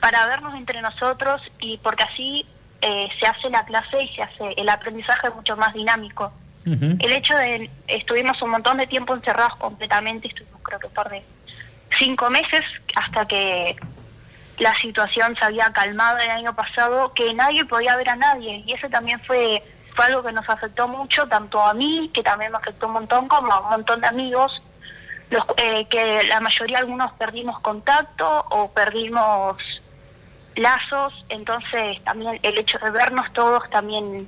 para 0.00 0.26
vernos 0.26 0.54
entre 0.54 0.80
nosotros 0.80 1.40
y 1.60 1.78
porque 1.78 2.04
así 2.04 2.46
eh, 2.80 3.08
se 3.18 3.26
hace 3.26 3.50
la 3.50 3.64
clase 3.64 4.02
y 4.02 4.08
se 4.14 4.22
hace 4.22 4.54
el 4.56 4.68
aprendizaje 4.68 5.30
mucho 5.30 5.56
más 5.56 5.72
dinámico. 5.72 6.32
El 6.64 7.10
hecho 7.10 7.36
de, 7.36 7.68
estuvimos 7.88 8.40
un 8.40 8.50
montón 8.50 8.78
de 8.78 8.86
tiempo 8.86 9.16
encerrados 9.16 9.56
completamente, 9.56 10.28
estuvimos 10.28 10.62
creo 10.62 10.78
que 10.78 10.86
un 10.86 10.92
par 10.92 11.10
de 11.10 11.24
cinco 11.98 12.30
meses 12.30 12.60
hasta 12.94 13.26
que 13.26 13.76
la 14.58 14.74
situación 14.76 15.34
se 15.36 15.44
había 15.44 15.66
calmado 15.72 16.18
el 16.18 16.30
año 16.30 16.54
pasado, 16.54 17.12
que 17.14 17.34
nadie 17.34 17.64
podía 17.64 17.96
ver 17.96 18.10
a 18.10 18.16
nadie. 18.16 18.62
Y 18.66 18.72
eso 18.72 18.88
también 18.88 19.20
fue, 19.20 19.62
fue 19.94 20.06
algo 20.06 20.22
que 20.22 20.32
nos 20.32 20.48
afectó 20.48 20.88
mucho, 20.88 21.26
tanto 21.26 21.62
a 21.62 21.74
mí, 21.74 22.10
que 22.12 22.22
también 22.22 22.52
me 22.52 22.58
afectó 22.58 22.86
un 22.86 22.94
montón, 22.94 23.28
como 23.28 23.52
a 23.52 23.60
un 23.60 23.70
montón 23.70 24.00
de 24.00 24.06
amigos, 24.06 24.62
los, 25.30 25.44
eh, 25.56 25.86
que 25.88 26.22
la 26.28 26.40
mayoría 26.40 26.78
algunos 26.78 27.12
perdimos 27.12 27.60
contacto 27.60 28.46
o 28.50 28.70
perdimos 28.70 29.56
lazos. 30.56 31.12
Entonces 31.28 32.02
también 32.04 32.38
el 32.42 32.58
hecho 32.58 32.78
de 32.78 32.90
vernos 32.90 33.32
todos 33.32 33.68
también 33.70 34.26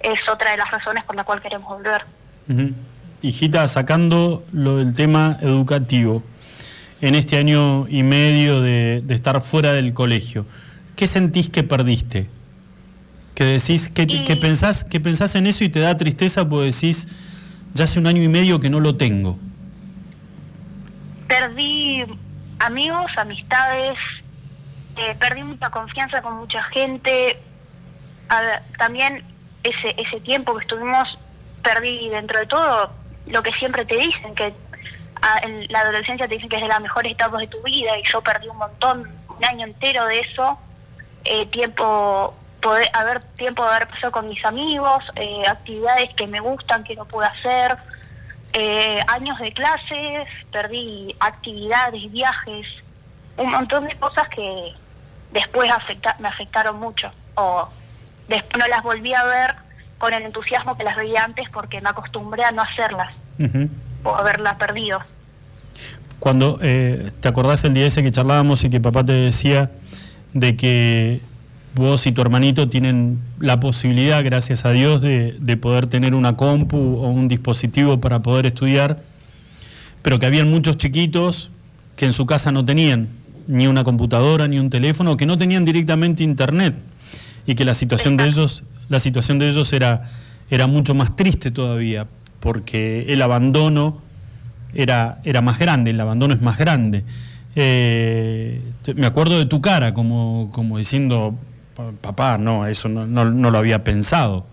es 0.00 0.20
otra 0.32 0.52
de 0.52 0.58
las 0.58 0.70
razones 0.70 1.04
por 1.04 1.16
la 1.16 1.24
cual 1.24 1.40
queremos 1.40 1.68
volver. 1.68 2.04
Ujú. 2.48 2.72
Hijita, 3.20 3.66
sacando 3.66 4.44
lo 4.52 4.76
del 4.76 4.94
tema 4.94 5.38
educativo, 5.40 6.22
en 7.00 7.14
este 7.14 7.36
año 7.36 7.86
y 7.88 8.02
medio 8.02 8.60
de 8.60 9.02
estar 9.08 9.40
fuera 9.40 9.72
del 9.72 9.92
colegio, 9.92 10.46
¿qué 10.96 11.06
sentís 11.06 11.48
que 11.48 11.62
perdiste? 11.62 12.28
Que 13.38 13.44
decís, 13.44 13.88
que, 13.88 14.04
que 14.24 14.34
pensás, 14.36 14.82
que 14.82 14.98
pensás 14.98 15.36
en 15.36 15.46
eso 15.46 15.62
y 15.62 15.68
te 15.68 15.78
da 15.78 15.96
tristeza 15.96 16.48
porque 16.48 16.72
decís, 16.72 17.06
ya 17.72 17.84
hace 17.84 18.00
un 18.00 18.08
año 18.08 18.20
y 18.20 18.26
medio 18.26 18.58
que 18.58 18.68
no 18.68 18.80
lo 18.80 18.96
tengo. 18.96 19.38
perdí 21.28 22.04
amigos, 22.58 23.06
amistades, 23.16 23.96
eh, 24.96 25.14
perdí 25.20 25.44
mucha 25.44 25.70
confianza 25.70 26.20
con 26.20 26.36
mucha 26.38 26.62
gente. 26.64 27.38
A- 28.28 28.60
también 28.78 29.22
ese, 29.62 29.94
ese 30.00 30.20
tiempo 30.20 30.56
que 30.56 30.62
estuvimos, 30.62 31.16
perdí 31.62 32.08
dentro 32.08 32.40
de 32.40 32.46
todo 32.46 32.90
lo 33.26 33.42
que 33.42 33.52
siempre 33.52 33.84
te 33.84 33.96
dicen, 33.98 34.34
que 34.34 34.52
a- 35.22 35.38
en 35.44 35.66
la 35.70 35.80
adolescencia 35.80 36.26
te 36.26 36.34
dicen 36.34 36.48
que 36.48 36.56
es 36.56 36.62
de 36.62 36.68
las 36.68 36.80
mejores 36.80 37.12
etapas 37.12 37.40
de 37.40 37.46
tu 37.46 37.62
vida 37.62 37.96
y 37.98 38.02
yo 38.10 38.20
perdí 38.20 38.48
un 38.48 38.56
montón, 38.58 39.08
un 39.36 39.44
año 39.44 39.64
entero 39.66 40.04
de 40.06 40.20
eso. 40.20 40.58
Eh, 41.24 41.46
tiempo 41.46 42.34
poder 42.60 42.88
haber 42.92 43.20
tiempo 43.36 43.62
de 43.64 43.70
haber 43.70 43.88
pasado 43.88 44.12
con 44.12 44.28
mis 44.28 44.44
amigos, 44.44 45.02
eh, 45.16 45.42
actividades 45.48 46.12
que 46.14 46.26
me 46.26 46.40
gustan 46.40 46.84
que 46.84 46.96
no 46.96 47.04
pude 47.04 47.26
hacer, 47.26 47.76
eh, 48.52 49.00
años 49.08 49.38
de 49.38 49.52
clases, 49.52 50.26
perdí 50.50 51.14
actividades, 51.20 52.10
viajes, 52.10 52.66
un 53.36 53.50
montón 53.50 53.86
de 53.86 53.94
cosas 53.96 54.28
que 54.34 54.72
después 55.32 55.70
afecta- 55.70 56.16
me 56.18 56.28
afectaron 56.28 56.78
mucho. 56.80 57.10
O 57.36 57.68
después 58.26 58.58
no 58.58 58.66
las 58.68 58.82
volví 58.82 59.14
a 59.14 59.24
ver 59.24 59.54
con 59.98 60.12
el 60.12 60.22
entusiasmo 60.24 60.76
que 60.76 60.84
las 60.84 60.96
veía 60.96 61.22
antes 61.24 61.48
porque 61.52 61.80
me 61.80 61.90
acostumbré 61.90 62.44
a 62.44 62.50
no 62.52 62.62
hacerlas 62.62 63.12
o 64.02 64.14
haberlas 64.16 64.54
perdido. 64.54 65.00
Cuando 66.18 66.58
eh, 66.62 67.12
te 67.20 67.28
acordás 67.28 67.62
el 67.64 67.74
día 67.74 67.86
ese 67.86 68.02
que 68.02 68.10
charlábamos 68.10 68.64
y 68.64 68.70
que 68.70 68.80
papá 68.80 69.04
te 69.04 69.12
decía 69.12 69.70
de 70.32 70.56
que 70.56 71.20
vos 71.78 72.06
y 72.06 72.12
tu 72.12 72.20
hermanito 72.20 72.68
tienen 72.68 73.18
la 73.40 73.58
posibilidad, 73.60 74.22
gracias 74.24 74.64
a 74.64 74.70
Dios, 74.72 75.00
de, 75.00 75.34
de 75.40 75.56
poder 75.56 75.86
tener 75.86 76.14
una 76.14 76.36
compu 76.36 76.76
o 76.76 77.08
un 77.08 77.28
dispositivo 77.28 78.00
para 78.00 78.20
poder 78.20 78.46
estudiar, 78.46 79.02
pero 80.02 80.18
que 80.18 80.26
habían 80.26 80.50
muchos 80.50 80.76
chiquitos 80.76 81.50
que 81.96 82.04
en 82.06 82.12
su 82.12 82.26
casa 82.26 82.52
no 82.52 82.64
tenían 82.64 83.08
ni 83.46 83.66
una 83.66 83.82
computadora 83.84 84.46
ni 84.46 84.58
un 84.58 84.68
teléfono, 84.70 85.16
que 85.16 85.24
no 85.26 85.38
tenían 85.38 85.64
directamente 85.64 86.22
internet 86.22 86.74
y 87.46 87.54
que 87.54 87.64
la 87.64 87.74
situación 87.74 88.16
de 88.16 88.26
ellos, 88.26 88.62
la 88.88 88.98
situación 89.00 89.38
de 89.38 89.48
ellos 89.48 89.72
era, 89.72 90.08
era 90.50 90.66
mucho 90.66 90.94
más 90.94 91.16
triste 91.16 91.50
todavía, 91.50 92.06
porque 92.40 93.06
el 93.08 93.22
abandono 93.22 94.02
era, 94.74 95.18
era 95.24 95.40
más 95.40 95.58
grande, 95.58 95.90
el 95.92 96.00
abandono 96.00 96.34
es 96.34 96.42
más 96.42 96.58
grande. 96.58 97.04
Eh, 97.56 98.60
me 98.94 99.06
acuerdo 99.06 99.38
de 99.38 99.46
tu 99.46 99.60
cara, 99.60 99.94
como, 99.94 100.50
como 100.52 100.78
diciendo, 100.78 101.36
"Pa- 101.40 101.47
papá, 102.00 102.38
no, 102.38 102.66
eso 102.66 102.88
no, 102.88 103.06
no- 103.06 103.24
no 103.24 103.50
lo 103.50 103.58
había 103.58 103.82
pensado. 103.84 104.44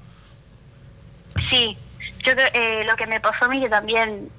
Sí, 1.50 1.78
yo 2.26 2.32
eh, 2.54 2.84
lo 2.86 2.96
que 2.96 3.08
me 3.08 3.20
pasó 3.20 3.46
a 3.46 3.48
mí 3.50 3.60
que 3.62 3.70
también 3.70 4.30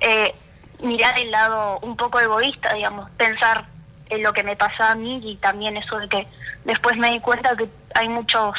eh, 0.00 0.34
mirar 0.82 1.18
el 1.18 1.30
lado 1.30 1.78
un 1.80 1.96
poco 1.96 2.20
egoísta, 2.20 2.74
digamos, 2.74 3.10
pensar 3.12 3.64
en 4.08 4.22
lo 4.22 4.32
que 4.32 4.42
me 4.42 4.56
pasa 4.56 4.92
a 4.92 4.94
mí 4.94 5.20
y 5.24 5.36
también 5.36 5.76
eso 5.76 5.98
de 5.98 6.08
que 6.08 6.26
después 6.64 6.96
me 6.96 7.10
di 7.12 7.20
cuenta 7.20 7.56
que 7.56 7.68
hay 7.94 8.08
muchos 8.08 8.54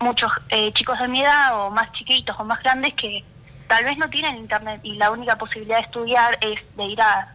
muchos 0.00 0.30
eh, 0.48 0.72
chicos 0.72 0.98
de 0.98 1.06
mi 1.06 1.22
edad 1.22 1.56
o 1.64 1.70
más 1.70 1.92
chiquitos 1.92 2.34
o 2.38 2.44
más 2.44 2.60
grandes 2.62 2.92
que 2.94 3.22
tal 3.68 3.84
vez 3.84 3.96
no 3.98 4.08
tienen 4.10 4.36
internet 4.36 4.80
y 4.82 4.94
la 4.94 5.10
única 5.12 5.36
posibilidad 5.36 5.78
de 5.78 5.84
estudiar 5.84 6.36
es 6.40 6.58
de 6.76 6.84
ir 6.84 7.00
a, 7.00 7.28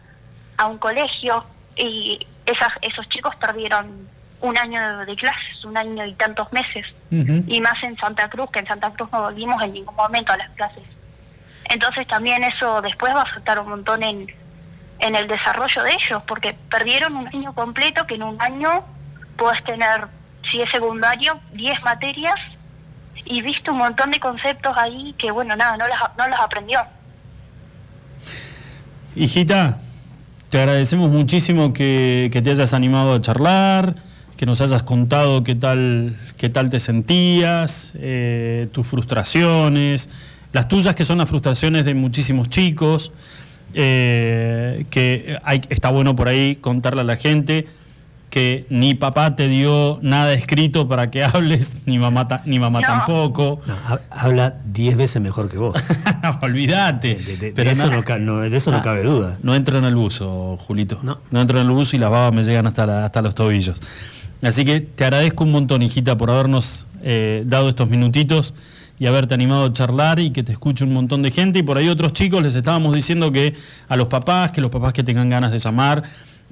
a 0.58 0.66
un 0.66 0.76
colegio 0.76 1.44
y 1.76 2.26
esas, 2.44 2.68
esos 2.82 3.08
chicos 3.08 3.34
perdieron 3.36 4.06
un 4.40 4.56
año 4.56 5.04
de 5.04 5.16
clases, 5.16 5.64
un 5.64 5.76
año 5.76 6.06
y 6.06 6.14
tantos 6.14 6.52
meses 6.52 6.86
y 7.10 7.60
más 7.60 7.82
en 7.82 7.96
Santa 7.96 8.28
Cruz, 8.28 8.50
que 8.50 8.60
en 8.60 8.66
Santa 8.66 8.90
Cruz 8.90 9.10
no 9.12 9.22
volvimos 9.22 9.62
en 9.62 9.72
ningún 9.72 9.96
momento 9.96 10.32
a 10.32 10.36
las 10.36 10.50
clases. 10.50 10.84
Entonces 11.64 12.06
también 12.06 12.44
eso 12.44 12.80
después 12.80 13.14
va 13.14 13.20
a 13.20 13.24
afectar 13.24 13.58
un 13.58 13.68
montón 13.68 14.02
en, 14.02 14.26
en 15.00 15.16
el 15.16 15.28
desarrollo 15.28 15.82
de 15.82 15.92
ellos, 15.92 16.22
porque 16.26 16.54
perdieron 16.70 17.16
un 17.16 17.28
año 17.28 17.52
completo 17.52 18.06
que 18.06 18.14
en 18.14 18.22
un 18.22 18.40
año 18.40 18.84
puedes 19.36 19.62
tener, 19.64 20.06
si 20.50 20.60
es 20.60 20.70
secundario, 20.70 21.38
10 21.52 21.82
materias 21.82 22.36
y 23.24 23.42
viste 23.42 23.70
un 23.70 23.78
montón 23.78 24.10
de 24.10 24.20
conceptos 24.20 24.72
ahí 24.76 25.14
que, 25.18 25.30
bueno, 25.30 25.54
nada, 25.56 25.76
no, 25.76 25.86
las, 25.86 26.00
no 26.16 26.28
los 26.28 26.40
aprendió. 26.40 26.80
Hijita, 29.14 29.78
te 30.48 30.58
agradecemos 30.58 31.10
muchísimo 31.10 31.72
que, 31.72 32.30
que 32.32 32.40
te 32.40 32.50
hayas 32.50 32.72
animado 32.72 33.14
a 33.14 33.20
charlar, 33.20 33.94
que 34.38 34.46
nos 34.46 34.60
hayas 34.62 34.84
contado 34.84 35.42
qué 35.42 35.54
tal, 35.56 36.16
qué 36.38 36.48
tal 36.48 36.70
te 36.70 36.78
sentías, 36.80 37.92
eh, 37.96 38.68
tus 38.72 38.86
frustraciones, 38.86 40.08
las 40.52 40.68
tuyas 40.68 40.94
que 40.94 41.04
son 41.04 41.18
las 41.18 41.28
frustraciones 41.28 41.84
de 41.84 41.92
muchísimos 41.94 42.48
chicos, 42.48 43.10
eh, 43.74 44.86
que 44.90 45.38
hay, 45.42 45.60
está 45.68 45.90
bueno 45.90 46.14
por 46.16 46.28
ahí 46.28 46.56
contarle 46.56 47.00
a 47.00 47.04
la 47.04 47.16
gente 47.16 47.66
que 48.30 48.66
ni 48.70 48.94
papá 48.94 49.34
te 49.34 49.48
dio 49.48 49.98
nada 50.02 50.32
escrito 50.34 50.86
para 50.86 51.10
que 51.10 51.24
hables, 51.24 51.78
ni 51.86 51.98
mamá, 51.98 52.28
ta- 52.28 52.42
ni 52.44 52.60
mamá 52.60 52.80
tampoco. 52.82 53.60
No, 53.66 53.74
habla 54.10 54.54
10 54.66 54.96
veces 54.98 55.20
mejor 55.20 55.48
que 55.50 55.56
vos. 55.58 55.74
Olvídate. 56.42 57.16
De, 57.16 57.24
de- 57.24 57.36
de 57.38 57.52
Pero 57.52 57.70
eso, 57.70 57.86
no- 57.90 57.96
no, 57.96 58.04
ca- 58.04 58.18
no- 58.20 58.38
de 58.38 58.56
eso 58.56 58.70
no 58.70 58.76
Ah, 58.78 58.82
cabe 58.82 59.02
duda. 59.02 59.38
No 59.42 59.56
entro 59.56 59.78
en 59.78 59.84
el 59.84 59.96
buzo, 59.96 60.56
Julito. 60.58 61.00
No. 61.02 61.18
entro 61.40 61.58
en 61.60 61.66
el 61.66 61.72
buzo 61.72 61.96
y 61.96 61.98
las 61.98 62.10
babas 62.10 62.32
me 62.32 62.44
llegan 62.44 62.66
hasta, 62.68 62.86
la- 62.86 63.04
hasta 63.06 63.20
los 63.22 63.34
tobillos. 63.34 63.80
Así 64.42 64.64
que 64.64 64.80
te 64.80 65.04
agradezco 65.04 65.44
un 65.44 65.52
montón, 65.52 65.82
hijita, 65.82 66.16
por 66.16 66.30
habernos 66.30 66.86
eh, 67.02 67.42
dado 67.46 67.68
estos 67.68 67.88
minutitos 67.88 68.54
y 68.98 69.06
haberte 69.06 69.34
animado 69.34 69.66
a 69.66 69.72
charlar 69.72 70.18
y 70.18 70.30
que 70.30 70.42
te 70.42 70.52
escuche 70.52 70.84
un 70.84 70.92
montón 70.92 71.22
de 71.22 71.30
gente. 71.30 71.60
Y 71.60 71.62
por 71.62 71.78
ahí 71.78 71.88
otros 71.88 72.12
chicos 72.12 72.42
les 72.42 72.54
estábamos 72.54 72.94
diciendo 72.94 73.32
que 73.32 73.54
a 73.88 73.96
los 73.96 74.08
papás, 74.08 74.52
que 74.52 74.60
los 74.60 74.70
papás 74.70 74.92
que 74.92 75.02
tengan 75.02 75.28
ganas 75.28 75.52
de 75.52 75.58
llamar 75.58 76.02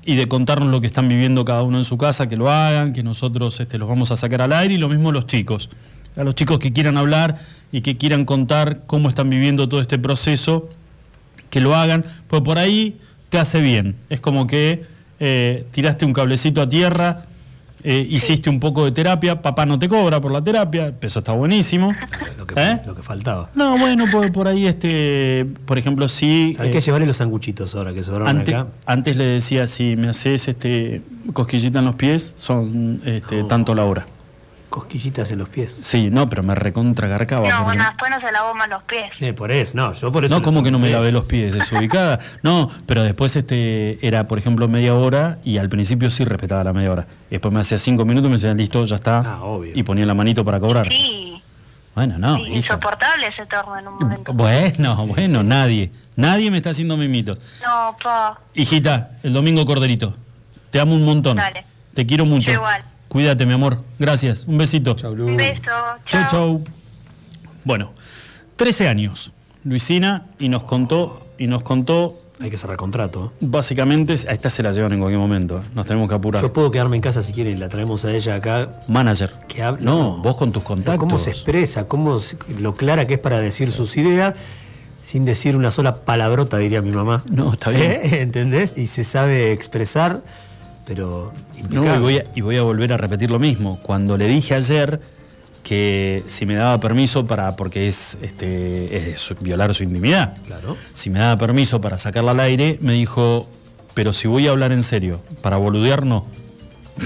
y 0.04 0.16
de 0.16 0.28
contarnos 0.28 0.68
lo 0.68 0.80
que 0.80 0.86
están 0.86 1.08
viviendo 1.08 1.44
cada 1.44 1.62
uno 1.62 1.78
en 1.78 1.84
su 1.84 1.98
casa, 1.98 2.28
que 2.28 2.36
lo 2.36 2.50
hagan, 2.50 2.92
que 2.92 3.02
nosotros 3.02 3.58
este, 3.60 3.78
los 3.78 3.88
vamos 3.88 4.10
a 4.10 4.16
sacar 4.16 4.42
al 4.42 4.52
aire 4.52 4.74
y 4.74 4.78
lo 4.78 4.88
mismo 4.88 5.12
los 5.12 5.26
chicos. 5.26 5.68
A 6.16 6.24
los 6.24 6.34
chicos 6.34 6.58
que 6.58 6.72
quieran 6.72 6.96
hablar 6.96 7.38
y 7.72 7.82
que 7.82 7.96
quieran 7.96 8.24
contar 8.24 8.82
cómo 8.86 9.08
están 9.08 9.28
viviendo 9.28 9.68
todo 9.68 9.80
este 9.80 9.98
proceso, 9.98 10.70
que 11.50 11.60
lo 11.60 11.74
hagan, 11.74 12.04
pues 12.28 12.42
por 12.42 12.58
ahí 12.58 12.96
te 13.28 13.38
hace 13.38 13.60
bien. 13.60 13.96
Es 14.08 14.20
como 14.20 14.46
que 14.46 14.84
eh, 15.18 15.66
tiraste 15.72 16.04
un 16.04 16.12
cablecito 16.12 16.62
a 16.62 16.68
tierra, 16.68 17.26
eh, 17.88 18.04
hiciste 18.10 18.50
un 18.50 18.58
poco 18.58 18.84
de 18.84 18.90
terapia, 18.90 19.40
papá 19.40 19.64
no 19.64 19.78
te 19.78 19.88
cobra 19.88 20.20
por 20.20 20.32
la 20.32 20.42
terapia, 20.42 20.92
eso 21.00 21.20
está 21.20 21.30
buenísimo. 21.32 21.94
Lo 22.36 22.44
que, 22.44 22.54
¿Eh? 22.60 22.80
lo 22.84 22.96
que 22.96 23.02
faltaba. 23.02 23.48
No, 23.54 23.78
bueno, 23.78 24.06
por, 24.10 24.32
por 24.32 24.48
ahí, 24.48 24.66
este, 24.66 25.46
por 25.64 25.78
ejemplo, 25.78 26.08
sí. 26.08 26.52
¿Sabes 26.54 26.70
eh, 26.70 26.72
qué? 26.72 26.80
Llevarle 26.80 27.06
los 27.06 27.16
sanguchitos 27.16 27.74
ahora 27.76 27.94
que 27.94 28.02
sobraron 28.02 28.28
antes, 28.28 28.54
acá. 28.54 28.66
antes 28.86 29.16
le 29.16 29.24
decía, 29.24 29.68
si 29.68 29.96
me 29.96 30.08
haces 30.08 30.48
este 30.48 31.02
cosquillita 31.32 31.78
en 31.78 31.84
los 31.84 31.94
pies, 31.94 32.34
son 32.36 33.00
este, 33.04 33.44
tanto 33.44 33.74
la 33.74 33.84
hora. 33.84 34.06
Cosquillitas 34.76 35.30
en 35.30 35.38
los 35.38 35.48
pies. 35.48 35.74
Sí, 35.80 36.10
no, 36.10 36.28
pero 36.28 36.42
me 36.42 36.54
recontra 36.54 37.08
garcaba. 37.08 37.48
No, 37.48 37.64
bueno, 37.64 37.82
después 37.82 38.10
no 38.10 38.20
se 38.20 38.30
lavó 38.30 38.54
más 38.54 38.68
los 38.68 38.82
pies. 38.82 39.10
Eh, 39.20 39.32
por 39.32 39.50
eso, 39.50 39.74
no, 39.74 39.94
yo 39.94 40.12
por 40.12 40.26
eso. 40.26 40.34
No, 40.34 40.40
le 40.40 40.44
como 40.44 40.62
que 40.62 40.70
no 40.70 40.78
me 40.78 40.90
lavé 40.90 41.12
los 41.12 41.24
pies 41.24 41.50
desubicada. 41.50 42.18
No, 42.42 42.68
pero 42.84 43.02
después 43.02 43.34
este 43.36 44.06
era, 44.06 44.28
por 44.28 44.38
ejemplo, 44.38 44.68
media 44.68 44.94
hora 44.94 45.38
y 45.42 45.56
al 45.56 45.70
principio 45.70 46.10
sí 46.10 46.26
respetaba 46.26 46.62
la 46.62 46.74
media 46.74 46.92
hora. 46.92 47.06
Después 47.30 47.54
me 47.54 47.60
hacía 47.60 47.78
cinco 47.78 48.04
minutos 48.04 48.26
y 48.26 48.32
me 48.32 48.36
decía, 48.36 48.52
listo, 48.52 48.84
ya 48.84 48.96
está. 48.96 49.22
Ah, 49.24 49.40
Y 49.74 49.82
ponía 49.82 50.04
la 50.04 50.12
manito 50.12 50.44
para 50.44 50.60
cobrar. 50.60 50.88
Sí, 50.90 51.40
Bueno, 51.94 52.18
no, 52.18 52.36
sí, 52.44 52.52
insoportable 52.52 53.28
ese 53.28 53.46
torno 53.46 53.78
en 53.78 53.88
un 53.88 53.94
momento. 53.94 54.34
Bueno, 54.34 55.06
bueno, 55.06 55.42
nadie. 55.42 55.90
Nadie 56.16 56.50
me 56.50 56.58
está 56.58 56.68
haciendo 56.68 56.98
mimitos. 56.98 57.38
No, 57.64 57.96
pa. 58.04 58.40
Hijita, 58.52 59.12
el 59.22 59.32
domingo 59.32 59.64
corderito. 59.64 60.12
Te 60.70 60.80
amo 60.80 60.94
un 60.94 61.06
montón. 61.06 61.38
Dale. 61.38 61.64
Te 61.94 62.04
quiero 62.04 62.26
mucho. 62.26 62.50
Yo 62.52 62.58
igual. 62.58 62.82
Cuídate, 63.08 63.46
mi 63.46 63.52
amor. 63.52 63.78
Gracias. 63.98 64.44
Un 64.46 64.58
besito. 64.58 64.96
Un 65.04 65.36
beso. 65.36 65.60
Chau, 65.62 66.22
Chao. 66.22 66.30
chau. 66.30 66.64
Bueno, 67.64 67.92
13 68.56 68.88
años, 68.88 69.32
Luisina, 69.64 70.26
y 70.38 70.48
nos 70.48 70.64
contó, 70.64 71.20
y 71.38 71.46
nos 71.46 71.62
contó. 71.62 72.18
Hay 72.38 72.50
que 72.50 72.58
cerrar 72.58 72.76
contrato. 72.76 73.32
Básicamente, 73.40 74.12
a 74.12 74.32
esta 74.32 74.50
se 74.50 74.62
la 74.62 74.70
llevan 74.72 74.92
en 74.92 75.00
cualquier 75.00 75.20
momento. 75.20 75.58
¿eh? 75.58 75.62
Nos 75.74 75.86
tenemos 75.86 76.08
que 76.08 76.14
apurar. 76.16 76.42
Yo 76.42 76.52
puedo 76.52 76.70
quedarme 76.70 76.96
en 76.96 77.02
casa 77.02 77.22
si 77.22 77.32
quieren 77.32 77.56
y 77.56 77.60
la 77.60 77.70
traemos 77.70 78.04
a 78.04 78.12
ella 78.14 78.34
acá. 78.34 78.70
Manager. 78.88 79.30
Que 79.48 79.62
habla. 79.62 79.82
No, 79.82 80.18
vos 80.18 80.36
con 80.36 80.52
tus 80.52 80.62
contactos. 80.62 80.98
Cómo 80.98 81.18
se 81.18 81.30
expresa, 81.30 81.88
cómo 81.88 82.20
lo 82.58 82.74
clara 82.74 83.06
que 83.06 83.14
es 83.14 83.20
para 83.20 83.40
decir 83.40 83.72
sus 83.72 83.96
ideas 83.96 84.34
sin 85.06 85.24
decir 85.24 85.56
una 85.56 85.70
sola 85.70 86.04
palabrota, 86.04 86.58
diría 86.58 86.82
mi 86.82 86.90
mamá. 86.90 87.22
No, 87.30 87.52
está 87.52 87.70
bien. 87.70 87.92
¿Eh? 88.02 88.20
¿Entendés? 88.22 88.76
Y 88.76 88.88
se 88.88 89.04
sabe 89.04 89.52
expresar, 89.52 90.20
pero 90.86 91.32
No, 91.70 91.96
y 91.96 91.98
voy, 91.98 92.18
a, 92.18 92.24
y 92.34 92.40
voy 92.40 92.56
a 92.56 92.62
volver 92.62 92.92
a 92.92 92.96
repetir 92.96 93.30
lo 93.30 93.38
mismo. 93.38 93.78
Cuando 93.82 94.16
le 94.16 94.26
dije 94.28 94.54
ayer 94.54 95.00
que 95.62 96.22
si 96.28 96.46
me 96.46 96.54
daba 96.54 96.78
permiso 96.78 97.26
para, 97.26 97.56
porque 97.56 97.88
es, 97.88 98.16
este, 98.22 99.10
es 99.10 99.34
violar 99.40 99.74
su 99.74 99.82
intimidad, 99.82 100.34
Claro. 100.46 100.76
si 100.94 101.10
me 101.10 101.18
daba 101.18 101.36
permiso 101.36 101.80
para 101.80 101.98
sacarla 101.98 102.30
al 102.30 102.40
aire, 102.40 102.78
me 102.80 102.92
dijo, 102.92 103.50
pero 103.94 104.12
si 104.12 104.28
voy 104.28 104.46
a 104.46 104.52
hablar 104.52 104.70
en 104.70 104.84
serio, 104.84 105.20
para 105.42 105.56
boludear 105.56 106.06
no. 106.06 106.24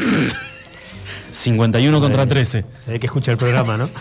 51 1.33 2.01
contra 2.01 2.27
13. 2.27 2.65
Se 2.85 2.91
ve 2.91 3.01
que 3.01 3.07
escucha 3.07 3.33
el 3.33 3.39
programa, 3.39 3.77
¿no? 3.77 3.89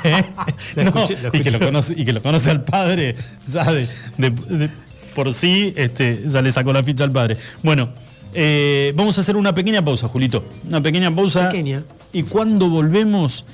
Escuché- 0.76 1.16
y, 1.32 1.40
que 1.42 1.50
lo 1.50 1.58
conoce, 1.58 1.94
y 1.96 2.04
que 2.04 2.12
lo 2.12 2.22
conoce 2.22 2.50
al 2.50 2.64
padre, 2.64 3.14
ya 3.48 3.70
de, 3.70 3.86
de- 4.18 4.30
de- 4.30 4.70
por 5.14 5.32
sí, 5.34 5.72
este, 5.76 6.22
ya 6.26 6.40
le 6.40 6.50
sacó 6.52 6.72
la 6.72 6.82
ficha 6.82 7.04
al 7.04 7.10
padre. 7.10 7.36
Bueno, 7.62 7.90
eh, 8.34 8.92
vamos 8.94 9.18
a 9.18 9.20
hacer 9.22 9.36
una 9.36 9.54
pequeña 9.54 9.82
pausa, 9.82 10.08
Julito. 10.08 10.44
Una 10.68 10.80
pequeña 10.80 11.14
pausa. 11.14 11.48
Pequeña. 11.48 11.82
Y 12.12 12.24
cuando 12.24 12.68
volvemos, 12.68 13.44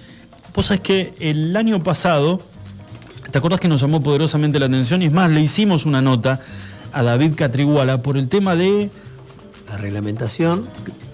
vos 0.54 0.66
sabés 0.66 0.80
que 0.80 1.14
el 1.20 1.56
año 1.56 1.82
pasado, 1.82 2.40
¿te 3.30 3.38
acordás 3.38 3.60
que 3.60 3.68
nos 3.68 3.80
llamó 3.80 4.02
poderosamente 4.02 4.58
la 4.58 4.66
atención? 4.66 5.02
Y 5.02 5.06
es 5.06 5.12
más, 5.12 5.30
le 5.30 5.40
hicimos 5.40 5.86
una 5.86 6.02
nota 6.02 6.40
a 6.92 7.02
David 7.02 7.34
Catriguala 7.34 8.02
por 8.02 8.16
el 8.16 8.28
tema 8.28 8.56
de 8.56 8.90
La 9.68 9.76
reglamentación. 9.78 10.66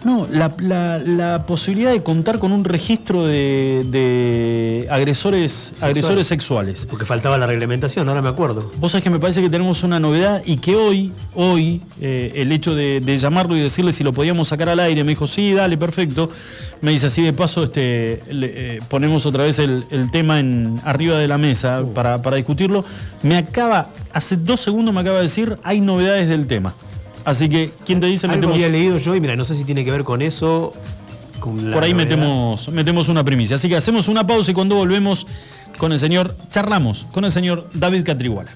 No, 0.05 0.27
la, 0.31 0.53
la- 0.61 0.99
la 0.99 1.47
posibilidad 1.47 1.93
de 1.93 2.03
contar 2.03 2.39
con 2.39 2.53
un 2.53 2.65
registro 2.65 3.25
de, 3.25 3.85
de 3.87 4.87
agresores, 4.91 5.73
agresores 5.81 6.27
sexuales. 6.27 6.87
Porque 6.91 7.05
faltaba 7.05 7.39
la 7.39 7.47
reglamentación, 7.47 8.09
ahora 8.09 8.21
me 8.23 8.29
acuerdo. 8.29 8.71
Vos 8.79 8.93
sabés 8.93 9.05
que 9.05 9.11
me 9.11 9.19
parece 9.19 9.41
que 9.43 9.49
tenemos 9.51 9.83
una 9.85 10.01
novedad 10.01 10.43
y 10.45 10.57
que 10.57 10.75
hoy, 10.77 11.13
hoy, 11.35 11.83
eh, 12.01 12.33
el 12.37 12.51
hecho 12.53 12.75
de, 12.75 13.01
de 13.01 13.17
llamarlo 13.17 13.57
y 13.57 13.61
decirle 13.61 13.93
si 13.93 14.03
lo 14.05 14.13
podíamos 14.13 14.49
sacar 14.49 14.69
al 14.69 14.81
aire, 14.81 15.05
me 15.05 15.11
dijo, 15.11 15.27
sí, 15.27 15.53
dale, 15.53 15.77
perfecto. 15.79 16.31
Me 16.81 16.91
dice 16.91 17.07
así 17.07 17.23
de 17.23 17.33
paso, 17.33 17.65
este, 17.65 18.21
le- 18.31 18.77
eh, 18.77 18.81
ponemos 18.89 19.25
otra 19.27 19.45
vez 19.45 19.59
el, 19.59 19.85
el 19.91 20.11
tema 20.11 20.41
en, 20.41 20.81
arriba 20.85 21.17
de 21.19 21.29
la 21.29 21.39
mesa 21.39 21.83
para, 21.95 22.21
para 22.23 22.37
discutirlo. 22.37 22.85
Me 23.23 23.37
acaba, 23.37 23.89
hace 24.13 24.37
dos 24.37 24.61
segundos 24.61 24.93
me 24.95 25.01
acaba 25.01 25.17
de 25.19 25.23
decir, 25.23 25.57
hay 25.63 25.81
novedades 25.81 26.29
del 26.29 26.47
tema. 26.47 26.75
Así 27.25 27.49
que, 27.49 27.71
¿quién 27.87 28.01
te 28.01 28.07
dice? 28.07 28.27
Algo 28.27 28.37
Metemos- 28.41 28.55
había 28.55 28.69
leído 28.69 28.99
yo 28.99 29.15
y 29.15 29.21
mira, 29.21 29.37
no 29.37 29.45
sé 29.45 29.55
si 29.55 29.65
tiene 29.65 29.85
que 29.85 29.91
ver 29.93 30.05
con 30.05 30.23
eso. 30.23 30.73
con 31.41 31.57
la 31.71 31.75
por 31.75 31.83
ahí 31.85 31.93
novedad. 31.93 32.09
metemos, 32.11 32.69
metemos 32.69 33.09
una 33.09 33.25
primicia. 33.25 33.57
Así 33.57 33.69
que 33.69 33.77
hacemos 33.77 34.07
una 34.09 34.27
pausa 34.27 34.51
y 34.51 34.55
cuando 34.55 34.77
volvemos 34.77 35.27
con 35.79 35.93
el 35.93 35.99
señor, 35.99 36.37
charlamos 36.51 37.05
con 37.13 37.25
el 37.25 37.33
señor 37.33 37.69
David 37.75 38.05
Catriguala. 38.05 38.51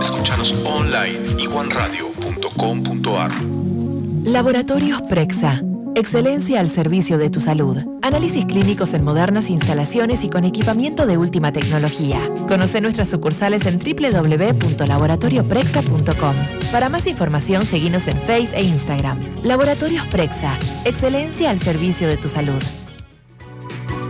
Escúchanos 0.00 0.54
online 0.64 1.18
iguanradio.com.ar 1.42 3.30
Laboratorios 4.24 5.02
Prexa. 5.02 5.60
Excelencia 5.94 6.58
al 6.58 6.68
servicio 6.68 7.18
de 7.18 7.28
tu 7.28 7.38
salud. 7.38 7.76
Análisis 8.00 8.46
clínicos 8.46 8.94
en 8.94 9.04
modernas 9.04 9.50
instalaciones 9.50 10.24
y 10.24 10.30
con 10.30 10.44
equipamiento 10.44 11.04
de 11.04 11.18
última 11.18 11.52
tecnología. 11.52 12.32
Conoce 12.48 12.80
nuestras 12.80 13.10
sucursales 13.10 13.66
en 13.66 13.78
www.laboratorioprexa.com. 13.78 16.34
Para 16.72 16.88
más 16.88 17.06
información, 17.06 17.66
seguinos 17.66 18.08
en 18.08 18.16
Face 18.18 18.56
e 18.56 18.62
Instagram. 18.62 19.18
Laboratorios 19.44 20.06
Prexa. 20.06 20.56
Excelencia 20.86 21.50
al 21.50 21.58
servicio 21.58 22.08
de 22.08 22.16
tu 22.16 22.28
salud. 22.28 22.62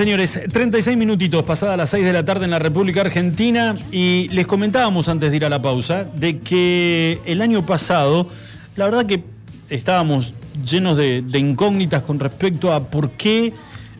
señores, 0.00 0.40
36 0.50 0.96
minutitos 0.96 1.44
pasadas 1.44 1.76
las 1.76 1.90
6 1.90 2.06
de 2.06 2.14
la 2.14 2.24
tarde 2.24 2.46
en 2.46 2.50
la 2.50 2.58
República 2.58 3.02
Argentina 3.02 3.74
y 3.92 4.28
les 4.28 4.46
comentábamos 4.46 5.10
antes 5.10 5.30
de 5.30 5.36
ir 5.36 5.44
a 5.44 5.50
la 5.50 5.60
pausa 5.60 6.04
de 6.04 6.38
que 6.38 7.20
el 7.26 7.42
año 7.42 7.66
pasado, 7.66 8.26
la 8.76 8.86
verdad 8.86 9.04
que 9.04 9.22
estábamos 9.68 10.32
llenos 10.64 10.96
de, 10.96 11.22
incógnitas 11.34 12.02
con 12.02 12.18
respecto 12.18 12.72
a 12.72 12.84
por 12.84 13.10
qué 13.10 13.52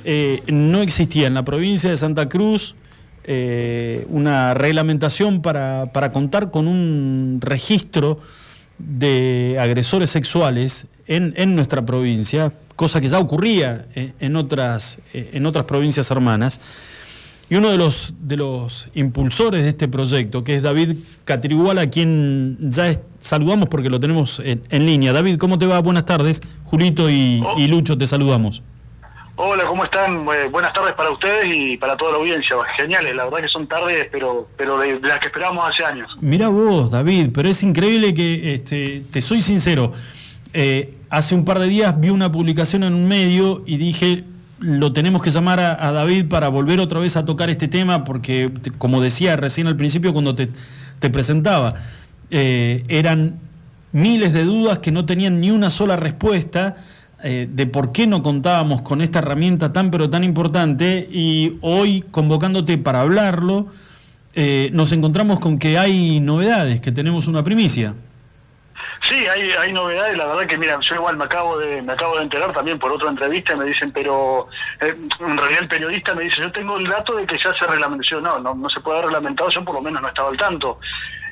eh, 0.06 0.40
no 0.46 0.80
existía 0.80 1.26
en 1.26 1.34
la 1.34 1.44
provincia 1.44 1.90
de 1.90 1.98
Santa 1.98 2.30
Cruz 2.30 2.76
eh, 3.24 4.06
una 4.08 4.54
reglamentación 4.54 5.42
para, 5.42 5.92
para 5.92 6.12
contar 6.12 6.50
con 6.50 6.66
un 6.66 7.40
registro 7.42 8.20
de 8.78 9.58
agresores 9.60 10.08
sexuales 10.08 10.86
en, 11.06 11.34
en 11.36 11.54
nuestra 11.54 11.84
provincia, 11.84 12.54
cosa 12.80 12.98
que 12.98 13.10
ya 13.10 13.18
ocurría 13.18 13.84
en, 13.94 14.14
en 14.20 14.36
otras, 14.36 14.96
eh, 15.12 15.32
en 15.34 15.44
otras 15.44 15.66
provincias 15.66 16.10
hermanas. 16.10 16.62
Y 17.50 17.56
uno 17.56 17.68
de 17.68 17.76
los, 17.76 18.14
de 18.20 18.38
los 18.38 18.88
impulsores 18.94 19.64
de 19.64 19.68
este 19.68 19.86
proyecto, 19.86 20.44
que 20.44 20.54
es 20.56 20.62
David 20.62 20.96
Catrigual, 21.26 21.76
a 21.76 21.90
quien 21.90 22.56
ya 22.70 22.98
saludamos 23.18 23.68
porque 23.68 23.90
lo 23.90 24.00
tenemos 24.00 24.40
en, 24.40 24.62
en 24.70 24.86
línea. 24.86 25.12
David, 25.12 25.36
¿cómo 25.36 25.58
te 25.58 25.66
va? 25.66 25.78
Buenas 25.80 26.06
tardes. 26.06 26.40
Julito 26.64 27.10
y, 27.10 27.44
y 27.58 27.66
Lucho, 27.66 27.98
te 27.98 28.06
saludamos. 28.06 28.62
Hola, 29.36 29.66
¿cómo 29.66 29.84
están? 29.84 30.26
Eh, 30.28 30.48
buenas 30.50 30.72
tardes 30.72 30.94
para 30.94 31.10
ustedes 31.10 31.54
y 31.54 31.76
para 31.76 31.98
toda 31.98 32.12
la 32.12 32.18
audiencia. 32.18 32.56
Geniales, 32.78 33.14
la 33.14 33.24
verdad 33.24 33.40
que 33.42 33.48
son 33.48 33.66
tardes, 33.66 34.06
pero 34.10 34.48
pero 34.56 34.78
de, 34.78 34.98
de 34.98 35.08
las 35.08 35.18
que 35.18 35.26
esperábamos 35.26 35.68
hace 35.68 35.84
años. 35.84 36.10
Mira 36.20 36.48
vos, 36.48 36.90
David, 36.90 37.28
pero 37.34 37.48
es 37.48 37.62
increíble 37.62 38.14
que, 38.14 38.54
este, 38.54 39.02
te 39.10 39.20
soy 39.20 39.42
sincero, 39.42 39.92
eh, 40.52 40.94
hace 41.10 41.34
un 41.34 41.44
par 41.44 41.58
de 41.58 41.68
días 41.68 41.98
vi 42.00 42.10
una 42.10 42.32
publicación 42.32 42.82
en 42.82 42.94
un 42.94 43.06
medio 43.06 43.62
y 43.66 43.76
dije, 43.76 44.24
lo 44.58 44.92
tenemos 44.92 45.22
que 45.22 45.30
llamar 45.30 45.60
a, 45.60 45.92
David 45.92 46.26
para 46.26 46.48
volver 46.48 46.80
otra 46.80 47.00
vez 47.00 47.16
a 47.16 47.24
tocar 47.24 47.50
este 47.50 47.68
tema, 47.68 48.04
porque, 48.04 48.50
como 48.78 49.00
decía 49.00 49.36
recién 49.36 49.66
al 49.66 49.76
principio 49.76 50.12
cuando 50.12 50.34
te, 50.34 50.48
presentaba, 51.10 51.74
eh, 52.30 52.84
eran 52.88 53.38
miles 53.92 54.32
de 54.32 54.44
dudas 54.44 54.80
que 54.80 54.92
no 54.92 55.06
tenían 55.06 55.40
ni 55.40 55.50
una 55.50 55.70
sola 55.70 55.96
respuesta 55.96 56.76
eh, 57.22 57.48
de 57.50 57.66
por 57.66 57.92
qué 57.92 58.06
no 58.06 58.22
contábamos 58.22 58.82
con 58.82 59.00
esta 59.00 59.20
herramienta 59.20 59.72
tan 59.72 59.90
pero 59.90 60.10
tan 60.10 60.24
importante 60.24 61.08
y 61.10 61.58
hoy 61.60 62.04
convocándote 62.10 62.76
para 62.78 63.00
hablarlo, 63.00 63.66
nos 64.72 64.92
encontramos 64.92 65.40
con 65.40 65.58
que 65.58 65.76
hay 65.76 66.20
novedades, 66.20 66.80
que 66.80 66.92
tenemos 66.92 67.26
una 67.26 67.42
primicia. 67.42 67.94
Sí, 69.02 69.26
hay, 69.26 69.50
hay 69.52 69.72
novedades, 69.72 70.16
la 70.16 70.26
verdad 70.26 70.46
que 70.46 70.58
mira, 70.58 70.78
yo 70.80 70.94
igual 70.94 71.16
me 71.16 71.24
acabo 71.24 71.58
de 71.58 71.80
me 71.80 71.94
acabo 71.94 72.16
de 72.16 72.24
enterar 72.24 72.52
también 72.52 72.78
por 72.78 72.92
otra 72.92 73.08
entrevista 73.08 73.56
me 73.56 73.64
dicen, 73.64 73.90
pero 73.92 74.48
eh, 74.80 74.94
en 75.20 75.38
realidad 75.38 75.62
el 75.62 75.68
periodista 75.68 76.14
me 76.14 76.24
dice, 76.24 76.42
yo 76.42 76.52
tengo 76.52 76.76
el 76.76 76.86
dato 76.86 77.16
de 77.16 77.26
que 77.26 77.38
ya 77.38 77.54
se 77.54 77.66
reglamentó, 77.66 78.20
no, 78.20 78.38
no, 78.40 78.54
no 78.54 78.68
se 78.68 78.80
puede 78.80 78.98
haber 78.98 79.06
reglamentado, 79.06 79.48
yo 79.48 79.64
por 79.64 79.76
lo 79.76 79.82
menos 79.82 80.02
no 80.02 80.08
estaba 80.08 80.28
al 80.28 80.36
tanto. 80.36 80.78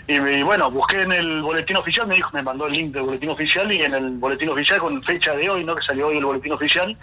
Y, 0.07 0.15
y 0.15 0.43
bueno, 0.43 0.71
busqué 0.71 1.03
en 1.03 1.13
el 1.13 1.43
boletín 1.43 1.77
oficial, 1.77 2.07
me 2.07 2.15
dijo, 2.15 2.31
me 2.33 2.43
mandó 2.43 2.67
el 2.67 2.73
link 2.73 2.95
del 2.95 3.03
boletín 3.03 3.29
oficial 3.29 3.71
y 3.71 3.83
en 3.83 3.93
el 3.95 4.11
boletín 4.13 4.49
oficial 4.49 4.81
con 4.81 5.03
fecha 5.03 5.35
de 5.37 5.51
hoy, 5.51 5.63
¿no? 5.63 5.77
Que 5.77 5.83
salió 5.83 6.07
hoy 6.07 6.17
el 6.17 6.25
boletín 6.25 6.53
oficial, 6.53 6.97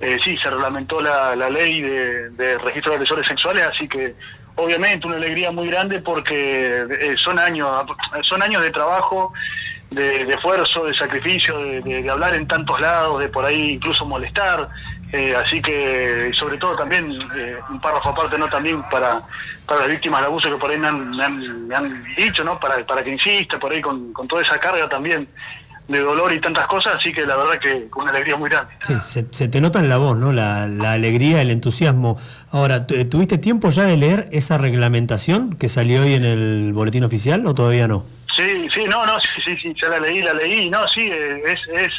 eh, 0.00 0.18
sí, 0.22 0.36
se 0.36 0.50
reglamentó 0.50 1.00
la, 1.00 1.34
la 1.34 1.48
ley 1.48 1.80
de, 1.80 2.28
de 2.30 2.58
registro 2.58 2.90
de 2.90 2.96
agresores 2.96 3.26
sexuales, 3.26 3.66
así 3.66 3.88
que 3.88 4.14
obviamente 4.56 5.06
una 5.06 5.16
alegría 5.16 5.50
muy 5.50 5.68
grande 5.68 6.00
porque 6.00 6.84
eh, 7.00 7.14
son 7.16 7.38
años, 7.38 7.70
son 8.22 8.42
años 8.42 8.60
de 8.60 8.70
trabajo, 8.70 9.32
de, 9.90 10.22
esfuerzo, 10.34 10.84
de 10.84 10.94
sacrificio, 10.94 11.58
de, 11.58 11.80
de- 11.82 12.02
de 12.02 12.10
hablar 12.10 12.34
en 12.34 12.46
tantos 12.46 12.80
lados, 12.80 13.20
de 13.20 13.28
por 13.28 13.44
ahí 13.44 13.70
incluso 13.72 14.04
molestar. 14.06 14.68
eh, 15.12 15.34
así 15.34 15.60
que, 15.60 16.30
sobre 16.34 16.56
todo 16.56 16.76
también, 16.76 17.10
eh, 17.36 17.56
un 17.68 17.80
párrafo 17.80 18.10
aparte, 18.10 18.38
¿no? 18.38 18.48
También 18.48 18.80
para, 18.88 19.20
para 19.66 19.80
las 19.80 19.88
víctimas 19.88 20.20
de 20.20 20.26
abuso 20.28 20.48
que 20.48 20.56
por 20.56 20.70
ahí 20.70 20.78
me 20.78 20.86
han, 20.86 21.10
me 21.66 21.74
han, 21.74 22.04
dicho, 22.16 22.44
¿no? 22.44 22.60
Para, 22.60 22.86
para 22.86 23.02
que 23.02 23.10
insista, 23.10 23.58
por 23.58 23.72
ahí 23.72 23.80
con, 23.82 24.12
con 24.12 24.28
toda 24.28 24.42
esa 24.42 24.58
carga 24.58 24.88
también 24.88 25.26
de 25.88 25.98
dolor 25.98 26.32
y 26.32 26.38
tantas 26.40 26.68
cosas, 26.68 26.94
así 26.98 27.12
que 27.12 27.26
la 27.26 27.34
verdad 27.36 27.58
que 27.58 27.88
con 27.90 28.02
una 28.04 28.12
alegría 28.12 28.36
muy 28.36 28.48
grande. 28.48 28.72
Sí, 28.86 28.94
se, 29.32 29.48
te 29.48 29.60
nota 29.60 29.80
en 29.80 29.88
la 29.88 29.96
voz, 29.96 30.16
¿no? 30.16 30.32
La, 30.32 30.68
la 30.68 30.92
alegría, 30.92 31.42
el 31.42 31.50
entusiasmo. 31.50 32.16
Ahora, 32.52 32.86
¿tu- 32.86 33.04
¿tuviste 33.06 33.38
tiempo 33.38 33.70
ya 33.70 33.82
de 33.82 33.96
leer 33.96 34.28
esa 34.30 34.56
reglamentación 34.58 35.56
que 35.56 35.68
salió 35.68 36.02
hoy 36.02 36.14
en 36.14 36.24
el 36.24 36.72
boletín 36.72 37.02
oficial 37.02 37.44
o 37.44 37.54
todavía 37.56 37.88
no? 37.88 38.04
Sí, 38.34 38.68
sí, 38.72 38.84
no, 38.84 39.04
no, 39.06 39.18
sí, 39.20 39.28
sí, 39.44 39.56
sí, 39.60 39.74
ya 39.80 39.88
la 39.88 40.00
leí, 40.00 40.22
la 40.22 40.32
leí, 40.34 40.70
no, 40.70 40.86
sí, 40.86 41.08
eh, 41.10 41.42
es, 41.44 41.60
es 41.68 41.92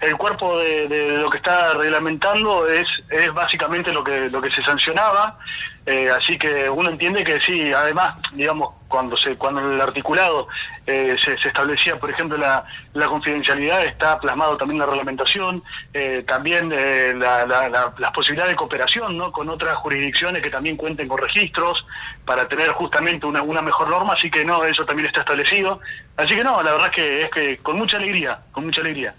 el, 0.00 0.16
cuerpo 0.16 0.58
de, 0.58 0.88
de 0.88 1.18
lo 1.18 1.30
que 1.30 1.38
está 1.38 1.74
reglamentando 1.74 2.68
es, 2.68 2.86
es 3.08 3.32
básicamente 3.32 3.92
lo 3.92 4.04
que, 4.04 4.28
lo 4.30 4.42
que 4.42 4.50
se 4.50 4.62
sancionaba, 4.62 5.38
eh, 5.86 6.08
así 6.10 6.38
que 6.38 6.68
uno 6.68 6.90
entiende 6.90 7.24
que 7.24 7.40
sí, 7.40 7.72
además, 7.72 8.14
digamos, 8.32 8.74
cuando 8.88 9.16
se, 9.16 9.36
cuando 9.36 9.60
el 9.60 9.80
articulado 9.80 10.48
eh, 10.86 11.16
se, 11.22 11.32
establecía, 11.48 11.98
por 11.98 12.10
ejemplo, 12.10 12.36
la, 12.36 12.64
confidencialidad, 13.06 13.84
está 13.84 14.18
plasmado 14.20 14.56
también 14.56 14.78
la 14.80 14.86
reglamentación, 14.86 15.62
eh, 15.92 16.24
también 16.26 16.70
eh, 16.74 17.14
la, 17.16 17.46
la- 17.46 17.68
la- 17.68 17.94
las 17.98 18.10
posibilidades 18.12 18.52
de 18.52 18.56
cooperación, 18.56 19.16
¿no? 19.16 19.32
Con 19.32 19.48
otras 19.48 19.76
jurisdicciones 19.76 20.42
que 20.42 20.50
también 20.50 20.76
cuenten 20.76 21.08
con 21.08 21.18
registros 21.18 21.86
para 22.24 22.48
tener 22.48 22.68
justamente 22.70 23.26
una, 23.26 23.42
mejor 23.62 23.88
norma, 23.88 24.12
así 24.14 24.30
que 24.30 24.44
no, 24.44 24.64
eso 24.64 24.84
también 24.84 25.06
está 25.06 25.20
establecido. 25.20 25.80
Así 26.16 26.34
que 26.34 26.44
no, 26.44 26.62
la 26.62 26.72
verdad 26.72 26.90
que 26.90 27.22
es 27.22 27.30
que 27.30 27.56
con 27.58 27.76
mucha 27.78 27.96
alegría, 27.96 28.40
con 28.52 28.64
mucha 28.66 28.80
alegría. 28.80 29.14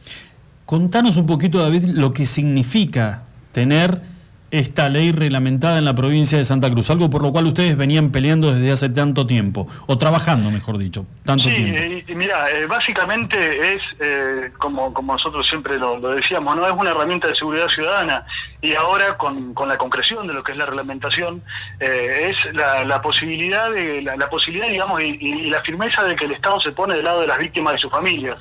Contanos 0.65 1.17
un 1.17 1.25
poquito, 1.25 1.59
David, 1.59 1.85
lo 1.93 2.13
que 2.13 2.25
significa 2.25 3.23
tener 3.51 4.01
esta 4.51 4.89
ley 4.89 5.11
reglamentada 5.11 5.77
en 5.77 5.85
la 5.85 5.95
provincia 5.95 6.37
de 6.37 6.43
Santa 6.43 6.69
Cruz, 6.69 6.89
algo 6.89 7.09
por 7.09 7.21
lo 7.21 7.31
cual 7.31 7.47
ustedes 7.47 7.75
venían 7.75 8.11
peleando 8.11 8.53
desde 8.53 8.71
hace 8.71 8.89
tanto 8.89 9.25
tiempo, 9.27 9.67
o 9.87 9.97
trabajando, 9.97 10.51
mejor 10.51 10.77
dicho, 10.77 11.05
tanto 11.25 11.45
Sí, 11.45 11.55
tiempo. 11.55 11.77
eh, 11.81 12.15
mira, 12.15 12.49
eh, 12.51 12.65
básicamente 12.65 13.73
es, 13.73 13.81
eh, 13.99 14.51
como, 14.57 14.93
como 14.93 15.13
nosotros 15.13 15.45
siempre 15.47 15.77
lo, 15.77 15.97
lo 15.97 16.09
decíamos, 16.09 16.55
no 16.55 16.65
es 16.65 16.73
una 16.73 16.91
herramienta 16.91 17.27
de 17.27 17.35
seguridad 17.35 17.67
ciudadana 17.67 18.23
y 18.61 18.73
ahora 18.75 19.17
con, 19.17 19.53
con 19.53 19.67
la 19.67 19.77
concreción 19.77 20.25
de 20.27 20.33
lo 20.33 20.43
que 20.43 20.53
es 20.53 20.57
la 20.57 20.65
reglamentación 20.65 21.41
eh, 21.79 22.31
es 22.31 22.53
la, 22.55 22.85
la 22.85 23.01
posibilidad, 23.01 23.69
de, 23.71 24.01
la, 24.03 24.15
la 24.15 24.29
posibilidad, 24.29 24.69
digamos, 24.69 25.01
y, 25.01 25.17
y- 25.19 25.41
y 25.45 25.49
la 25.49 25.61
firmeza 25.61 26.03
de 26.03 26.15
que 26.15 26.25
el 26.25 26.31
Estado 26.31 26.59
se 26.61 26.71
pone 26.71 26.93
del 26.95 27.03
lado 27.05 27.21
de 27.21 27.27
las 27.27 27.37
víctimas 27.39 27.75
y 27.75 27.79
sus 27.79 27.91
familias. 27.91 28.37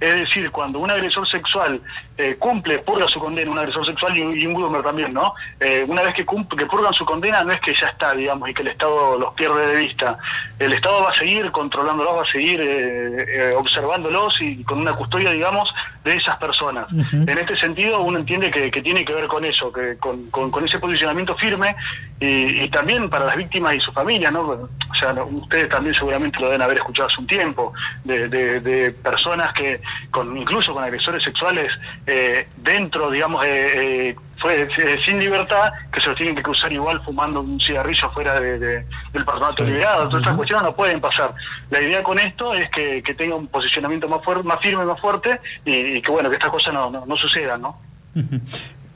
Es 0.00 0.14
decir, 0.14 0.50
cuando 0.50 0.78
un 0.78 0.90
agresor 0.90 1.28
sexual 1.28 1.78
eh, 2.20 2.36
cumple, 2.38 2.78
purga 2.80 3.06
su 3.08 3.18
condena, 3.18 3.50
un 3.50 3.58
agresor 3.58 3.86
sexual 3.86 4.16
y, 4.16 4.20
un- 4.20 4.38
y 4.38 4.46
un 4.46 4.54
groomer 4.54 4.82
también, 4.82 5.12
¿no? 5.12 5.34
Eh, 5.58 5.84
una 5.88 6.02
vez 6.02 6.12
que, 6.14 6.24
cum- 6.24 6.46
que 6.48 6.66
purgan 6.66 6.92
su 6.92 7.04
condena, 7.04 7.42
no 7.44 7.52
es 7.52 7.60
que 7.60 7.72
ya 7.74 7.86
está, 7.88 8.12
digamos, 8.14 8.48
y 8.50 8.54
que 8.54 8.62
el 8.62 8.68
Estado 8.68 9.18
los 9.18 9.34
pierde 9.34 9.66
de 9.68 9.76
vista. 9.76 10.18
El 10.58 10.72
Estado 10.72 11.02
va 11.02 11.10
a 11.10 11.14
seguir 11.14 11.50
controlándolos, 11.50 12.16
va 12.16 12.22
a 12.22 12.26
seguir 12.26 12.60
eh, 12.62 13.54
observándolos 13.56 14.40
y 14.40 14.62
con 14.64 14.78
una 14.78 14.92
custodia, 14.94 15.30
digamos, 15.30 15.72
de 16.04 16.16
esas 16.16 16.36
personas. 16.36 16.86
En 16.92 17.38
este 17.38 17.56
sentido, 17.56 18.00
uno 18.02 18.18
entiende 18.18 18.50
que, 18.50 18.70
que 18.70 18.82
tiene 18.82 19.04
que 19.04 19.12
ver 19.14 19.26
con 19.26 19.44
eso, 19.44 19.72
que 19.72 19.96
con, 19.98 20.30
con- 20.30 20.50
con 20.50 20.64
ese 20.64 20.78
posicionamiento 20.78 21.36
firme 21.36 21.74
y, 22.18 22.62
y 22.64 22.68
también 22.68 23.08
para 23.08 23.24
las 23.26 23.36
víctimas 23.36 23.74
y 23.74 23.80
sus 23.80 23.94
familias, 23.94 24.32
¿no? 24.32 24.40
O 24.42 24.94
sea, 24.94 25.12
no- 25.12 25.24
ustedes 25.26 25.68
también 25.68 25.94
seguramente 25.94 26.38
lo 26.40 26.46
deben 26.46 26.62
haber 26.62 26.78
escuchado 26.78 27.08
hace 27.08 27.20
un 27.20 27.26
tiempo, 27.26 27.72
de, 28.04 28.28
de- 28.28 28.60
de 28.60 28.90
personas 28.92 29.52
que, 29.52 29.80
con 30.10 30.36
incluso 30.36 30.72
con 30.74 30.82
agresores 30.84 31.22
sexuales 31.22 31.72
eh, 32.10 32.48
dentro, 32.56 33.10
digamos, 33.10 33.44
eh, 33.44 34.08
eh, 34.10 34.16
fue 34.38 34.68
sin 35.04 35.18
libertad, 35.18 35.70
que 35.92 36.00
se 36.00 36.08
los 36.08 36.16
tienen 36.16 36.34
que 36.34 36.42
cruzar 36.42 36.72
igual 36.72 37.02
fumando 37.04 37.40
un 37.42 37.60
cigarrillo 37.60 38.06
afuera 38.06 38.40
de- 38.40 38.58
de- 38.58 38.86
del 39.12 39.24
patronato 39.24 39.64
Sí. 39.64 39.70
liberado. 39.70 40.04
Todas 40.08 40.22
estas 40.22 40.34
cuestiones 40.36 40.64
no 40.64 40.74
pueden 40.74 41.00
pasar. 41.00 41.34
La 41.70 41.80
idea 41.82 42.02
con 42.02 42.18
esto 42.18 42.54
es 42.54 42.70
que, 42.70 43.02
que 43.02 43.12
tenga 43.14 43.34
un 43.34 43.46
posicionamiento 43.48 44.08
más, 44.08 44.20
más 44.44 44.56
firme, 44.62 44.84
más 44.86 44.98
fuerte 45.00 45.40
y, 45.64 45.74
y 45.74 46.02
que, 46.02 46.10
bueno, 46.10 46.30
que 46.30 46.36
estas 46.36 46.50
cosas 46.50 46.72
no, 46.72 46.90
no, 46.90 47.04
no 47.06 47.16
sucedan, 47.16 47.60
¿no? 47.60 47.78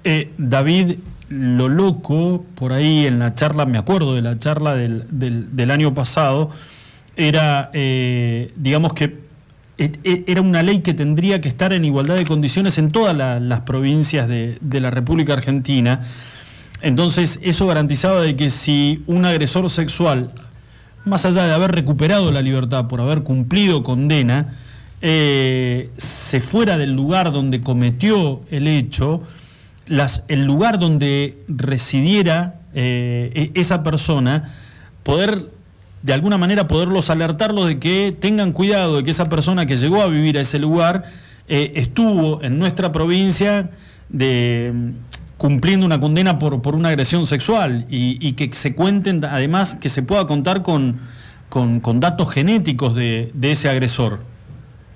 Eh, 0.03 0.31
David, 0.39 0.97
lo 1.29 1.69
loco, 1.69 2.45
por 2.55 2.73
ahí 2.73 3.07
en 3.07 3.19
la 3.19 3.35
charla, 3.35 3.65
me 3.67 3.79
acuerdo 3.79 4.15
de 4.15 4.23
la 4.23 4.39
charla 4.39 4.75
del, 4.75 5.05
del- 5.11 5.55
del 5.55 5.71
año 5.71 5.93
pasado, 5.95 6.51
era, 7.17 7.71
eh, 7.75 8.51
digamos 8.57 8.93
que 8.95 9.24
era 9.79 10.41
una 10.41 10.63
ley 10.63 10.81
que 10.81 10.95
tendría 10.95 11.41
que 11.41 11.49
estar 11.49 11.73
en 11.73 11.85
igualdad 11.85 12.15
de 12.17 12.25
condiciones 12.25 12.79
en 12.79 12.91
todas 12.91 13.17
la- 13.17 13.41
las 13.41 13.61
provincias 13.61 14.29
de, 14.29 14.59
la 14.81 14.91
República 14.91 15.33
Argentina. 15.33 16.03
Entonces, 16.81 17.41
eso 17.43 17.67
garantizaba 17.67 18.21
de 18.21 18.37
que 18.37 18.51
si 18.51 19.03
un 19.07 19.25
agresor 19.25 19.69
sexual, 19.71 20.33
más 21.05 21.25
allá 21.25 21.45
de 21.47 21.53
haber 21.55 21.73
recuperado 21.73 22.31
la 22.31 22.41
libertad 22.43 22.87
por 22.89 23.01
haber 23.01 23.23
cumplido 23.23 23.83
condena, 23.83 24.55
eh, 25.01 25.91
se 25.97 26.41
fuera 26.41 26.79
del 26.79 26.93
lugar 26.93 27.33
donde 27.33 27.61
cometió 27.61 28.43
el 28.51 28.69
hecho, 28.69 29.23
el 30.29 30.45
lugar 30.45 30.79
donde 30.79 31.39
residiera 31.49 32.61
eh, 32.75 33.51
e- 33.55 33.61
esa 33.61 33.83
persona, 33.83 34.53
poder 35.03 35.51
de 36.05 36.13
alguna 36.13 36.39
manera 36.39 36.69
poderlos 36.69 37.11
alertarlos 37.11 37.67
de 37.67 37.79
que 37.79 38.15
tengan 38.19 38.53
cuidado 38.53 38.97
de 38.99 39.03
que 39.03 39.11
esa 39.11 39.29
persona 39.29 39.67
que 39.67 39.77
llegó 39.77 40.03
a 40.03 40.07
vivir 40.07 40.37
a 40.39 40.43
ese 40.43 40.59
lugar 40.59 41.05
eh, 41.49 41.73
estuvo 41.77 42.43
en 42.43 42.59
nuestra 42.59 42.93
provincia 42.93 43.71
cumpliendo 45.39 45.85
una 45.87 45.99
condena 46.01 46.39
por, 46.39 46.63
por 46.63 46.75
una 46.75 46.89
agresión 46.91 47.27
sexual 47.27 47.87
y, 47.91 48.19
y 48.27 48.33
que 48.33 48.51
se 48.55 48.75
cuenten 48.75 49.25
además 49.25 49.75
que 49.75 49.89
se 49.89 50.03
pueda 50.03 50.27
contar 50.27 50.63
con, 50.63 50.99
con- 51.49 51.81
con 51.81 52.01
datos 52.01 52.31
genéticos 52.31 52.95
de, 52.95 53.31
de 53.35 53.53
ese 53.53 53.69
agresor. 53.69 54.21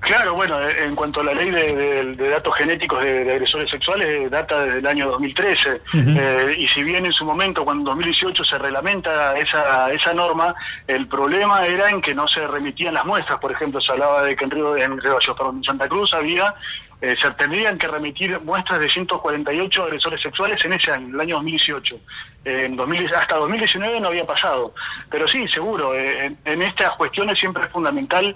Claro, 0.00 0.34
bueno, 0.34 0.60
eh, 0.60 0.84
en 0.84 0.94
cuanto 0.94 1.20
a 1.20 1.24
la 1.24 1.34
ley 1.34 1.50
de, 1.50 1.74
de- 1.74 2.04
de 2.14 2.28
datos 2.28 2.54
genéticos 2.56 3.02
de, 3.02 3.24
de 3.24 3.32
agresores 3.32 3.68
sexuales, 3.70 4.06
eh, 4.06 4.28
data 4.30 4.60
desde 4.64 4.78
el 4.78 4.86
año 4.86 5.08
2013. 5.10 5.70
Ujú. 5.70 5.80
Eh, 5.94 6.54
y 6.56 6.68
si 6.68 6.82
bien 6.84 7.04
en 7.04 7.12
su 7.12 7.24
momento, 7.24 7.64
cuando 7.64 7.80
en 7.90 7.96
2018 7.96 8.44
se 8.44 8.58
reglamenta 8.58 9.36
esa, 9.36 9.90
esa 9.92 10.14
norma, 10.14 10.54
el 10.86 11.08
problema 11.08 11.66
era 11.66 11.90
en 11.90 12.00
que 12.00 12.14
no 12.14 12.28
se 12.28 12.46
remitían 12.46 12.94
las 12.94 13.04
muestras. 13.04 13.38
Por 13.38 13.50
ejemplo, 13.52 13.80
se 13.80 13.90
hablaba 13.92 14.22
de 14.22 14.36
que 14.36 14.44
en 14.44 14.50
Río, 14.52 14.76
en, 14.76 15.00
Río 15.00 15.18
perdón, 15.36 15.56
en 15.58 15.64
Santa 15.64 15.88
Cruz 15.88 16.14
había, 16.14 16.54
eh, 17.00 17.16
se 17.20 17.30
tendrían 17.32 17.76
que 17.76 17.88
remitir 17.88 18.40
muestras 18.40 18.78
de 18.80 18.88
148 18.88 19.82
agresores 19.82 20.22
sexuales 20.22 20.64
en 20.64 20.72
ese 20.74 20.92
año, 20.92 21.08
el 21.14 21.20
año 21.20 21.34
2018. 21.36 21.96
Eh, 22.44 22.64
en 22.66 22.76
2000 22.76 23.12
hasta 23.14 23.34
2019 23.34 24.00
no 24.00 24.08
había 24.08 24.24
pasado. 24.26 24.72
Pero 25.10 25.26
sí, 25.26 25.46
seguro, 25.48 25.94
eh, 25.94 26.24
en- 26.26 26.38
en 26.44 26.62
estas 26.62 26.92
cuestiones 26.92 27.38
siempre 27.38 27.64
es 27.64 27.68
fundamental 27.72 28.34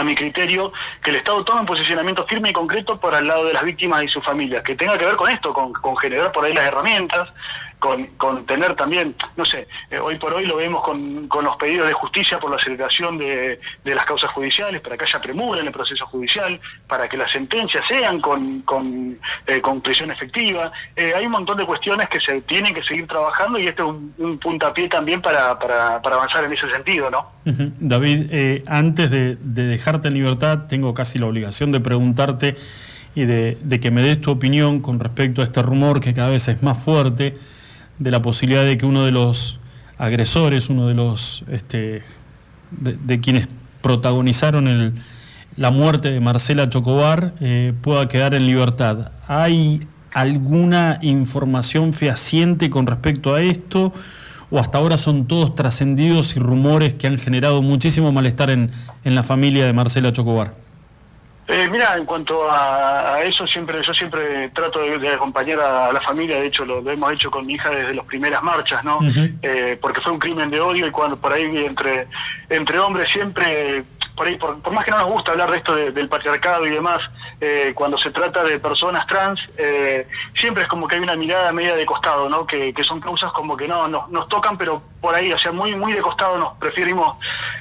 a 0.00 0.04
mi 0.04 0.14
criterio, 0.14 0.72
que 1.02 1.10
el 1.10 1.16
Estado 1.16 1.44
tome 1.44 1.60
un 1.60 1.66
posicionamiento 1.66 2.26
firme 2.26 2.50
y 2.50 2.52
concreto 2.52 2.98
por 2.98 3.14
al 3.14 3.26
lado 3.26 3.46
de 3.46 3.52
las 3.52 3.64
víctimas 3.64 4.02
y 4.04 4.08
sus 4.08 4.24
familias, 4.24 4.62
que 4.62 4.74
tenga 4.74 4.98
que 4.98 5.04
ver 5.04 5.16
con 5.16 5.30
esto, 5.30 5.52
con, 5.52 5.72
con 5.72 5.96
generar 5.96 6.32
por 6.32 6.44
ahí 6.44 6.52
las 6.52 6.66
herramientas, 6.66 7.28
con, 7.84 8.06
con 8.16 8.46
tener 8.46 8.74
también, 8.76 9.14
no 9.36 9.44
sé, 9.44 9.68
eh, 9.90 9.98
hoy 9.98 10.16
por 10.16 10.32
hoy 10.32 10.46
lo 10.46 10.56
vemos 10.56 10.82
con, 10.82 11.28
con 11.28 11.44
los 11.44 11.54
pedidos 11.56 11.86
de 11.86 11.92
justicia 11.92 12.40
por 12.40 12.48
la 12.48 12.56
aceleración 12.56 13.18
de, 13.18 13.60
de 13.84 13.94
las 13.94 14.06
causas 14.06 14.30
judiciales, 14.30 14.80
para 14.80 14.96
que 14.96 15.04
haya 15.04 15.20
premura 15.20 15.60
en 15.60 15.66
el 15.66 15.72
proceso 15.72 16.06
judicial, 16.06 16.58
para 16.88 17.10
que 17.10 17.18
las 17.18 17.30
sentencias 17.30 17.86
sean 17.86 18.22
con, 18.22 18.62
con, 18.62 19.18
eh, 19.46 19.60
con 19.60 19.82
prisión 19.82 20.10
efectiva. 20.10 20.72
Eh, 20.96 21.12
hay 21.14 21.26
un 21.26 21.32
montón 21.32 21.58
de 21.58 21.66
cuestiones 21.66 22.08
que 22.08 22.20
se 22.20 22.40
tienen 22.40 22.72
que 22.72 22.82
seguir 22.82 23.06
trabajando 23.06 23.58
y 23.58 23.66
este 23.66 23.82
es 23.82 23.88
un, 23.88 24.14
un 24.16 24.38
puntapié 24.38 24.88
también 24.88 25.20
para, 25.20 25.58
para, 25.58 26.00
para 26.00 26.16
avanzar 26.16 26.42
en 26.44 26.54
ese 26.54 26.70
sentido, 26.70 27.10
¿no? 27.10 27.26
David, 27.44 28.62
antes 28.66 29.10
de, 29.10 29.36
de 29.38 29.64
dejarte 29.64 30.08
en 30.08 30.14
libertad, 30.14 30.60
tengo 30.70 30.94
casi 30.94 31.18
la 31.18 31.26
obligación 31.26 31.70
de 31.70 31.80
preguntarte 31.80 32.56
y 33.14 33.26
de, 33.26 33.58
de 33.60 33.78
que 33.78 33.90
me 33.90 34.00
des 34.00 34.22
tu 34.22 34.30
opinión 34.30 34.80
con 34.80 34.98
respecto 35.00 35.42
a 35.42 35.44
este 35.44 35.60
rumor 35.60 36.00
que 36.00 36.14
cada 36.14 36.30
vez 36.30 36.48
es 36.48 36.62
más 36.62 36.82
fuerte 36.82 37.36
de 37.98 38.10
la 38.10 38.22
posibilidad 38.22 38.64
de 38.64 38.76
que 38.78 38.86
uno 38.86 39.04
de 39.04 39.12
los 39.12 39.58
agresores, 39.98 40.68
uno 40.70 40.86
de 40.86 40.94
los 40.94 41.44
este, 41.50 42.02
de, 42.70 43.20
quienes 43.20 43.48
protagonizaron 43.80 44.94
la 45.56 45.70
muerte 45.70 46.10
de 46.10 46.20
Marcela 46.20 46.68
Chocobar 46.68 47.34
eh, 47.40 47.72
pueda 47.80 48.08
quedar 48.08 48.34
en 48.34 48.46
libertad. 48.46 49.12
¿Hay 49.28 49.86
alguna 50.12 50.98
información 51.02 51.92
fehaciente 51.92 52.70
con 52.70 52.86
respecto 52.86 53.34
a 53.34 53.42
esto? 53.42 53.92
¿O 54.50 54.58
hasta 54.58 54.78
ahora 54.78 54.96
son 54.98 55.26
todos 55.26 55.54
trascendidos 55.54 56.36
y 56.36 56.40
rumores 56.40 56.94
que 56.94 57.06
han 57.06 57.18
generado 57.18 57.62
muchísimo 57.62 58.12
malestar 58.12 58.50
en, 58.50 58.70
en 59.04 59.14
la 59.14 59.22
familia 59.22 59.66
de 59.66 59.72
Marcela 59.72 60.12
Chocobar? 60.12 60.63
Eh, 61.46 61.68
mira, 61.70 61.94
en 61.96 62.06
cuanto 62.06 62.50
a, 62.50 63.14
a 63.16 63.22
eso, 63.22 63.46
siempre 63.46 63.82
yo 63.82 63.92
siempre 63.92 64.48
trato 64.50 64.78
de, 64.80 64.98
de 64.98 65.10
acompañar 65.10 65.60
a, 65.60 65.92
la 65.92 66.00
familia, 66.00 66.40
de 66.40 66.46
hecho 66.46 66.64
lo, 66.64 66.80
lo 66.80 66.90
hemos 66.90 67.12
hecho 67.12 67.30
con 67.30 67.44
mi 67.46 67.52
hija 67.54 67.68
desde 67.68 67.92
las 67.94 68.06
primeras 68.06 68.42
marchas, 68.42 68.82
¿no? 68.82 68.98
Eh, 69.42 69.78
porque 69.80 70.00
fue 70.00 70.12
un 70.12 70.18
crimen 70.18 70.50
de 70.50 70.60
odio 70.60 70.86
y 70.86 70.90
cuando 70.90 71.16
por 71.18 71.32
ahí 71.34 71.64
entre, 71.66 72.08
entre 72.48 72.78
hombres 72.78 73.10
siempre, 73.12 73.84
por 74.16 74.26
ahí, 74.26 74.36
por, 74.36 74.58
por 74.62 74.72
más 74.72 74.86
que 74.86 74.90
no 74.92 74.98
nos 74.98 75.08
gusta 75.08 75.32
hablar 75.32 75.50
de 75.50 75.58
esto 75.58 75.74
de- 75.74 75.90
del 75.92 76.08
patriarcado 76.08 76.66
y 76.66 76.70
demás, 76.70 76.98
eh, 77.42 77.72
cuando 77.74 77.98
se 77.98 78.10
trata 78.10 78.42
de 78.42 78.58
personas 78.58 79.06
trans, 79.06 79.38
eh, 79.58 80.06
siempre 80.34 80.62
es 80.62 80.68
como 80.68 80.88
que 80.88 80.94
hay 80.94 81.02
una 81.02 81.16
mirada 81.16 81.52
media 81.52 81.76
de 81.76 81.84
costado, 81.84 82.26
¿no? 82.30 82.46
Que, 82.46 82.72
que 82.72 82.84
son 82.84 83.00
causas 83.00 83.32
como 83.32 83.54
que 83.54 83.68
no 83.68 83.86
nos, 83.88 84.08
nos 84.08 84.28
tocan, 84.30 84.56
pero 84.56 84.80
por 85.04 85.14
ahí, 85.14 85.30
o 85.30 85.38
sea, 85.38 85.52
muy 85.52 85.74
muy 85.76 85.92
de 85.92 86.00
costado 86.00 86.38
nos 86.38 86.54
preferimos 86.56 87.18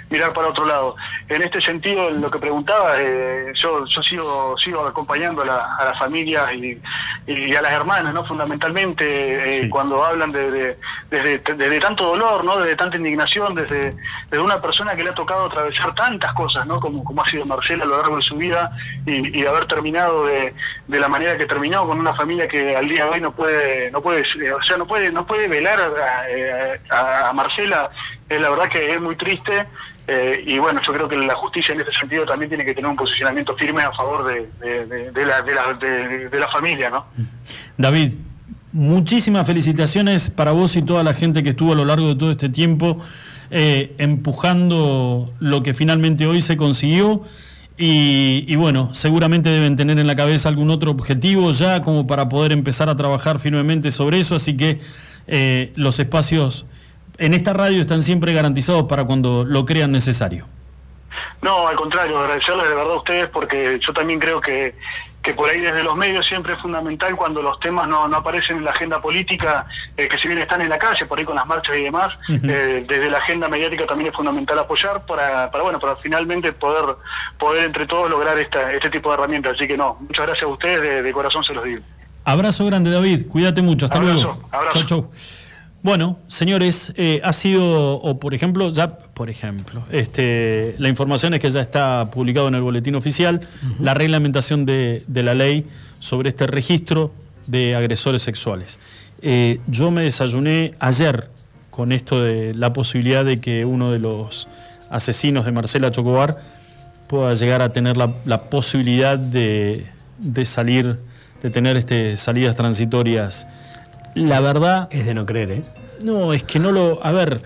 mirar 0.10 0.32
para 0.32 0.48
otro 0.48 0.66
lado. 0.66 0.96
En 1.28 1.42
este 1.42 1.60
sentido, 1.60 2.08
en 2.08 2.22
lo 2.22 2.30
que 2.32 2.40
preguntaba, 2.40 2.94
eh, 3.00 3.52
yo, 3.56 3.86
yo 3.86 4.02
sigo 4.04 4.56
sigo 4.58 4.86
acompañando 4.88 5.42
a, 5.42 5.46
la- 5.46 5.76
a 5.80 5.86
las 5.86 6.00
familias 6.00 6.54
y, 6.54 6.80
y 7.28 7.54
a 7.56 7.62
las 7.62 7.74
hermanas, 7.74 8.14
¿no? 8.14 8.24
Fundamentalmente, 8.26 9.06
eh, 9.66 9.70
cuando 9.70 10.04
hablan 10.06 10.32
de, 10.32 10.52
de- 10.52 10.78
desde, 11.10 11.40
desde 11.56 11.80
tanto 11.80 12.06
dolor, 12.06 12.44
¿no? 12.46 12.58
Desde 12.60 12.76
tanta 12.76 12.96
indignación, 12.98 13.56
desde, 13.56 13.96
desde 14.30 14.40
una 14.44 14.62
persona 14.62 14.96
que 14.96 15.04
le 15.04 15.10
ha 15.10 15.14
tocado 15.16 15.46
atravesar 15.48 15.94
tantas 15.96 16.32
cosas, 16.34 16.66
¿no? 16.66 16.80
Como, 16.80 17.04
como 17.04 17.22
ha 17.24 17.28
sido 17.28 17.46
Marcela 17.46 17.84
a 17.84 17.88
lo 17.88 17.98
largo 17.98 18.16
de 18.18 18.22
su 18.22 18.36
vida 18.36 18.72
y, 19.06 19.38
y 19.40 19.46
haber 19.46 19.66
terminado 19.66 20.26
de, 20.28 20.54
de 20.88 21.00
la 21.00 21.08
manera 21.10 21.38
que 21.38 21.46
terminó 21.46 21.86
con 21.88 22.00
una 22.00 22.14
familia 22.14 22.48
que 22.48 22.76
al 22.78 22.88
día 22.88 23.06
de 23.06 23.12
hoy 23.12 23.22
no 23.22 23.32
puede, 23.32 23.92
no 23.92 24.02
puede, 24.02 24.22
eh, 24.22 24.54
o 24.54 24.62
sea, 24.62 24.78
no 24.78 24.86
puede, 24.86 25.12
no 25.12 25.26
puede 25.26 25.48
velar 25.48 25.80
a, 25.80 26.30
eh, 26.30 26.80
a- 26.90 27.33
Marcela. 27.34 27.90
Es 28.30 28.40
la 28.42 28.50
verdad 28.50 28.70
que 28.70 28.94
es 28.94 29.02
muy 29.02 29.16
triste. 29.16 29.66
eh, 30.08 30.44
y 30.46 30.60
bueno, 30.60 30.82
yo 30.86 30.92
creo 30.94 31.08
que 31.08 31.16
la 31.18 31.36
justicia 31.36 31.74
en 31.74 31.82
ese 31.82 31.94
sentido 31.94 32.26
también 32.26 32.50
tiene 32.50 32.66
que 32.66 32.74
tener 32.74 32.90
un 32.90 32.96
posicionamiento 32.98 33.56
firme 33.56 33.82
a 33.84 33.92
favor 33.92 34.26
de, 34.26 34.50
de- 35.12 35.26
la, 35.26 35.42
la, 36.40 36.48
familia, 36.50 36.90
¿no? 36.90 37.06
David, 37.78 38.14
muchísimas 38.74 39.46
felicitaciones 39.48 40.30
para 40.30 40.52
vos 40.52 40.76
y 40.76 40.82
toda 40.82 41.04
la 41.04 41.14
gente 41.14 41.42
que 41.44 41.50
estuvo 41.52 41.72
a 41.74 41.76
lo 41.76 41.86
largo 41.86 42.08
de 42.10 42.16
todo 42.16 42.32
este 42.32 42.50
tiempo 42.50 42.98
eh, 43.52 43.94
empujando 43.98 45.32
lo 45.40 45.64
que 45.64 45.74
finalmente 45.74 46.26
hoy 46.28 46.42
se 46.42 46.58
consiguió. 46.58 47.22
Y, 47.78 48.46
y 48.48 48.56
bueno, 48.56 48.94
seguramente 48.94 49.50
deben 49.50 49.76
tener 49.76 49.98
en 49.98 50.06
la 50.06 50.16
cabeza 50.16 50.48
algún 50.50 50.70
otro 50.70 50.92
objetivo 50.92 51.50
ya 51.52 51.82
como 51.82 52.06
para 52.06 52.30
poder 52.30 52.52
empezar 52.52 52.88
a 52.90 52.96
trabajar 52.96 53.40
firmemente 53.40 53.90
sobre 53.92 54.20
eso. 54.20 54.36
Así 54.36 54.56
que 54.58 54.80
eh, 55.28 55.72
los 55.76 55.98
espacios 56.00 56.66
en 57.18 57.34
esta 57.34 57.54
radio 57.54 57.82
están 57.82 58.04
siempre 58.04 58.34
garantizados 58.34 58.84
para 58.84 59.04
cuando 59.04 59.44
lo 59.46 59.66
crean 59.66 59.92
necesario. 59.92 60.46
No, 61.42 61.68
al 61.68 61.76
contrario, 61.76 62.18
agradecerles 62.20 62.70
de 62.70 62.76
verdad 62.76 62.94
a 62.94 62.98
ustedes 62.98 63.28
porque 63.28 63.78
yo 63.82 63.92
también 63.94 64.20
creo 64.20 64.40
que, 64.40 64.76
que 65.22 65.34
por 65.34 65.50
ahí 65.50 65.60
desde 65.60 65.84
los 65.84 65.98
medios 65.98 66.26
siempre 66.26 66.54
es 66.54 66.60
fundamental 66.62 67.16
cuando 67.18 67.42
los 67.42 67.60
temas 67.60 67.86
no, 67.88 68.08
no 68.08 68.18
aparecen 68.18 68.58
en 68.58 68.64
la 68.64 68.72
agenda 68.72 69.02
política, 69.02 69.66
eh, 69.98 70.08
que 70.08 70.18
si 70.18 70.30
bien 70.30 70.40
están 70.40 70.62
en 70.62 70.70
la 70.70 70.78
calle, 70.78 71.06
por 71.06 71.20
ahí 71.20 71.26
con 71.26 71.36
las 71.36 71.46
marchas 71.46 71.76
y 71.76 71.84
demás, 71.84 72.08
eh, 72.30 72.86
desde 72.88 73.10
la 73.10 73.18
agenda 73.18 73.50
mediática 73.50 73.86
también 73.86 74.12
es 74.12 74.16
fundamental 74.16 74.58
apoyar 74.60 75.06
para, 75.06 75.52
para 75.52 75.64
bueno, 75.64 75.80
para 75.80 75.98
finalmente 75.98 76.54
poder, 76.54 76.96
poder 77.38 77.66
entre 77.66 77.86
todos 77.88 78.10
lograr 78.10 78.40
esta, 78.40 78.72
este 78.72 78.90
tipo 78.90 79.10
de 79.10 79.16
herramientas. 79.16 79.54
Así 79.56 79.68
que 79.68 79.76
no, 79.76 79.98
muchas 80.00 80.26
gracias 80.26 80.44
a 80.44 80.48
ustedes, 80.48 80.82
de, 80.82 81.02
de 81.02 81.12
corazón 81.12 81.44
se 81.44 81.54
los 81.54 81.66
digo. 81.66 81.82
Abrazo 82.26 82.66
grande, 82.66 82.90
David. 82.90 83.28
Cuídate 83.28 83.62
mucho. 83.62 83.86
Hasta 83.88 83.98
Abrazo, 83.98 84.14
luego. 84.14 84.48
abrazo. 84.50 84.80
Chau, 84.80 84.86
chau. 84.86 85.12
Bueno, 85.84 86.18
señores, 86.30 86.94
eh, 86.96 87.20
ha 87.26 87.34
sido, 87.34 87.96
o 87.96 88.18
por 88.18 88.34
ejemplo, 88.34 88.72
ya, 88.72 88.98
por 88.98 89.30
ejemplo, 89.30 89.84
este, 89.92 90.76
la 90.78 90.88
información 90.88 91.34
es 91.34 91.42
que 91.42 91.50
ya 91.50 91.60
está 91.60 92.10
publicado 92.10 92.48
en 92.48 92.56
el 92.56 92.62
boletín 92.62 92.96
oficial 92.96 93.42
la 93.82 93.94
reglamentación 93.94 94.66
de, 94.66 95.04
de 95.08 95.24
la 95.24 95.34
ley 95.34 95.66
sobre 96.00 96.30
este 96.30 96.48
registro 96.48 97.12
de 97.48 97.76
agresores 97.76 98.22
sexuales. 98.22 98.80
Eh, 99.22 99.60
yo 99.68 99.92
me 99.92 100.04
desayuné 100.04 100.74
ayer 100.80 101.30
con 101.70 101.92
esto 101.92 102.22
de 102.22 102.54
la 102.54 102.72
posibilidad 102.72 103.26
de 103.26 103.42
que 103.42 103.66
uno 103.66 103.92
de 103.92 104.00
los 104.00 104.48
asesinos 104.90 105.44
de 105.44 105.52
Marcela 105.52 105.92
Chocobar 105.92 106.38
pueda 107.10 107.34
llegar 107.34 107.62
a 107.62 107.74
tener 107.74 107.98
la, 107.98 108.14
la 108.24 108.44
posibilidad 108.44 109.18
de, 109.18 109.86
de 110.18 110.46
salir, 110.46 110.98
de 111.42 111.50
tener 111.50 111.76
este, 111.76 112.16
salidas 112.16 112.56
transitorias. 112.56 113.48
La 114.16 114.40
verdad. 114.40 114.88
Es 114.92 115.06
de 115.06 115.14
no 115.14 115.26
creer, 115.26 115.52
¿eh? 115.52 115.62
No, 116.02 116.34
es 116.34 116.44
que 116.44 116.60
no 116.60 116.72
lo. 116.72 117.00
A 117.04 117.12
ver, 117.12 117.42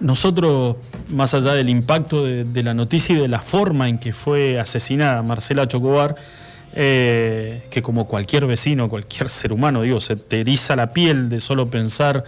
nosotros, 0.00 0.76
más 1.10 1.34
allá 1.34 1.54
del 1.54 1.68
impacto 1.68 2.24
de, 2.24 2.44
de 2.44 2.62
la 2.62 2.74
noticia 2.74 3.16
y 3.16 3.18
de 3.18 3.28
la 3.28 3.40
forma 3.40 3.88
en 3.88 3.98
que 3.98 4.12
fue 4.12 4.58
asesinada 4.58 5.22
Marcela 5.22 5.66
Chocobar, 5.66 6.16
eh, 6.74 7.62
que 7.70 7.82
como 7.82 8.06
cualquier 8.06 8.46
vecino, 8.46 8.88
cualquier 8.88 9.30
ser 9.30 9.52
humano, 9.52 9.82
digo, 9.82 10.00
se 10.00 10.16
te 10.16 10.40
eriza 10.40 10.76
la 10.76 10.92
piel 10.92 11.28
de 11.28 11.40
solo 11.40 11.66
pensar 11.66 12.24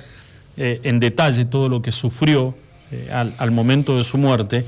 eh, 0.56 0.80
en 0.82 0.98
detalle 0.98 1.44
todo 1.44 1.68
lo 1.68 1.82
que 1.82 1.92
sufrió 1.92 2.54
eh, 2.90 3.10
al, 3.12 3.34
al 3.38 3.50
momento 3.50 3.96
de 3.96 4.04
su 4.04 4.18
muerte. 4.18 4.64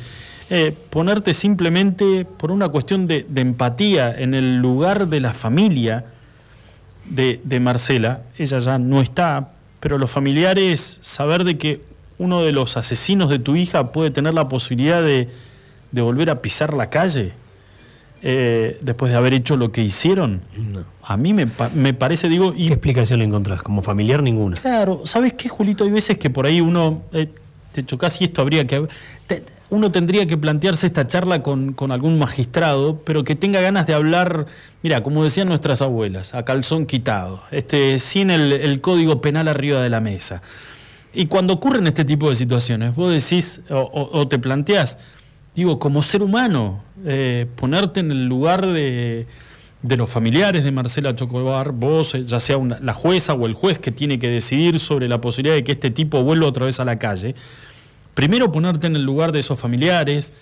ponerte 0.91 1.33
simplemente 1.33 2.27
por 2.27 2.51
una 2.51 2.69
cuestión 2.69 3.07
de, 3.07 3.25
de 3.27 3.41
empatía 3.41 4.15
en 4.17 4.35
el 4.35 4.59
lugar 4.59 5.09
de 5.09 5.21
la 5.21 5.33
familia 5.33 6.05
de, 7.05 7.41
de 7.45 7.61
Marcela, 7.61 8.23
ella 8.39 8.59
ya 8.59 8.79
no 8.79 9.01
está, 9.01 9.53
pero 9.81 9.99
los 9.99 10.11
familiares, 10.11 10.99
saber 11.01 11.45
de 11.45 11.59
que 11.59 11.81
uno 12.19 12.43
de 12.43 12.53
los 12.53 12.77
asesinos 12.77 13.29
de 13.31 13.39
tu 13.39 13.57
hija 13.57 13.93
puede 13.93 14.11
tener 14.11 14.35
la 14.35 14.49
posibilidad 14.49 15.03
de, 15.03 15.29
de 15.91 16.01
volver 16.03 16.31
a 16.31 16.41
pisar 16.41 16.73
la 16.75 16.89
calle 16.91 17.33
eh, 18.25 18.79
después 18.81 19.11
de 19.11 19.19
haber 19.19 19.35
hecho 19.35 19.57
lo 19.57 19.73
que 19.73 19.83
hicieron, 19.83 20.43
a 21.03 21.17
mí 21.17 21.35
me, 21.35 21.49
me 21.75 21.93
parece, 21.93 22.29
digo... 22.29 22.55
Y, 22.57 22.69
¿Qué 22.69 22.75
explicación 22.75 23.19
le 23.19 23.25
encontrás? 23.25 23.63
Como 23.63 23.83
familiar, 23.83 24.23
ninguna. 24.23 24.57
Claro, 24.59 25.03
¿sabes 25.05 25.33
qué, 25.33 25.49
Julito? 25.49 25.83
Hay 25.83 25.91
veces 25.91 26.19
que 26.19 26.31
por 26.31 26.47
ahí 26.47 26.61
uno 26.61 27.03
eh, 27.13 27.29
te 27.73 27.85
chocás 27.85 28.21
y 28.21 28.25
esto 28.27 28.41
habría 28.43 28.65
que. 28.67 28.87
te- 29.27 29.43
uno 29.73 29.91
tendría 29.91 30.27
que 30.27 30.37
plantearse 30.37 30.87
esta 30.87 31.07
charla 31.07 31.43
con, 31.43 31.75
algún 31.91 32.19
magistrado, 32.19 33.01
pero 33.05 33.25
que 33.25 33.35
tenga 33.35 33.61
ganas 33.63 33.87
de 33.87 33.95
hablar, 33.95 34.47
mira, 34.83 35.03
como 35.03 35.25
decían 35.25 35.49
nuestras 35.49 35.81
abuelas, 35.81 36.35
a 36.35 36.45
calzón 36.45 36.85
quitado, 36.85 37.43
este, 37.51 37.99
sin 37.99 38.31
el, 38.31 38.81
código 38.83 39.23
penal 39.23 39.49
arriba 39.49 39.83
de 39.83 39.89
la 39.89 40.01
mesa. 40.01 40.43
Y 41.15 41.27
cuando 41.27 41.55
ocurren 41.55 41.87
este 41.87 42.05
tipo 42.05 42.29
de 42.29 42.37
situaciones, 42.37 42.95
vos 42.95 43.13
decís 43.13 43.63
o, 43.71 44.29
te 44.29 44.39
planteás, 44.39 44.99
digo, 45.55 45.79
como 45.79 46.03
ser 46.03 46.23
humano, 46.23 46.83
eh, 47.07 47.47
ponerte 47.57 48.01
en 48.01 48.11
el 48.11 48.27
lugar 48.27 48.67
de, 48.67 49.27
de 49.81 49.97
los 49.97 50.11
familiares 50.11 50.65
de 50.65 50.71
Marcela 50.71 51.15
Chocobar, 51.15 51.73
vos, 51.73 52.15
eh, 52.15 52.25
ya 52.25 52.41
sea 52.41 52.59
la 52.59 52.93
jueza 52.93 53.33
o 53.33 53.47
el 53.47 53.55
juez 53.55 53.79
que 53.79 53.91
tiene 53.91 54.19
que 54.19 54.29
decidir 54.29 54.79
sobre 54.79 55.09
la 55.09 55.21
posibilidad 55.23 55.55
de 55.55 55.65
que 55.65 55.73
este 55.73 55.91
tipo 55.91 56.23
vuelva 56.23 56.47
otra 56.47 56.67
vez 56.67 56.79
a 56.79 56.85
la 56.85 56.97
calle, 56.97 57.35
primero 58.15 58.53
ponerte 58.53 58.87
en 58.87 58.97
el 58.97 59.03
lugar 59.05 59.33
de 59.33 59.41
esos 59.41 59.59
familiares, 59.61 60.33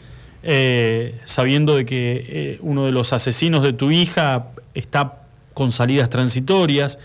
eh, 0.42 1.18
sabiendo 1.24 1.76
de 1.76 1.84
que 1.84 2.24
eh, 2.28 2.58
uno 2.62 2.86
de 2.86 2.92
los 2.92 3.12
asesinos 3.12 3.62
de 3.62 3.72
tu 3.72 3.90
hija 3.90 4.46
está 4.74 5.22
con 5.54 5.72
salidas 5.72 6.08
transitorias, 6.10 6.98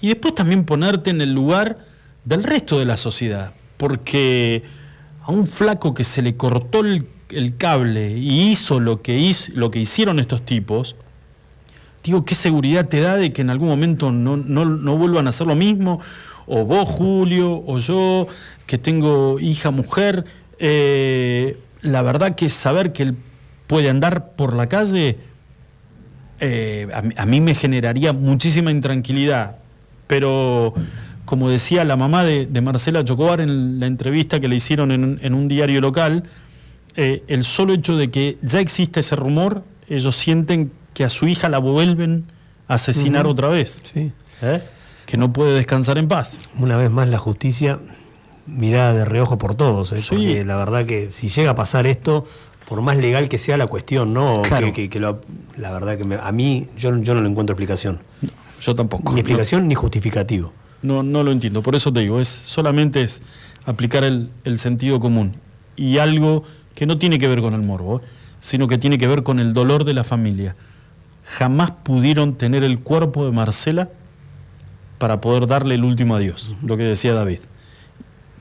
y 0.00 0.08
después 0.08 0.34
también 0.34 0.64
ponerte 0.64 1.10
en 1.10 1.20
el 1.20 1.32
lugar 1.32 1.78
del 2.24 2.44
resto 2.44 2.78
de 2.78 2.84
la 2.84 2.96
sociedad, 2.96 3.52
porque 3.76 4.62
a 5.24 5.32
un 5.32 5.46
flaco 5.46 5.94
que 5.94 6.04
se 6.04 6.22
le 6.22 6.36
cortó 6.36 6.80
el, 6.80 7.06
el 7.30 7.56
cable 7.56 8.16
y 8.16 8.50
hizo 8.50 8.80
lo 8.80 9.02
que, 9.02 9.32
lo 9.54 9.70
que 9.70 9.78
hicieron 9.80 10.18
estos 10.20 10.44
tipos, 10.44 10.94
digo, 12.04 12.24
¿qué 12.24 12.34
seguridad 12.34 12.88
te 12.88 13.00
da 13.00 13.16
de 13.16 13.32
que 13.32 13.42
en 13.42 13.50
algún 13.50 13.68
momento 13.68 14.12
no, 14.12 14.36
no- 14.36 14.64
no 14.64 14.96
vuelvan 14.96 15.26
a 15.26 15.30
hacer 15.30 15.46
lo 15.46 15.54
mismo? 15.56 16.00
O 16.48 16.64
vos, 16.64 16.88
Julio, 16.88 17.62
o 17.66 17.78
yo, 17.78 18.26
que 18.66 18.78
tengo 18.78 19.38
hija, 19.40 19.70
mujer, 19.70 20.24
eh, 20.58 21.56
la 21.82 22.02
verdad 22.02 22.34
que 22.34 22.48
saber 22.50 22.92
que 22.92 23.02
él 23.04 23.14
puede 23.66 23.90
andar 23.90 24.30
por 24.32 24.54
la 24.54 24.66
calle, 24.66 25.18
eh, 26.40 26.88
a, 26.94 27.02
mí- 27.02 27.14
a 27.16 27.26
mí 27.26 27.40
me 27.40 27.54
generaría 27.54 28.12
muchísima 28.12 28.70
intranquilidad. 28.70 29.56
Pero, 30.06 30.72
como 31.24 31.50
decía 31.50 31.84
la 31.84 31.96
mamá 31.96 32.24
de, 32.24 32.46
de 32.46 32.60
Marcela 32.60 33.04
Chocobar 33.04 33.40
en 33.40 33.80
la 33.80 33.86
entrevista 33.86 34.40
que 34.40 34.48
le 34.48 34.56
hicieron 34.56 34.90
en, 34.92 35.04
un- 35.04 35.18
en 35.22 35.34
un 35.34 35.48
diario 35.48 35.80
local, 35.80 36.24
eh, 36.96 37.22
el 37.28 37.44
solo 37.44 37.74
hecho 37.74 37.96
de 37.96 38.10
que 38.10 38.38
ya 38.42 38.60
existe 38.60 39.00
ese 39.00 39.16
rumor, 39.16 39.62
ellos 39.88 40.16
sienten 40.16 40.72
que 40.94 41.04
a 41.04 41.10
su 41.10 41.28
hija 41.28 41.48
la 41.48 41.58
vuelven 41.58 42.24
a 42.68 42.74
asesinar 42.74 43.26
otra 43.26 43.48
vez. 43.48 43.80
Sí. 43.84 44.10
¿Eh? 44.42 44.60
Que 45.08 45.16
no 45.16 45.32
puede 45.32 45.54
descansar 45.54 45.96
en 45.96 46.06
paz. 46.06 46.36
Una 46.58 46.76
vez 46.76 46.90
más 46.90 47.08
la 47.08 47.16
justicia 47.16 47.78
mirada 48.46 48.92
de 48.92 49.06
reojo 49.06 49.38
por 49.38 49.54
todos, 49.54 49.90
¿eh? 49.92 50.00
Sí. 50.02 50.08
porque 50.10 50.44
la 50.44 50.56
verdad 50.56 50.84
que 50.84 51.12
si 51.12 51.30
llega 51.30 51.52
a 51.52 51.54
pasar 51.54 51.86
esto, 51.86 52.26
por 52.68 52.82
más 52.82 52.98
legal 52.98 53.30
que 53.30 53.38
sea 53.38 53.56
la 53.56 53.66
cuestión, 53.66 54.12
¿no? 54.12 54.42
Claro. 54.42 54.66
Que, 54.66 54.72
que- 54.74 54.88
que 54.90 55.00
lo- 55.00 55.22
la 55.56 55.72
verdad 55.72 55.96
que 55.96 56.04
me- 56.04 56.16
a 56.22 56.30
mí 56.30 56.66
yo, 56.76 56.94
yo 56.98 57.14
no 57.14 57.22
le 57.22 57.28
encuentro 57.30 57.54
explicación. 57.54 58.00
Yo 58.60 58.74
tampoco. 58.74 59.14
Ni 59.14 59.20
explicación 59.20 59.66
ni 59.66 59.74
justificativo. 59.74 60.52
No, 60.82 61.02
no 61.02 61.22
lo 61.24 61.32
entiendo. 61.32 61.62
Por 61.62 61.74
eso 61.74 61.90
te 61.90 62.00
digo, 62.00 62.20
es 62.20 62.28
solamente 62.28 63.02
es 63.02 63.22
aplicar 63.64 64.04
el, 64.04 64.28
el 64.44 64.58
sentido 64.58 65.00
común. 65.00 65.36
Y 65.74 65.96
algo 65.98 66.44
que 66.74 66.84
no 66.84 66.98
tiene 66.98 67.18
que 67.18 67.28
ver 67.28 67.40
con 67.40 67.54
el 67.54 67.62
morbo, 67.62 68.00
¿eh? 68.00 68.02
sino 68.40 68.68
que 68.68 68.76
tiene 68.76 68.98
que 68.98 69.06
ver 69.06 69.22
con 69.22 69.38
el 69.40 69.54
dolor 69.54 69.84
de 69.84 69.94
la 69.94 70.04
familia. 70.04 70.54
Jamás 71.24 71.70
pudieron 71.70 72.34
tener 72.34 72.62
el 72.62 72.78
cuerpo 72.80 73.24
de 73.24 73.32
Marcela 73.32 73.88
para 74.98 75.20
poder 75.20 75.46
darle 75.46 75.76
el 75.76 75.84
último 75.84 76.16
adiós, 76.16 76.52
lo 76.62 76.76
que 76.76 76.82
decía 76.82 77.14
David. 77.14 77.40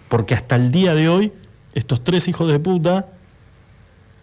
Porque 0.10 0.34
hasta 0.34 0.56
el 0.56 0.72
día 0.72 0.96
de 0.96 1.10
hoy, 1.10 1.32
estos 1.74 2.04
tres 2.04 2.28
hijos 2.28 2.50
de 2.50 2.60
puta 2.60 3.08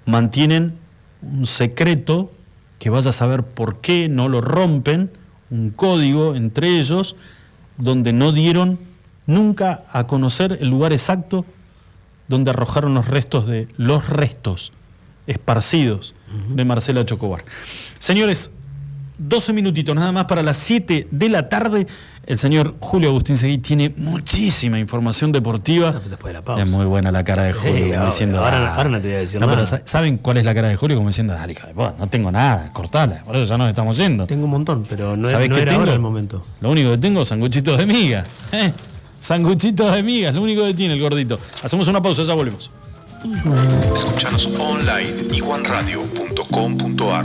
mantienen 0.06 0.74
un 1.22 1.46
secreto 1.46 2.30
que 2.78 2.90
vaya 2.90 3.10
a 3.10 3.12
saber 3.12 3.44
por 3.44 3.80
qué 3.80 4.08
no 4.08 4.28
lo 4.28 4.40
rompen, 4.40 5.10
un 5.50 5.70
código 5.70 6.34
entre 6.34 6.78
ellos, 6.78 7.16
donde 7.78 8.12
no 8.12 8.32
dieron 8.32 8.78
nunca 9.26 9.84
a 9.90 10.06
conocer 10.06 10.58
el 10.60 10.68
lugar 10.68 10.92
exacto 10.92 11.44
donde 12.28 12.50
arrojaron 12.50 12.94
los 12.94 13.06
restos 13.06 13.46
de 13.46 13.68
los 13.76 14.08
restos 14.08 14.72
esparcidos 15.26 16.14
de 16.48 16.64
Marcela 16.64 17.04
Chocobar. 17.04 17.44
Señores, 17.98 18.50
12 19.18 19.52
minutitos 19.52 19.94
nada 19.94 20.10
más 20.12 20.24
para 20.26 20.42
las 20.42 20.56
7 20.56 21.08
de 21.10 21.28
la 21.28 21.48
tarde. 21.48 21.86
El 22.26 22.38
señor 22.38 22.74
Julio 22.80 23.10
Agustín 23.10 23.36
Seguí 23.36 23.58
tiene 23.58 23.92
muchísima 23.96 24.78
información 24.78 25.30
deportiva. 25.30 25.92
Después 25.92 26.24
de 26.24 26.32
la 26.32 26.42
pausa. 26.42 26.62
Es 26.62 26.68
muy 26.70 26.86
buena 26.86 27.12
la 27.12 27.22
cara 27.22 27.42
de 27.42 27.52
Sí, 27.52 27.58
Julio, 27.60 27.80
como 27.82 27.94
ahora- 27.96 28.06
diciendo. 28.06 28.38
ahora- 28.42 28.68
"Ah". 28.72 28.76
ahora 28.76 28.88
no 28.90 29.00
te 29.00 29.08
voy 29.08 29.16
a 29.16 29.18
decir 29.20 29.40
No, 29.40 29.46
pero 29.46 29.56
nada. 29.56 29.66
sa- 29.66 29.82
¿saben 29.84 30.16
cuál 30.18 30.38
es 30.38 30.44
la 30.46 30.54
cara 30.54 30.68
de 30.68 30.76
Julio? 30.76 30.96
Como 30.96 31.08
diciendo, 31.10 31.34
dale, 31.34 31.52
hija 31.52 31.66
de 31.68 31.74
puta, 31.74 31.94
no 31.98 32.06
tengo 32.08 32.32
nada, 32.32 32.70
cortala, 32.72 33.22
por 33.24 33.36
eso 33.36 33.44
ya 33.44 33.58
nos 33.58 33.68
estamos 33.68 33.96
yendo. 33.98 34.26
Tengo 34.26 34.44
un 34.46 34.50
montón, 34.52 34.84
pero 34.88 35.16
no, 35.18 35.28
¿Sabés 35.28 35.50
no 35.50 35.56
qué 35.56 35.62
era 35.62 35.70
tengo? 35.72 35.82
ahora 35.82 35.92
el 35.92 36.00
momento. 36.00 36.44
Lo 36.62 36.70
único 36.70 36.90
que 36.92 36.98
tengo, 36.98 37.24
sanguchitos 37.26 37.76
de 37.78 37.84
miga. 37.86 38.24
¿eh? 38.52 38.72
Sanguchitos 39.20 39.92
de 39.94 40.02
migas, 40.02 40.34
lo 40.34 40.42
único 40.42 40.64
que 40.64 40.72
tiene 40.74 40.94
el 40.94 41.00
gordito. 41.00 41.38
Hacemos 41.62 41.86
una 41.88 42.00
pausa, 42.00 42.22
ya 42.22 42.32
volvemos. 42.34 42.70
Escuchanos 43.94 44.46
online 44.58 45.14
iguanradio.com.ar 45.32 47.24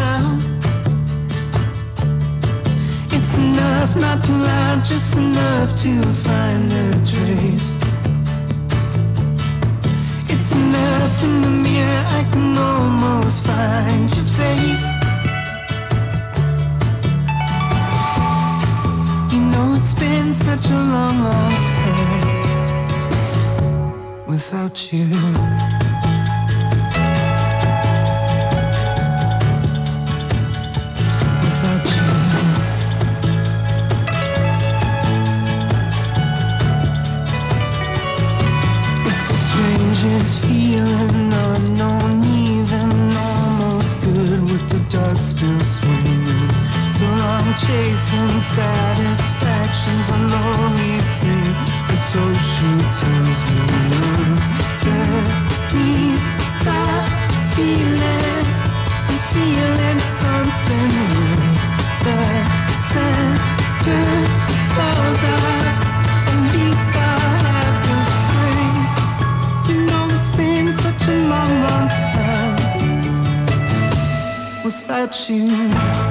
sound. 0.00 0.38
It's 3.16 3.34
enough 3.44 3.92
not 4.04 4.18
too 4.26 4.38
loud, 4.50 4.78
just 4.92 5.10
enough 5.16 5.70
to 5.82 5.92
find 6.26 6.66
a 6.84 6.86
trace. 7.10 7.70
It's 10.32 10.50
enough 10.62 11.16
in 11.26 11.34
the 11.44 11.52
mirror, 11.64 12.02
I 12.18 12.20
can 12.32 12.50
almost 12.70 13.38
find 13.48 14.06
your 14.16 14.28
face. 14.40 14.86
You 19.32 19.40
know 19.52 19.66
it's 19.78 19.94
been 20.02 20.28
such 20.46 20.64
a 20.78 20.80
long, 20.94 21.16
long 21.28 21.54
time 21.72 22.22
without 24.30 24.76
you. 24.92 25.08
Chasing 47.50 48.40
satisfactions, 48.40 50.06
a 50.08 50.12
lonely 50.16 50.98
thing. 51.18 51.52
The 51.88 51.96
social 52.14 52.78
tells 52.98 53.40
me 53.50 53.58
underneath 54.86 56.26
that 56.64 57.06
feeling, 57.54 58.46
I'm 59.10 59.20
feeling 59.32 60.00
something 60.20 60.92
when 62.04 62.22
the 62.68 62.76
center 62.92 64.06
the. 64.62 65.34
You 69.68 69.76
know 69.86 70.04
it's 70.16 70.30
been 70.36 70.66
such 70.72 71.02
a 71.08 71.10
long, 71.28 71.52
long 71.66 71.88
time 72.14 72.62
without 74.64 75.14
you. 75.28 76.09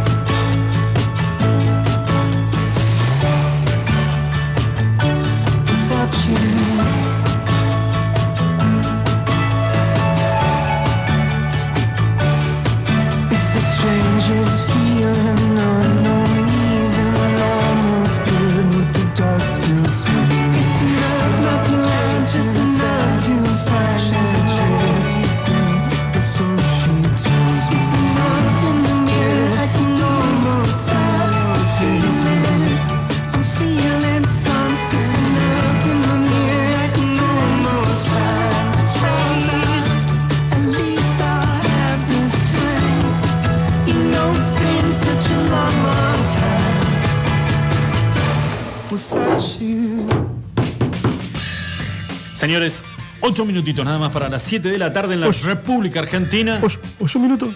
Ocho 53.30 53.46
minutitos 53.46 53.86
nada 53.86 54.00
más 54.00 54.10
para 54.10 54.28
las 54.28 54.42
7 54.44 54.70
de 54.70 54.78
la 54.78 54.92
tarde 54.92 55.14
en 55.14 55.22
la 55.22 55.32
República 55.32 56.00
Argentina. 56.00 56.62
¿Ocho 57.00 57.20
minutos? 57.20 57.56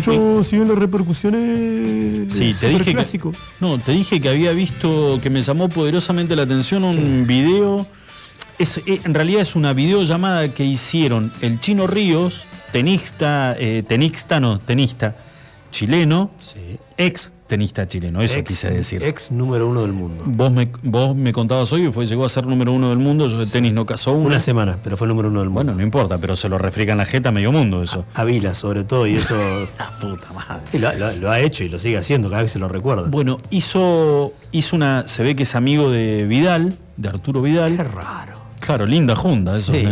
Yo 0.00 0.42
siguen 0.42 0.68
las 0.68 0.78
repercusiones. 0.78 2.34
Sí, 2.34 2.52
te 2.58 2.68
dije 2.68 2.84
que, 2.84 2.92
clásico. 2.94 3.32
no, 3.60 3.78
te 3.78 3.92
dije 3.92 4.20
que 4.20 4.28
había 4.28 4.50
visto 4.52 5.20
que 5.22 5.30
me 5.30 5.40
llamó 5.40 5.68
poderosamente 5.68 6.34
la 6.34 6.42
atención 6.42 6.82
un 6.84 7.26
video. 7.26 7.86
Es, 8.58 8.78
eh, 8.78 9.00
en 9.04 9.14
realidad 9.14 9.42
es 9.42 9.54
una 9.54 9.72
videollamada 9.72 10.52
que 10.52 10.64
hicieron 10.64 11.32
el 11.40 11.60
Chino 11.60 11.86
Ríos, 11.86 12.42
tenista, 12.72 13.54
eh, 13.58 13.84
tenista 13.86 14.40
no, 14.40 14.58
tenista 14.58 15.16
chileno, 15.70 16.30
ex 16.96 17.30
tenista 17.46 17.86
chileno, 17.86 18.22
eso 18.22 18.38
Ex- 18.38 18.48
quise 18.48 18.70
decir. 18.70 19.02
Ex 19.02 19.30
número 19.30 19.68
uno 19.68 19.82
del 19.82 19.92
mundo. 19.92 20.24
Vos 20.26 20.50
me, 20.52 20.70
vos 20.82 21.14
me 21.14 21.32
contabas 21.32 21.72
hoy 21.72 21.90
fue, 21.92 22.06
llegó 22.06 22.24
a 22.24 22.28
ser 22.28 22.46
número 22.46 22.72
uno 22.72 22.88
del 22.88 22.98
mundo, 22.98 23.26
yo 23.28 23.38
de 23.38 23.46
tenis 23.46 23.72
no 23.72 23.84
casó 23.86 24.12
una. 24.12 24.26
Una 24.28 24.40
semana, 24.40 24.78
pero 24.82 24.96
fue 24.96 25.06
número 25.08 25.28
uno 25.28 25.40
del 25.40 25.48
mundo. 25.50 25.62
Bueno, 25.64 25.74
no 25.76 25.82
importa, 25.82 26.18
pero 26.18 26.36
se 26.36 26.48
lo 26.48 26.56
refriega 26.58 26.92
en 26.92 26.98
la 26.98 27.06
jeta 27.06 27.28
a 27.28 27.32
medio 27.32 27.52
mundo 27.52 27.82
eso. 27.82 28.04
A 28.14 28.24
Vila, 28.24 28.54
sobre 28.54 28.84
todo, 28.84 29.06
y 29.06 29.16
eso. 29.16 29.34
puta 30.00 30.32
madre. 30.32 30.62
Y 30.72 30.78
lo, 30.78 30.92
lo- 30.94 31.12
lo 31.12 31.30
ha 31.30 31.40
hecho 31.40 31.64
y 31.64 31.68
lo 31.68 31.78
sigue 31.78 31.98
haciendo 31.98 32.30
cada 32.30 32.42
vez 32.42 32.52
se 32.52 32.58
lo 32.58 32.68
recuerda. 32.68 33.08
Bueno, 33.08 33.36
hizo, 33.50 34.32
hizo 34.52 34.76
una. 34.76 35.06
Se 35.08 35.22
ve 35.22 35.36
que 35.36 35.42
es 35.42 35.54
amigo 35.54 35.90
de 35.90 36.24
Vidal, 36.24 36.76
de 36.96 37.08
Arturo 37.08 37.42
Vidal. 37.42 37.76
Qué 37.76 37.84
raro. 37.84 38.32
Claro, 38.60 38.86
linda 38.86 39.14
junta, 39.14 39.50
esos 39.58 39.76
Sí. 39.76 39.84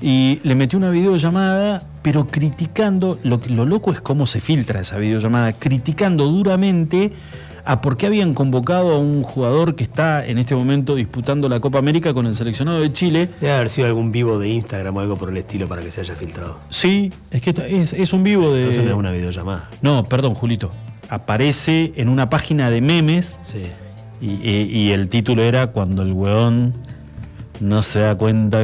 Y 0.00 0.38
le 0.44 0.54
metió 0.54 0.78
una 0.78 0.90
videollamada, 0.90 1.82
pero 2.02 2.26
criticando. 2.28 3.18
Lo, 3.24 3.40
lo 3.48 3.64
loco 3.66 3.90
es 3.92 4.00
cómo 4.00 4.26
se 4.26 4.40
filtra 4.40 4.80
esa 4.80 4.96
videollamada, 4.98 5.52
criticando 5.54 6.26
duramente 6.28 7.12
a 7.64 7.82
por 7.82 7.96
qué 7.98 8.06
habían 8.06 8.32
convocado 8.32 8.92
a 8.94 8.98
un 8.98 9.22
jugador 9.22 9.74
que 9.74 9.84
está 9.84 10.24
en 10.24 10.38
este 10.38 10.54
momento 10.54 10.94
disputando 10.94 11.48
la 11.50 11.60
Copa 11.60 11.78
América 11.78 12.14
con 12.14 12.24
el 12.26 12.34
seleccionado 12.34 12.80
de 12.80 12.92
Chile. 12.92 13.28
Debe 13.40 13.52
haber 13.52 13.68
sido 13.68 13.88
algún 13.88 14.10
vivo 14.12 14.38
de 14.38 14.48
Instagram 14.48 14.96
o 14.96 15.00
algo 15.00 15.16
por 15.16 15.28
el 15.30 15.36
estilo 15.36 15.68
para 15.68 15.82
que 15.82 15.90
se 15.90 16.00
haya 16.00 16.14
filtrado. 16.14 16.60
Sí, 16.70 17.12
es 17.30 17.42
que 17.42 17.50
es, 17.68 17.92
es 17.92 18.12
un 18.12 18.22
vivo 18.22 18.52
de. 18.54 18.60
Entonces 18.60 18.84
no 18.84 18.90
es 18.90 18.96
una 18.96 19.10
videollamada. 19.10 19.68
No, 19.82 20.04
perdón, 20.04 20.34
Julito. 20.34 20.70
Aparece 21.10 21.92
en 21.96 22.08
una 22.08 22.30
página 22.30 22.70
de 22.70 22.80
memes. 22.80 23.36
Sí. 23.42 23.62
Y, 24.20 24.30
y- 24.48 24.68
y 24.70 24.90
el 24.92 25.08
título 25.08 25.42
era 25.42 25.68
Cuando 25.68 26.02
el 26.02 26.12
weón 26.12 26.72
no 27.60 27.82
se 27.82 27.98
da 28.00 28.14
cuenta 28.16 28.60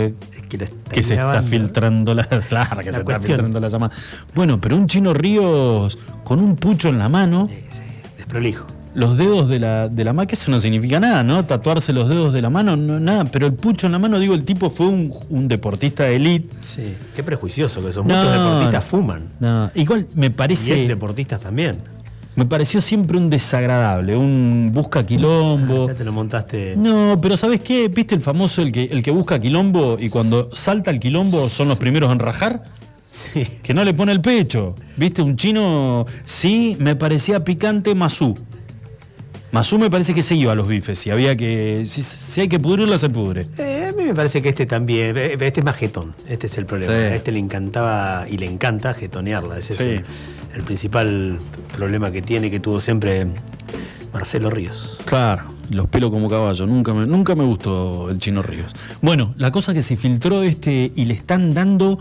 que, 0.59 0.65
está 0.65 0.95
se 0.95 1.01
está 1.01 1.15
grabando. 1.15 1.49
filtrando 1.49 2.15
la, 2.15 2.25
claro, 2.49 2.79
que 2.81 2.87
La 2.87 2.93
se 2.93 2.99
está 3.01 3.05
cuestión. 3.05 3.21
filtrando 3.23 3.61
la 3.61 3.69
llamada. 3.69 3.93
Bueno, 4.35 4.61
pero 4.61 4.77
un 4.77 4.87
chino 4.87 5.13
Ríos 5.15 5.99
con 6.25 6.39
un 6.41 6.57
pucho 6.57 6.89
en 6.89 6.99
la 6.99 7.09
mano. 7.09 7.49
Desprolijo. 8.17 8.67
Los 8.95 9.19
dedos 9.19 9.49
de 9.49 9.59
la, 9.59 9.89
de 9.89 10.05
la 10.05 10.13
mano, 10.13 10.29
que 10.29 10.37
eso 10.37 10.53
no 10.53 10.61
significa 10.61 11.01
nada, 11.01 11.25
¿no? 11.25 11.45
Tatuarse 11.45 11.93
los 11.93 12.09
dedos 12.09 12.33
de 12.33 12.41
la 12.41 12.49
mano, 12.49 12.77
no, 12.77 13.01
nada. 13.01 13.25
Pero 13.25 13.47
el 13.49 13.55
pucho 13.55 13.87
en 13.87 13.93
la 13.93 13.99
mano, 13.99 14.21
digo, 14.21 14.35
el 14.35 14.45
tipo 14.45 14.71
fue 14.71 14.87
un, 14.87 15.13
un 15.31 15.49
deportista 15.49 16.05
de 16.05 16.15
elite. 16.15 16.55
Sí, 16.61 16.95
qué 17.17 17.25
prejuicioso 17.25 17.85
que 17.85 17.91
son. 17.91 18.07
No, 18.07 18.15
Muchos 18.15 18.33
deportistas 18.33 18.85
fuman. 18.85 19.23
No, 19.41 19.69
igual 19.75 20.07
me 20.15 20.27
Y 20.27 20.31
parece. 20.31 20.79
ex 20.79 20.87
deportistas 20.89 21.41
también. 21.41 21.79
Me 22.37 22.45
pareció 22.47 22.81
siempre 22.81 23.17
un 23.17 23.31
desagradable, 23.31 24.17
un 24.17 24.71
busca 24.75 25.07
quilombo. 25.07 25.87
Ya 25.87 25.95
te 25.95 26.05
lo 26.05 26.13
montaste. 26.13 26.75
No, 26.77 27.19
pero 27.23 27.37
¿sabes 27.37 27.61
qué? 27.61 27.87
¿Viste 27.89 28.15
el 28.17 28.21
famoso 28.21 28.61
el 28.61 28.73
que, 28.73 28.85
el 28.85 29.03
que 29.05 29.13
busca 29.13 29.39
quilombo 29.39 29.97
y 30.01 30.09
cuando 30.11 30.51
salta 30.55 30.91
el 30.91 30.99
quilombo 30.99 31.49
son 31.49 31.69
los 31.69 31.79
primeros 31.79 32.11
en 32.11 32.19
rajar? 32.19 32.63
Sí. 33.07 33.45
Que 33.63 33.73
no 33.73 33.85
le 33.85 33.95
pone 33.95 34.11
el 34.13 34.21
pecho. 34.21 34.75
¿Viste? 34.97 35.23
Un 35.23 35.37
chino. 35.37 36.07
Sí, 36.25 36.77
me 36.81 36.97
parecía 36.97 37.45
picante 37.45 37.95
Masú. 37.95 38.35
Masú 39.53 39.79
me 39.79 39.89
parece 39.89 40.13
que 40.15 40.23
se 40.23 40.35
iba 40.35 40.51
a 40.51 40.57
los 40.57 40.67
bifes. 40.67 40.99
Si 40.99 41.11
había 41.11 41.37
que. 41.37 41.85
Si, 41.85 42.03
si 42.03 42.41
hay 42.41 42.49
que 42.49 42.59
pudrirlo, 42.59 42.99
se 42.99 43.09
pudre. 43.11 43.47
Eh, 43.59 43.91
a 43.91 43.93
mí 43.97 44.03
me 44.03 44.15
parece 44.15 44.43
que 44.43 44.49
este 44.49 44.67
también. 44.67 45.17
eh, 45.17 45.37
Este 45.39 45.61
es 45.61 45.65
más 45.65 45.77
jetón. 45.77 46.15
Este 46.27 46.49
es 46.49 46.59
el 46.59 46.67
problema. 46.67 46.93
Sí. 46.93 46.99
A 46.99 47.15
este 47.15 47.31
le 47.31 47.39
encantaba 47.39 48.27
y 48.29 48.39
le 48.39 48.47
encanta 48.47 48.93
jetonearla. 48.95 49.59
Ese 49.59 49.75
Sí. 49.75 49.83
es 49.85 49.89
el, 50.01 50.05
el 50.55 50.63
principal 50.63 51.39
problema 51.77 52.11
que 52.11 52.23
tiene, 52.23 52.51
que 52.51 52.61
tuvo 52.61 52.81
siempre 52.81 53.27
Marcelo 54.13 54.51
Ríos. 54.51 54.99
Claro, 55.05 55.43
los 55.71 55.89
pelos 55.89 56.11
como 56.11 56.29
caballo. 56.29 56.67
Nunca 56.67 56.95
me, 56.95 57.07
nunca 57.07 57.35
me 57.35 57.45
gustó 57.45 58.11
el 58.11 58.19
chino 58.19 58.43
Ríos. 58.43 58.73
Bueno, 59.03 59.35
la 59.37 59.51
cosa 59.51 59.75
que 59.75 59.83
se 59.83 59.97
filtró 59.97 60.43
este 60.43 60.93
y 60.95 61.05
le 61.07 61.15
están 61.15 61.55
dando. 61.55 61.99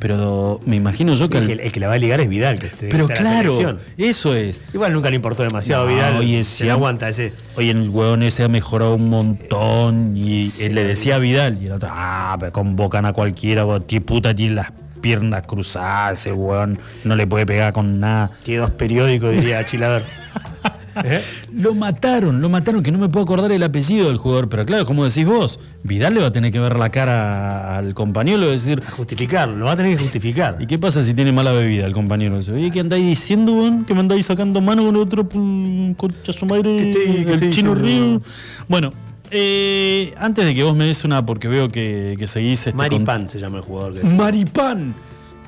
Pero 0.00 0.60
me 0.66 0.76
imagino 0.76 1.14
yo 1.14 1.30
que. 1.30 1.38
El 1.38 1.46
que, 1.46 1.52
el 1.52 1.72
que 1.72 1.80
la 1.80 1.86
va 1.86 1.94
a 1.94 1.98
ligar 1.98 2.20
es 2.20 2.28
Vidal, 2.28 2.58
que 2.58 2.66
pero 2.90 3.06
la 3.08 3.14
claro, 3.14 3.52
selección. 3.52 3.80
eso 3.96 4.34
es. 4.34 4.62
Igual 4.74 4.92
nunca 4.92 5.08
le 5.08 5.16
importó 5.16 5.44
demasiado 5.44 5.86
No, 5.88 5.94
Vidal. 5.94 6.16
oye, 6.16 6.44
se 6.44 6.64
si 6.64 6.68
aguanta 6.68 7.08
ese. 7.08 7.32
Oye, 7.56 7.70
el 7.70 7.88
huevón 7.88 8.22
ese 8.22 8.42
ha 8.42 8.48
mejorado 8.48 8.96
un 8.96 9.08
montón 9.08 10.14
y 10.16 10.50
él 10.60 10.74
le 10.74 10.84
decía 10.84 11.16
a 11.16 11.18
Vidal 11.20 11.62
y 11.62 11.66
el 11.66 11.72
otro, 11.72 11.88
ah, 11.90 12.36
pero 12.38 12.52
convocan 12.52 13.06
a 13.06 13.12
cualquiera, 13.14 13.64
qué 13.86 14.00
puta 14.02 14.34
tiene 14.34 14.56
las 14.56 14.72
piernas 15.04 15.42
cruzadas, 15.46 16.18
ese 16.18 16.32
huevón 16.32 16.78
no 17.04 17.14
le 17.14 17.26
puede 17.26 17.44
pegar 17.44 17.74
con 17.74 18.00
nada. 18.00 18.30
Tiene 18.42 18.60
dos 18.62 18.70
periódicos, 18.70 19.32
diría 19.32 19.62
Chilaver. 19.62 20.02
¿Eh? 21.04 21.20
Lo 21.52 21.74
mataron, 21.74 22.40
lo 22.40 22.48
mataron, 22.48 22.82
que 22.82 22.90
no 22.90 22.96
me 22.98 23.08
puedo 23.10 23.24
acordar 23.24 23.52
el 23.52 23.62
apellido 23.62 24.06
del 24.06 24.16
jugador, 24.16 24.48
pero 24.48 24.64
claro, 24.64 24.86
como 24.86 25.04
decís 25.04 25.26
vos, 25.26 25.60
Vidal 25.82 26.14
le 26.14 26.20
va 26.22 26.28
a 26.28 26.32
tener 26.32 26.52
que 26.52 26.58
ver 26.60 26.78
la 26.78 26.88
cara 26.88 27.76
al 27.76 27.92
compañero 27.92 28.38
y 28.38 28.44
va 28.44 28.50
a 28.50 28.52
decir... 28.52 28.82
Justificarlo, 28.96 29.56
lo 29.56 29.66
va 29.66 29.72
a 29.72 29.76
tener 29.76 29.94
que 29.96 30.02
justificar. 30.04 30.56
¿Y 30.60 30.66
qué 30.66 30.78
pasa 30.78 31.02
si 31.02 31.12
tiene 31.12 31.32
mala 31.32 31.52
bebida 31.52 31.84
el 31.84 31.92
compañero? 31.92 32.38
Oye, 32.38 32.70
¿qué 32.70 32.80
andáis 32.80 33.04
diciendo, 33.04 33.52
weón? 33.52 33.84
¿Que 33.84 33.92
me 33.92 34.00
andáis 34.00 34.24
sacando 34.24 34.62
mano 34.62 34.84
con 34.86 34.96
otro 34.96 35.28
mm, 35.30 35.92
concha 35.94 36.32
su 36.32 36.46
madre, 36.46 36.62
¿Qué 36.62 36.92
te- 36.92 37.24
qué 37.26 37.32
el 37.46 37.50
chino? 37.50 37.74
Río? 37.74 38.22
Bueno, 38.68 38.90
eh, 39.34 40.14
antes 40.16 40.44
de 40.44 40.54
que 40.54 40.62
vos 40.62 40.76
me 40.76 40.86
des 40.86 41.04
una, 41.04 41.26
porque 41.26 41.48
veo 41.48 41.68
que, 41.68 42.14
que 42.18 42.26
seguís... 42.26 42.60
Este, 42.60 42.70
con- 42.72 42.78
Maripán 42.78 43.28
se 43.28 43.38
llama 43.40 43.58
el 43.58 43.62
jugador. 43.64 43.94
Que 43.94 44.04
Maripán. 44.06 44.94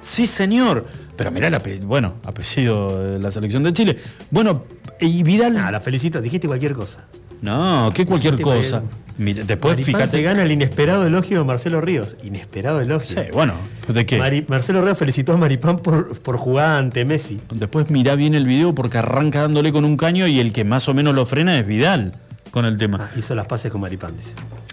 Sí, 0.01 0.27
señor. 0.27 0.87
Pero 1.17 1.31
mirá 1.31 1.49
el 1.49 1.55
apellido, 1.55 1.87
bueno, 1.87 2.15
apellido 2.25 3.13
de 3.13 3.19
la 3.19 3.31
selección 3.31 3.63
de 3.63 3.73
Chile. 3.73 3.97
Bueno, 4.31 4.65
y 5.01 5.23
Vidal... 5.23 5.57
Ah, 5.57 5.71
la 5.71 5.81
felicito, 5.81 6.21
dijiste 6.21 6.47
cualquier 6.47 6.75
cosa. 6.75 7.07
No, 7.41 7.91
que 7.95 8.05
cualquier 8.05 8.41
cosa. 8.41 8.83
Mira, 9.19 9.45
después 9.45 9.79
Maripán 9.79 9.95
fíjate... 9.95 10.17
se 10.19 10.23
gana 10.23 10.43
el 10.43 10.53
inesperado 10.53 11.07
elogio 11.07 11.39
de 11.39 11.45
Marcelo 11.45 11.81
Ríos. 11.81 12.19
Inesperado 12.23 12.81
elogio. 12.83 13.23
Sí, 13.23 13.31
bueno, 13.33 13.55
¿de 13.89 14.05
qué? 14.05 14.19
Mari- 14.19 14.45
Marcelo 14.47 14.83
Ríos 14.83 14.99
felicitó 14.99 15.33
a 15.33 15.37
Maripán 15.39 15.79
por, 15.79 16.19
por 16.21 16.37
jugar 16.37 16.79
ante 16.79 17.05
Messi. 17.07 17.41
Después 17.51 17.89
mirá 17.91 18.15
bien 18.15 18.35
el 18.35 18.47
video 18.47 18.75
porque 18.75 18.99
arranca 18.99 19.41
dándole 19.41 19.73
con 19.73 19.87
un 19.87 19.97
caño 19.97 20.27
y 20.27 20.39
el 20.39 20.53
que 20.53 20.65
más 20.65 20.87
o 20.89 20.95
menos 20.95 21.15
lo 21.15 21.25
frena 21.25 21.59
es 21.59 21.67
Vidal 21.67 22.13
con 22.57 22.65
el 22.65 22.79
tema. 22.79 23.11
Hizo 23.15 23.35
las 23.35 23.47
pases 23.47 23.71
con 23.71 23.83
Maripán, 23.83 24.17
dice. 24.17 24.33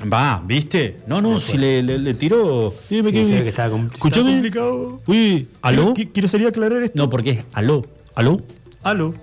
Va, 0.10 0.41
¿viste? 0.45 1.01
No, 1.05 1.22
no, 1.22 1.38
si 1.41 1.57
le, 1.57 1.84
le- 1.84 1.99
le 1.99 2.14
tiró. 2.14 2.73
Dime 2.89 3.11
Sí, 3.11 3.30
que- 3.30 3.43
que 3.43 3.49
estaba 3.49 3.76
compl- 3.76 3.99
complicado. 3.99 5.01
Uy, 5.05 5.49
¿aló? 5.61 5.93
Quiero, 5.93 6.11
quiero 6.14 6.27
salir 6.30 6.45
a 6.47 6.49
aclarar 6.51 6.81
esto. 6.81 6.97
No, 6.97 7.10
porque 7.10 7.31
es 7.31 7.45
aló. 7.51 7.85
¿Aló? 8.15 8.39
Aló. 8.84 9.14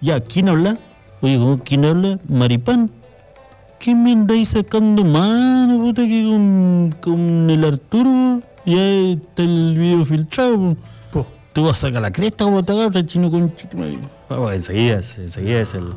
Ya, 0.00 0.20
¿quién 0.20 0.48
habla? 0.48 0.78
Oye, 1.22 1.38
¿cómo- 1.38 1.60
¿quién 1.64 1.84
habla? 1.86 2.20
Maripán. 2.28 2.88
¿Qué 3.80 3.96
me 3.96 4.12
andáis 4.12 4.50
sacando 4.50 5.02
mano, 5.04 5.80
puta, 5.80 6.02
que 6.02 6.22
con, 6.22 6.94
con 7.00 7.50
el 7.50 7.64
Arturo? 7.64 8.42
Ya 8.64 8.80
está 9.10 9.42
el 9.42 9.76
video 9.76 10.04
filtrado. 10.04 10.76
Te 11.52 11.60
vas 11.60 11.72
a 11.78 11.88
sacar 11.88 12.00
la 12.02 12.12
cresta 12.12 12.44
como 12.44 12.64
te 12.64 12.70
agarras, 12.72 13.06
chino 13.06 13.28
con 13.28 13.52
Ah, 13.52 14.23
bueno, 14.28 14.52
enseguida, 14.52 14.98
es- 14.98 15.18
enseguida 15.18 15.60
es 15.60 15.74
el, 15.74 15.92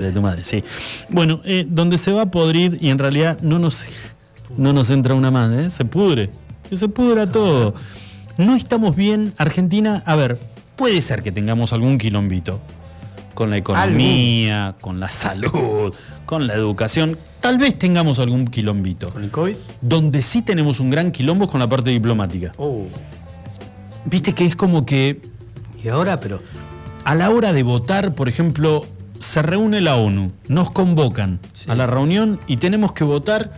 de 0.00 0.12
tu 0.12 0.20
madre, 0.22 0.44
sí. 0.44 0.62
Bueno, 1.08 1.40
eh, 1.44 1.66
donde 1.68 1.98
se 1.98 2.12
va 2.12 2.22
a 2.22 2.26
podrir 2.30 2.78
y 2.80 2.90
en 2.90 2.98
realidad 2.98 3.38
no 3.42 3.58
nos, 3.58 3.84
no 4.56 4.72
nos 4.72 4.90
entra 4.90 5.14
una 5.14 5.30
más, 5.30 5.50
¿eh? 5.52 5.70
se 5.70 5.84
pudre, 5.84 6.30
se 6.72 6.88
pudra 6.88 7.30
todo. 7.30 7.74
No 8.36 8.54
estamos 8.56 8.96
bien, 8.96 9.32
Argentina, 9.38 10.02
a 10.06 10.16
ver, 10.16 10.38
puede 10.76 11.00
ser 11.00 11.22
que 11.22 11.32
tengamos 11.32 11.72
algún 11.72 11.98
quilombito 11.98 12.60
con 13.34 13.50
la 13.50 13.56
economía, 13.56 14.74
con 14.80 15.00
la 15.00 15.08
salud, 15.08 15.92
con 16.26 16.46
la 16.46 16.54
educación. 16.54 17.16
Tal 17.40 17.58
vez 17.58 17.78
tengamos 17.78 18.18
algún 18.18 18.46
quilombito. 18.46 19.10
¿Con 19.10 19.24
el 19.24 19.30
COVID? 19.30 19.56
Donde 19.80 20.22
sí 20.22 20.40
tenemos 20.42 20.80
un 20.80 20.90
gran 20.90 21.12
quilombo 21.12 21.44
es 21.46 21.50
con 21.50 21.60
la 21.60 21.66
parte 21.68 21.90
diplomática. 21.90 22.52
Oh. 22.58 22.86
Viste 24.06 24.32
que 24.34 24.44
es 24.46 24.56
como 24.56 24.84
que 24.86 25.20
Y 25.82 25.88
ahora, 25.88 26.18
pero. 26.20 26.40
A 27.04 27.14
la 27.14 27.30
hora 27.30 27.52
de 27.52 27.62
votar, 27.62 28.14
por 28.14 28.28
ejemplo, 28.28 28.84
se 29.20 29.42
reúne 29.42 29.80
la 29.80 29.96
ONU, 29.96 30.32
nos 30.48 30.70
convocan 30.70 31.40
a 31.68 31.74
la 31.74 31.86
reunión 31.86 32.38
y 32.46 32.58
tenemos 32.58 32.92
que 32.92 33.04
votar 33.04 33.52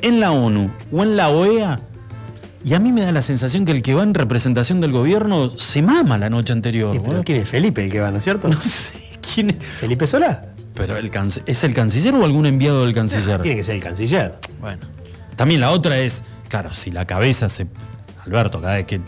en 0.00 0.20
la 0.20 0.32
ONU 0.32 0.70
o 0.92 1.02
en 1.02 1.16
la 1.16 1.28
OEA. 1.30 1.80
Y 2.64 2.74
a 2.74 2.78
mí 2.78 2.92
me 2.92 3.02
da 3.02 3.10
la 3.10 3.22
sensación 3.22 3.64
que 3.64 3.72
el 3.72 3.82
que 3.82 3.94
va 3.94 4.04
en 4.04 4.14
representación 4.14 4.80
del 4.80 4.92
gobierno 4.92 5.58
se 5.58 5.82
mama 5.82 6.18
la 6.18 6.30
noche 6.30 6.52
anterior. 6.52 6.96
¿Pero 7.02 7.16
¿no? 7.18 7.24
quién 7.24 7.38
es 7.38 7.48
Felipe 7.48 7.84
el 7.84 7.90
que 7.90 8.00
va, 8.00 8.10
¿no 8.10 8.18
es 8.18 8.24
cierto? 8.24 8.48
No 8.52 8.62
sé 8.62 8.92
quién 9.34 9.50
es. 9.50 9.56
¿Felipe 9.64 10.06
Solá? 10.06 10.46
Pero 10.74 10.96
el 10.96 11.10
¿es 11.46 11.64
el 11.64 11.74
canciller 11.74 12.14
o 12.14 12.24
algún 12.24 12.46
enviado 12.46 12.84
del 12.84 12.94
canciller? 12.94 13.40
Tiene 13.42 13.56
que 13.56 13.62
ser 13.62 13.76
el 13.76 13.82
canciller. 13.82 14.38
Bueno. 14.60 14.80
También 15.36 15.60
la 15.60 15.70
otra 15.70 15.98
es, 15.98 16.22
claro, 16.48 16.72
si 16.72 16.90
la 16.90 17.06
cabeza 17.06 17.48
se. 17.48 17.66
Alberto, 18.24 18.60
cada 18.60 18.74
vez 18.74 18.86
que 18.86 19.00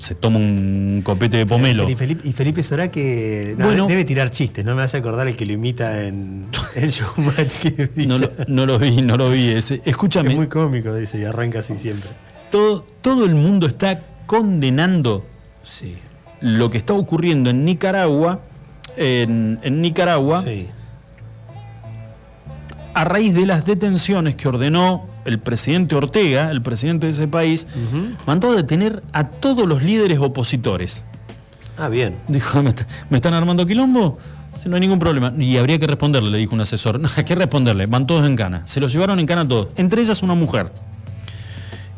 se 0.00 0.14
toma 0.14 0.38
un 0.38 1.02
copete 1.04 1.36
de 1.36 1.44
pomelo. 1.46 1.88
Y 1.88 1.94
Felipe, 1.94 2.26
y 2.26 2.32
Felipe 2.32 2.62
que. 2.90 3.54
no, 3.58 3.66
Bueno. 3.66 3.86
debe 3.86 4.04
tirar 4.04 4.30
chistes, 4.30 4.64
no 4.64 4.74
me 4.74 4.82
hace 4.82 4.96
acordar 4.96 5.28
el 5.28 5.36
que 5.36 5.44
lo 5.44 5.52
imita 5.52 6.06
en, 6.06 6.46
en 6.74 6.90
Showmatch. 6.90 7.54
Que 7.56 7.90
No 8.06 8.16
lo, 8.18 8.30
no 8.48 8.64
lo 8.66 8.78
vi, 8.78 9.02
no 9.02 9.16
lo 9.18 9.28
vi. 9.30 9.48
ese. 9.50 9.82
Escúchame, 9.84 10.30
Es 10.30 10.36
muy 10.36 10.48
cómico, 10.48 10.94
dice, 10.94 11.18
y 11.20 11.24
arranca 11.24 11.58
así 11.58 11.76
siempre. 11.78 12.08
todo, 12.50 12.86
todo 13.02 13.26
el 13.26 13.34
mundo 13.34 13.66
está 13.66 14.00
condenando 14.26 15.24
Sí. 15.62 15.96
lo 16.40 16.70
que 16.70 16.78
está 16.78 16.94
ocurriendo 16.94 17.50
en 17.50 17.64
Nicaragua. 17.66 18.40
En, 18.96 19.58
en 19.62 19.82
Nicaragua. 19.82 20.42
Sí. 20.42 20.66
a 22.94 23.04
raíz 23.04 23.34
de 23.34 23.46
las 23.46 23.64
detenciones 23.66 24.34
que 24.34 24.48
ordenó 24.48 25.06
el 25.24 25.38
presidente 25.38 25.94
Ortega, 25.94 26.48
el 26.50 26.62
presidente 26.62 27.06
de 27.06 27.12
ese 27.12 27.28
país, 27.28 27.66
mandó 28.26 28.52
a 28.52 28.56
detener 28.56 29.02
a 29.12 29.24
todos 29.28 29.66
los 29.68 29.82
líderes 29.82 30.18
opositores. 30.18 31.02
Ah, 31.78 31.88
bien. 31.88 32.16
Dijo, 32.28 32.62
¿me, 32.62 32.70
está- 32.70 32.86
me 33.08 33.16
están 33.18 33.34
armando 33.34 33.64
quilombo? 33.66 34.18
Sí, 34.62 34.68
No 34.68 34.74
hay 34.76 34.80
ningún 34.80 34.98
problema. 34.98 35.32
Y 35.38 35.56
habría 35.56 35.78
que 35.78 35.86
responderle, 35.86 36.30
le 36.30 36.38
dijo 36.38 36.54
un 36.54 36.60
asesor. 36.60 37.00
No, 37.00 37.08
hay 37.16 37.24
que 37.24 37.34
responderle. 37.34 37.86
Van 37.86 38.06
todos 38.06 38.26
en 38.26 38.36
cana. 38.36 38.62
Se 38.66 38.80
los 38.80 38.92
llevaron 38.92 39.18
en 39.18 39.26
cana 39.26 39.46
todos. 39.48 39.68
Entre 39.76 40.02
ellas 40.02 40.22
una 40.22 40.34
mujer. 40.34 40.70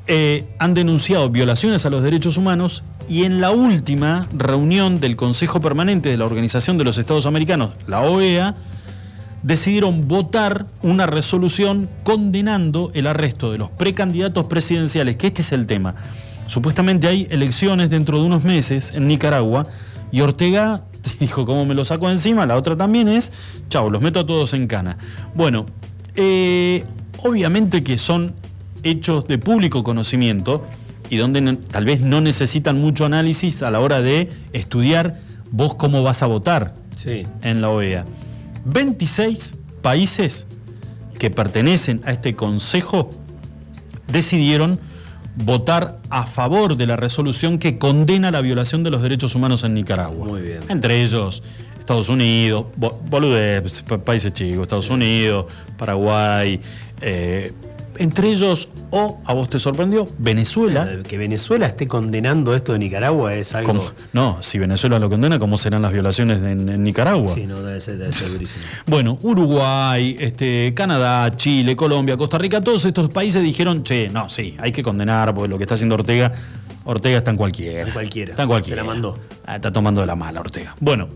Eh, 0.08 0.44
han 0.58 0.74
denunciado 0.74 1.30
violaciones 1.30 1.86
a 1.86 1.90
los 1.90 2.02
derechos 2.02 2.36
humanos 2.36 2.82
y 3.08 3.22
en 3.24 3.40
la 3.40 3.52
última 3.52 4.26
reunión 4.36 4.98
del 4.98 5.14
Consejo 5.14 5.60
Permanente 5.60 6.08
de 6.08 6.16
la 6.16 6.24
Organización 6.24 6.76
de 6.76 6.82
los 6.84 6.98
Estados 6.98 7.24
Americanos, 7.24 7.70
la 7.86 8.00
OEA, 8.00 8.54
decidieron 9.42 10.06
votar 10.08 10.66
una 10.82 11.06
resolución 11.06 11.88
condenando 12.04 12.90
el 12.94 13.06
arresto 13.06 13.50
de 13.52 13.58
los 13.58 13.70
precandidatos 13.70 14.46
presidenciales, 14.46 15.16
que 15.16 15.28
este 15.28 15.42
es 15.42 15.52
el 15.52 15.66
tema. 15.66 15.94
Supuestamente 16.46 17.08
hay 17.08 17.26
elecciones 17.30 17.90
dentro 17.90 18.18
de 18.20 18.26
unos 18.26 18.44
meses 18.44 18.94
en 18.96 19.06
Nicaragua 19.08 19.66
y 20.12 20.20
Ortega 20.20 20.82
dijo, 21.20 21.44
¿cómo 21.46 21.64
me 21.64 21.74
lo 21.74 21.84
saco 21.84 22.08
encima? 22.10 22.46
La 22.46 22.56
otra 22.56 22.76
también 22.76 23.08
es, 23.08 23.32
chao, 23.68 23.90
los 23.90 24.02
meto 24.02 24.20
a 24.20 24.26
todos 24.26 24.52
en 24.54 24.66
cana. 24.66 24.98
Bueno, 25.34 25.66
eh, 26.14 26.84
obviamente 27.22 27.82
que 27.82 27.98
son 27.98 28.34
hechos 28.82 29.26
de 29.28 29.38
público 29.38 29.82
conocimiento 29.82 30.64
y 31.08 31.16
donde 31.16 31.40
no- 31.40 31.56
tal 31.58 31.84
vez 31.84 32.00
no 32.00 32.20
necesitan 32.20 32.80
mucho 32.80 33.04
análisis 33.06 33.62
a 33.62 33.70
la 33.70 33.80
hora 33.80 34.00
de 34.02 34.28
estudiar 34.52 35.18
vos 35.50 35.74
cómo 35.74 36.02
vas 36.02 36.22
a 36.22 36.26
votar 36.26 36.74
Sí. 36.96 37.26
en 37.42 37.60
la 37.62 37.70
OEA. 37.70 38.04
26 38.64 39.54
países 39.82 40.46
que 41.18 41.30
pertenecen 41.30 42.00
a 42.04 42.12
este 42.12 42.34
consejo 42.34 43.10
decidieron 44.08 44.78
votar 45.36 45.98
a 46.10 46.26
favor 46.26 46.76
de 46.76 46.86
la 46.86 46.96
resolución 46.96 47.58
que 47.58 47.78
condena 47.78 48.30
la 48.30 48.40
violación 48.42 48.82
de 48.82 48.90
los 48.90 49.00
derechos 49.02 49.34
humanos 49.34 49.64
en 49.64 49.74
Nicaragua. 49.74 50.26
Muy 50.26 50.42
bien. 50.42 50.60
Entre 50.68 51.00
ellos, 51.02 51.42
Estados 51.78 52.08
Unidos, 52.08 52.66
bo- 52.76 52.94
boludez, 53.08 53.82
pa- 53.82 53.98
países 53.98 54.32
chicos, 54.32 54.62
Estados 54.62 54.90
Unidos, 54.90 55.46
Paraguay, 55.78 56.60
eh, 57.00 57.52
entre 57.98 58.30
ellos, 58.30 58.68
o 58.90 59.20
a 59.24 59.32
vos 59.34 59.48
te 59.48 59.58
sorprendió, 59.58 60.06
Venezuela. 60.18 60.88
Que 61.06 61.18
Venezuela 61.18 61.66
esté 61.66 61.86
condenando 61.86 62.54
esto 62.54 62.72
de 62.72 62.78
Nicaragua 62.78 63.34
es 63.34 63.54
algo. 63.54 63.72
Como- 63.72 63.90
no, 64.12 64.38
si 64.42 64.58
Venezuela 64.58 64.98
lo 64.98 65.08
condena, 65.10 65.38
¿cómo 65.38 65.58
serán 65.58 65.82
las 65.82 65.92
violaciones 65.92 66.38
en, 66.38 66.68
en 66.68 66.82
Nicaragua? 66.82 67.32
Sí, 67.34 67.46
no, 67.46 67.62
debe 67.62 67.80
ser, 67.80 67.98
debe 67.98 68.12
ser 68.12 68.30
durísimo. 68.30 68.64
Bueno, 68.86 69.18
Uruguay, 69.22 70.16
este, 70.20 70.72
Canadá, 70.74 71.30
Chile, 71.36 71.76
Colombia, 71.76 72.16
Costa 72.16 72.38
Rica, 72.38 72.60
todos 72.60 72.84
estos 72.84 73.10
países 73.10 73.42
dijeron, 73.42 73.82
che, 73.82 74.08
no, 74.10 74.28
sí, 74.28 74.56
hay 74.58 74.72
que 74.72 74.82
condenar, 74.82 75.34
porque 75.34 75.48
lo 75.48 75.58
que 75.58 75.64
está 75.64 75.74
haciendo 75.74 75.94
Ortega, 75.94 76.32
Ortega 76.84 77.18
está 77.18 77.30
en 77.30 77.36
cualquiera. 77.36 77.86
En 77.86 77.92
cualquiera. 77.92 78.30
Está 78.32 78.42
en 78.42 78.48
cualquiera. 78.48 78.82
Se 78.82 78.86
la 78.86 78.92
mandó. 78.92 79.18
Ah, 79.46 79.56
está 79.56 79.72
tomando 79.72 80.00
de 80.00 80.06
la 80.06 80.16
mala 80.16 80.40
Ortega. 80.40 80.74
Bueno, 80.80 81.08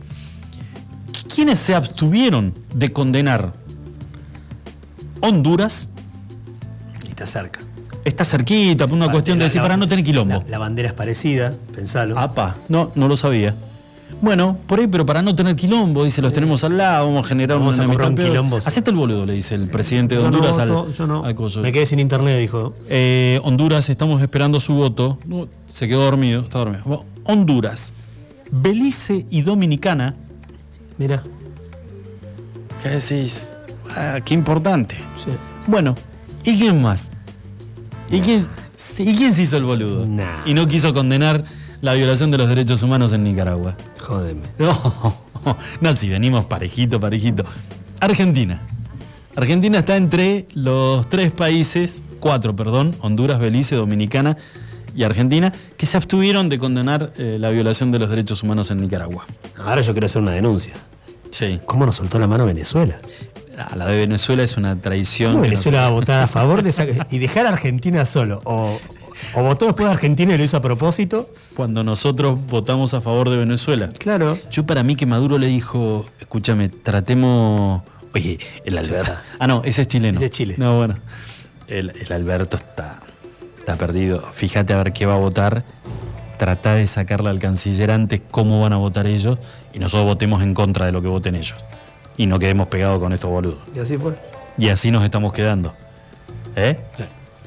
¿quiénes 1.34 1.58
se 1.58 1.74
abstuvieron 1.74 2.54
de 2.74 2.92
condenar 2.92 3.52
Honduras? 5.20 5.88
Está 7.16 7.24
cerca. 7.24 7.60
Está 8.04 8.26
cerquita, 8.26 8.86
por 8.86 8.94
una 8.94 9.10
cuestión 9.10 9.38
de 9.38 9.44
decir, 9.44 9.62
para 9.62 9.78
no 9.78 9.88
tener 9.88 10.04
quilombo. 10.04 10.34
La, 10.44 10.50
la 10.50 10.58
bandera 10.58 10.88
es 10.88 10.94
parecida, 10.94 11.50
pensalo. 11.74 12.18
Apa, 12.18 12.56
no, 12.68 12.92
no 12.94 13.08
lo 13.08 13.16
sabía. 13.16 13.54
Bueno, 14.20 14.58
por 14.68 14.80
ahí, 14.80 14.86
pero 14.86 15.06
para 15.06 15.22
no 15.22 15.34
tener 15.34 15.56
quilombo, 15.56 16.04
dice, 16.04 16.20
los 16.20 16.34
tenemos 16.34 16.62
al 16.62 16.76
lado, 16.76 17.06
vamos 17.06 17.24
a 17.24 17.28
generar 17.28 17.56
Vamos 17.58 17.78
una 17.78 17.84
a 18.04 18.08
un 18.08 18.14
quilombo, 18.14 18.60
sí. 18.60 18.68
Hacete 18.68 18.90
el 18.90 18.96
boludo, 18.96 19.24
le 19.24 19.32
dice 19.32 19.54
el 19.54 19.70
presidente 19.70 20.14
de 20.14 20.20
Yo 20.20 20.30
no 20.30 20.36
Honduras 20.36 20.58
al, 20.58 20.68
voto, 20.68 20.92
yo 20.92 21.06
no. 21.06 21.24
al 21.24 21.34
coso. 21.34 21.62
Me 21.62 21.72
quedé 21.72 21.86
sin 21.86 22.00
internet, 22.00 22.38
dijo. 22.38 22.74
Eh, 22.90 23.40
Honduras, 23.44 23.88
estamos 23.88 24.20
esperando 24.20 24.60
su 24.60 24.74
voto. 24.74 25.18
No, 25.24 25.48
se 25.66 25.88
quedó 25.88 26.04
dormido, 26.04 26.42
está 26.42 26.58
dormido. 26.58 26.82
Bueno, 26.84 27.04
Honduras, 27.24 27.94
Belice 28.50 29.24
y 29.30 29.40
Dominicana. 29.40 30.12
Mira. 30.98 31.22
¿Qué 32.82 32.90
decís? 32.90 33.54
Ah, 33.96 34.18
qué 34.22 34.34
importante. 34.34 34.96
Bueno, 35.66 35.94
¿y 36.46 36.58
quién 36.58 36.80
más? 36.80 37.10
¿Y 38.10 38.20
quién, 38.20 38.46
¿Y 38.98 39.16
quién 39.16 39.34
se 39.34 39.42
hizo 39.42 39.56
el 39.56 39.64
boludo? 39.64 40.06
Y 40.46 40.54
no 40.54 40.66
quiso 40.68 40.94
condenar 40.94 41.44
la 41.80 41.94
violación 41.94 42.30
de 42.30 42.38
los 42.38 42.48
derechos 42.48 42.82
humanos 42.82 43.12
en 43.12 43.24
Nicaragua. 43.24 43.76
Jódeme. 43.98 44.42
No, 45.46 45.54
no, 45.80 45.94
si 45.94 46.08
venimos 46.08 46.46
parejito, 46.46 46.98
parejito. 46.98 47.44
Argentina. 48.00 48.60
Argentina 49.36 49.78
está 49.78 49.96
entre 49.96 50.46
los 50.54 51.08
tres 51.08 51.30
países, 51.30 52.00
cuatro, 52.18 52.56
perdón, 52.56 52.96
Honduras, 53.00 53.38
Belice, 53.38 53.76
Dominicana 53.76 54.36
y 54.96 55.04
Argentina, 55.04 55.52
que 55.76 55.86
se 55.86 55.96
abstuvieron 55.98 56.48
de 56.48 56.58
condenar 56.58 57.12
eh, 57.18 57.36
la 57.38 57.50
violación 57.50 57.92
de 57.92 58.00
los 58.00 58.10
derechos 58.10 58.42
humanos 58.42 58.72
en 58.72 58.78
Nicaragua. 58.78 59.24
Ahora 59.56 59.82
yo 59.82 59.92
quiero 59.92 60.06
hacer 60.06 60.20
una 60.20 60.32
denuncia. 60.32 60.72
Sí. 61.30 61.60
¿Cómo 61.66 61.86
nos 61.86 61.96
soltó 61.96 62.18
la 62.18 62.26
mano 62.26 62.44
Venezuela? 62.44 62.98
La 63.74 63.86
de 63.86 63.96
Venezuela 63.96 64.42
es 64.42 64.56
una 64.56 64.80
traición. 64.80 65.32
¿Cómo 65.32 65.42
que 65.42 65.50
Venezuela 65.50 65.82
va 65.82 65.86
a 65.86 65.90
votar 65.90 66.22
a 66.22 66.26
favor 66.26 66.62
de 66.62 66.70
esa 66.70 66.86
y 67.10 67.18
dejar 67.18 67.46
a 67.46 67.50
Argentina 67.50 68.04
solo? 68.04 68.42
O, 68.44 68.78
o 69.34 69.42
votó 69.42 69.64
después 69.64 69.86
de 69.86 69.94
Argentina 69.94 70.34
y 70.34 70.38
lo 70.38 70.44
hizo 70.44 70.58
a 70.58 70.60
propósito. 70.62 71.30
Cuando 71.54 71.82
nosotros 71.82 72.38
votamos 72.48 72.92
a 72.92 73.00
favor 73.00 73.30
de 73.30 73.38
Venezuela. 73.38 73.88
Claro. 73.98 74.36
Yo 74.50 74.66
para 74.66 74.82
mí 74.82 74.94
que 74.94 75.06
Maduro 75.06 75.38
le 75.38 75.46
dijo, 75.46 76.04
escúchame, 76.20 76.68
tratemos... 76.68 77.82
Oye, 78.14 78.38
el 78.64 78.76
Alberto... 78.76 79.12
Ah, 79.38 79.46
no, 79.46 79.62
ese 79.64 79.82
es 79.82 79.88
chileno. 79.88 80.16
Ese 80.16 80.26
es 80.26 80.30
Chile. 80.32 80.54
No, 80.58 80.76
bueno. 80.76 80.96
El, 81.68 81.90
el 81.90 82.12
Alberto 82.12 82.58
está, 82.58 83.00
está 83.58 83.76
perdido. 83.76 84.28
Fíjate 84.32 84.74
a 84.74 84.76
ver 84.76 84.92
qué 84.92 85.06
va 85.06 85.14
a 85.14 85.18
votar. 85.18 85.64
Trata 86.38 86.74
de 86.74 86.86
sacarle 86.86 87.30
al 87.30 87.38
canciller 87.38 87.90
antes 87.90 88.20
cómo 88.30 88.60
van 88.60 88.74
a 88.74 88.76
votar 88.76 89.06
ellos 89.06 89.38
y 89.72 89.78
nosotros 89.78 90.04
votemos 90.04 90.42
en 90.42 90.52
contra 90.52 90.84
de 90.84 90.92
lo 90.92 91.00
que 91.00 91.08
voten 91.08 91.34
ellos. 91.34 91.56
Y 92.16 92.26
no 92.26 92.38
quedemos 92.38 92.68
pegados 92.68 93.00
con 93.00 93.12
estos 93.12 93.30
boludos. 93.30 93.58
Y 93.74 93.78
así 93.78 93.96
fue. 93.96 94.16
Y 94.58 94.68
así 94.68 94.90
nos 94.90 95.04
estamos 95.04 95.32
quedando. 95.32 95.74
¿Eh? 96.54 96.78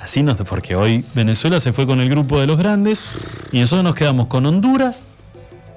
Así 0.02 0.24
nos... 0.24 0.38
Porque 0.38 0.76
hoy 0.76 1.04
Venezuela 1.16 1.60
se 1.60 1.74
fue 1.74 1.86
con 1.86 2.00
el 2.00 2.10
grupo 2.10 2.40
de 2.40 2.48
los 2.48 2.58
grandes 2.58 3.02
y 3.52 3.60
nosotros 3.60 3.84
nos 3.84 3.96
quedamos 3.96 4.28
con 4.28 4.46
Honduras. 4.46 5.08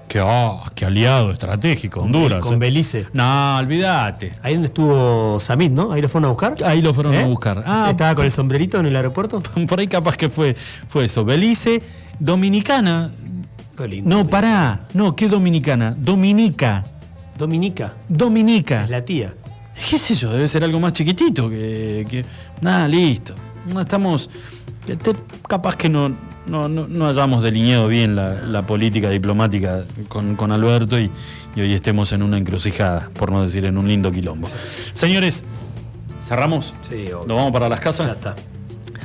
Que, 0.09 0.21
ah, 0.21 0.71
qué 0.75 0.85
aliado 0.85 1.31
estratégico, 1.31 2.03
Honduras. 2.03 2.43
Con 2.43 2.55
eh. 2.55 2.59
Belice. 2.59 3.07
No, 3.15 3.57
olvídate. 3.57 4.35
Ahí 4.43 4.55
donde 4.55 4.67
estuvo 4.67 5.41
Samit, 5.41 5.73
¿no? 5.73 5.91
Ahí 5.91 6.03
lo 6.03 6.09
fueron 6.11 6.27
a 6.27 6.29
buscar. 6.29 6.55
Ahí 6.67 6.83
lo 6.83 6.93
fueron 6.93 7.15
¿Eh? 7.15 7.23
a 7.23 7.27
buscar. 7.27 7.63
Ah, 7.67 7.87
Estaba 7.89 8.15
con 8.15 8.27
el 8.27 8.31
sombrerito 8.31 8.79
en 8.79 8.87
el 8.87 8.95
aeropuerto. 8.95 9.43
por 9.69 9.81
ahí 9.81 9.89
capaz 9.89 10.19
que 10.19 10.29
fue, 10.29 10.55
fue 10.87 11.07
eso. 11.07 11.25
Belice, 11.25 11.83
Dominicana. 12.19 13.11
Qué 13.77 13.89
lindo. 13.89 14.11
No, 14.11 14.27
pará. 14.27 14.81
No, 14.93 15.17
¿qué 15.17 15.29
Dominicana? 15.29 15.95
Dominica. 15.97 16.85
Dominica. 17.43 17.93
Dominica. 18.09 18.85
Es 18.85 18.91
la 18.91 19.05
tía. 19.05 19.35
¿Qué 19.91 19.99
sé 19.99 20.15
yo? 20.15 20.31
Debe 20.33 20.47
ser 20.47 20.63
algo 20.65 20.79
más 20.81 20.93
chiquitito 20.93 21.51
que. 21.51 22.07
que- 22.09 22.25
nada, 22.61 22.87
listo. 22.87 23.35
No 23.73 23.81
estamos. 23.81 24.31
capaz 25.49 25.77
que 25.77 25.89
no, 25.89 26.11
no, 26.47 26.69
no, 26.69 26.87
no 26.89 27.09
hayamos 27.09 27.43
delineado 27.43 27.89
bien 27.89 28.15
la, 28.17 28.35
la 28.43 28.63
política 28.67 29.11
diplomática 29.11 29.85
con, 30.09 30.37
con 30.37 30.53
Alberto 30.53 30.99
y, 31.01 31.11
y 31.57 31.61
hoy 31.61 31.73
estemos 31.73 32.13
en 32.13 32.23
una 32.23 32.39
encrucijada, 32.39 33.11
por 33.19 33.31
no 33.33 33.43
decir 33.43 33.65
en 33.65 33.77
un 33.79 33.89
lindo 33.89 34.11
quilombo. 34.13 34.49
Señores, 34.95 35.45
¿cerramos? 36.23 36.75
Sí, 36.83 37.07
obvio. 37.13 37.25
¿Nos 37.27 37.37
vamos 37.37 37.53
para 37.53 37.69
las 37.69 37.81
casas? 37.81 38.07
Ya 38.07 38.13
está. 38.13 38.35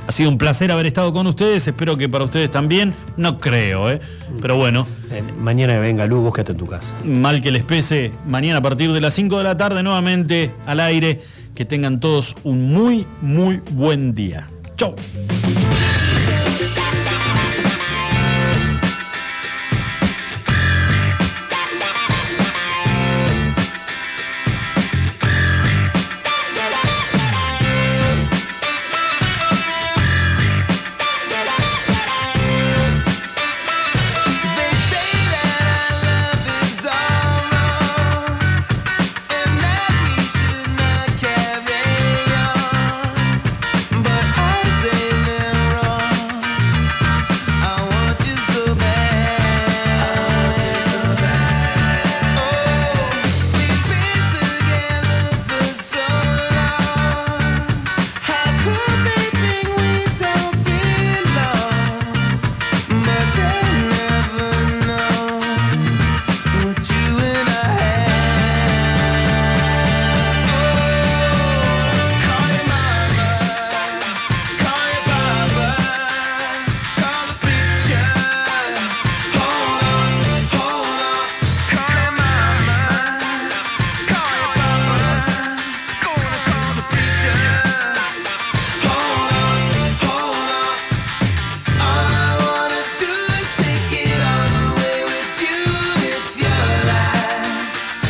Ha 0.07 0.11
sido 0.13 0.29
un 0.29 0.37
placer 0.37 0.71
haber 0.71 0.85
estado 0.85 1.11
con 1.11 1.27
ustedes. 1.27 1.67
Espero 1.67 1.97
que 1.97 2.07
para 2.07 2.23
ustedes 2.23 2.49
también. 2.49 2.93
No 3.17 3.39
creo, 3.39 3.91
¿eh? 3.91 3.99
Pero 4.41 4.55
bueno. 4.55 4.87
Eh, 5.11 5.21
Mañana 5.37 5.73
que 5.73 5.79
venga 5.81 6.05
Lu, 6.05 6.21
búscate 6.21 6.53
en 6.53 6.57
tu 6.57 6.65
casa. 6.65 6.95
Mal 7.03 7.41
que 7.41 7.51
les 7.51 7.63
pese, 7.63 8.11
mañana 8.25 8.59
a 8.59 8.61
partir 8.61 8.91
de 8.93 9.01
las 9.01 9.13
5 9.13 9.37
de 9.37 9.43
la 9.43 9.57
tarde 9.57 9.83
nuevamente 9.83 10.51
al 10.65 10.79
aire. 10.79 11.21
Que 11.53 11.65
tengan 11.65 11.99
todos 11.99 12.35
un 12.43 12.71
muy, 12.71 13.05
muy 13.21 13.61
buen 13.71 14.13
día. 14.15 14.47
Chau. 14.77 14.95